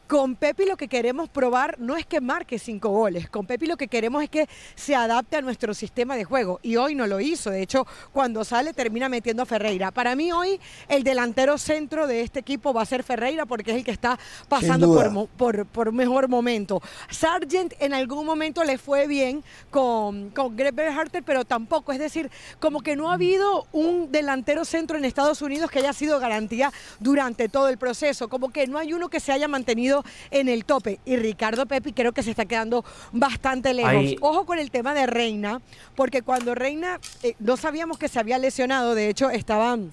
con 0.07 0.35
Pepi 0.35 0.65
lo 0.65 0.77
que 0.77 0.87
queremos 0.87 1.29
probar 1.29 1.75
no 1.79 1.97
es 1.97 2.05
que 2.05 2.21
marque 2.21 2.59
cinco 2.59 2.89
goles, 2.89 3.29
con 3.29 3.45
Pepi 3.45 3.67
lo 3.67 3.77
que 3.77 3.87
queremos 3.87 4.23
es 4.23 4.29
que 4.29 4.47
se 4.75 4.95
adapte 4.95 5.37
a 5.37 5.41
nuestro 5.41 5.73
sistema 5.73 6.15
de 6.15 6.23
juego. 6.23 6.59
Y 6.63 6.77
hoy 6.77 6.95
no 6.95 7.07
lo 7.07 7.19
hizo, 7.19 7.49
de 7.49 7.61
hecho, 7.61 7.85
cuando 8.13 8.43
sale 8.43 8.73
termina 8.73 9.09
metiendo 9.09 9.43
a 9.43 9.45
Ferreira. 9.45 9.91
Para 9.91 10.15
mí 10.15 10.31
hoy 10.31 10.59
el 10.87 11.03
delantero 11.03 11.57
centro 11.57 12.07
de 12.07 12.21
este 12.21 12.39
equipo 12.39 12.73
va 12.73 12.81
a 12.81 12.85
ser 12.85 13.03
Ferreira 13.03 13.45
porque 13.45 13.71
es 13.71 13.77
el 13.77 13.83
que 13.83 13.91
está 13.91 14.17
pasando 14.47 14.93
por, 14.93 15.27
por, 15.29 15.65
por, 15.65 15.91
mejor 15.91 16.29
momento. 16.29 16.81
Sargent 17.09 17.73
en 17.79 17.93
algún 17.93 18.25
momento 18.25 18.63
le 18.63 18.77
fue 18.77 19.07
bien 19.07 19.43
con, 19.69 20.29
con 20.29 20.55
Greg 20.55 20.73
Berharter, 20.73 21.23
pero 21.23 21.43
tampoco. 21.43 21.91
Es 21.91 21.99
decir, 21.99 22.31
como 22.59 22.81
que 22.81 22.95
no 22.95 23.11
ha 23.11 23.15
habido 23.15 23.67
un 23.71 24.11
delantero 24.11 24.63
centro 24.63 24.97
en 24.97 25.05
Estados 25.05 25.41
Unidos 25.41 25.69
que 25.69 25.79
haya 25.79 25.93
sido 25.93 26.19
garantía 26.19 26.71
durante 26.99 27.49
todo 27.49 27.67
el 27.69 27.77
proceso. 27.77 28.29
Como 28.29 28.49
que 28.49 28.67
no 28.67 28.77
hay 28.77 28.93
uno 28.93 29.09
que 29.09 29.19
se 29.19 29.31
haya 29.31 29.47
mantenido 29.47 29.96
en 30.31 30.49
el 30.49 30.65
tope. 30.65 30.99
Y 31.05 31.17
Ricardo 31.17 31.65
Pepi 31.65 31.93
creo 31.93 32.11
que 32.13 32.23
se 32.23 32.31
está 32.31 32.45
quedando 32.45 32.83
bastante 33.11 33.73
lejos. 33.73 34.15
Ojo 34.21 34.45
con 34.45 34.59
el 34.59 34.71
tema 34.71 34.93
de 34.93 35.05
Reina, 35.05 35.61
porque 35.95 36.21
cuando 36.21 36.55
Reina 36.55 36.99
eh, 37.23 37.35
no 37.39 37.57
sabíamos 37.57 37.97
que 37.97 38.07
se 38.07 38.19
había 38.19 38.37
lesionado, 38.37 38.95
de 38.95 39.09
hecho 39.09 39.29
estaban 39.29 39.91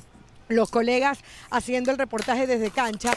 los 0.49 0.71
colegas 0.71 1.21
haciendo 1.51 1.91
el 1.91 1.99
reportaje 1.99 2.47
desde 2.47 2.71
cancha 2.71 3.13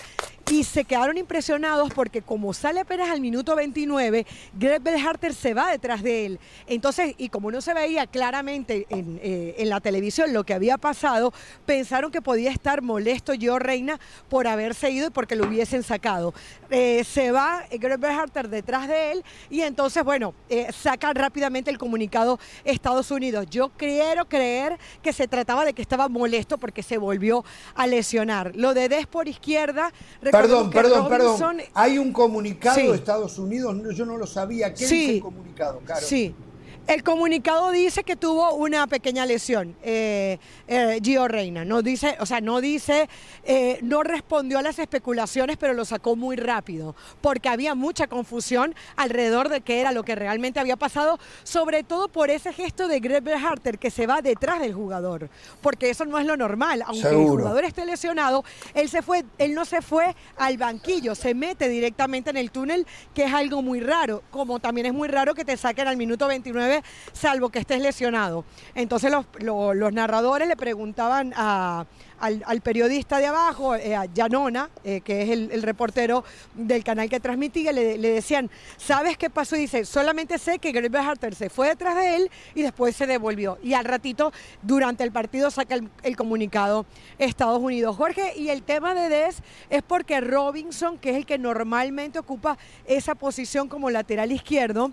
y 0.50 0.64
se 0.64 0.86
quedaron 0.86 1.18
impresionados 1.18 1.93
porque 1.93 2.22
como 2.22 2.54
sale 2.54 2.80
apenas 2.80 3.10
al 3.10 3.20
minuto 3.20 3.56
29, 3.56 4.26
Greg 4.54 4.82
Belharter 4.82 5.34
se 5.34 5.54
va 5.54 5.72
detrás 5.72 6.02
de 6.02 6.26
él. 6.26 6.39
Entonces, 6.68 7.16
y 7.18 7.30
como 7.30 7.52
no 7.52 7.60
se 7.60 7.74
veía 7.74 8.08
claramente 8.08 8.86
en, 8.89 9.20
eh, 9.22 9.62
la 9.66 9.82
televisión 9.82 10.32
lo 10.34 10.45
que 10.45 10.54
había 10.54 10.78
pasado, 10.78 11.34
pensaron 11.66 12.12
que 12.12 12.22
podía 12.22 12.52
estar 12.52 12.82
molesto 12.82 13.34
yo 13.34 13.60
Reina 13.60 14.00
por 14.30 14.48
haberse 14.48 14.89
ido 14.89 15.08
y 15.08 15.10
porque 15.10 15.36
lo 15.36 15.48
hubiesen 15.48 15.84
sacado. 15.84 16.34
Eh, 16.70 17.04
se 17.04 17.32
va 17.32 17.64
Greg 17.70 18.00
Belharter 18.00 18.48
detrás 18.48 18.88
de 18.88 19.12
él 19.12 19.26
y 19.50 19.62
entonces, 19.62 20.04
bueno, 20.04 20.34
eh, 20.50 20.68
sacan 20.72 21.16
rápidamente 21.16 21.72
el 21.72 21.78
comunicado 21.78 22.39
Estados 22.64 23.12
Unidos. 23.12 23.48
Yo 23.50 23.70
quiero 23.70 24.26
creer 24.26 24.78
que 25.02 25.12
se 25.12 25.28
trataba 25.28 25.66
de 25.66 25.74
que 25.74 25.82
estaba 25.82 26.08
molesto 26.08 26.58
porque 26.58 26.84
se 26.84 26.98
volvió 26.98 27.43
a 27.76 27.86
lesionar. 27.86 28.56
Lo 28.56 28.74
de 28.74 28.88
Des 28.88 29.08
por 29.08 29.28
izquierda, 29.28 29.91
Perdón, 30.42 30.70
perdón, 30.70 31.10
perdón. 31.10 31.58
Hay 31.74 31.98
un 31.98 32.12
comunicado 32.12 32.78
de 32.78 32.96
Estados 32.96 33.38
Unidos, 33.40 33.76
yo 33.96 34.06
no 34.06 34.18
lo 34.18 34.28
sabía. 34.28 34.74
¿Qué 34.74 34.84
dice 34.84 35.16
el 35.16 35.22
comunicado, 35.22 35.82
Caro? 35.86 36.06
Sí. 36.06 36.36
El 36.88 37.03
comunicado 37.03 37.72
dice 37.72 38.05
que 38.05 38.15
tuvo 38.15 38.53
una 38.53 38.88
pequeña 38.88 39.26
lesión, 39.26 39.76
eh, 39.84 40.39
eh, 40.69 41.01
Gio 41.03 41.27
Reina. 41.27 41.65
No 41.65 41.81
dice, 41.81 42.15
o 42.22 42.26
sea, 42.26 42.39
no 42.39 42.61
dice, 42.61 43.09
eh, 43.43 43.80
no 43.81 44.03
respondió 44.03 44.57
a 44.57 44.61
las 44.61 44.80
especulaciones, 44.80 45.57
pero 45.57 45.73
lo 45.73 45.84
sacó 45.84 46.15
muy 46.15 46.38
rápido, 46.38 46.95
porque 47.19 47.49
había 47.49 47.76
mucha 47.76 48.07
confusión 48.07 48.73
alrededor 48.95 49.49
de 49.49 49.59
qué 49.59 49.81
era 49.81 49.91
lo 49.91 50.03
que 50.03 50.15
realmente 50.15 50.61
había 50.61 50.77
pasado, 50.77 51.19
sobre 51.43 51.84
todo 51.84 52.07
por 52.07 52.30
ese 52.30 52.53
gesto 52.53 52.88
de 52.88 53.01
Greg 53.01 53.27
Harter 53.34 53.80
que 53.80 53.91
se 53.91 54.07
va 54.07 54.22
detrás 54.22 54.61
del 54.61 54.73
jugador, 54.73 55.30
porque 55.61 55.89
eso 55.89 56.05
no 56.05 56.18
es 56.19 56.26
lo 56.26 56.38
normal. 56.38 56.84
Aunque 56.85 57.09
el 57.09 57.15
jugador 57.15 57.65
esté 57.65 57.85
lesionado, 57.85 58.45
él 58.73 58.88
se 58.88 59.01
fue, 59.01 59.26
él 59.39 59.53
no 59.55 59.65
se 59.65 59.81
fue 59.81 60.15
al 60.38 60.57
banquillo, 60.57 61.15
se 61.15 61.34
mete 61.34 61.68
directamente 61.68 62.30
en 62.30 62.38
el 62.38 62.49
túnel, 62.49 62.88
que 63.14 63.26
es 63.26 63.34
algo 63.34 63.61
muy 63.61 63.81
raro, 63.81 64.23
como 64.31 64.59
también 64.59 64.88
es 64.88 64.93
muy 64.93 65.09
raro 65.09 65.35
que 65.35 65.43
te 65.43 65.57
saquen 65.57 65.89
al 65.89 65.97
minuto 65.97 66.27
29 66.27 66.77
salvo 67.14 67.49
que 67.49 67.60
estés 67.60 67.82
lesionado. 67.82 68.45
Entonces 68.76 69.12
los, 69.12 69.94
narradores 69.94 70.48
le 70.48 70.56
preguntaban 70.56 71.34
al, 71.36 72.62
periodista 72.62 73.20
de 73.20 73.28
abajo, 73.28 73.76
eh, 73.76 73.95
a 73.95 74.06
Janona, 74.14 74.70
eh, 74.84 75.02
que 75.02 75.22
es 75.22 75.30
el, 75.30 75.62
reportero 75.64 76.24
del 76.56 76.84
canal 76.84 77.10
que 77.10 77.20
transmitía, 77.20 77.72
le, 77.72 77.98
decían, 77.98 78.49
¿sabes 78.78 79.18
qué 79.18 79.30
pasó? 79.30 79.56
Y 79.56 79.60
dice, 79.60 79.86
solamente 79.86 80.38
sé 80.38 80.60
que 80.60 80.72
Greg 80.72 80.95
Harter 80.95 81.36
se 81.36 81.49
fue 81.49 81.70
detrás 81.70 81.95
de 81.95 82.16
él 82.16 82.32
y 82.56 82.62
después 82.62 82.95
se 82.95 83.06
devolvió. 83.06 83.58
Y 83.62 83.74
al 83.74 83.86
ratito, 83.86 84.32
durante 84.62 85.04
el 85.04 85.12
partido, 85.12 85.52
saca 85.52 85.76
el, 85.76 85.90
el 86.04 86.16
comunicado 86.16 86.86
Estados 87.18 87.60
Unidos. 87.62 87.95
Jorge, 87.95 88.34
y 88.38 88.49
el 88.49 88.64
tema 88.64 88.94
de 88.94 89.10
Des 89.10 89.41
es 89.70 89.84
porque 89.84 90.22
Robinson, 90.22 90.98
que 90.98 91.12
es 91.12 91.16
el 91.18 91.26
que 91.26 91.38
normalmente 91.38 92.20
ocupa 92.20 92.58
esa 92.86 93.16
posición 93.16 93.68
como 93.68 93.90
lateral 93.90 94.32
izquierdo, 94.32 94.91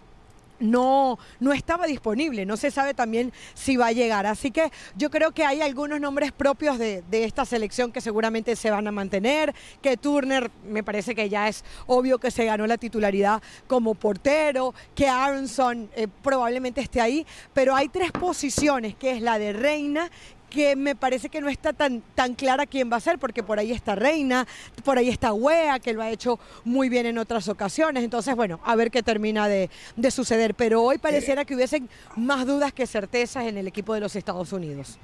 no, 0.64 1.18
no 1.40 1.52
estaba 1.52 1.86
disponible. 1.86 2.46
No 2.46 2.56
se 2.56 2.70
sabe 2.70 2.94
también 2.94 3.32
si 3.54 3.76
va 3.76 3.88
a 3.88 3.92
llegar. 3.92 4.26
Así 4.26 4.50
que 4.50 4.70
yo 4.96 5.10
creo 5.10 5.32
que 5.32 5.44
hay 5.44 5.60
algunos 5.60 6.00
nombres 6.00 6.32
propios 6.32 6.78
de, 6.78 7.04
esta 7.10 7.44
selección 7.44 7.92
que 7.92 8.00
seguramente 8.00 8.56
se 8.56 8.70
van 8.70 8.86
a 8.86 8.92
mantener. 8.92 9.54
Que 9.82 9.96
Turner 9.96 10.50
me 10.66 10.82
parece 10.82 11.14
que 11.14 11.28
ya 11.28 11.48
es 11.48 11.64
obvio 11.86 12.18
que 12.18 12.30
se 12.30 12.44
ganó 12.44 12.66
la 12.66 12.78
titularidad 12.78 13.42
como 13.66 13.94
portero. 13.94 14.74
Que 14.94 15.08
Aronson 15.08 15.90
eh, 15.94 16.08
probablemente 16.22 16.80
esté 16.80 17.00
ahí. 17.00 17.26
Pero 17.52 17.74
hay 17.74 17.88
tres 17.88 18.10
posiciones, 18.12 18.94
que 18.94 19.12
es 19.12 19.22
la 19.22 19.38
de 19.38 19.52
Reina, 19.52 20.10
que 20.54 20.76
me 20.76 20.94
parece 20.94 21.28
que 21.28 21.40
no 21.40 21.48
está 21.48 21.72
tan, 21.72 22.00
tan 22.14 22.34
clara 22.34 22.64
quién 22.64 22.90
va 22.90 22.96
a 22.98 23.00
ser, 23.00 23.18
porque 23.18 23.42
por 23.42 23.58
ahí 23.58 23.72
está 23.72 23.96
Reina, 23.96 24.46
por 24.84 24.98
ahí 24.98 25.08
está 25.08 25.32
Wea, 25.32 25.80
que 25.80 25.92
lo 25.92 26.00
ha 26.00 26.10
hecho 26.10 26.38
muy 26.64 26.88
bien 26.88 27.06
en 27.06 27.18
otras 27.18 27.48
ocasiones. 27.48 28.04
Entonces, 28.04 28.36
bueno, 28.36 28.60
a 28.64 28.76
ver 28.76 28.92
qué 28.92 29.02
termina 29.02 29.48
de, 29.48 29.68
suceder. 30.10 30.54
Pero 30.54 30.82
hoy 30.82 30.98
pareciera 30.98 31.44
que 31.44 31.56
hubiesen 31.56 31.88
más 32.14 32.46
dudas 32.46 32.72
que 32.72 32.86
certezas 32.86 33.46
en 33.46 33.58
el 33.58 33.66
equipo 33.66 33.94
de 33.94 34.00
los 34.00 34.14
Estados 34.14 34.52
Unidos. 34.52 34.96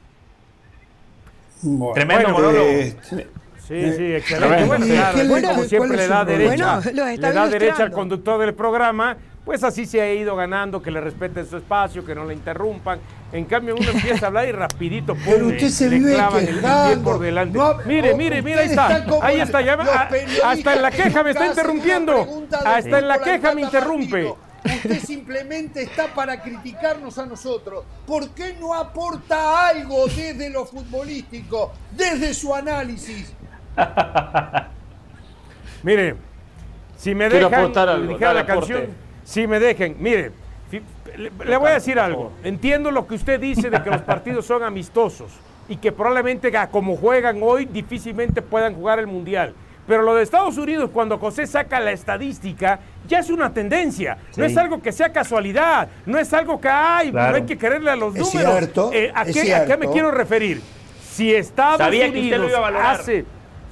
Tremendo 1.95 2.29
monólogo. 2.29 2.69
Este, 2.69 3.27
sí, 3.67 3.93
sí, 3.97 4.15
excelente. 4.15 5.25
Bueno, 5.27 5.49
como 5.49 5.65
siempre 5.65 5.97
le 5.97 6.07
da 6.07 6.25
derecha, 6.25 6.81
le 6.93 7.19
da 7.19 7.49
derecha 7.49 7.83
al 7.83 7.91
conductor 7.91 8.41
del 8.41 8.55
programa 8.55 9.17
pues 9.51 9.65
así 9.65 9.85
se 9.85 10.01
ha 10.01 10.15
ido 10.15 10.37
ganando, 10.37 10.81
que 10.81 10.93
le 10.93 11.01
respeten 11.01 11.45
su 11.45 11.57
espacio, 11.57 12.05
que 12.05 12.15
no 12.15 12.25
le 12.25 12.35
interrumpan. 12.35 13.01
En 13.33 13.45
cambio, 13.47 13.75
uno 13.75 13.91
empieza 13.91 14.27
a 14.27 14.29
hablar 14.29 14.47
y 14.47 14.53
rapidito, 14.53 15.17
pum, 15.17 15.25
Pero 15.27 15.47
usted 15.49 15.71
se 15.71 15.91
le 15.91 16.01
clavan 16.01 16.47
el 16.47 16.61
pie 16.61 16.97
por 17.03 17.19
delante. 17.19 17.59
mire, 17.85 18.15
mire, 18.15 18.43
mire, 18.43 18.61
ahí 18.61 18.69
está. 18.69 19.05
Ahí 19.21 19.41
está, 19.41 19.61
ya, 19.61 19.77
hasta 20.45 20.75
en 20.75 20.83
la 20.83 20.93
queja 20.93 21.25
me 21.25 21.31
está 21.31 21.49
interrumpiendo. 21.49 22.47
Hasta 22.65 22.99
en 23.01 23.09
la 23.09 23.19
queja 23.19 23.53
me 23.53 23.63
interrumpe. 23.63 24.33
Usted 24.65 25.01
simplemente 25.01 25.83
está 25.83 26.15
para 26.15 26.41
criticarnos 26.41 27.19
a 27.19 27.27
nosotros. 27.27 27.85
¿Por 28.07 28.31
qué 28.31 28.55
no 28.61 28.73
aporta 28.73 29.67
algo 29.67 30.07
desde 30.07 30.49
lo 30.49 30.65
futbolístico, 30.65 31.73
desde 31.91 32.35
su 32.35 32.55
análisis? 32.55 33.35
Mire, 35.83 36.15
si 36.97 37.17
me 37.17 37.29
dejan 37.29 37.53
aportar 37.53 37.89
algo, 37.89 38.17
la 38.17 38.47
canción 38.47 39.10
si 39.25 39.47
me 39.47 39.61
dejen, 39.61 39.97
mire, 39.99 40.33
le 41.17 41.57
voy 41.57 41.71
a 41.71 41.75
decir 41.75 41.99
algo. 41.99 42.33
Entiendo 42.45 42.91
lo 42.91 43.07
que 43.07 43.15
usted 43.15 43.41
dice 43.41 43.71
de 43.71 43.83
que 43.83 43.91
los 43.91 44.03
partidos 44.03 44.47
son 44.47 44.63
amistosos 44.63 45.33
y 45.69 45.77
que 45.77 45.93
probablemente 45.93 46.53
como 46.71 46.97
juegan 46.97 47.41
hoy 47.43 47.65
difícilmente 47.65 48.43
puedan 48.43 48.75
jugar 48.75 48.99
el 48.99 49.07
Mundial. 49.07 49.55
Pero 49.87 50.03
lo 50.03 50.15
de 50.15 50.23
Estados 50.23 50.57
Unidos, 50.57 50.91
cuando 50.93 51.19
José 51.19 51.47
saca 51.47 51.81
la 51.81 51.91
estadística, 51.91 52.79
ya 53.09 53.19
es 53.19 53.31
una 53.31 53.53
tendencia. 53.53 54.19
No 54.37 54.45
es 54.45 54.57
algo 54.57 54.81
que 54.81 54.93
sea 54.93 55.13
casualidad, 55.13 55.89
no 56.07 56.19
es 56.19 56.33
algo 56.33 56.61
que 56.61 56.69
hay, 56.69 57.11
no 57.11 57.21
hay 57.21 57.43
que 57.43 57.59
quererle 57.59 57.91
a 57.91 57.97
los 57.97 58.15
números. 58.15 58.71
Eh, 58.93 59.11
¿a, 59.13 59.25
qué, 59.25 59.77
me 59.79 59.89
quiero 59.89 60.11
referir? 60.13 60.63
Si 61.03 61.35
Estados 61.35 61.89
Unidos 61.89 62.53
hace, 62.81 63.25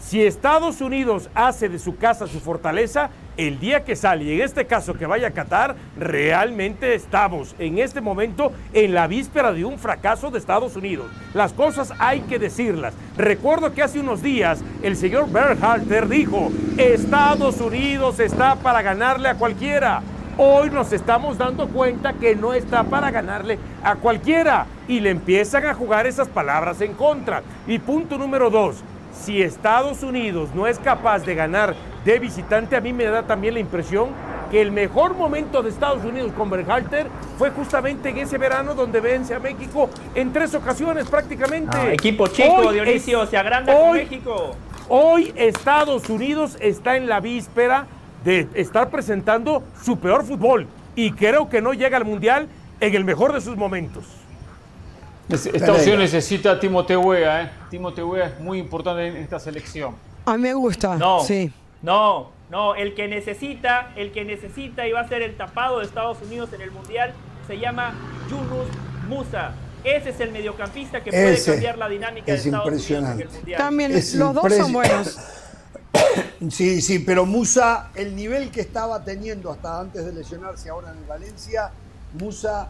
si 0.09 0.24
Estados 0.24 0.80
Unidos 0.80 1.28
hace 1.35 1.68
de 1.68 1.78
su 1.78 1.98
casa 1.98 2.26
su 2.26 2.40
fortaleza, 2.40 3.10
el 3.36 3.60
día 3.60 3.85
que 3.85 3.94
sale, 3.94 4.24
y 4.24 4.32
en 4.32 4.40
este 4.40 4.66
caso 4.66 4.94
que 4.94 5.05
vaya 5.05 5.28
a 5.28 5.32
Qatar, 5.32 5.76
realmente 5.98 6.94
estamos 6.94 7.55
en 7.59 7.78
este 7.78 8.01
momento 8.01 8.51
en 8.72 8.94
la 8.94 9.06
víspera 9.06 9.52
de 9.52 9.66
un 9.66 9.78
fracaso 9.78 10.30
de 10.30 10.39
Estados 10.39 10.76
Unidos. 10.76 11.10
Las 11.35 11.52
cosas 11.52 11.93
hay 11.98 12.22
que 12.22 12.39
decirlas. 12.39 12.94
Recuerdo 13.18 13.74
que 13.74 13.82
hace 13.82 14.01
unos 14.01 14.22
días 14.22 14.64
el 14.82 14.97
señor 14.97 15.30
Berhalter 15.30 16.09
dijo, 16.09 16.51
Estados 16.78 17.60
Unidos 17.60 18.18
está 18.18 18.56
para 18.56 18.80
ganarle 18.80 19.28
a 19.28 19.35
cualquiera. 19.35 20.01
Hoy 20.39 20.70
nos 20.70 20.90
estamos 20.94 21.36
dando 21.36 21.68
cuenta 21.68 22.14
que 22.14 22.35
no 22.35 22.55
está 22.55 22.85
para 22.85 23.10
ganarle 23.10 23.59
a 23.82 23.97
cualquiera 23.97 24.64
y 24.86 25.01
le 25.01 25.10
empiezan 25.10 25.66
a 25.66 25.74
jugar 25.74 26.06
esas 26.06 26.28
palabras 26.28 26.80
en 26.80 26.94
contra. 26.94 27.43
Y 27.66 27.78
punto 27.78 28.16
número 28.16 28.48
dos, 28.48 28.82
si 29.18 29.42
Estados 29.42 30.02
Unidos 30.02 30.50
no 30.54 30.66
es 30.66 30.78
capaz 30.78 31.20
de 31.20 31.34
ganar 31.34 31.74
de 32.04 32.18
visitante, 32.18 32.76
a 32.76 32.80
mí 32.80 32.92
me 32.92 33.04
da 33.04 33.24
también 33.24 33.54
la 33.54 33.60
impresión 33.60 34.08
que 34.50 34.62
el 34.62 34.72
mejor 34.72 35.14
momento 35.14 35.62
de 35.62 35.68
Estados 35.68 36.04
Unidos 36.04 36.32
con 36.32 36.48
Berhalter 36.48 37.06
fue 37.36 37.50
justamente 37.50 38.08
en 38.08 38.18
ese 38.18 38.38
verano 38.38 38.74
donde 38.74 39.00
vence 39.00 39.34
a 39.34 39.38
México 39.38 39.90
en 40.14 40.32
tres 40.32 40.54
ocasiones 40.54 41.08
prácticamente. 41.08 41.76
Ah, 41.76 41.92
equipo 41.92 42.26
chico, 42.28 42.72
Dionisio, 42.72 43.26
se 43.26 43.36
agranda 43.36 43.74
hoy, 43.74 43.98
México. 43.98 44.56
Hoy 44.88 45.34
Estados 45.36 46.08
Unidos 46.08 46.56
está 46.60 46.96
en 46.96 47.08
la 47.08 47.20
víspera 47.20 47.86
de 48.24 48.48
estar 48.54 48.88
presentando 48.88 49.62
su 49.82 49.98
peor 49.98 50.24
fútbol 50.24 50.66
y 50.96 51.12
creo 51.12 51.48
que 51.50 51.60
no 51.60 51.74
llega 51.74 51.98
al 51.98 52.04
Mundial 52.04 52.48
en 52.80 52.94
el 52.94 53.04
mejor 53.04 53.34
de 53.34 53.40
sus 53.40 53.56
momentos. 53.56 54.04
Estados 55.28 55.82
Unidos 55.82 56.00
necesita 56.00 56.52
a 56.52 56.60
Timoteo 56.60 57.00
Wea, 57.00 57.42
¿eh? 57.42 57.50
Timoteo 57.70 58.09
Wea 58.09 58.26
es 58.26 58.40
muy 58.40 58.59
importante 58.59 59.06
en 59.06 59.16
esta 59.16 59.38
selección. 59.38 59.94
A 60.24 60.36
mí 60.36 60.42
me 60.42 60.55
gusta, 60.55 60.96
no, 60.96 61.20
sí. 61.20 61.52
No, 61.82 62.30
no, 62.50 62.74
el 62.74 62.94
que 62.94 63.09
necesita, 63.09 63.92
el 63.96 64.10
que 64.12 64.24
necesita 64.24 64.86
y 64.86 64.92
va 64.92 65.00
a 65.00 65.09
ser 65.09 65.22
el 65.22 65.36
tapado 65.36 65.78
de 65.78 65.84
Estados 65.84 66.18
Unidos 66.22 66.52
en 66.52 66.62
el 66.62 66.70
Mundial 66.70 67.14
se 67.46 67.59
llama 67.59 67.94
Yunus 68.28 68.68
Musa. 69.09 69.52
Ese 69.84 70.10
es 70.10 70.20
el 70.20 70.32
mediocampista 70.32 71.02
que 71.02 71.10
puede 71.10 71.42
cambiar 71.42 71.78
la 71.78 71.88
dinámica 71.88 72.32
de 72.32 72.38
Estados 72.38 72.66
Unidos 72.66 72.90
en 72.90 73.20
el 73.20 73.28
Mundial. 73.28 73.59
También 73.59 73.92
los 73.94 74.34
dos 74.34 74.55
son 74.55 74.72
buenos. 74.72 75.18
Sí, 76.50 76.80
sí, 76.82 77.00
pero 77.00 77.26
Musa, 77.26 77.90
el 77.94 78.14
nivel 78.14 78.50
que 78.50 78.60
estaba 78.60 79.02
teniendo 79.02 79.50
hasta 79.50 79.80
antes 79.80 80.05
de 80.05 80.12
lesionarse 80.12 80.68
ahora 80.68 80.92
en 80.92 80.98
el 80.98 81.05
Valencia, 81.05 81.72
Musa 82.20 82.68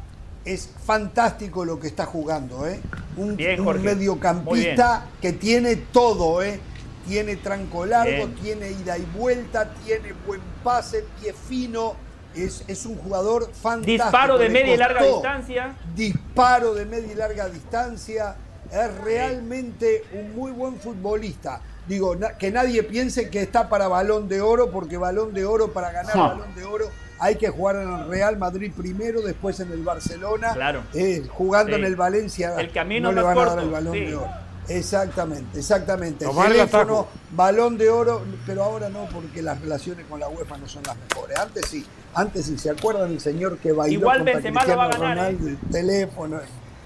es 0.49 0.71
fantástico 0.87 1.65
lo 1.65 1.79
que 1.79 1.89
está 1.89 2.07
jugando, 2.07 2.67
¿eh? 2.67 2.81
Un, 3.17 3.37
mediocampista 3.83 5.07
que 5.21 5.33
tiene 5.33 5.77
todo, 5.77 6.43
¿eh? 6.43 6.59
Tiene 7.07 7.37
tranco 7.37 7.85
largo, 7.85 8.29
tiene 8.43 8.71
ida 8.71 8.97
y 8.97 9.07
vuelta, 9.17 9.73
tiene 9.85 10.15
buen 10.27 10.41
pase, 10.65 11.05
pie 11.21 11.33
fino. 11.35 11.95
Es, 12.35 12.65
es 12.67 12.87
un 12.87 12.97
jugador 12.97 13.51
fantástico. 13.53 14.05
Disparo 14.05 14.39
de 14.39 14.49
media 14.49 14.75
y 14.75 14.77
larga 14.77 15.03
distancia. 15.03 15.75
Disparo 15.95 16.75
de 16.75 16.85
media 16.87 17.13
y 17.13 17.17
larga 17.17 17.49
distancia. 17.49 18.37
Es 18.71 18.99
realmente 19.03 20.05
un 20.13 20.35
muy 20.35 20.53
buen 20.53 20.77
futbolista. 20.77 21.61
Digo, 21.87 22.15
que 22.39 22.51
nadie 22.51 22.83
piense 22.83 23.31
que 23.31 23.41
está 23.41 23.69
para 23.69 23.89
balón 23.89 24.29
de 24.29 24.43
oro, 24.43 24.71
porque 24.71 24.99
balón 24.99 25.33
de 25.33 25.47
oro, 25.47 25.73
para 25.73 25.91
ganar 25.91 26.17
balón 26.17 26.55
de 26.55 26.65
oro, 26.65 26.91
hay 27.21 27.37
que 27.37 27.49
jugar 27.49 27.77
en 27.77 27.93
el 27.93 28.09
Real 28.09 28.39
Madrid 28.39 28.73
primero, 28.77 29.21
después 29.23 29.61
en 29.61 29.73
el 29.73 29.83
Barcelona. 29.83 30.53
Claro. 30.55 30.83
Eh, 30.95 31.27
jugando 31.29 31.77
en 31.77 31.85
el 31.85 31.97
Valencia 31.97 32.55
el 32.59 32.71
camino 32.71 33.11
no 33.11 33.17
le 33.17 33.23
van 33.23 33.39
a 33.39 33.45
dar 33.45 33.59
el 33.61 33.71
balón 33.71 33.93
de 33.93 34.17
oro. 34.17 34.49
Exactamente, 34.69 35.59
exactamente. 35.59 36.27
Teléfono, 36.27 37.09
balón 37.31 37.79
de 37.79 37.89
oro, 37.89 38.23
pero 38.47 38.65
ahora 38.65 38.89
no, 38.91 39.07
porque 39.07 39.41
las 39.41 39.61
relaciones 39.61 40.05
con 40.07 40.21
la 40.21 40.29
UEFA 40.29 40.59
no 40.59 40.69
son 40.69 40.83
las 40.83 40.97
mejores. 40.97 41.39
Antes 41.39 41.67
sí, 41.67 41.87
antes 42.15 42.47
sí, 42.47 42.59
¿se 42.59 42.71
acuerdan 42.71 43.11
el 43.11 43.21
señor 43.21 43.59
que 43.59 43.73
bailó 43.73 44.01
Igual 44.01 44.19
contra 44.19 44.41
Cristiano 44.41 44.77
va 44.77 44.85
a 44.85 44.89
ganar, 44.89 45.17
Ronaldo, 45.17 45.49
el 45.49 45.59
teléfono? 45.71 46.41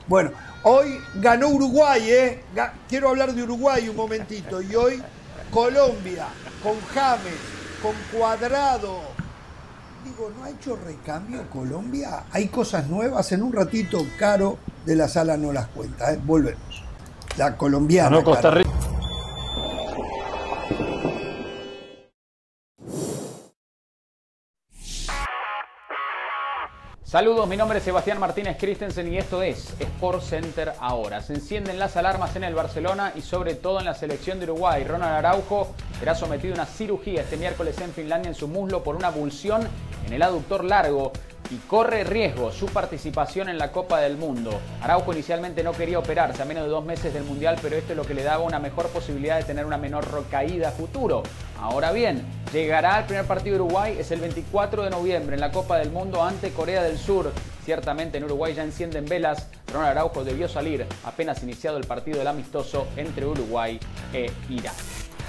Bueno, 0.07 0.31
hoy 0.63 1.01
ganó 1.17 1.49
Uruguay, 1.49 2.09
¿eh? 2.09 2.45
Quiero 2.89 3.09
hablar 3.09 3.35
de 3.35 3.43
Uruguay 3.43 3.89
un 3.89 3.97
momentito. 3.97 4.63
Y 4.63 4.75
hoy 4.77 5.03
Colombia, 5.51 6.27
con 6.63 6.81
James, 6.95 7.35
con 7.83 7.95
Cuadrado, 8.13 9.01
digo, 10.05 10.31
¿no 10.37 10.45
ha 10.45 10.51
hecho 10.51 10.77
recambio 10.77 11.49
Colombia? 11.51 12.25
Hay 12.33 12.49
cosas 12.49 12.89
nuevas. 12.89 13.31
En 13.33 13.43
un 13.43 13.53
ratito, 13.53 13.99
Caro 14.19 14.59
de 14.85 14.97
la 14.97 15.09
sala 15.09 15.37
no 15.37 15.53
las 15.53 15.69
cuenta. 15.69 16.13
¿eh? 16.13 16.21
Volvemos. 16.23 16.85
La 17.37 17.57
colombiana. 17.57 18.11
No, 18.11 18.25
Costa 18.25 18.51
Rica. 18.51 18.62
Saludos, 27.13 27.47
mi 27.47 27.59
nombre 27.59 27.77
es 27.77 27.85
Sebastián 27.85 28.19
Martínez 28.19 28.57
Christensen 28.59 29.13
y 29.13 29.19
esto 29.19 29.43
es 29.43 29.75
Sport 29.79 30.23
Center 30.23 30.73
ahora. 30.81 31.21
Se 31.21 31.35
encienden 31.35 31.79
las 31.79 31.99
alarmas 31.99 32.37
en 32.37 32.45
el 32.45 32.55
Barcelona 32.55 33.13
y 33.15 33.21
sobre 33.21 33.55
todo 33.55 33.81
en 33.81 33.85
la 33.85 33.93
selección 33.93 34.39
de 34.39 34.47
Uruguay. 34.47 34.83
Ronald 34.83 35.17
Araujo 35.17 35.75
será 35.99 36.15
sometido 36.15 36.55
a 36.55 36.57
una 36.57 36.65
cirugía 36.65 37.21
este 37.21 37.37
miércoles 37.37 37.79
en 37.83 37.93
Finlandia 37.93 38.31
en 38.31 38.35
su 38.35 38.49
muslo 38.49 38.83
por 38.83 38.97
una 38.97 39.09
abulsión 39.09 39.61
en 40.07 40.13
el 40.15 40.23
aductor 40.23 40.65
largo 40.65 41.13
y 41.53 41.57
corre 41.69 42.03
riesgo 42.03 42.51
su 42.51 42.67
participación 42.67 43.51
en 43.51 43.59
la 43.59 43.71
Copa 43.71 44.01
del 44.01 44.17
Mundo. 44.17 44.59
Araujo 44.81 45.13
inicialmente 45.13 45.63
no 45.63 45.73
quería 45.73 45.99
operarse 45.99 46.41
a 46.41 46.47
menos 46.47 46.65
de 46.65 46.71
dos 46.71 46.85
meses 46.85 47.13
del 47.13 47.25
Mundial, 47.25 47.59
pero 47.61 47.77
esto 47.77 47.93
es 47.93 47.97
lo 47.97 48.07
que 48.07 48.15
le 48.15 48.23
daba 48.23 48.43
una 48.43 48.59
mejor 48.59 48.89
posibilidad 48.89 49.37
de 49.37 49.45
tener 49.45 49.67
una 49.67 49.77
menor 49.77 50.11
recaída 50.11 50.71
futuro. 50.71 51.23
Ahora 51.61 51.93
bien, 51.93 52.25
llegará 52.53 52.97
al 52.97 53.07
primer 53.07 53.27
partido 53.27 53.57
de 53.57 53.63
Uruguay, 53.63 53.97
es 53.99 54.11
el 54.11 54.21
24 54.21 54.85
de 54.85 54.91
noviembre 54.91 55.35
en 55.35 55.41
la 55.41 55.53
Copa 55.53 55.79
del 55.79 55.91
Mundo 55.91 56.23
ante 56.23 56.51
Corea 56.53 56.83
del 56.83 56.97
Sur. 56.97 57.31
Ciertamente 57.65 58.19
en 58.19 58.25
Uruguay 58.25 58.55
ya 58.55 58.65
encienden 58.65 59.05
velas. 59.05 59.49
Ronald 59.73 59.91
Araujo 59.91 60.25
debió 60.25 60.49
salir 60.49 60.87
apenas 61.05 61.43
iniciado 61.43 61.77
el 61.77 61.87
partido 61.87 62.19
del 62.19 62.29
amistoso 62.29 62.89
entre 62.97 63.27
Uruguay 63.27 63.79
e 64.13 64.31
Irán. 64.49 64.75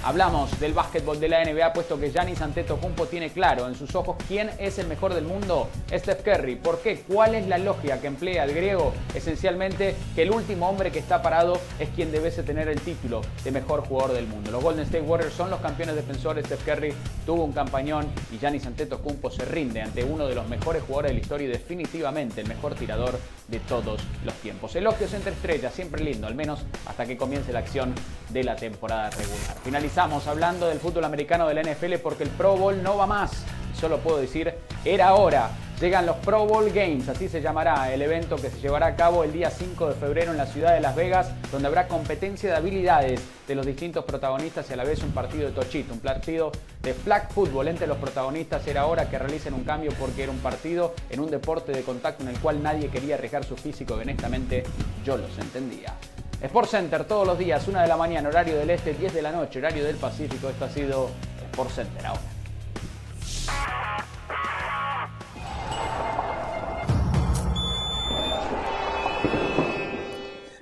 Hablamos 0.06 0.60
del 0.60 0.74
básquetbol 0.74 1.18
de 1.18 1.30
la 1.30 1.42
NBA, 1.42 1.72
puesto 1.72 1.98
que 1.98 2.10
Giannis 2.10 2.42
Antetokounmpo 2.42 3.06
tiene 3.06 3.30
claro 3.30 3.66
en 3.66 3.74
sus 3.74 3.94
ojos 3.94 4.16
quién 4.28 4.50
es 4.58 4.78
el 4.78 4.86
mejor 4.86 5.14
del 5.14 5.24
mundo, 5.24 5.70
Steph 5.90 6.22
Curry. 6.22 6.56
¿Por 6.56 6.80
qué? 6.80 7.00
¿Cuál 7.08 7.34
es 7.34 7.46
la 7.46 7.56
lógica 7.56 7.98
que 7.98 8.08
emplea 8.08 8.44
el 8.44 8.52
griego? 8.52 8.92
Esencialmente 9.14 9.96
que 10.14 10.24
el 10.24 10.30
último 10.30 10.68
hombre 10.68 10.92
que 10.92 10.98
está 10.98 11.22
parado 11.22 11.58
es 11.78 11.88
quien 11.88 12.12
debe 12.12 12.30
tener 12.32 12.68
el 12.68 12.82
título 12.82 13.22
de 13.44 13.50
mejor 13.50 13.80
jugador 13.86 14.14
del 14.14 14.26
mundo. 14.26 14.50
Los 14.50 14.62
Golden 14.62 14.84
State 14.84 15.04
Warriors 15.04 15.32
son 15.32 15.48
los 15.48 15.60
campeones 15.60 15.94
defensores. 15.94 16.44
Steph 16.44 16.64
Curry 16.66 16.92
tuvo 17.24 17.42
un 17.42 17.52
campañón 17.52 18.06
y 18.30 18.36
Giannis 18.36 18.66
Antetokounmpo 18.66 19.30
se 19.30 19.46
rinde 19.46 19.80
ante 19.80 20.04
uno 20.04 20.26
de 20.26 20.34
los 20.34 20.46
mejores 20.48 20.82
jugadores 20.82 21.12
de 21.12 21.14
la 21.14 21.20
historia 21.20 21.46
y 21.46 21.50
definitivamente 21.50 22.42
el 22.42 22.48
mejor 22.48 22.74
tirador 22.74 23.18
de 23.48 23.58
todos 23.60 24.02
los 24.22 24.34
tiempos. 24.34 24.76
Elogios 24.76 25.14
entre 25.14 25.32
estrellas, 25.32 25.72
siempre 25.72 26.02
lindo, 26.02 26.26
al 26.26 26.34
menos 26.34 26.60
hasta 26.86 27.06
que 27.06 27.16
comience 27.16 27.52
la 27.52 27.60
acción 27.60 27.94
de 28.30 28.44
la 28.44 28.56
temporada 28.56 29.10
regular. 29.10 29.56
Hablando 29.96 30.66
del 30.66 30.80
fútbol 30.80 31.04
americano 31.04 31.46
de 31.46 31.54
la 31.54 31.62
NFL 31.62 31.94
porque 32.02 32.24
el 32.24 32.30
Pro 32.30 32.56
Bowl 32.56 32.82
no 32.82 32.96
va 32.96 33.06
más. 33.06 33.44
Solo 33.78 33.98
puedo 33.98 34.18
decir, 34.18 34.52
era 34.84 35.14
hora. 35.14 35.50
Llegan 35.80 36.06
los 36.06 36.16
Pro 36.16 36.46
Bowl 36.46 36.68
Games, 36.70 37.08
así 37.08 37.28
se 37.28 37.40
llamará 37.40 37.92
el 37.92 38.02
evento 38.02 38.36
que 38.36 38.50
se 38.50 38.60
llevará 38.60 38.86
a 38.86 38.96
cabo 38.96 39.22
el 39.22 39.32
día 39.32 39.50
5 39.50 39.88
de 39.88 39.94
febrero 39.94 40.32
en 40.32 40.36
la 40.36 40.46
ciudad 40.46 40.74
de 40.74 40.80
Las 40.80 40.96
Vegas, 40.96 41.30
donde 41.52 41.68
habrá 41.68 41.86
competencia 41.88 42.50
de 42.50 42.56
habilidades 42.56 43.20
de 43.46 43.54
los 43.54 43.66
distintos 43.66 44.04
protagonistas 44.04 44.68
y 44.70 44.72
a 44.72 44.76
la 44.76 44.84
vez 44.84 45.02
un 45.02 45.12
partido 45.12 45.46
de 45.46 45.52
tochito, 45.52 45.92
un 45.92 46.00
partido 46.00 46.50
de 46.82 46.94
flag 46.94 47.30
football 47.32 47.68
entre 47.68 47.86
los 47.86 47.98
protagonistas. 47.98 48.66
Era 48.66 48.86
hora 48.86 49.08
que 49.08 49.18
realicen 49.18 49.54
un 49.54 49.64
cambio 49.64 49.92
porque 49.98 50.24
era 50.24 50.32
un 50.32 50.38
partido 50.38 50.94
en 51.10 51.20
un 51.20 51.30
deporte 51.30 51.72
de 51.72 51.82
contacto 51.82 52.24
en 52.24 52.30
el 52.30 52.38
cual 52.40 52.62
nadie 52.62 52.88
quería 52.88 53.14
arriesgar 53.14 53.44
su 53.44 53.56
físico, 53.56 53.94
honestamente 53.94 54.64
yo 55.04 55.16
los 55.16 55.38
entendía. 55.38 55.94
Sport 56.44 56.68
Center 56.68 57.04
todos 57.06 57.26
los 57.26 57.38
días, 57.38 57.66
1 57.66 57.80
de 57.80 57.86
la 57.86 57.96
mañana, 57.96 58.28
horario 58.28 58.58
del 58.58 58.68
este, 58.68 58.92
10 58.92 59.14
de 59.14 59.22
la 59.22 59.32
noche, 59.32 59.60
horario 59.60 59.82
del 59.82 59.96
Pacífico. 59.96 60.50
Esto 60.50 60.66
ha 60.66 60.68
sido 60.68 61.08
Sport 61.50 61.70
Center 61.70 62.04
ahora. 62.04 62.20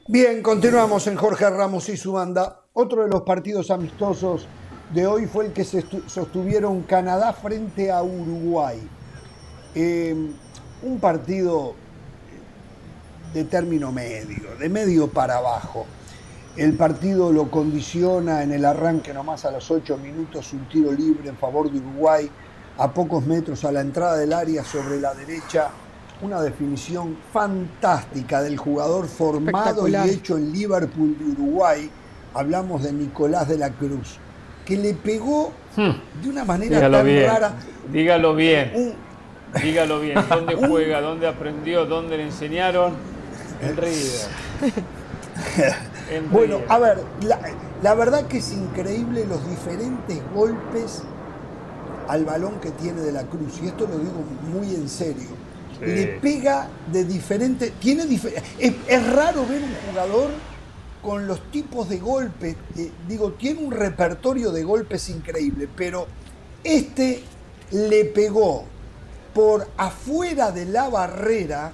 Bien, 0.06 0.40
continuamos 0.40 1.08
en 1.08 1.16
Jorge 1.16 1.50
Ramos 1.50 1.88
y 1.88 1.96
su 1.96 2.12
banda. 2.12 2.60
Otro 2.74 3.02
de 3.02 3.08
los 3.08 3.22
partidos 3.22 3.72
amistosos 3.72 4.46
de 4.94 5.08
hoy 5.08 5.26
fue 5.26 5.46
el 5.46 5.52
que 5.52 5.64
se 5.64 5.84
sostuvieron 6.06 6.82
Canadá 6.82 7.32
frente 7.32 7.90
a 7.90 8.04
Uruguay. 8.04 8.78
Eh, 9.74 10.14
un 10.82 11.00
partido 11.00 11.74
de 13.32 13.44
término 13.44 13.92
medio, 13.92 14.56
de 14.58 14.68
medio 14.68 15.08
para 15.08 15.38
abajo. 15.38 15.86
El 16.56 16.74
partido 16.74 17.32
lo 17.32 17.50
condiciona 17.50 18.42
en 18.42 18.52
el 18.52 18.64
arranque 18.64 19.14
nomás 19.14 19.46
a 19.46 19.50
los 19.50 19.70
ocho 19.70 19.96
minutos 19.96 20.52
un 20.52 20.68
tiro 20.68 20.92
libre 20.92 21.30
en 21.30 21.36
favor 21.36 21.70
de 21.70 21.78
Uruguay, 21.78 22.28
a 22.76 22.92
pocos 22.92 23.24
metros 23.26 23.64
a 23.64 23.72
la 23.72 23.80
entrada 23.80 24.18
del 24.18 24.32
área 24.32 24.62
sobre 24.62 25.00
la 25.00 25.14
derecha, 25.14 25.70
una 26.20 26.42
definición 26.42 27.16
fantástica 27.32 28.42
del 28.42 28.58
jugador 28.58 29.06
formado 29.06 29.88
y 29.88 29.96
hecho 29.96 30.36
en 30.36 30.52
Liverpool 30.52 31.16
de 31.18 31.24
Uruguay, 31.24 31.90
hablamos 32.34 32.82
de 32.82 32.92
Nicolás 32.92 33.48
de 33.48 33.56
la 33.56 33.70
Cruz, 33.70 34.18
que 34.66 34.76
le 34.76 34.92
pegó 34.92 35.52
hmm. 35.76 36.22
de 36.22 36.28
una 36.28 36.44
manera 36.44 36.80
tan 36.80 36.92
rara. 36.92 37.54
Dígalo 37.90 38.34
bien. 38.34 38.94
dígalo 39.62 40.00
bien. 40.00 40.18
¿Dónde 40.28 40.54
juega? 40.68 41.00
¿Dónde 41.00 41.26
aprendió? 41.26 41.86
¿Dónde 41.86 42.18
le 42.18 42.24
enseñaron? 42.24 43.11
River. 43.70 44.26
bueno, 46.30 46.60
a 46.68 46.78
ver, 46.78 46.98
la, 47.82 47.94
verdad 47.94 48.26
que 48.26 48.38
es 48.38 48.52
increíble 48.52 49.24
los 49.26 49.48
diferentes 49.48 50.18
golpes 50.34 51.02
al 52.08 52.24
balón 52.24 52.60
que 52.60 52.70
tiene 52.72 53.00
de 53.00 53.12
la 53.12 53.22
Cruz, 53.24 53.60
y 53.62 53.68
esto 53.68 53.86
lo 53.86 53.98
digo 53.98 54.24
muy 54.52 54.74
en 54.74 54.88
serio. 54.88 55.28
Le 55.80 56.06
pega 56.20 56.68
de 56.92 57.04
diferente. 57.04 57.72
Tiene 57.80 58.04
es, 58.58 59.12
raro 59.12 59.44
ver 59.46 59.62
un 59.62 59.74
jugador 59.88 60.30
con 61.02 61.26
los 61.26 61.50
tipos 61.50 61.88
de 61.88 61.98
golpes. 61.98 62.54
Eh, 62.76 62.92
digo, 63.08 63.32
tiene 63.32 63.64
un 63.64 63.72
repertorio 63.72 64.52
de 64.52 64.62
golpes 64.62 65.08
increíble, 65.08 65.68
pero 65.74 66.06
este 66.62 67.24
le 67.72 68.04
pegó 68.04 68.64
por 69.34 69.66
afuera 69.76 70.52
de 70.52 70.66
la 70.66 70.88
barrera 70.88 71.72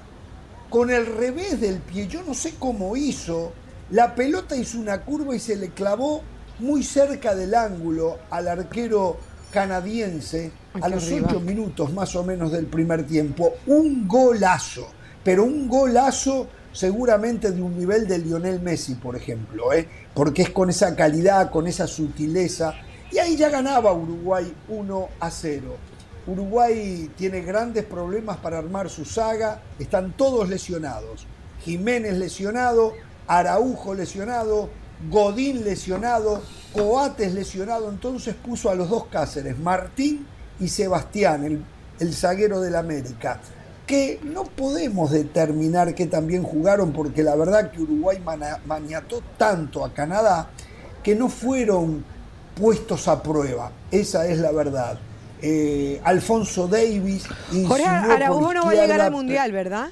con 0.70 0.90
el 0.90 1.06
revés 1.06 1.60
del 1.60 1.78
pie. 1.78 2.06
Yo 2.06 2.22
no 2.22 2.34
sé 2.34 2.54
cómo 2.58 2.96
hizo. 2.96 3.52
La 3.90 4.14
pelota 4.14 4.56
hizo 4.56 4.78
una 4.78 5.02
curva 5.02 5.34
y 5.34 5.38
se 5.38 5.56
le 5.56 5.70
clavó 5.70 6.22
muy 6.58 6.82
cerca 6.82 7.34
del 7.34 7.54
ángulo 7.54 8.18
al 8.30 8.48
arquero 8.48 9.16
canadiense 9.50 10.52
a 10.80 10.88
los 10.88 11.10
ocho 11.10 11.40
minutos 11.40 11.92
más 11.92 12.14
o 12.16 12.24
menos 12.24 12.52
del 12.52 12.66
primer 12.66 13.06
tiempo. 13.06 13.54
Un 13.66 14.06
golazo, 14.06 14.88
pero 15.24 15.44
un 15.44 15.68
golazo 15.68 16.48
seguramente 16.72 17.50
de 17.50 17.62
un 17.62 17.76
nivel 17.78 18.06
de 18.06 18.18
Lionel 18.18 18.60
Messi, 18.60 18.94
por 18.94 19.16
ejemplo, 19.16 19.72
¿eh? 19.72 19.88
porque 20.14 20.42
es 20.42 20.50
con 20.50 20.68
esa 20.70 20.94
calidad, 20.94 21.50
con 21.50 21.66
esa 21.66 21.86
sutileza. 21.86 22.74
Y 23.10 23.18
ahí 23.18 23.36
ya 23.36 23.48
ganaba 23.48 23.92
Uruguay 23.92 24.52
1 24.68 25.08
a 25.18 25.30
0. 25.30 25.76
Uruguay 26.28 27.10
tiene 27.16 27.40
grandes 27.40 27.84
problemas 27.84 28.36
para 28.36 28.58
armar 28.58 28.90
su 28.90 29.06
saga, 29.06 29.62
están 29.78 30.12
todos 30.12 30.48
lesionados. 30.48 31.26
Jiménez 31.64 32.18
lesionado, 32.18 32.92
Araujo 33.26 33.94
lesionado, 33.94 34.68
Godín 35.10 35.64
lesionado, 35.64 36.42
Coates 36.74 37.32
lesionado, 37.32 37.88
entonces 37.88 38.34
puso 38.34 38.68
a 38.68 38.74
los 38.74 38.90
dos 38.90 39.06
Cáceres, 39.06 39.58
Martín 39.58 40.26
y 40.60 40.68
Sebastián, 40.68 41.44
el, 41.44 41.64
el 41.98 42.12
zaguero 42.12 42.60
del 42.60 42.76
América, 42.76 43.40
que 43.86 44.20
no 44.22 44.44
podemos 44.44 45.10
determinar 45.10 45.94
que 45.94 46.06
también 46.06 46.42
jugaron 46.42 46.92
porque 46.92 47.22
la 47.22 47.36
verdad 47.36 47.70
que 47.70 47.80
Uruguay 47.80 48.22
maniató 48.66 49.22
tanto 49.38 49.82
a 49.82 49.94
Canadá 49.94 50.50
que 51.02 51.14
no 51.14 51.30
fueron 51.30 52.04
puestos 52.54 53.08
a 53.08 53.22
prueba, 53.22 53.72
esa 53.90 54.26
es 54.26 54.38
la 54.38 54.52
verdad. 54.52 54.98
Eh, 55.40 56.00
Alfonso 56.04 56.66
Davis. 56.66 57.26
Jorge 57.66 57.84
Araújo 57.84 58.54
no 58.54 58.64
va 58.64 58.70
a 58.70 58.74
llegar 58.74 59.00
al 59.00 59.12
Mundial, 59.12 59.52
¿verdad? 59.52 59.88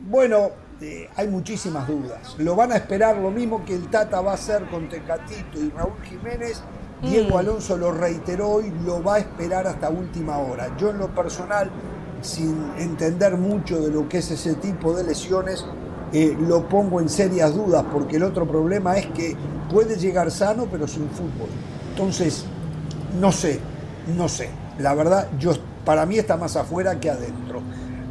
Bueno, 0.00 0.50
eh, 0.80 1.08
hay 1.16 1.28
muchísimas 1.28 1.88
dudas. 1.88 2.34
Lo 2.38 2.56
van 2.56 2.72
a 2.72 2.76
esperar 2.76 3.16
lo 3.16 3.30
mismo 3.30 3.64
que 3.64 3.74
el 3.74 3.88
Tata 3.88 4.20
va 4.20 4.32
a 4.32 4.34
hacer 4.34 4.66
con 4.66 4.88
Tecatito 4.88 5.60
y 5.60 5.70
Raúl 5.70 6.02
Jiménez. 6.04 6.62
Diego 7.02 7.36
mm. 7.36 7.38
Alonso 7.38 7.76
lo 7.76 7.92
reiteró 7.92 8.60
y 8.60 8.70
lo 8.84 9.02
va 9.02 9.16
a 9.16 9.18
esperar 9.18 9.66
hasta 9.66 9.88
última 9.88 10.38
hora. 10.38 10.76
Yo 10.76 10.90
en 10.90 10.98
lo 10.98 11.14
personal, 11.14 11.70
sin 12.20 12.72
entender 12.78 13.36
mucho 13.36 13.80
de 13.80 13.90
lo 13.90 14.08
que 14.08 14.18
es 14.18 14.30
ese 14.30 14.54
tipo 14.54 14.94
de 14.94 15.04
lesiones, 15.04 15.64
eh, 16.12 16.36
lo 16.38 16.68
pongo 16.68 17.00
en 17.00 17.08
serias 17.08 17.54
dudas 17.54 17.84
porque 17.92 18.16
el 18.16 18.22
otro 18.22 18.46
problema 18.46 18.96
es 18.96 19.06
que 19.06 19.36
puede 19.70 19.96
llegar 19.96 20.30
sano 20.30 20.66
pero 20.70 20.86
sin 20.86 21.08
fútbol. 21.10 21.48
Entonces, 21.90 22.44
no 23.20 23.32
sé, 23.32 23.60
no 24.06 24.28
sé. 24.28 24.50
La 24.78 24.94
verdad, 24.94 25.28
yo, 25.38 25.52
para 25.84 26.06
mí 26.06 26.18
está 26.18 26.36
más 26.36 26.56
afuera 26.56 26.98
que 26.98 27.10
adentro. 27.10 27.62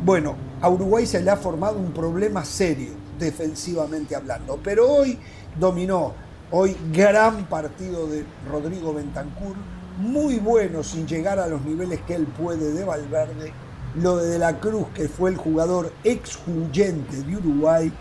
Bueno, 0.04 0.36
a 0.62 0.70
Uruguay 0.70 1.06
se 1.06 1.22
le 1.22 1.32
ha 1.32 1.38
formado 1.38 1.78
un 1.78 1.92
problema 1.92 2.44
serio, 2.46 2.92
defensivamente 3.20 4.16
hablando. 4.16 4.60
Pero 4.64 4.92
hoy 4.92 5.20
dominó, 5.60 6.14
hoy 6.52 6.76
gran 6.92 7.46
partido 7.46 8.08
de 8.08 8.26
Rodrigo 8.50 8.94
Bentancur, 8.94 9.56
muy 9.98 10.40
bueno 10.40 10.84
sin 10.84 11.08
llegar 11.08 11.40
a 11.40 11.48
los 11.48 11.64
niveles 11.64 12.02
que 12.02 12.16
él 12.16 12.26
puede 12.26 12.74
de 12.74 12.84
Valverde. 12.84 13.54
Lo 13.96 14.18
de 14.18 14.30
De 14.32 14.40
la 14.40 14.60
Cruz, 14.60 14.88
que 14.96 15.08
fue 15.08 15.30
el 15.30 15.38
jugador 15.38 15.94
excluyente 16.04 17.22
de 17.22 17.38
Uruguay. 17.38 17.94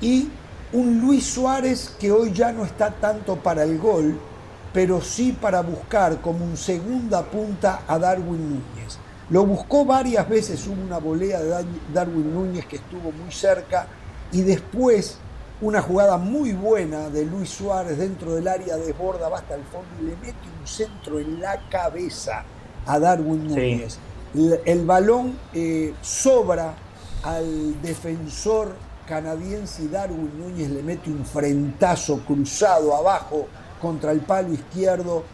Y 0.00 0.28
un 0.72 1.00
Luis 1.00 1.24
Suárez 1.26 1.94
que 1.98 2.12
hoy 2.12 2.32
ya 2.32 2.52
no 2.52 2.64
está 2.64 2.90
tanto 2.92 3.36
para 3.36 3.64
el 3.64 3.78
gol, 3.78 4.18
pero 4.72 5.00
sí 5.00 5.32
para 5.32 5.60
buscar 5.60 6.20
como 6.20 6.44
un 6.44 6.56
segunda 6.56 7.22
punta 7.22 7.82
a 7.86 7.98
Darwin 7.98 8.48
Núñez. 8.48 8.98
Lo 9.30 9.44
buscó 9.46 9.84
varias 9.84 10.28
veces, 10.28 10.66
hubo 10.66 10.82
una 10.82 10.98
volea 10.98 11.40
de 11.40 11.64
Darwin 11.92 12.34
Núñez 12.34 12.66
que 12.66 12.76
estuvo 12.76 13.12
muy 13.12 13.30
cerca 13.30 13.86
y 14.30 14.42
después 14.42 15.18
una 15.60 15.80
jugada 15.80 16.16
muy 16.16 16.52
buena 16.52 17.08
de 17.08 17.24
Luis 17.24 17.50
Suárez 17.50 17.98
dentro 17.98 18.34
del 18.34 18.48
área 18.48 18.76
desborda, 18.76 19.28
va 19.28 19.38
hasta 19.38 19.54
el 19.54 19.62
fondo 19.64 19.88
y 20.00 20.06
le 20.06 20.16
mete 20.16 20.48
un 20.60 20.66
centro 20.66 21.20
en 21.20 21.40
la 21.40 21.68
cabeza 21.68 22.44
a 22.84 22.98
Darwin 22.98 23.46
Núñez. 23.46 23.98
El, 24.64 24.84
balón 24.86 25.38
eh, 25.52 25.94
sobra 26.02 26.74
al 27.22 27.80
defensor 27.80 28.74
canadiense 29.06 29.84
y 29.84 29.88
Darwin 29.88 30.32
Núñez 30.38 30.70
le 30.70 30.82
mete 30.82 31.10
un 31.10 31.24
frentazo 31.24 32.20
cruzado 32.26 32.96
abajo 32.96 33.46
contra 33.82 34.12
el 34.12 34.20
palo 34.20 34.54
izquierdo 34.54 35.24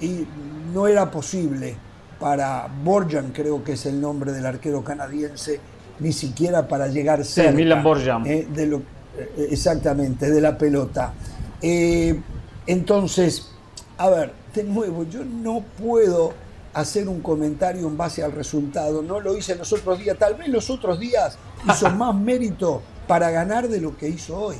y 0.00 0.26
no 0.72 0.88
era 0.88 1.10
posible 1.10 1.76
para 2.18 2.66
Borjan, 2.82 3.32
creo 3.32 3.62
que 3.62 3.72
es 3.72 3.84
el 3.86 4.00
nombre 4.00 4.32
del 4.32 4.46
arquero 4.46 4.82
canadiense, 4.82 5.60
ni 6.00 6.12
siquiera 6.12 6.66
para 6.66 6.88
llegar 6.88 7.24
cerca. 7.24 7.52
Milan 7.52 7.82
Borjan. 7.82 8.26
Eh, 8.26 8.48
de 8.52 8.66
lo, 8.66 8.78
eh, 8.78 9.48
exactamente, 9.50 10.30
de 10.30 10.40
la 10.40 10.56
pelota. 10.56 11.12
Eh, 11.60 12.18
entonces, 12.66 13.50
a 13.98 14.08
ver, 14.08 14.32
de 14.54 14.64
nuevo, 14.64 15.04
yo 15.04 15.24
no 15.24 15.62
puedo 15.80 16.32
hacer 16.72 17.08
un 17.08 17.20
comentario 17.20 17.86
en 17.86 17.96
base 17.96 18.22
al 18.22 18.32
resultado. 18.32 19.02
No 19.02 19.20
lo 19.20 19.36
hice 19.36 19.54
los 19.54 19.72
otros 19.72 19.98
días. 19.98 20.16
Tal 20.18 20.34
vez 20.34 20.48
los 20.48 20.70
otros 20.70 20.98
días 20.98 21.36
hizo 21.68 21.90
más 21.96 22.14
mérito 22.14 22.82
para 23.06 23.30
ganar 23.30 23.68
de 23.68 23.80
lo 23.80 23.96
que 23.96 24.08
hizo 24.08 24.36
hoy. 24.36 24.56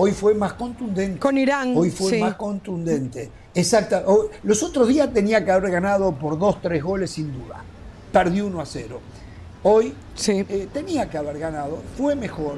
Hoy 0.00 0.12
fue 0.12 0.32
más 0.32 0.52
contundente. 0.52 1.18
Con 1.18 1.36
Irán. 1.36 1.76
Hoy 1.76 1.90
fue 1.90 2.20
más 2.20 2.36
contundente. 2.36 3.30
Exacto. 3.52 4.30
Los 4.44 4.62
otros 4.62 4.86
días 4.86 5.12
tenía 5.12 5.44
que 5.44 5.50
haber 5.50 5.72
ganado 5.72 6.12
por 6.12 6.38
dos, 6.38 6.62
tres 6.62 6.84
goles 6.84 7.10
sin 7.10 7.32
duda. 7.32 7.64
Perdió 8.12 8.46
1 8.46 8.60
a 8.60 8.64
0. 8.64 9.00
Hoy 9.64 9.92
sí. 10.14 10.46
Eh, 10.48 10.68
tenía 10.72 11.10
que 11.10 11.18
haber 11.18 11.40
ganado. 11.40 11.82
Fue 11.96 12.14
mejor. 12.14 12.54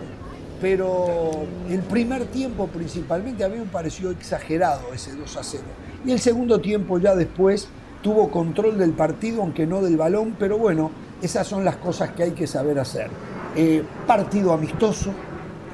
Pero 0.60 1.30
el 1.70 1.80
primer 1.80 2.26
tiempo 2.26 2.66
principalmente 2.66 3.42
a 3.42 3.48
mí 3.48 3.56
me 3.56 3.64
pareció 3.64 4.10
exagerado 4.10 4.92
ese 4.92 5.16
2 5.16 5.36
a 5.38 5.42
0. 5.42 5.64
Y 6.04 6.12
el 6.12 6.20
segundo 6.20 6.60
tiempo 6.60 6.98
ya 6.98 7.16
después 7.16 7.68
tuvo 8.02 8.30
control 8.30 8.76
del 8.76 8.92
partido, 8.92 9.40
aunque 9.40 9.66
no 9.66 9.80
del 9.80 9.96
balón, 9.96 10.36
pero 10.38 10.58
bueno, 10.58 10.90
esas 11.22 11.46
son 11.46 11.64
las 11.64 11.76
cosas 11.76 12.10
que 12.10 12.24
hay 12.24 12.30
que 12.32 12.46
saber 12.46 12.78
hacer. 12.78 13.08
Eh, 13.56 13.82
partido 14.06 14.52
amistoso, 14.52 15.12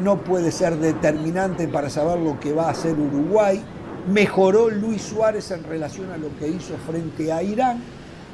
no 0.00 0.18
puede 0.18 0.52
ser 0.52 0.76
determinante 0.76 1.68
para 1.68 1.90
saber 1.90 2.18
lo 2.18 2.38
que 2.38 2.52
va 2.52 2.66
a 2.66 2.70
hacer 2.70 2.98
Uruguay. 2.98 3.62
Mejoró 4.12 4.70
Luis 4.70 5.02
Suárez 5.02 5.50
en 5.50 5.64
relación 5.64 6.10
a 6.10 6.16
lo 6.16 6.28
que 6.38 6.48
hizo 6.48 6.76
frente 6.86 7.32
a 7.32 7.42
Irán 7.42 7.82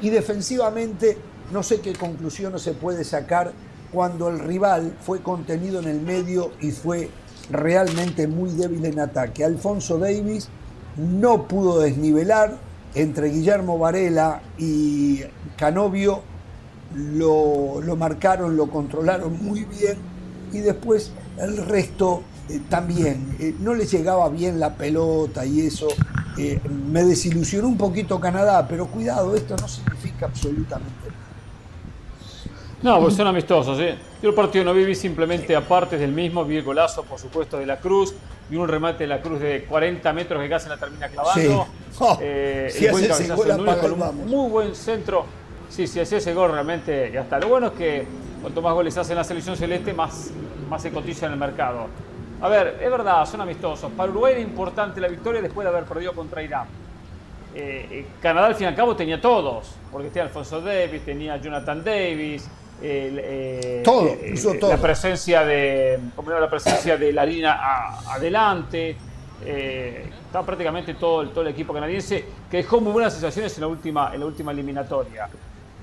y 0.01 0.09
defensivamente 0.09 1.17
no 1.51 1.63
sé 1.63 1.79
qué 1.79 1.93
conclusión 1.93 2.57
se 2.59 2.73
puede 2.73 3.03
sacar 3.03 3.53
cuando 3.91 4.29
el 4.29 4.39
rival 4.39 4.95
fue 5.01 5.21
contenido 5.21 5.79
en 5.79 5.87
el 5.87 6.01
medio 6.01 6.51
y 6.61 6.71
fue 6.71 7.09
realmente 7.49 8.27
muy 8.27 8.51
débil 8.51 8.85
en 8.85 8.99
ataque. 8.99 9.43
Alfonso 9.43 9.97
Davis 9.97 10.49
no 10.97 11.47
pudo 11.47 11.79
desnivelar 11.79 12.57
entre 12.95 13.29
Guillermo 13.29 13.79
Varela 13.79 14.41
y 14.57 15.21
Canovio, 15.57 16.21
lo, 16.95 17.81
lo 17.81 17.95
marcaron, 17.95 18.55
lo 18.55 18.69
controlaron 18.69 19.43
muy 19.43 19.65
bien 19.65 19.97
y 20.51 20.59
después 20.59 21.11
el 21.37 21.57
resto 21.57 22.23
eh, 22.49 22.61
también. 22.69 23.35
Eh, 23.39 23.55
no 23.59 23.73
le 23.73 23.85
llegaba 23.85 24.29
bien 24.29 24.59
la 24.59 24.73
pelota 24.75 25.45
y 25.45 25.61
eso. 25.61 25.87
Eh, 26.37 26.59
me 26.91 27.03
desilusionó 27.03 27.67
un 27.67 27.77
poquito 27.77 28.19
Canadá, 28.19 28.67
pero 28.67 28.87
cuidado, 28.87 29.35
esto 29.35 29.55
no 29.55 29.67
significa 29.67 30.25
absolutamente 30.25 31.07
nada. 31.07 31.23
No, 32.81 33.01
pues 33.01 33.15
son 33.15 33.27
amistosos. 33.27 33.79
¿eh? 33.79 33.95
Yo 34.21 34.29
el 34.29 34.35
partido 34.35 34.65
no 34.65 34.73
viví 34.73 34.93
simplemente 34.93 35.55
aparte 35.55 35.97
del 35.97 36.11
mismo, 36.11 36.43
vi 36.43 36.57
el 36.57 36.63
golazo, 36.63 37.03
por 37.03 37.17
supuesto, 37.17 37.57
de 37.57 37.65
la 37.65 37.77
Cruz 37.77 38.13
y 38.49 38.55
un 38.55 38.67
remate 38.67 39.03
de 39.03 39.07
la 39.07 39.21
Cruz 39.21 39.39
de 39.39 39.63
40 39.63 40.11
metros 40.11 40.41
que 40.41 40.49
casi 40.49 40.67
la 40.67 40.77
termina 40.77 41.07
clavando. 41.07 41.39
Sí. 41.39 41.47
Oh, 41.99 42.17
si 42.69 42.87
hace 42.87 43.05
ese 43.05 43.33
gol, 43.33 43.49
un 43.93 44.27
muy 44.27 44.49
buen 44.49 44.75
centro. 44.75 45.25
Sí, 45.69 45.87
si 45.87 45.99
hace 46.01 46.17
ese 46.17 46.33
gol 46.33 46.51
realmente 46.51 47.09
ya 47.13 47.21
está. 47.21 47.39
Lo 47.39 47.47
bueno 47.47 47.67
es 47.67 47.73
que 47.73 48.05
cuanto 48.43 48.61
más 48.61 48.73
goles 48.73 48.97
hace 48.97 49.13
en 49.13 49.17
la 49.19 49.23
selección 49.23 49.55
celeste, 49.55 49.93
más, 49.93 50.31
más 50.69 50.81
se 50.81 50.91
cotiza 50.91 51.27
en 51.27 51.31
el 51.31 51.39
mercado. 51.39 51.87
A 52.41 52.49
ver, 52.49 52.77
es 52.83 52.91
verdad, 52.91 53.25
son 53.25 53.39
amistosos. 53.39 53.89
Para 53.93 54.11
Uruguay 54.11 54.33
era 54.33 54.41
importante 54.41 54.99
la 54.99 55.07
victoria 55.07 55.41
después 55.41 55.63
de 55.63 55.69
haber 55.69 55.85
perdido 55.85 56.11
contra 56.11 56.43
Irán. 56.43 56.67
Eh, 57.55 57.87
eh, 57.89 58.05
Canadá 58.21 58.47
al 58.47 58.55
fin 58.55 58.65
y 58.65 58.67
al 58.67 58.75
cabo 58.75 58.97
tenía 58.97 59.21
todos, 59.21 59.75
porque 59.89 60.09
tenía 60.09 60.23
Alfonso 60.23 60.59
Davis, 60.59 61.05
tenía 61.05 61.37
Jonathan 61.37 61.81
Davis, 61.85 62.49
eh, 62.81 63.81
todo, 63.85 64.09
todo, 64.59 64.71
la 64.71 64.77
presencia 64.77 65.45
de 65.45 65.99
la 66.27 66.49
presencia 66.49 66.97
de 66.97 67.13
la 67.13 67.25
línea 67.25 67.57
adelante 68.09 68.97
estaba 69.45 70.45
prácticamente 70.45 70.95
todo 70.95 71.21
el, 71.21 71.29
todo 71.29 71.41
el 71.41 71.49
equipo 71.49 71.73
canadiense 71.73 72.25
que 72.51 72.57
dejó 72.57 72.81
muy 72.81 72.91
buenas 72.91 73.13
sensaciones 73.13 73.55
en 73.55 73.61
la 73.61 73.67
última 73.67 74.13
en 74.13 74.19
la 74.19 74.25
última 74.25 74.51
eliminatoria 74.51 75.29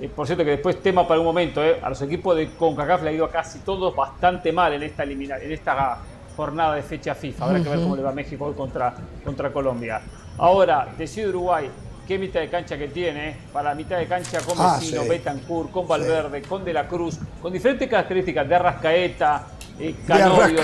por 0.08 0.26
cierto 0.26 0.44
que 0.44 0.52
después 0.52 0.80
tema 0.82 1.06
para 1.06 1.20
un 1.20 1.26
momento 1.26 1.60
a 1.60 1.88
los 1.88 2.00
equipos 2.02 2.36
de 2.36 2.50
CONCACAF 2.50 3.02
le 3.02 3.10
ha 3.10 3.12
ido 3.12 3.24
a 3.24 3.30
casi 3.30 3.58
todos 3.60 3.94
bastante 3.94 4.52
mal 4.52 4.72
en 4.72 4.82
esta 4.82 5.04
en 5.04 5.52
esta 5.52 5.98
jornada 6.36 6.74
de 6.74 6.82
fecha 6.82 7.14
FIFA. 7.14 7.44
Habrá 7.44 7.62
que 7.62 7.68
ver 7.68 7.80
cómo 7.80 7.96
le 7.96 8.02
va 8.02 8.10
a 8.10 8.14
México 8.14 8.46
hoy 8.46 8.54
contra, 8.54 8.94
contra 9.24 9.52
Colombia. 9.52 10.00
Ahora 10.38 10.88
decide 10.96 11.28
Uruguay 11.28 11.68
qué 12.08 12.18
mitad 12.18 12.40
de 12.40 12.48
cancha 12.48 12.76
que 12.76 12.88
tiene, 12.88 13.36
para 13.52 13.68
la 13.70 13.74
mitad 13.76 13.98
de 13.98 14.06
cancha 14.06 14.40
con 14.40 14.56
ah, 14.58 14.78
Vecino, 14.80 15.04
Betancourt, 15.04 15.70
con 15.70 15.86
Valverde, 15.86 16.42
con 16.42 16.64
De 16.64 16.72
la 16.72 16.88
Cruz, 16.88 17.18
con 17.40 17.52
diferentes 17.52 17.88
características 17.88 18.48
de 18.48 18.54
Arrascaeta, 18.56 19.46
eh, 19.78 19.94
Canovio, 20.06 20.60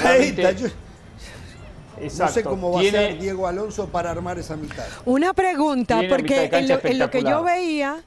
No 2.18 2.28
sé 2.28 2.42
cómo 2.42 2.72
va 2.72 2.80
a 2.80 2.82
ser 2.82 3.18
Diego 3.18 3.46
Alonso 3.46 3.86
para 3.86 4.10
armar 4.10 4.38
esa 4.38 4.56
mitad. 4.56 4.86
Una 5.04 5.34
pregunta, 5.34 6.00
porque 6.08 6.50
en 6.52 6.98
lo, 6.98 7.10
que 7.10 7.22
yo 7.22 7.44
veía, 7.44 8.02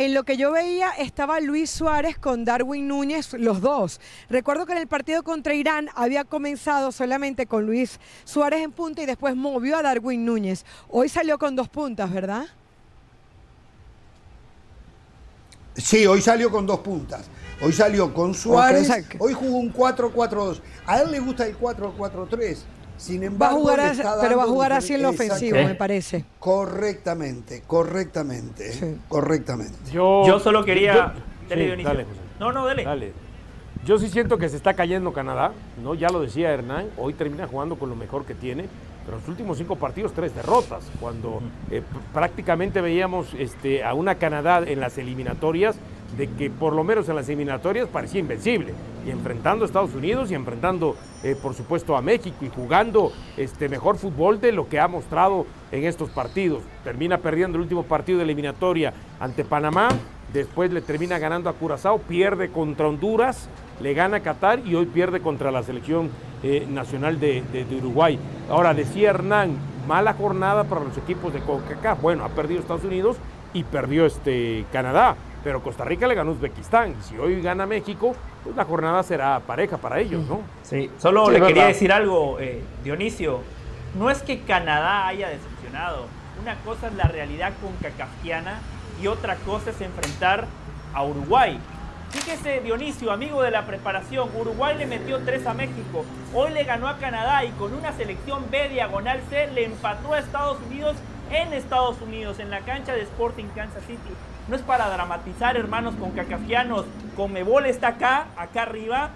en 0.00 0.14
lo 0.14 0.24
que 0.24 0.38
yo 0.38 0.50
veía 0.50 0.92
estaba 0.92 1.40
Luis 1.40 1.68
Suárez 1.68 2.16
con 2.16 2.46
Darwin 2.46 2.88
Núñez, 2.88 3.34
los 3.34 3.60
dos. 3.60 4.00
Recuerdo 4.30 4.64
que 4.64 4.72
en 4.72 4.78
el 4.78 4.86
partido 4.86 5.22
contra 5.22 5.52
Irán 5.52 5.90
había 5.94 6.24
comenzado 6.24 6.90
solamente 6.90 7.44
con 7.44 7.66
Luis 7.66 8.00
Suárez 8.24 8.62
en 8.62 8.72
punta 8.72 9.02
y 9.02 9.06
después 9.06 9.36
movió 9.36 9.76
a 9.76 9.82
Darwin 9.82 10.24
Núñez. 10.24 10.64
Hoy 10.88 11.10
salió 11.10 11.38
con 11.38 11.54
dos 11.54 11.68
puntas, 11.68 12.10
¿verdad? 12.10 12.46
Sí, 15.76 16.06
hoy 16.06 16.22
salió 16.22 16.50
con 16.50 16.64
dos 16.64 16.78
puntas. 16.78 17.26
Hoy 17.60 17.74
salió 17.74 18.14
con 18.14 18.32
Suárez. 18.32 18.90
hoy 19.18 19.34
jugó 19.34 19.58
un 19.58 19.70
4-4-2. 19.70 20.62
A 20.86 21.00
él 21.00 21.10
le 21.10 21.20
gusta 21.20 21.46
el 21.46 21.58
4-4-3. 21.58 22.56
Sin 23.00 23.22
embargo, 23.22 23.66
pero 24.20 24.36
va 24.36 24.42
a 24.42 24.46
jugar 24.46 24.74
así 24.74 24.92
en 24.92 25.02
lo 25.02 25.08
ofensivo, 25.08 25.56
me 25.56 25.74
parece. 25.74 26.26
Correctamente, 26.38 27.62
correctamente, 27.66 28.98
correctamente. 29.08 29.90
Yo, 29.90 30.38
solo 30.38 30.64
quería. 30.64 31.14
no, 32.38 32.52
no, 32.52 32.66
dale. 32.66 32.84
dale. 32.84 33.12
Yo 33.86 33.98
sí 33.98 34.08
siento 34.10 34.36
que 34.36 34.50
se 34.50 34.56
está 34.56 34.74
cayendo 34.74 35.14
Canadá, 35.14 35.52
¿no? 35.82 35.94
Ya 35.94 36.10
lo 36.10 36.20
decía 36.20 36.50
Hernán, 36.50 36.90
hoy 36.98 37.14
termina 37.14 37.46
jugando 37.46 37.78
con 37.78 37.88
lo 37.88 37.96
mejor 37.96 38.26
que 38.26 38.34
tiene 38.34 38.68
pero 39.04 39.16
en 39.16 39.22
los 39.22 39.28
últimos 39.28 39.58
cinco 39.58 39.76
partidos 39.76 40.12
tres 40.12 40.34
derrotas, 40.34 40.84
cuando 41.00 41.40
eh, 41.70 41.82
prácticamente 42.12 42.80
veíamos 42.80 43.34
este, 43.38 43.82
a 43.82 43.94
una 43.94 44.16
Canadá 44.16 44.62
en 44.66 44.80
las 44.80 44.98
eliminatorias 44.98 45.76
de 46.16 46.28
que 46.28 46.50
por 46.50 46.74
lo 46.74 46.84
menos 46.84 47.08
en 47.08 47.16
las 47.16 47.28
eliminatorias 47.28 47.88
parecía 47.88 48.20
invencible, 48.20 48.74
y 49.06 49.10
enfrentando 49.10 49.64
a 49.64 49.66
Estados 49.66 49.94
Unidos 49.94 50.30
y 50.30 50.34
enfrentando 50.34 50.96
eh, 51.22 51.36
por 51.40 51.54
supuesto 51.54 51.96
a 51.96 52.02
México 52.02 52.36
y 52.42 52.48
jugando 52.48 53.12
este, 53.36 53.68
mejor 53.68 53.96
fútbol 53.96 54.40
de 54.40 54.52
lo 54.52 54.68
que 54.68 54.80
ha 54.80 54.88
mostrado 54.88 55.46
en 55.72 55.84
estos 55.84 56.10
partidos. 56.10 56.62
Termina 56.84 57.18
perdiendo 57.18 57.56
el 57.56 57.62
último 57.62 57.84
partido 57.84 58.18
de 58.18 58.24
eliminatoria 58.24 58.92
ante 59.18 59.44
Panamá, 59.44 59.88
después 60.32 60.70
le 60.72 60.82
termina 60.82 61.18
ganando 61.18 61.48
a 61.48 61.54
Curazao, 61.54 61.98
pierde 61.98 62.50
contra 62.50 62.88
Honduras, 62.88 63.48
le 63.80 63.94
gana 63.94 64.18
a 64.18 64.20
Qatar 64.20 64.60
y 64.66 64.74
hoy 64.74 64.86
pierde 64.86 65.20
contra 65.20 65.50
la 65.50 65.62
selección 65.62 66.10
eh, 66.42 66.66
nacional 66.68 67.18
de, 67.18 67.42
Uruguay. 67.78 68.18
Ahora, 68.48 68.74
decía 68.74 69.10
Hernán, 69.10 69.56
mala 69.86 70.14
jornada 70.14 70.64
para 70.64 70.84
los 70.84 70.96
equipos 70.98 71.32
de 71.32 71.40
CONCACAF. 71.40 72.00
Bueno, 72.00 72.24
ha 72.24 72.28
perdido 72.28 72.60
Estados 72.60 72.84
Unidos 72.84 73.16
y 73.52 73.64
perdió 73.64 74.06
este 74.06 74.64
Canadá, 74.72 75.16
pero 75.42 75.62
Costa 75.62 75.84
Rica 75.84 76.06
le 76.06 76.14
ganó 76.14 76.32
Uzbekistán. 76.32 76.94
Y 76.98 77.02
si 77.02 77.18
hoy 77.18 77.40
gana 77.40 77.66
México, 77.66 78.14
pues 78.44 78.56
la 78.56 78.64
jornada 78.64 79.02
será 79.02 79.40
pareja 79.40 79.78
para 79.78 80.00
ellos, 80.00 80.26
¿no? 80.26 80.40
Sí, 80.62 80.90
solo 80.98 81.30
le 81.30 81.40
quería 81.40 81.66
decir 81.66 81.92
algo, 81.92 82.38
eh, 82.40 82.62
Dionisio. 82.84 83.40
No 83.98 84.10
es 84.10 84.22
que 84.22 84.40
Canadá 84.40 85.06
haya 85.06 85.28
decepcionado. 85.28 86.06
Una 86.40 86.54
cosa 86.56 86.88
es 86.88 86.94
la 86.94 87.04
realidad 87.04 87.52
concacafiana 87.60 88.60
y 89.02 89.06
otra 89.06 89.36
cosa 89.36 89.70
es 89.70 89.80
enfrentar 89.80 90.46
a 90.94 91.04
Uruguay. 91.04 91.58
Fíjese, 92.10 92.60
Dionisio, 92.60 93.12
amigo 93.12 93.40
de 93.42 93.52
la 93.52 93.66
preparación, 93.66 94.30
Uruguay 94.36 94.76
le 94.76 94.86
metió 94.86 95.20
3 95.20 95.46
a 95.46 95.54
México, 95.54 96.04
hoy 96.34 96.50
le 96.50 96.64
ganó 96.64 96.88
a 96.88 96.96
Canadá 96.98 97.44
y 97.44 97.50
con 97.50 97.72
una 97.72 97.92
selección 97.92 98.50
B 98.50 98.68
diagonal 98.68 99.20
C 99.30 99.46
le 99.48 99.66
empató 99.66 100.14
a 100.14 100.18
Estados 100.18 100.58
Unidos 100.66 100.96
en 101.30 101.52
Estados 101.52 102.00
Unidos, 102.00 102.40
en 102.40 102.50
la 102.50 102.60
cancha 102.60 102.94
de 102.94 103.02
Sporting 103.02 103.44
Kansas 103.54 103.84
City. 103.86 104.10
No 104.50 104.56
es 104.56 104.62
para 104.62 104.90
dramatizar, 104.90 105.56
hermanos 105.56 105.94
con 105.94 106.10
cacafianos. 106.10 106.84
Conmebol 107.14 107.66
está 107.66 107.86
acá, 107.88 108.26
acá 108.36 108.62
arriba, 108.62 109.10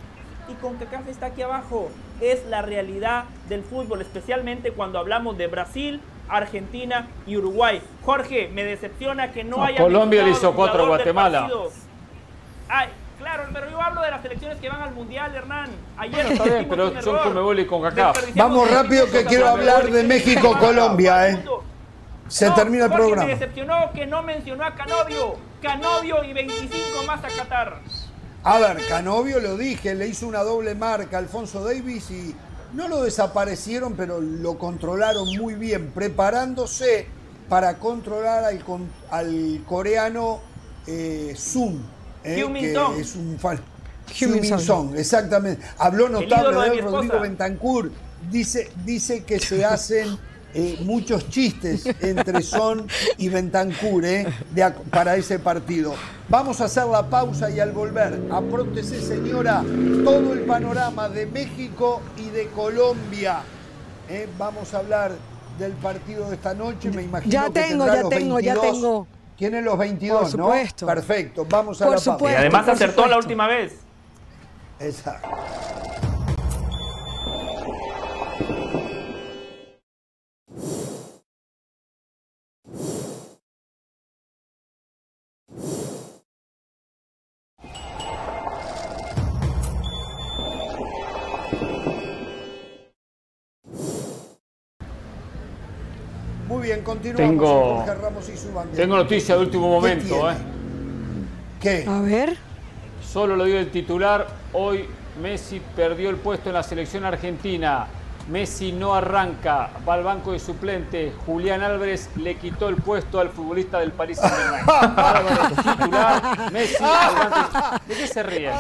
y 0.48 0.54
con 0.54 0.76
CACAF 0.76 1.08
está 1.08 1.26
aquí 1.26 1.42
abajo. 1.42 1.90
Es 2.20 2.46
la 2.46 2.62
realidad 2.62 3.24
del 3.48 3.64
fútbol, 3.64 4.00
especialmente 4.00 4.70
cuando 4.70 5.00
hablamos 5.00 5.36
de 5.36 5.48
Brasil, 5.48 6.00
Argentina 6.28 7.08
y 7.26 7.36
Uruguay. 7.36 7.82
Jorge, 8.04 8.48
me 8.54 8.62
decepciona 8.62 9.32
que 9.32 9.42
no, 9.42 9.64
haya. 9.64 9.78
Colombia 9.78 10.22
le 10.22 10.30
hizo 10.30 10.54
4 10.54 10.84
a 10.84 10.86
Guatemala. 10.86 11.50
Ay, 12.68 12.90
claro, 13.18 13.42
pero 13.52 13.68
yo 13.68 13.82
hablo 13.82 14.02
de 14.02 14.12
las 14.12 14.22
selecciones 14.22 14.58
que 14.58 14.68
van 14.68 14.82
al 14.82 14.94
Mundial, 14.94 15.34
Hernán. 15.34 15.68
Ayer 15.96 16.26
está 16.26 16.44
bien, 16.44 16.68
pero 16.70 17.02
son 17.02 17.18
Conmebol 17.18 17.58
y 17.58 17.66
CONCACAF. 17.66 18.36
Vamos 18.36 18.70
rápido 18.70 19.10
que 19.10 19.24
quiero 19.24 19.48
hablar 19.48 19.90
de 19.90 20.04
México-Colombia, 20.04 21.30
¿eh? 21.30 21.44
Se 22.28 22.50
termina 22.50 22.86
el 22.86 22.92
programa. 22.92 23.24
me 23.24 23.32
decepcionó 23.32 23.92
que 23.92 24.06
no 24.06 24.22
mencionó 24.22 24.64
a 24.64 24.74
Canovio. 24.74 25.36
Canovio 25.62 26.24
y 26.24 26.32
25 26.32 27.02
más 27.06 27.24
a 27.24 27.28
Qatar. 27.28 27.80
A 28.42 28.58
ver, 28.58 28.86
Canovio 28.88 29.40
lo 29.40 29.56
dije, 29.56 29.94
le 29.94 30.08
hizo 30.08 30.26
una 30.26 30.42
doble 30.42 30.74
marca 30.74 31.16
a 31.16 31.20
Alfonso 31.20 31.64
Davis 31.64 32.10
y 32.10 32.34
no 32.74 32.88
lo 32.88 33.02
desaparecieron, 33.02 33.94
pero 33.94 34.20
lo 34.20 34.58
controlaron 34.58 35.26
muy 35.38 35.54
bien, 35.54 35.92
preparándose 35.92 37.06
para 37.48 37.78
controlar 37.78 38.44
al, 38.44 38.62
al 39.10 39.62
coreano 39.66 40.40
eh, 40.86 41.34
Zoom, 41.36 41.80
eh, 42.22 42.44
que 42.52 43.00
es 43.00 43.16
un 43.16 43.38
fan. 43.38 43.60
Song, 44.58 44.94
exactamente. 44.96 45.64
Habló 45.78 46.08
notable 46.08 46.70
de, 46.70 46.80
Rodrigo 46.82 47.20
Bentancur. 47.20 47.90
Dice, 48.30 48.70
dice 48.84 49.24
que 49.24 49.38
se 49.40 49.64
hacen 49.64 50.18
eh, 50.54 50.78
muchos 50.82 51.28
chistes 51.28 51.84
entre 52.00 52.40
Son 52.42 52.86
y 53.18 53.28
Bentancur 53.28 54.04
eh, 54.04 54.26
para 54.90 55.16
ese 55.16 55.40
partido. 55.40 55.94
Vamos 56.28 56.60
a 56.60 56.66
hacer 56.66 56.86
la 56.86 57.08
pausa 57.10 57.50
y 57.50 57.58
al 57.58 57.72
volver, 57.72 58.28
apróntese 58.30 59.00
señora, 59.00 59.64
todo 60.04 60.32
el 60.32 60.40
panorama 60.42 61.08
de 61.08 61.26
México 61.26 62.00
y 62.16 62.30
de 62.30 62.46
Colombia. 62.48 63.40
Eh, 64.08 64.28
vamos 64.38 64.72
a 64.74 64.78
hablar 64.78 65.12
del 65.58 65.72
partido 65.72 66.28
de 66.28 66.36
esta 66.36 66.54
noche, 66.54 66.90
me 66.90 67.02
imagino 67.02 67.32
ya 67.32 67.46
que 67.46 67.50
tengo, 67.50 67.86
ya 67.86 68.08
tengo, 68.08 68.40
ya 68.40 68.60
tengo. 68.60 69.06
Tiene 69.36 69.60
los 69.60 69.76
22, 69.76 70.20
Por 70.20 70.30
supuesto. 70.30 70.86
Perfecto, 70.86 71.46
vamos 71.48 71.82
a 71.82 71.86
la 71.86 71.96
pausa. 71.96 72.16
Y 72.20 72.34
además 72.34 72.68
acertó 72.68 73.06
la 73.06 73.16
última 73.18 73.48
vez. 73.48 73.80
Exacto. 74.78 75.28
Tengo, 97.16 97.84
tengo 98.74 98.96
noticia 98.96 99.36
de 99.36 99.40
último 99.40 99.68
momento. 99.68 100.30
¿eh? 100.30 100.34
¿Qué? 101.60 101.84
A 101.88 102.00
ver. 102.00 102.36
Solo 103.02 103.36
lo 103.36 103.44
dio 103.44 103.58
el 103.58 103.70
titular. 103.70 104.26
Hoy 104.52 104.86
Messi 105.20 105.60
perdió 105.74 106.10
el 106.10 106.16
puesto 106.16 106.50
en 106.50 106.54
la 106.54 106.62
selección 106.62 107.04
argentina. 107.04 107.86
Messi 108.28 108.72
no 108.72 108.94
arranca, 108.94 109.70
va 109.86 109.94
al 109.94 110.02
banco 110.02 110.32
de 110.32 110.38
suplente. 110.38 111.12
Julián 111.26 111.62
Álvarez 111.62 112.08
le 112.16 112.36
quitó 112.36 112.68
el 112.70 112.76
puesto 112.76 113.20
al 113.20 113.28
futbolista 113.28 113.80
del 113.80 113.92
París 113.92 114.18
Saint-Germain. 114.18 114.64
Álvarez 114.96 115.56
titular, 115.76 116.52
Messi 116.52 116.82
al 116.82 117.14
banco. 117.30 117.80
¿De 117.86 117.94
qué 117.94 118.06
se 118.06 118.22
ríe? 118.22 118.50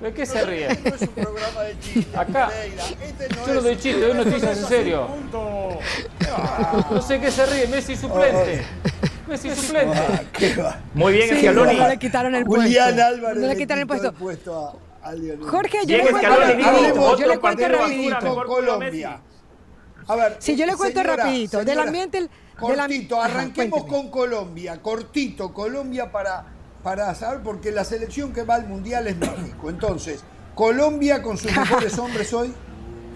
¿De 0.00 0.12
qué 0.12 0.26
se 0.26 0.44
ríe? 0.44 0.68
Este 0.70 0.90
no 0.90 0.96
es 0.96 1.02
un 1.02 1.08
programa 1.08 1.62
de 1.62 1.80
chistes. 1.80 2.16
Acá. 2.16 2.50
Este 3.02 3.28
no 3.34 3.46
Yo 3.46 3.54
no 3.54 3.60
doy 3.62 3.76
chistes, 3.76 4.00
doy 4.00 4.14
noticias 4.14 4.58
en 4.58 4.64
serio. 4.68 5.08
No 6.90 7.02
sé 7.02 7.20
qué 7.20 7.30
se 7.32 7.46
ríe, 7.46 7.66
Messi 7.66 7.96
suplente. 7.96 8.64
Messi 9.26 9.50
suplente. 9.54 9.98
Muy 10.94 11.12
bien, 11.14 11.28
sí, 11.36 11.46
No 11.48 11.64
le 11.64 11.98
quitaron 11.98 12.34
el 12.36 12.44
puesto. 12.44 12.62
Julián 12.64 13.00
Álvarez 13.00 13.38
no 13.38 13.48
le 13.48 13.56
quitaron 13.56 13.80
el 13.80 13.86
puesto. 13.88 14.78
Jorge, 15.48 15.78
yo 15.86 15.96
le 15.96 16.10
cuento 16.10 16.28
rapidito. 16.28 17.16
Yo 17.16 17.26
le 17.26 17.38
cuento 17.38 17.68
rapidito. 17.68 18.44
Colombia. 18.46 19.20
A 20.06 20.16
ver, 20.16 20.36
si 20.38 20.56
yo 20.56 20.66
le 20.66 20.74
cuento 20.74 21.02
rapidito. 21.02 21.64
del 21.64 21.78
ambiente... 21.78 22.28
Cortito, 22.58 23.22
arranquemos 23.22 23.84
con 23.84 24.10
Colombia. 24.10 24.82
Cortito, 24.82 25.54
Colombia 25.54 26.10
para, 26.10 26.44
para 26.82 27.14
saber, 27.14 27.40
porque 27.44 27.70
la 27.70 27.84
selección 27.84 28.32
que 28.32 28.42
va 28.42 28.56
al 28.56 28.66
Mundial 28.66 29.06
es 29.06 29.16
México. 29.16 29.70
Entonces, 29.70 30.24
Colombia 30.56 31.22
con 31.22 31.38
sus 31.38 31.52
mejores 31.56 31.96
hombres 31.98 32.32
hoy... 32.32 32.52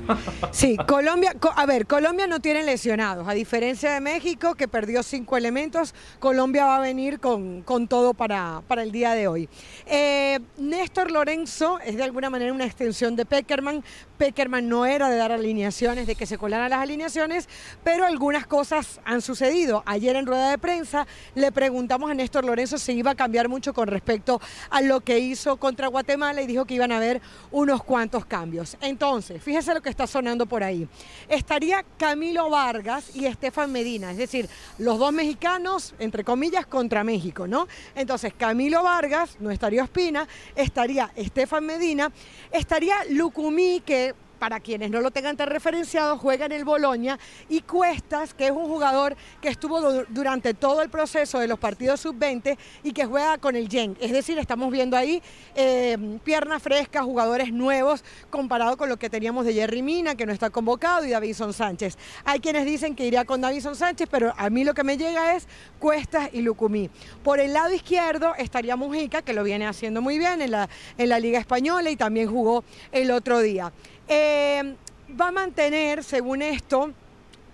Sí, 0.53 0.77
Colombia, 0.87 1.35
a 1.57 1.67
ver, 1.67 1.87
Colombia 1.87 2.27
no 2.27 2.41
tiene 2.41 2.63
lesionados, 2.63 3.27
a 3.27 3.33
diferencia 3.33 3.93
de 3.93 4.01
México 4.01 4.55
que 4.55 4.69
perdió 4.69 5.03
cinco 5.03 5.37
elementos, 5.37 5.95
Colombia 6.19 6.67
va 6.67 6.77
a 6.77 6.81
venir 6.81 7.21
con, 7.21 7.63
con 7.63 7.89
todo 7.89 8.15
para, 8.15 8.63
para, 8.69 8.83
el 8.83 8.93
día 8.93 9.15
de 9.15 9.29
hoy. 9.29 9.49
Eh, 9.87 10.41
Néstor 10.59 11.11
Lorenzo 11.11 11.79
es 11.81 11.97
de 11.97 12.03
alguna 12.03 12.31
manera 12.31 12.53
una 12.53 12.67
extensión 12.67 13.17
de 13.17 13.25
Peckerman, 13.25 13.83
Peckerman 14.19 14.69
no 14.69 14.87
era 14.87 15.09
de 15.09 15.17
dar 15.17 15.33
alineaciones, 15.33 16.07
de 16.07 16.15
que 16.15 16.27
se 16.27 16.39
colaran 16.39 16.71
las 16.71 16.81
alineaciones, 16.81 17.49
pero 17.83 18.05
algunas 18.05 18.47
cosas 18.47 19.01
han 19.05 19.23
sucedido. 19.23 19.83
Ayer 19.87 20.17
en 20.17 20.27
rueda 20.27 20.51
de 20.51 20.59
prensa 20.59 21.07
le 21.35 21.51
preguntamos 21.51 22.11
a 22.11 22.15
Néstor 22.15 22.45
Lorenzo 22.45 22.79
si 22.79 22.93
iba 22.93 23.13
a 23.13 23.15
cambiar 23.15 23.49
mucho 23.49 23.73
con 23.75 23.89
respecto 23.89 24.41
a 24.71 24.81
lo 24.81 25.01
que 25.01 25.19
hizo 25.19 25.57
contra 25.57 25.89
Guatemala 25.89 26.43
y 26.43 26.47
dijo 26.47 26.67
que 26.67 26.75
iban 26.75 26.93
a 26.93 26.99
haber 26.99 27.21
unos 27.51 27.83
cuantos 27.83 28.25
cambios. 28.27 28.77
Entonces, 28.81 29.43
fíjese 29.43 29.75
lo 29.75 29.81
que 29.81 29.92
está 29.93 30.07
sonando 30.07 30.47
por 30.47 30.65
ahí. 30.65 30.89
Estaría 31.29 31.85
Camilo 31.97 32.51
Vargas 32.51 33.15
y 33.15 33.27
Estefan 33.27 33.71
Medina, 33.71 34.11
es 34.11 34.17
decir, 34.17 34.49
los 34.79 34.99
dos 34.99 35.13
mexicanos, 35.13 35.95
entre 35.99 36.25
comillas, 36.25 36.67
contra 36.67 37.05
México, 37.05 37.47
¿no? 37.47 37.69
Entonces, 37.95 38.33
Camilo 38.37 38.83
Vargas, 38.83 39.37
no 39.39 39.51
estaría 39.51 39.85
Espina, 39.85 40.27
estaría 40.57 41.13
Estefan 41.15 41.65
Medina, 41.65 42.11
estaría 42.51 42.97
Lucumí, 43.11 43.81
que 43.85 44.15
para 44.43 44.59
quienes 44.59 44.91
no 44.91 45.01
lo 45.01 45.13
tengan 45.13 45.37
tan 45.37 45.49
referenciado, 45.49 46.19
juega 46.19 46.47
en 46.47 46.51
el 46.51 46.65
Boloña 46.65 47.17
y 47.49 47.61
Cuestas, 47.61 48.35
que 48.35 48.47
es 48.47 48.51
un 48.51 48.67
jugador 48.67 49.15
que 49.41 49.49
estuvo 49.49 49.81
durante 50.09 50.53
todo 50.53 50.83
el 50.83 50.91
proceso 50.91 51.39
de 51.39 51.47
los 51.47 51.61
partidos 51.61 52.01
sub-20 52.01 52.59
y 52.83 52.91
que 52.91 53.05
juega 53.05 53.39
con 53.39 53.55
el 53.55 53.69
Gen. 53.69 53.97
Es 54.01 54.11
decir, 54.11 54.41
estamos 54.41 54.73
viendo 54.73 54.97
ahí 54.97 55.23
eh, 55.55 56.19
piernas 56.25 56.61
frescas, 56.61 57.05
jugadores 57.05 57.53
nuevos, 57.53 58.03
comparado 58.31 58.77
con 58.77 58.89
lo 58.89 58.97
que 58.97 59.09
teníamos 59.09 59.47
de 59.47 59.55
Jerry 59.55 59.81
Mina, 59.81 60.17
que 60.17 60.27
no 60.27 60.33
está 60.33 60.51
convocado, 60.51 61.07
y 61.07 61.11
Davison 61.11 61.53
Sánchez. 61.53 61.97
Hay 62.25 62.41
quienes 62.41 62.65
dicen 62.65 62.97
que 62.97 63.07
iría 63.07 63.25
con 63.25 63.41
Davison 63.41 63.77
Sánchez, 63.77 64.09
pero 64.11 64.35
a 64.37 64.51
mí 64.51 64.65
lo 64.65 64.75
que 64.75 64.83
me 64.83 64.97
llega 64.97 65.37
es 65.37 65.47
Cuestas 65.79 66.31
y 66.33 66.41
Lucumí. 66.41 66.91
Por 67.23 67.39
el 67.39 67.53
lado 67.53 67.73
izquierdo 67.73 68.35
estaría 68.37 68.75
Mujica, 68.75 69.23
que 69.23 69.35
lo 69.35 69.45
viene 69.45 69.69
haciendo 69.69 70.03
muy 70.03 70.19
bien 70.19 70.43
en 70.43 70.51
la, 70.51 70.69
en 70.99 71.11
la 71.11 71.21
Liga 71.21 71.39
Española 71.39 71.91
y 71.91 71.97
también 71.97 72.29
jugó 72.29 72.65
el 72.91 73.13
otro 73.13 73.39
día. 73.39 73.73
Eh, 74.15 74.75
va 75.19 75.29
a 75.29 75.33
mantener, 75.33 76.05
según 76.05 76.43
esto, 76.43 76.93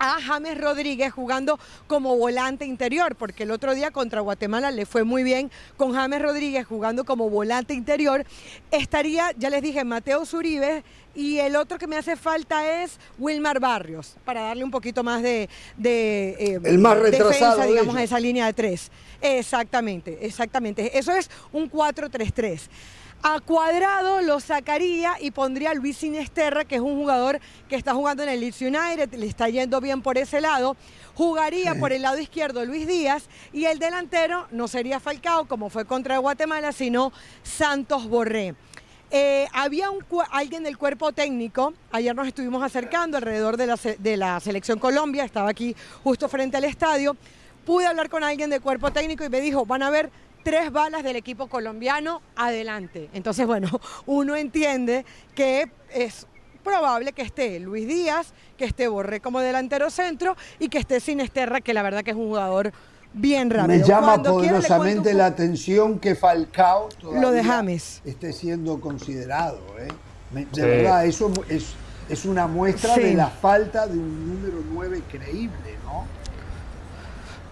a 0.00 0.20
James 0.20 0.60
Rodríguez 0.60 1.12
jugando 1.12 1.58
como 1.86 2.16
volante 2.16 2.64
interior, 2.64 3.14
porque 3.14 3.44
el 3.44 3.52
otro 3.52 3.76
día 3.76 3.92
contra 3.92 4.22
Guatemala 4.22 4.72
le 4.72 4.84
fue 4.84 5.04
muy 5.04 5.22
bien 5.22 5.52
con 5.76 5.92
James 5.92 6.20
Rodríguez 6.20 6.66
jugando 6.66 7.04
como 7.04 7.30
volante 7.30 7.74
interior. 7.74 8.24
Estaría, 8.72 9.32
ya 9.36 9.50
les 9.50 9.62
dije, 9.62 9.84
Mateo 9.84 10.26
Zuribe 10.26 10.82
y 11.14 11.38
el 11.38 11.54
otro 11.54 11.78
que 11.78 11.86
me 11.86 11.96
hace 11.96 12.16
falta 12.16 12.82
es 12.82 12.98
Wilmar 13.18 13.60
Barrios, 13.60 14.16
para 14.24 14.42
darle 14.42 14.64
un 14.64 14.72
poquito 14.72 15.04
más 15.04 15.22
de, 15.22 15.48
eh, 15.84 16.58
el 16.64 16.78
más 16.78 17.00
defensa, 17.02 17.66
digamos, 17.66 17.94
a 17.96 18.02
esa 18.02 18.18
línea 18.18 18.46
de 18.46 18.52
tres. 18.52 18.90
Exactamente, 19.20 20.26
exactamente. 20.26 20.98
Eso 20.98 21.12
es 21.12 21.30
un 21.52 21.70
4-3-3. 21.70 22.68
A 23.22 23.40
Cuadrado 23.40 24.20
lo 24.22 24.38
sacaría 24.38 25.16
y 25.20 25.32
pondría 25.32 25.72
a 25.72 25.74
Luis 25.74 25.98
Sinesterra, 25.98 26.64
que 26.64 26.76
es 26.76 26.80
un 26.80 26.94
jugador 26.96 27.40
que 27.68 27.74
está 27.74 27.92
jugando 27.92 28.22
en 28.22 28.28
el 28.28 28.38
Leeds 28.40 28.62
United, 28.62 29.12
le 29.14 29.26
está 29.26 29.48
yendo 29.48 29.80
bien 29.80 30.02
por 30.02 30.16
ese 30.16 30.40
lado. 30.40 30.76
Jugaría 31.14 31.74
por 31.74 31.92
el 31.92 32.02
lado 32.02 32.18
izquierdo 32.18 32.64
Luis 32.64 32.86
Díaz 32.86 33.24
y 33.52 33.64
el 33.64 33.80
delantero 33.80 34.46
no 34.52 34.68
sería 34.68 35.00
Falcao, 35.00 35.48
como 35.48 35.68
fue 35.68 35.84
contra 35.84 36.18
Guatemala, 36.18 36.70
sino 36.70 37.12
Santos 37.42 38.08
Borré. 38.08 38.54
Eh, 39.10 39.48
había 39.52 39.90
un, 39.90 40.04
alguien 40.30 40.62
del 40.62 40.78
cuerpo 40.78 41.10
técnico, 41.10 41.74
ayer 41.90 42.14
nos 42.14 42.28
estuvimos 42.28 42.62
acercando 42.62 43.16
alrededor 43.16 43.56
de 43.56 43.66
la, 43.66 43.76
de 43.98 44.16
la 44.16 44.38
selección 44.38 44.78
Colombia, 44.78 45.24
estaba 45.24 45.50
aquí 45.50 45.74
justo 46.04 46.28
frente 46.28 46.56
al 46.56 46.64
estadio, 46.64 47.16
pude 47.66 47.86
hablar 47.86 48.10
con 48.10 48.22
alguien 48.22 48.48
del 48.48 48.60
cuerpo 48.60 48.92
técnico 48.92 49.24
y 49.24 49.28
me 49.28 49.40
dijo, 49.40 49.66
van 49.66 49.82
a 49.82 49.90
ver 49.90 50.10
tres 50.48 50.72
balas 50.72 51.04
del 51.04 51.16
equipo 51.16 51.48
colombiano 51.48 52.22
adelante. 52.34 53.10
Entonces, 53.12 53.46
bueno, 53.46 53.68
uno 54.06 54.34
entiende 54.34 55.04
que 55.34 55.70
es 55.92 56.26
probable 56.64 57.12
que 57.12 57.20
esté 57.20 57.60
Luis 57.60 57.86
Díaz, 57.86 58.32
que 58.56 58.64
esté 58.64 58.88
Borré 58.88 59.20
como 59.20 59.40
delantero 59.40 59.90
centro 59.90 60.36
y 60.58 60.70
que 60.70 60.78
esté 60.78 61.00
Sinesterra, 61.00 61.60
que 61.60 61.74
la 61.74 61.82
verdad 61.82 62.02
que 62.02 62.12
es 62.12 62.16
un 62.16 62.28
jugador 62.28 62.72
bien 63.12 63.50
rápido. 63.50 63.78
Me 63.78 63.84
llama 63.84 64.22
poderosamente 64.22 65.12
la 65.12 65.26
atención 65.26 65.98
que 65.98 66.14
Falcao 66.14 66.88
todavía 66.98 67.20
lo 67.20 67.30
de 67.30 67.44
James. 67.44 68.00
esté 68.06 68.32
siendo 68.32 68.80
considerado. 68.80 69.60
¿eh? 69.78 70.46
De 70.52 70.66
verdad, 70.66 71.04
eso 71.04 71.30
es, 71.50 71.74
es 72.08 72.24
una 72.24 72.46
muestra 72.46 72.96
de 72.96 73.12
la 73.12 73.28
falta 73.28 73.86
de 73.86 73.98
un 73.98 74.34
número 74.34 74.64
9 74.72 75.02
creíble, 75.10 75.76
¿no? 75.84 76.06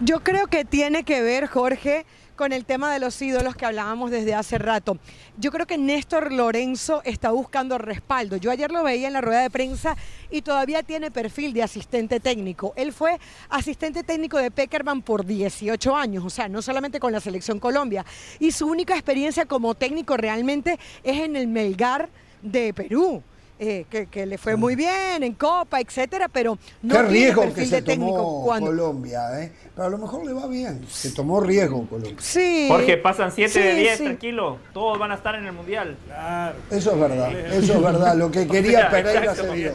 Yo 0.01 0.21
creo 0.21 0.47
que 0.47 0.65
tiene 0.65 1.05
que 1.05 1.23
ver, 1.23 1.47
Jorge, 1.47 2.05
con 2.37 2.53
el 2.53 2.65
tema 2.65 2.93
de 2.93 3.01
los 3.01 3.21
ídolos 3.21 3.57
que 3.57 3.67
hablábamos 3.67 4.11
desde 4.11 4.35
hace 4.35 4.59
rato. 4.59 4.99
Yo 5.39 5.51
creo 5.51 5.67
que 5.67 5.79
Néstor 5.79 6.33
Lorenzo 6.33 7.03
está 7.05 7.31
buscando 7.31 7.79
respaldo. 7.79 8.37
Yo 8.37 8.51
ayer 8.51 8.71
lo 8.71 8.85
veía 8.85 9.09
en 9.09 9.15
la 9.15 9.21
rueda 9.21 9.41
de 9.41 9.51
prensa 9.51 9.97
y 10.31 10.43
todavía 10.43 10.83
tiene 10.83 11.11
perfil 11.11 11.53
de 11.53 11.63
asistente 11.63 12.21
técnico. 12.21 12.73
Él 12.77 12.93
fue 12.93 13.19
asistente 13.49 14.03
técnico 14.03 14.39
de 14.39 14.51
Peckerman 14.51 15.03
por 15.03 15.25
18 15.25 15.97
años, 15.97 16.25
o 16.25 16.31
sea, 16.31 16.49
no 16.49 16.63
solamente 16.63 17.01
con 17.01 17.13
la 17.13 17.21
selección 17.21 17.59
Colombia. 17.59 18.05
Y 18.39 18.53
su 18.53 18.67
única 18.67 18.95
experiencia 18.95 19.47
como 19.47 19.75
técnico 19.75 20.17
realmente 20.17 20.79
es 21.03 21.19
en 21.19 21.37
el 21.37 21.49
Melgar 21.49 22.09
de 22.43 22.73
Perú 22.75 23.23
eh, 23.59 23.87
que, 24.11 24.27
le 24.27 24.37
fue 24.37 24.57
muy 24.57 24.77
bien 24.77 25.23
en 25.23 25.33
Copa, 25.35 25.81
etcétera, 25.81 26.29
pero 26.29 26.59
no 26.83 26.95
Qué 26.95 27.03
riesgo 27.03 27.55
que 27.55 27.65
se 27.65 27.81
tomó 27.81 28.45
Colombia, 28.47 29.41
¿eh? 29.41 29.53
Pero 29.75 29.87
a 29.87 29.91
lo 29.91 29.99
mejor 29.99 30.27
le 30.27 30.33
va 30.35 30.47
bien. 30.47 30.85
Se 30.89 31.11
tomó 31.11 31.41
riesgo 31.41 31.87
Colombia. 31.87 32.17
Sí. 32.19 32.67
Porque 32.69 32.99
pasan 32.99 33.33
7 33.33 33.59
de 33.59 33.75
10, 33.75 33.99
tranquilo. 33.99 34.59
Todos 34.75 34.99
van 34.99 35.13
a 35.13 35.15
estar 35.15 35.35
en 35.37 35.47
el 35.47 35.53
Mundial. 35.53 35.97
Claro. 36.07 36.57
Eso 36.71 36.93
es 36.93 37.01
verdad, 37.01 37.33
eso 37.33 37.73
es 37.75 37.83
verdad. 37.83 38.17
Lo 38.17 38.31
que 38.31 38.47
quería 38.49 38.91
Pereira 38.91 39.35
se 39.35 39.51
dio. 39.55 39.73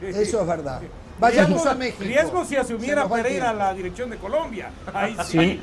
Eso 0.00 0.40
es 0.40 0.46
verdad. 0.46 0.80
Vayamos 1.18 1.66
a 1.66 1.74
México. 1.74 2.02
Riesgo 2.02 2.44
si 2.46 2.56
asumiera 2.56 3.06
Pereira 3.06 3.52
la 3.52 3.74
dirección 3.74 4.08
de 4.08 4.16
Colombia. 4.16 4.70
Ahí 4.94 5.14
sí. 5.26 5.60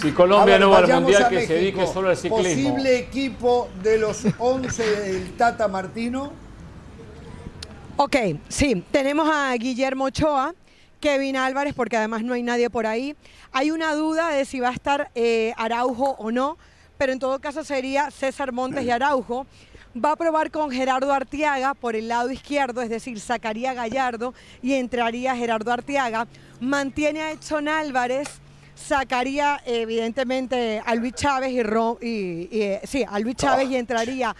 Si 0.00 0.12
Colombia 0.12 0.58
no 0.58 0.70
va 0.70 0.78
al 0.78 1.02
Mundial, 1.02 1.28
que 1.28 1.46
se 1.46 1.54
dedique 1.54 1.86
solo 1.88 2.10
al 2.10 2.16
ciclismo. 2.16 2.44
Posible 2.44 2.98
equipo 2.98 3.68
de 3.82 3.98
los 3.98 4.24
11 4.38 5.00
del 5.00 5.32
Tata 5.32 5.66
Martino 5.66 6.32
Ok, 7.96 8.16
sí, 8.48 8.82
tenemos 8.90 9.28
a 9.30 9.52
Guillermo 9.54 10.04
Ochoa, 10.04 10.54
Kevin 10.98 11.36
Álvarez, 11.36 11.74
porque 11.74 11.98
además 11.98 12.22
no 12.22 12.32
hay 12.32 12.42
nadie 12.42 12.70
por 12.70 12.86
ahí. 12.86 13.14
Hay 13.52 13.70
una 13.70 13.94
duda 13.94 14.30
de 14.30 14.46
si 14.46 14.60
va 14.60 14.70
a 14.70 14.72
estar 14.72 15.10
eh, 15.14 15.52
Araujo 15.58 16.16
o 16.18 16.30
no, 16.32 16.56
pero 16.96 17.12
en 17.12 17.18
todo 17.18 17.38
caso 17.38 17.64
sería 17.64 18.10
César 18.10 18.50
Montes 18.50 18.84
y 18.84 18.90
Araujo. 18.90 19.46
Va 19.94 20.12
a 20.12 20.16
probar 20.16 20.50
con 20.50 20.70
Gerardo 20.70 21.12
Arteaga 21.12 21.74
por 21.74 21.94
el 21.94 22.08
lado 22.08 22.30
izquierdo, 22.30 22.80
es 22.80 22.88
decir, 22.88 23.20
sacaría 23.20 23.74
Gallardo 23.74 24.32
y 24.62 24.72
entraría 24.72 25.36
Gerardo 25.36 25.70
Arteaga. 25.70 26.26
Mantiene 26.60 27.20
a 27.20 27.32
Edson 27.32 27.68
Álvarez, 27.68 28.26
sacaría 28.74 29.60
evidentemente 29.66 30.82
a 30.84 30.94
Luis 30.94 31.12
Chávez 31.12 31.52
y, 31.52 32.48
eh, 32.50 32.80
sí, 32.84 33.04
a 33.06 33.18
Luis 33.20 33.36
Chávez 33.36 33.68
y 33.68 33.76
entraría 33.76 34.34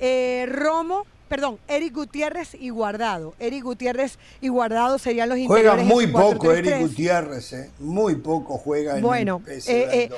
eh, 0.00 0.44
Romo 0.48 1.06
perdón, 1.28 1.58
Eric 1.68 1.94
Gutiérrez 1.94 2.54
y 2.54 2.70
Guardado. 2.70 3.34
Eric 3.38 3.64
Gutiérrez 3.64 4.18
y 4.40 4.48
Guardado 4.48 4.98
serían 4.98 5.28
los. 5.28 5.38
Juega 5.46 5.76
muy 5.76 6.06
poco 6.06 6.52
Eric 6.52 6.80
Gutiérrez, 6.80 7.52
¿eh? 7.52 7.70
muy 7.78 8.16
poco 8.16 8.58
juega 8.58 8.96
en 8.96 9.02
bueno, 9.02 9.42
el 9.46 9.58
eh, 9.66 10.04
eh, 10.04 10.10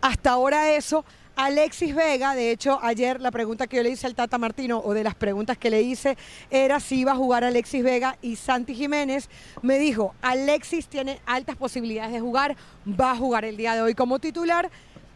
hasta 0.00 0.30
ahora 0.30 0.72
eso. 0.76 1.04
Alexis 1.36 1.94
Vega, 1.94 2.34
de 2.34 2.50
hecho, 2.50 2.78
ayer 2.82 3.20
la 3.20 3.30
pregunta 3.30 3.66
que 3.66 3.76
yo 3.76 3.82
le 3.82 3.90
hice 3.90 4.06
al 4.06 4.14
Tata 4.14 4.38
Martino, 4.38 4.80
o 4.82 4.94
de 4.94 5.04
las 5.04 5.14
preguntas 5.14 5.58
que 5.58 5.68
le 5.68 5.82
hice, 5.82 6.16
era 6.50 6.80
si 6.80 7.00
iba 7.00 7.12
a 7.12 7.14
jugar 7.16 7.44
Alexis 7.44 7.84
Vega 7.84 8.16
y 8.22 8.36
Santi 8.36 8.74
Jiménez. 8.74 9.28
Me 9.60 9.78
dijo, 9.78 10.14
Alexis 10.22 10.86
tiene 10.86 11.20
altas 11.26 11.56
posibilidades 11.56 12.14
de 12.14 12.20
jugar, 12.20 12.56
va 12.88 13.10
a 13.10 13.16
jugar 13.16 13.44
el 13.44 13.58
día 13.58 13.74
de 13.74 13.82
hoy 13.82 13.94
como 13.94 14.18
titular, 14.18 14.70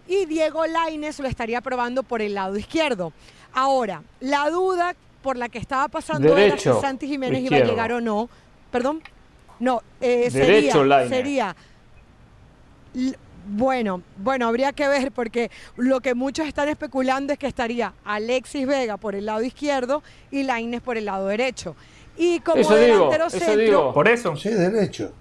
y 0.07 0.27
Diego 0.27 0.67
Laines 0.67 1.21
lo 1.21 1.27
estaría 1.27 1.63
probando 1.63 2.03
por 2.03 2.21
el 2.21 2.35
lado 2.35 2.59
izquierdo. 2.59 3.15
Ahora, 3.53 4.03
la 4.21 4.49
duda 4.51 4.95
por 5.23 5.37
la 5.37 5.49
que 5.49 5.59
estaba 5.59 5.89
pasando 5.89 6.37
era 6.37 6.57
si 6.59 6.71
Santi 6.81 7.07
Jiménez 7.07 7.43
iba 7.43 7.57
a 7.59 7.65
llegar 7.65 7.93
o 7.93 8.01
no. 8.01 8.29
Perdón. 8.71 9.03
No, 9.59 9.83
eh, 10.01 10.31
sería, 10.31 10.73
sería 11.07 11.55
bueno, 13.47 14.03
bueno, 14.17 14.47
habría 14.47 14.73
que 14.73 14.87
ver 14.89 15.13
porque 15.13 15.51
lo 15.77 16.01
que 16.01 16.15
muchos 16.15 16.47
están 16.47 16.69
especulando 16.69 17.33
es 17.33 17.39
que 17.39 17.47
estaría 17.47 17.93
Alexis 18.05 18.67
Vega 18.67 18.97
por 18.97 19.15
el 19.15 19.27
lado 19.27 19.43
izquierdo 19.43 20.03
y 20.31 20.43
Laines 20.43 20.81
por 20.81 20.97
el 20.97 21.07
lado 21.07 21.27
derecho. 21.27 21.75
Y 22.17 22.41
como 22.41 22.63
delantero 22.69 23.31
centro, 23.31 23.93
por 23.95 24.09
eso. 24.09 24.37
Sí, 24.37 24.51
derecho. 24.51 25.13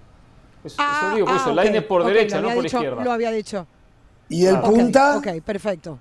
Eso, 0.63 0.75
ah, 0.79 1.13
digo, 1.15 1.27
por 1.27 1.35
eso. 1.35 1.49
Ah, 1.49 1.53
Laines 1.53 1.83
por 1.83 2.03
derecha, 2.03 2.41
no 2.41 2.53
por 2.53 2.65
izquierda. 2.65 3.03
Lo 3.03 3.11
había 3.11 3.31
dicho. 3.31 3.65
¿Y 4.27 4.45
el 4.45 4.59
punta? 4.59 5.17
ok, 5.17 5.41
perfecto. 5.43 5.99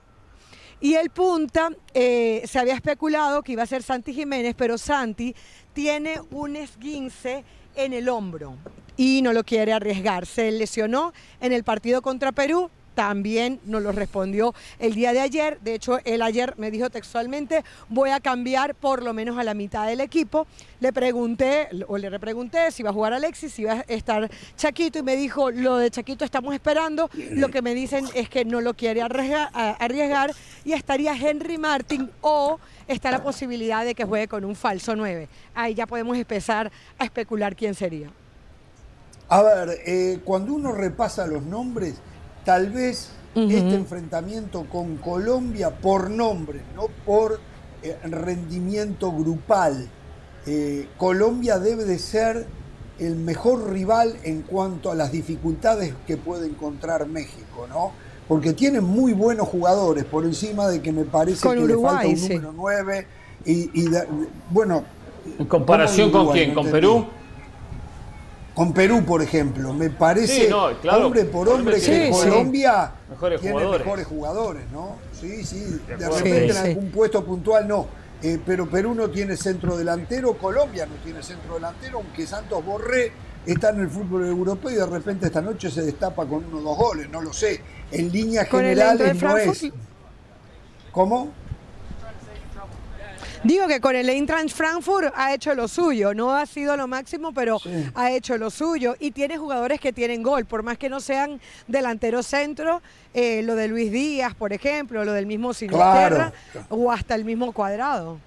Y 0.80 0.94
el 0.94 1.10
punta, 1.10 1.70
eh, 1.92 2.42
se 2.46 2.58
había 2.58 2.74
especulado 2.74 3.42
que 3.42 3.52
iba 3.52 3.64
a 3.64 3.66
ser 3.66 3.82
Santi 3.82 4.14
Jiménez, 4.14 4.54
pero 4.56 4.78
Santi 4.78 5.34
tiene 5.72 6.20
un 6.30 6.54
esguince 6.54 7.44
en 7.74 7.92
el 7.92 8.08
hombro 8.08 8.56
y 8.96 9.22
no 9.22 9.32
lo 9.32 9.44
quiere 9.44 9.72
arriesgar. 9.72 10.26
Se 10.26 10.50
lesionó 10.52 11.12
en 11.40 11.52
el 11.52 11.64
partido 11.64 12.00
contra 12.00 12.30
Perú, 12.32 12.70
también 12.98 13.60
nos 13.64 13.80
lo 13.80 13.92
respondió 13.92 14.56
el 14.80 14.92
día 14.92 15.12
de 15.12 15.20
ayer. 15.20 15.60
De 15.60 15.72
hecho, 15.72 16.00
él 16.04 16.20
ayer 16.20 16.54
me 16.56 16.72
dijo 16.72 16.90
textualmente, 16.90 17.62
voy 17.88 18.10
a 18.10 18.18
cambiar 18.18 18.74
por 18.74 19.04
lo 19.04 19.14
menos 19.14 19.38
a 19.38 19.44
la 19.44 19.54
mitad 19.54 19.86
del 19.86 20.00
equipo. 20.00 20.48
Le 20.80 20.92
pregunté, 20.92 21.68
o 21.86 21.96
le 21.96 22.10
repregunté 22.10 22.72
si 22.72 22.82
iba 22.82 22.90
a 22.90 22.92
jugar 22.92 23.12
Alexis, 23.12 23.52
si 23.52 23.62
iba 23.62 23.74
a 23.74 23.80
estar 23.82 24.28
Chaquito, 24.56 24.98
y 24.98 25.04
me 25.04 25.14
dijo, 25.14 25.52
lo 25.52 25.76
de 25.76 25.92
Chaquito 25.92 26.24
estamos 26.24 26.52
esperando. 26.54 27.08
Lo 27.30 27.50
que 27.50 27.62
me 27.62 27.72
dicen 27.72 28.04
es 28.14 28.28
que 28.28 28.44
no 28.44 28.60
lo 28.60 28.74
quiere 28.74 29.00
arriesgar, 29.00 29.50
arriesgar 29.54 30.34
y 30.64 30.72
estaría 30.72 31.14
Henry 31.14 31.56
Martin 31.56 32.10
o 32.20 32.58
está 32.88 33.12
la 33.12 33.22
posibilidad 33.22 33.84
de 33.84 33.94
que 33.94 34.06
juegue 34.06 34.26
con 34.26 34.44
un 34.44 34.56
falso 34.56 34.96
9. 34.96 35.28
Ahí 35.54 35.74
ya 35.74 35.86
podemos 35.86 36.16
empezar 36.16 36.72
a 36.98 37.04
especular 37.04 37.54
quién 37.54 37.76
sería. 37.76 38.10
A 39.28 39.42
ver, 39.42 39.82
eh, 39.86 40.18
cuando 40.24 40.54
uno 40.54 40.72
repasa 40.72 41.28
los 41.28 41.44
nombres, 41.44 42.00
tal 42.48 42.70
vez 42.70 43.10
este 43.34 43.74
enfrentamiento 43.74 44.64
con 44.72 44.96
Colombia 44.96 45.68
por 45.68 46.08
nombre, 46.08 46.62
no 46.74 46.86
por 47.04 47.40
eh, 47.82 47.94
rendimiento 48.04 49.12
grupal. 49.12 49.86
Eh, 50.46 50.88
Colombia 50.96 51.58
debe 51.58 51.84
de 51.84 51.98
ser 51.98 52.46
el 52.98 53.16
mejor 53.16 53.70
rival 53.70 54.16
en 54.24 54.40
cuanto 54.40 54.90
a 54.90 54.94
las 54.94 55.12
dificultades 55.12 55.92
que 56.06 56.16
puede 56.16 56.46
encontrar 56.46 57.06
México, 57.06 57.66
¿no? 57.68 57.92
Porque 58.26 58.54
tiene 58.54 58.80
muy 58.80 59.12
buenos 59.12 59.46
jugadores, 59.46 60.06
por 60.06 60.24
encima 60.24 60.68
de 60.68 60.80
que 60.80 60.90
me 60.90 61.04
parece 61.04 61.46
que 61.46 61.54
le 61.54 61.76
falta 61.76 62.08
un 62.08 62.18
número 62.18 62.52
9 62.56 63.06
y, 63.44 63.90
bueno. 64.48 64.84
¿En 65.38 65.44
comparación 65.44 66.10
con 66.10 66.32
quién? 66.32 66.54
¿Con 66.54 66.70
Perú? 66.70 67.08
Con 68.58 68.72
Perú, 68.72 69.04
por 69.04 69.22
ejemplo. 69.22 69.72
Me 69.72 69.88
parece, 69.88 70.52
hombre 70.52 71.24
por 71.26 71.48
hombre, 71.48 71.80
que 71.80 72.10
Colombia 72.10 72.92
tiene 73.40 73.68
mejores 73.68 74.06
jugadores, 74.08 74.64
¿no? 74.72 74.96
Sí, 75.12 75.44
sí, 75.44 75.80
de, 75.86 75.96
repente 75.96 76.50
en 76.50 76.56
algún 76.56 76.90
puesto 76.90 77.24
puntual 77.24 77.68
no. 77.68 77.86
Eh, 78.20 78.36
pero 78.44 78.68
Perú 78.68 78.96
no 78.96 79.10
tiene 79.10 79.36
centro 79.36 79.76
delantero, 79.76 80.36
Colombia 80.36 80.86
no 80.86 80.96
tiene 81.04 81.22
centro 81.22 81.54
delantero, 81.54 81.98
aunque 81.98 82.26
Santos 82.26 82.64
Borré 82.64 83.12
está 83.46 83.70
en 83.70 83.78
el 83.78 83.88
fútbol 83.88 84.26
europeo 84.26 84.72
y 84.72 84.74
de 84.74 84.86
repente 84.86 85.26
esta 85.26 85.40
noche 85.40 85.70
se 85.70 85.82
destapa 85.82 86.26
con 86.26 86.44
uno 86.44 86.58
o 86.58 86.62
dos 86.62 86.76
goles, 86.76 87.08
no 87.10 87.22
lo 87.22 87.32
sé. 87.32 87.60
En 87.92 88.10
líneas 88.10 88.48
generales 88.48 89.22
no 89.22 89.36
es. 89.36 89.70
¿Cómo? 90.90 91.32
Digo 93.44 93.66
que 93.68 93.80
con 93.80 93.94
el 93.94 94.08
Eintracht 94.08 94.50
Frankfurt 94.50 95.12
ha 95.14 95.34
hecho 95.34 95.54
lo 95.54 95.68
suyo, 95.68 96.14
no 96.14 96.34
ha 96.34 96.46
sido 96.46 96.76
lo 96.76 96.88
máximo, 96.88 97.32
pero 97.32 97.58
ha 97.94 98.10
hecho 98.10 98.36
lo 98.36 98.50
suyo 98.50 98.96
y 98.98 99.12
tiene 99.12 99.38
jugadores 99.38 99.80
que 99.80 99.92
tienen 99.92 100.22
gol, 100.22 100.44
por 100.44 100.62
más 100.62 100.78
que 100.78 100.88
no 100.88 101.00
sean 101.00 101.40
delanteros 101.66 102.26
centro, 102.26 102.82
eh, 103.14 103.42
lo 103.42 103.54
de 103.54 103.68
Luis 103.68 103.92
Díaz, 103.92 104.34
por 104.34 104.52
ejemplo, 104.52 105.04
lo 105.04 105.12
del 105.12 105.26
mismo 105.26 105.54
Sinisterra 105.54 106.32
o 106.68 106.90
hasta 106.90 107.14
el 107.14 107.24
mismo 107.24 107.52
Cuadrado. 107.52 108.18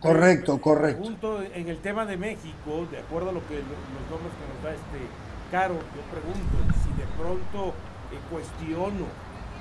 Correcto, 0.00 0.60
correcto. 0.60 1.00
Pregunto 1.00 1.42
en 1.42 1.68
el 1.68 1.78
tema 1.78 2.04
de 2.06 2.16
México, 2.16 2.86
de 2.90 2.98
acuerdo 2.98 3.30
a 3.30 3.32
lo 3.32 3.46
que 3.48 3.54
los 3.54 3.64
nombres 4.10 4.32
que 4.38 4.54
nos 4.54 4.62
da 4.62 4.70
este 4.70 5.06
Caro, 5.50 5.74
yo 5.74 6.02
pregunto 6.10 6.74
si 6.82 6.90
de 7.00 7.06
pronto 7.16 7.72
eh, 8.10 8.18
cuestiono 8.28 9.06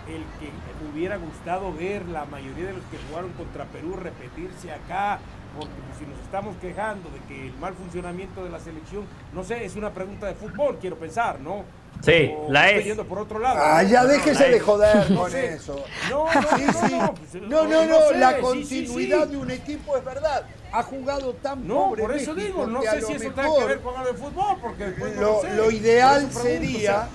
el 0.07 0.23
que 0.39 0.51
me 0.83 0.91
hubiera 0.91 1.17
gustado 1.17 1.73
ver 1.73 2.05
la 2.07 2.25
mayoría 2.25 2.67
de 2.67 2.73
los 2.73 2.83
que 2.85 2.97
jugaron 3.09 3.31
contra 3.33 3.65
Perú 3.65 3.95
repetirse 3.95 4.71
acá, 4.71 5.19
porque 5.57 5.73
si 5.97 6.05
nos 6.05 6.19
estamos 6.19 6.55
quejando 6.57 7.09
de 7.09 7.19
que 7.27 7.47
el 7.47 7.53
mal 7.57 7.73
funcionamiento 7.73 8.43
de 8.43 8.49
la 8.49 8.59
selección, 8.59 9.05
no 9.33 9.43
sé, 9.43 9.65
es 9.65 9.75
una 9.75 9.91
pregunta 9.91 10.27
de 10.27 10.35
fútbol, 10.35 10.77
quiero 10.79 10.97
pensar, 10.97 11.39
¿no? 11.39 11.63
Sí, 12.01 12.31
la 12.49 12.69
es. 12.71 12.85
Yendo 12.85 13.05
por 13.05 13.19
otro 13.19 13.39
lado. 13.39 13.59
Ah, 13.63 13.81
ya 13.81 14.05
déjese 14.05 14.49
de 14.49 14.59
joder 14.59 15.15
con 15.15 15.33
eso. 15.33 15.83
No, 16.09 16.27
no, 17.47 17.63
no, 17.65 17.85
no, 17.85 18.11
la 18.11 18.37
continuidad 18.39 19.27
de 19.27 19.37
un 19.37 19.49
equipo 19.49 19.97
es 19.97 20.03
verdad. 20.03 20.45
Ha 20.71 20.83
jugado 20.83 21.33
tan 21.35 21.65
no, 21.65 21.93
por 21.97 22.13
eso 22.13 22.35
digo, 22.35 22.67
no 22.67 22.81
sé 22.81 23.01
si 23.01 23.13
eso 23.13 23.31
tiene 23.31 23.33
que 23.33 23.65
ver 23.65 23.79
con 23.79 23.95
algo 23.95 24.11
de 24.11 24.17
fútbol, 24.17 24.57
porque 24.61 24.93
lo, 25.17 25.41
lo 25.55 25.71
ideal 25.71 26.29
sería, 26.31 27.07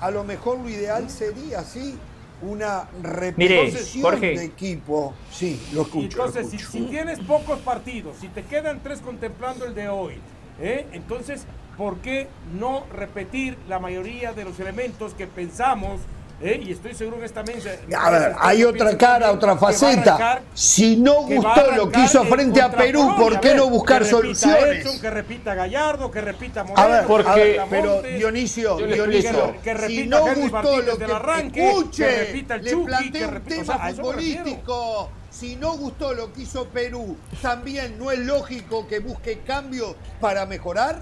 a 0.00 0.10
lo 0.10 0.22
mejor 0.22 0.58
lo 0.58 0.68
ideal 0.68 1.08
sería, 1.08 1.62
sí, 1.64 1.98
una 2.42 2.88
repetición 3.02 4.20
de 4.20 4.44
equipo. 4.44 5.14
Sí, 5.30 5.60
lo 5.72 5.82
escucho. 5.82 6.24
Entonces, 6.24 6.48
Si, 6.50 6.80
tienes 6.82 7.20
pocos 7.20 7.58
partidos, 7.60 8.16
si 8.20 8.28
te 8.28 8.42
quedan 8.42 8.82
tres 8.82 9.00
contemplando 9.00 9.64
el 9.66 9.74
de 9.74 9.88
hoy, 9.88 10.14
¿eh? 10.60 10.86
entonces, 10.92 11.44
¿por 11.76 11.98
qué 11.98 12.28
no 12.58 12.84
repetir 12.92 13.56
la 13.68 13.78
mayoría 13.78 14.32
de 14.32 14.44
los 14.44 14.58
elementos 14.60 15.14
que 15.14 15.26
pensamos 15.26 16.00
¿Eh? 16.42 16.60
y 16.64 16.72
estoy 16.72 16.94
seguro 16.94 17.18
que 17.18 17.26
esta 17.26 17.42
mesa. 17.42 17.70
A 17.96 18.10
ver, 18.10 18.34
hay 18.38 18.64
otra 18.64 18.96
cara, 18.96 19.30
otra 19.30 19.56
faceta. 19.56 20.40
si 20.54 20.96
no 20.96 21.22
gustó 21.22 21.70
lo 21.72 21.90
que 21.90 22.00
hizo 22.00 22.24
frente 22.24 22.62
a 22.62 22.70
Perú, 22.70 23.14
¿por 23.18 23.40
qué 23.40 23.54
no 23.54 23.68
buscar 23.68 24.04
soluciones? 24.04 25.00
que 25.00 25.10
repita 25.10 25.54
Gallardo, 25.54 26.10
que 26.10 26.20
repita 26.20 26.64
Moreno. 26.64 26.80
A 26.80 26.86
ver, 26.86 27.06
porque, 27.06 27.60
pero 27.70 28.02
Dionisio, 28.02 28.76
Dionisio, 28.76 29.54
que, 29.62 29.74
repita 29.74 29.88
si 29.88 30.06
no 30.06 30.34
gustó 30.34 30.80
lo 30.80 30.98
que 30.98 31.04
arranque, 31.04 31.68
escuche, 31.68 32.06
que 32.06 32.24
repita 32.24 32.54
el 32.54 32.70
Chucky, 32.70 33.10
que 33.10 33.26
repita, 33.26 33.60
un 33.60 33.66
tema 33.66 33.92
futbolístico 33.92 35.10
si 35.30 35.56
no 35.56 35.76
gustó 35.76 36.12
lo 36.12 36.32
que 36.32 36.42
hizo 36.42 36.66
Perú, 36.66 37.16
también 37.40 37.98
no 37.98 38.10
es 38.10 38.18
lógico 38.18 38.86
que 38.88 38.98
busque 38.98 39.38
cambios 39.38 39.94
para 40.20 40.44
mejorar. 40.44 41.00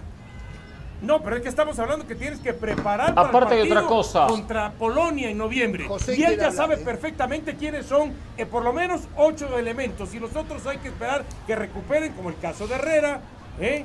No, 1.00 1.22
pero 1.22 1.36
es 1.36 1.42
que 1.42 1.48
estamos 1.48 1.78
hablando 1.78 2.06
que 2.06 2.16
tienes 2.16 2.40
que 2.40 2.52
preparar 2.52 3.14
para 3.14 3.28
Aparte 3.28 3.54
de 3.54 3.62
otra 3.62 3.82
cosa. 3.82 4.26
contra 4.26 4.72
Polonia 4.72 5.30
en 5.30 5.38
noviembre. 5.38 5.86
y 6.08 6.22
él 6.22 6.38
ya 6.38 6.50
sabe 6.50 6.74
¿eh? 6.74 6.78
perfectamente 6.84 7.54
quiénes 7.54 7.86
son 7.86 8.12
eh, 8.36 8.44
por 8.46 8.64
lo 8.64 8.72
menos 8.72 9.02
ocho 9.16 9.56
elementos. 9.56 10.12
Y 10.14 10.18
los 10.18 10.34
otros 10.34 10.66
hay 10.66 10.78
que 10.78 10.88
esperar 10.88 11.24
que 11.46 11.54
recuperen, 11.54 12.12
como 12.14 12.30
el 12.30 12.38
caso 12.38 12.66
de 12.66 12.74
Herrera, 12.74 13.20
¿eh? 13.60 13.84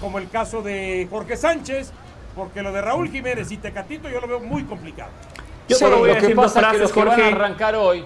como 0.00 0.18
el 0.18 0.28
caso 0.28 0.62
de 0.62 1.06
Jorge 1.08 1.36
Sánchez, 1.36 1.92
porque 2.34 2.62
lo 2.62 2.72
de 2.72 2.80
Raúl 2.80 3.08
Jiménez 3.10 3.50
y 3.52 3.56
Tecatito 3.56 4.08
yo 4.08 4.20
lo 4.20 4.26
veo 4.26 4.40
muy 4.40 4.64
complicado. 4.64 5.10
Yo 5.68 5.88
lo 5.88 6.02
que 6.02 6.34
pasa 6.34 6.60
es 6.60 6.66
que 6.72 6.78
los 6.78 6.92
que 6.92 7.04
van 7.04 7.20
a 7.20 7.26
arrancar 7.28 7.76
hoy, 7.76 8.04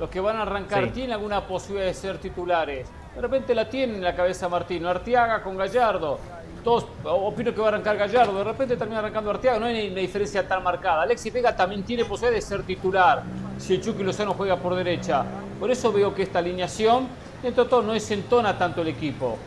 los 0.00 0.08
que 0.08 0.20
van 0.20 0.36
a 0.36 0.42
arrancar, 0.42 0.90
¿tienen 0.92 1.12
alguna 1.12 1.46
posibilidad 1.46 1.88
de 1.88 1.94
ser 1.94 2.16
titulares? 2.18 2.88
De 3.14 3.20
repente 3.20 3.54
la 3.54 3.68
tienen 3.68 3.96
en 3.96 4.04
la 4.04 4.16
cabeza 4.16 4.48
Martino, 4.48 4.88
Artiaga 4.88 5.42
con 5.42 5.58
Gallardo. 5.58 6.18
Todos 6.64 6.86
opino 7.04 7.52
que 7.52 7.60
va 7.60 7.66
a 7.66 7.68
arrancar 7.70 7.96
Gallardo, 7.96 8.38
de 8.38 8.44
repente 8.44 8.76
termina 8.76 9.00
arrancando 9.00 9.30
Artiaga, 9.30 9.58
no 9.58 9.66
hay 9.66 9.90
una 9.90 10.00
diferencia 10.00 10.46
tan 10.46 10.62
marcada. 10.62 11.02
Alexis 11.02 11.32
Vega 11.32 11.56
también 11.56 11.82
tiene 11.82 12.04
posibilidad 12.04 12.36
de 12.36 12.42
ser 12.42 12.62
titular 12.62 13.24
si 13.58 13.74
el 13.74 13.82
Chucky 13.82 14.04
Lozano 14.04 14.34
juega 14.34 14.56
por 14.56 14.74
derecha. 14.76 15.24
Por 15.58 15.70
eso 15.70 15.92
veo 15.92 16.14
que 16.14 16.22
esta 16.22 16.38
alineación, 16.38 17.08
dentro 17.42 17.64
de 17.64 17.70
todo, 17.70 17.82
no 17.82 17.92
desentona 17.92 18.58
tanto 18.58 18.82
el 18.82 18.88
equipo. 18.88 19.38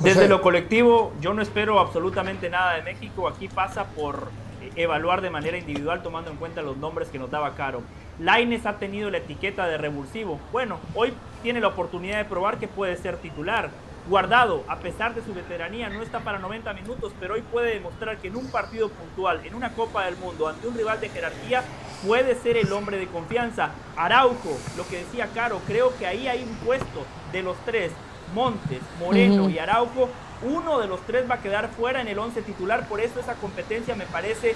Desde 0.00 0.28
lo 0.28 0.42
colectivo, 0.42 1.12
yo 1.20 1.32
no 1.32 1.40
espero 1.40 1.78
absolutamente 1.78 2.50
nada 2.50 2.74
de 2.74 2.82
México. 2.82 3.28
Aquí 3.28 3.48
pasa 3.48 3.84
por 3.84 4.28
evaluar 4.74 5.22
de 5.22 5.30
manera 5.30 5.56
individual 5.56 6.02
tomando 6.02 6.30
en 6.30 6.36
cuenta 6.36 6.62
los 6.62 6.76
nombres 6.76 7.08
que 7.08 7.18
nos 7.18 7.30
daba 7.30 7.54
Caro. 7.54 7.82
Laines 8.18 8.66
ha 8.66 8.74
tenido 8.78 9.10
la 9.10 9.18
etiqueta 9.18 9.66
de 9.66 9.78
revulsivo. 9.78 10.38
Bueno, 10.52 10.78
hoy 10.94 11.14
tiene 11.42 11.60
la 11.60 11.68
oportunidad 11.68 12.18
de 12.18 12.24
probar 12.24 12.58
que 12.58 12.68
puede 12.68 12.96
ser 12.96 13.16
titular. 13.18 13.70
Guardado, 14.08 14.62
a 14.68 14.76
pesar 14.76 15.16
de 15.16 15.24
su 15.24 15.34
veteranía, 15.34 15.88
no 15.88 16.00
está 16.00 16.20
para 16.20 16.38
90 16.38 16.72
minutos, 16.74 17.12
pero 17.18 17.34
hoy 17.34 17.42
puede 17.42 17.74
demostrar 17.74 18.18
que 18.18 18.28
en 18.28 18.36
un 18.36 18.48
partido 18.50 18.88
puntual, 18.88 19.44
en 19.44 19.54
una 19.54 19.72
Copa 19.72 20.04
del 20.04 20.16
Mundo, 20.16 20.46
ante 20.46 20.68
un 20.68 20.76
rival 20.76 21.00
de 21.00 21.08
jerarquía, 21.08 21.64
puede 22.06 22.36
ser 22.36 22.56
el 22.56 22.72
hombre 22.72 22.98
de 22.98 23.08
confianza. 23.08 23.70
Araujo, 23.96 24.56
lo 24.76 24.86
que 24.86 24.98
decía 24.98 25.28
Caro, 25.34 25.60
creo 25.66 25.96
que 25.98 26.06
ahí 26.06 26.28
hay 26.28 26.44
un 26.44 26.54
puesto 26.64 27.04
de 27.32 27.42
los 27.42 27.56
tres, 27.64 27.90
Montes, 28.32 28.80
Moreno 29.00 29.50
y 29.50 29.58
Araujo, 29.58 30.08
uno 30.42 30.78
de 30.78 30.86
los 30.86 31.00
tres 31.02 31.28
va 31.28 31.36
a 31.36 31.40
quedar 31.40 31.68
fuera 31.70 32.00
en 32.00 32.08
el 32.08 32.18
11 32.18 32.42
titular, 32.42 32.86
por 32.88 33.00
eso 33.00 33.18
esa 33.18 33.34
competencia 33.34 33.96
me 33.96 34.06
parece 34.06 34.54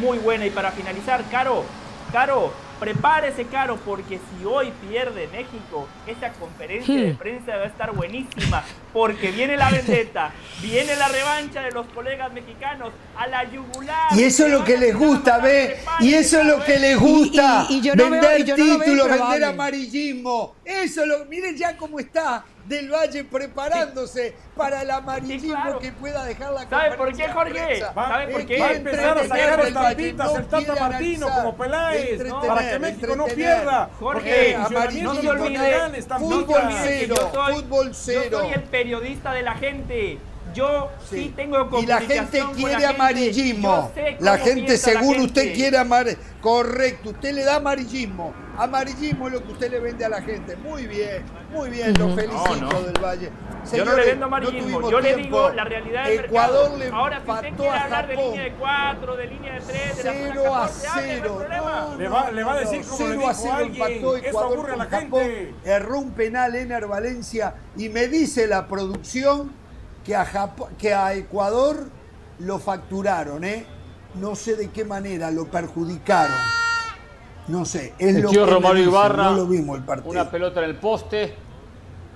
muy 0.00 0.18
buena. 0.18 0.46
Y 0.46 0.50
para 0.50 0.70
finalizar, 0.70 1.24
Caro, 1.30 1.64
Caro, 2.12 2.52
prepárese, 2.82 3.44
Caro, 3.44 3.76
porque 3.76 4.18
si 4.18 4.44
hoy 4.44 4.72
pierde 4.88 5.28
México, 5.28 5.86
esta 6.04 6.32
conferencia 6.32 6.92
de 6.92 7.12
hmm. 7.12 7.16
prensa 7.16 7.56
va 7.56 7.62
a 7.62 7.66
estar 7.66 7.94
buenísima, 7.94 8.64
porque 8.92 9.30
viene 9.30 9.56
la 9.56 9.70
vendetta, 9.70 10.32
viene 10.60 10.96
la 10.96 11.06
revancha 11.06 11.62
de 11.62 11.70
los 11.70 11.86
colegas 11.94 12.32
mexicanos 12.32 12.92
a 13.16 13.28
la 13.28 13.44
yugular. 13.44 14.08
Y 14.16 14.24
eso 14.24 14.46
es 14.46 14.52
lo 14.52 14.64
que 14.64 14.78
les 14.78 14.96
gusta, 14.96 15.38
ve, 15.38 15.76
y 16.00 16.14
eso 16.14 16.40
es 16.40 16.46
lo 16.46 16.64
que 16.64 16.80
les 16.80 16.98
gusta, 16.98 17.68
vender 17.70 18.44
títulos, 18.46 19.08
vender 19.08 19.44
amarillismo. 19.44 20.56
Eso 20.64 21.06
lo, 21.06 21.24
miren 21.26 21.56
ya 21.56 21.76
cómo 21.76 22.00
está 22.00 22.44
del 22.64 22.90
Valle 22.90 23.24
preparándose 23.24 24.34
para 24.56 24.82
el 24.82 24.90
amarillismo 24.90 25.78
que 25.78 25.92
pueda 25.92 26.24
dejar 26.24 26.52
la 26.52 26.68
¿Sabe 26.68 26.96
por 26.96 27.16
qué, 27.16 27.28
Jorge? 27.28 27.80
¿Sabe 27.80 28.32
por 28.32 28.46
qué? 28.46 28.60
Va 28.60 28.66
a 28.66 28.72
empezar 28.72 29.18
a 29.18 29.26
sacar 29.26 29.60
estampitas 29.60 30.34
el 30.34 30.46
Tata 30.46 30.74
Martino 30.76 31.28
como 31.34 31.56
Peláez 31.56 32.22
para 32.46 32.70
que 32.70 32.78
México 32.78 33.16
no 33.16 33.26
pierda. 33.26 33.90
Jorge, 33.98 34.56
no 35.02 35.14
se 35.14 35.28
olvide, 35.28 36.02
fútbol 36.18 36.62
cero, 36.82 37.32
fútbol 37.52 37.94
cero. 37.94 38.22
Yo 38.30 38.40
soy 38.40 38.52
el 38.52 38.62
periodista 38.64 39.32
de 39.32 39.42
la 39.42 39.54
gente. 39.54 40.18
Yo 40.54 40.90
sí, 41.08 41.32
tengo 41.34 41.68
Y 41.80 41.86
la 41.86 42.00
gente 42.00 42.42
quiere 42.54 42.86
amarillismo. 42.86 43.92
La 44.20 44.38
gente, 44.38 44.76
según 44.76 45.20
usted 45.20 45.54
quiere 45.54 45.78
amar, 45.78 46.06
correcto, 46.40 47.10
usted 47.10 47.32
le 47.32 47.44
da 47.44 47.56
amarillismo. 47.56 48.34
Amarillismo 48.58 49.28
es 49.28 49.34
lo 49.34 49.42
que 49.44 49.52
usted 49.52 49.70
le 49.70 49.80
vende 49.80 50.04
a 50.04 50.08
la 50.08 50.20
gente. 50.20 50.56
Muy 50.56 50.86
bien, 50.86 51.24
muy 51.50 51.70
bien, 51.70 51.98
lo 51.98 52.14
felicito 52.14 52.82
del 52.82 53.02
Valle. 53.02 53.30
yo 53.72 53.84
no 53.84 53.96
le 53.96 54.04
vendo 54.04 54.26
amarillismo, 54.26 54.90
yo 54.90 55.00
le 55.00 55.16
digo 55.16 55.50
la 55.50 55.64
realidad 55.64 56.04
del 56.04 56.24
Ecuador 56.26 56.78
mercado. 56.78 56.78
Le 56.78 56.88
Ahora, 56.88 57.22
si 57.24 57.30
usted 57.30 57.56
quiere 57.56 57.78
hablar 57.78 58.08
de 58.08 58.16
línea 58.16 58.42
de 58.42 58.52
4, 58.52 59.16
de 59.16 59.26
línea 59.26 59.52
de 59.54 59.60
3, 59.60 59.96
de 59.96 60.04
la 60.04 60.12
0 60.12 60.54
a 60.54 60.68
0. 60.68 61.46
le, 61.98 62.08
va, 62.08 62.30
le 62.30 62.44
va 62.44 62.52
a 62.52 62.60
decir 62.60 62.84
como 62.84 63.08
le 63.08 63.16
dijo 63.16 63.28
a 63.28 63.34
0 63.34 63.54
alguien, 63.54 63.74
empató 63.74 64.16
Ecuador 64.16 64.26
eso 64.26 64.40
aburre 64.40 64.72
a 64.72 64.76
la 64.76 64.86
gente. 64.86 65.54
Erró 65.64 65.98
un 65.98 66.10
penal 66.10 66.54
Ener 66.54 66.86
Valencia 66.86 67.54
y 67.76 67.88
me 67.88 68.08
dice 68.08 68.46
la 68.46 68.68
producción 68.68 69.61
que 70.04 70.16
a, 70.16 70.54
que 70.78 70.94
a 70.94 71.14
Ecuador 71.14 71.86
lo 72.38 72.58
facturaron, 72.58 73.44
¿eh? 73.44 73.66
No 74.14 74.34
sé 74.34 74.56
de 74.56 74.70
qué 74.70 74.84
manera 74.84 75.30
lo 75.30 75.46
perjudicaron. 75.46 76.36
No 77.48 77.64
sé. 77.64 77.94
Es 77.98 78.16
el 78.16 78.22
lo 78.22 78.30
tío 78.30 78.46
Romario 78.46 78.84
Ibarra, 78.84 79.30
no 79.30 79.36
lo 79.38 79.46
vimos 79.46 79.76
el 79.78 79.84
partido. 79.84 80.10
una 80.10 80.30
pelota 80.30 80.62
en 80.62 80.70
el 80.70 80.76
poste. 80.76 81.34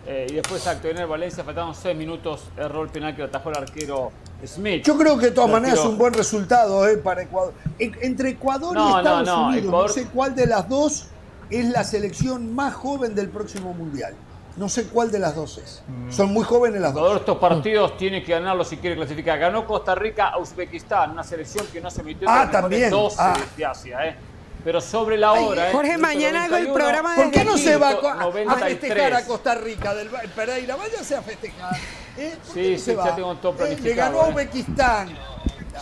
Eh, 0.08 0.26
y 0.30 0.34
después 0.34 0.64
acto 0.68 0.86
en 0.86 1.08
Valencia, 1.08 1.42
faltaban 1.42 1.74
seis 1.74 1.96
minutos, 1.96 2.44
erró 2.56 2.84
el 2.84 2.90
penal 2.90 3.16
que 3.16 3.24
atajó 3.24 3.50
el 3.50 3.56
arquero 3.56 4.12
Smith. 4.46 4.84
Yo 4.84 4.96
creo 4.96 5.18
que 5.18 5.26
de 5.26 5.32
todas 5.32 5.50
maneras 5.50 5.80
es 5.80 5.84
un 5.84 5.98
buen 5.98 6.14
resultado 6.14 6.86
eh, 6.86 6.96
para 6.98 7.22
Ecuador. 7.22 7.52
entre 7.78 8.30
Ecuador 8.30 8.76
y 8.76 8.96
Estados 8.98 9.28
Unidos, 9.28 9.72
no 9.72 9.88
sé 9.88 10.06
cuál 10.06 10.36
de 10.36 10.46
las 10.46 10.68
dos 10.68 11.08
es 11.50 11.68
la 11.70 11.82
selección 11.82 12.54
más 12.54 12.74
joven 12.74 13.16
del 13.16 13.30
próximo 13.30 13.74
Mundial. 13.74 14.14
No 14.56 14.70
sé 14.70 14.86
cuál 14.86 15.10
de 15.10 15.18
las 15.18 15.34
dos 15.34 15.58
es. 15.58 15.82
Mm. 15.86 16.10
Son 16.10 16.32
muy 16.32 16.42
jóvenes 16.42 16.80
las 16.80 16.94
dos. 16.94 17.02
Todos 17.02 17.20
estos 17.20 17.38
partidos 17.38 17.96
tiene 17.98 18.22
que 18.22 18.32
ganarlos 18.32 18.68
si 18.68 18.78
quiere 18.78 18.96
clasificar. 18.96 19.38
Ganó 19.38 19.66
Costa 19.66 19.94
Rica 19.94 20.28
a 20.28 20.38
Uzbekistán, 20.38 21.10
una 21.10 21.24
selección 21.24 21.66
que 21.72 21.80
no 21.80 21.90
se 21.90 22.02
metió 22.02 22.26
ah, 22.28 22.48
también. 22.50 22.90
12 22.90 23.16
ah. 23.20 23.36
de 23.56 23.64
Asia, 23.66 24.06
¿eh? 24.06 24.16
Pero 24.64 24.80
sobre 24.80 25.18
la 25.18 25.32
hora. 25.32 25.68
¿eh? 25.68 25.72
Jorge, 25.72 25.98
mañana 25.98 26.44
hago 26.44 26.56
el 26.56 26.72
programa 26.72 27.16
de 27.16 27.22
¿Por 27.22 27.32
qué 27.32 27.44
no 27.44 27.56
se 27.56 27.76
va 27.76 27.90
a, 27.90 28.56
festejar 28.56 29.14
a 29.14 29.24
Costa 29.24 29.54
Rica 29.54 29.94
del 29.94 30.08
Pereira? 30.34 30.74
Váyase 30.74 31.16
a 31.16 31.22
festejar. 31.22 31.76
¿eh? 32.16 32.36
Sí, 32.52 32.78
sí, 32.78 32.96
ya 32.96 33.14
tengo 33.14 33.36
todo 33.36 33.52
planificado. 33.52 33.88
le 33.88 33.94
ganó 33.94 34.22
a 34.22 34.26
¿eh? 34.26 34.30
Uzbekistán. 34.30 35.08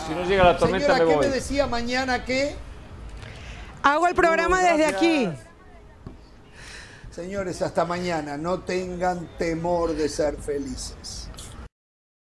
Si 0.06 0.14
no 0.14 0.24
llega 0.24 0.44
la 0.44 0.58
tormenta, 0.58 0.96
Señora, 0.96 1.04
me 1.04 1.12
¿qué 1.12 1.28
me 1.28 1.34
decía 1.34 1.66
mañana 1.66 2.24
que? 2.24 2.56
Hago 3.82 4.06
el 4.08 4.14
programa 4.14 4.60
desde 4.60 4.86
aquí. 4.86 5.30
Señores, 7.14 7.62
hasta 7.62 7.84
mañana. 7.84 8.36
No 8.36 8.60
tengan 8.64 9.28
temor 9.38 9.94
de 9.94 10.08
ser 10.08 10.36
felices. 10.36 11.23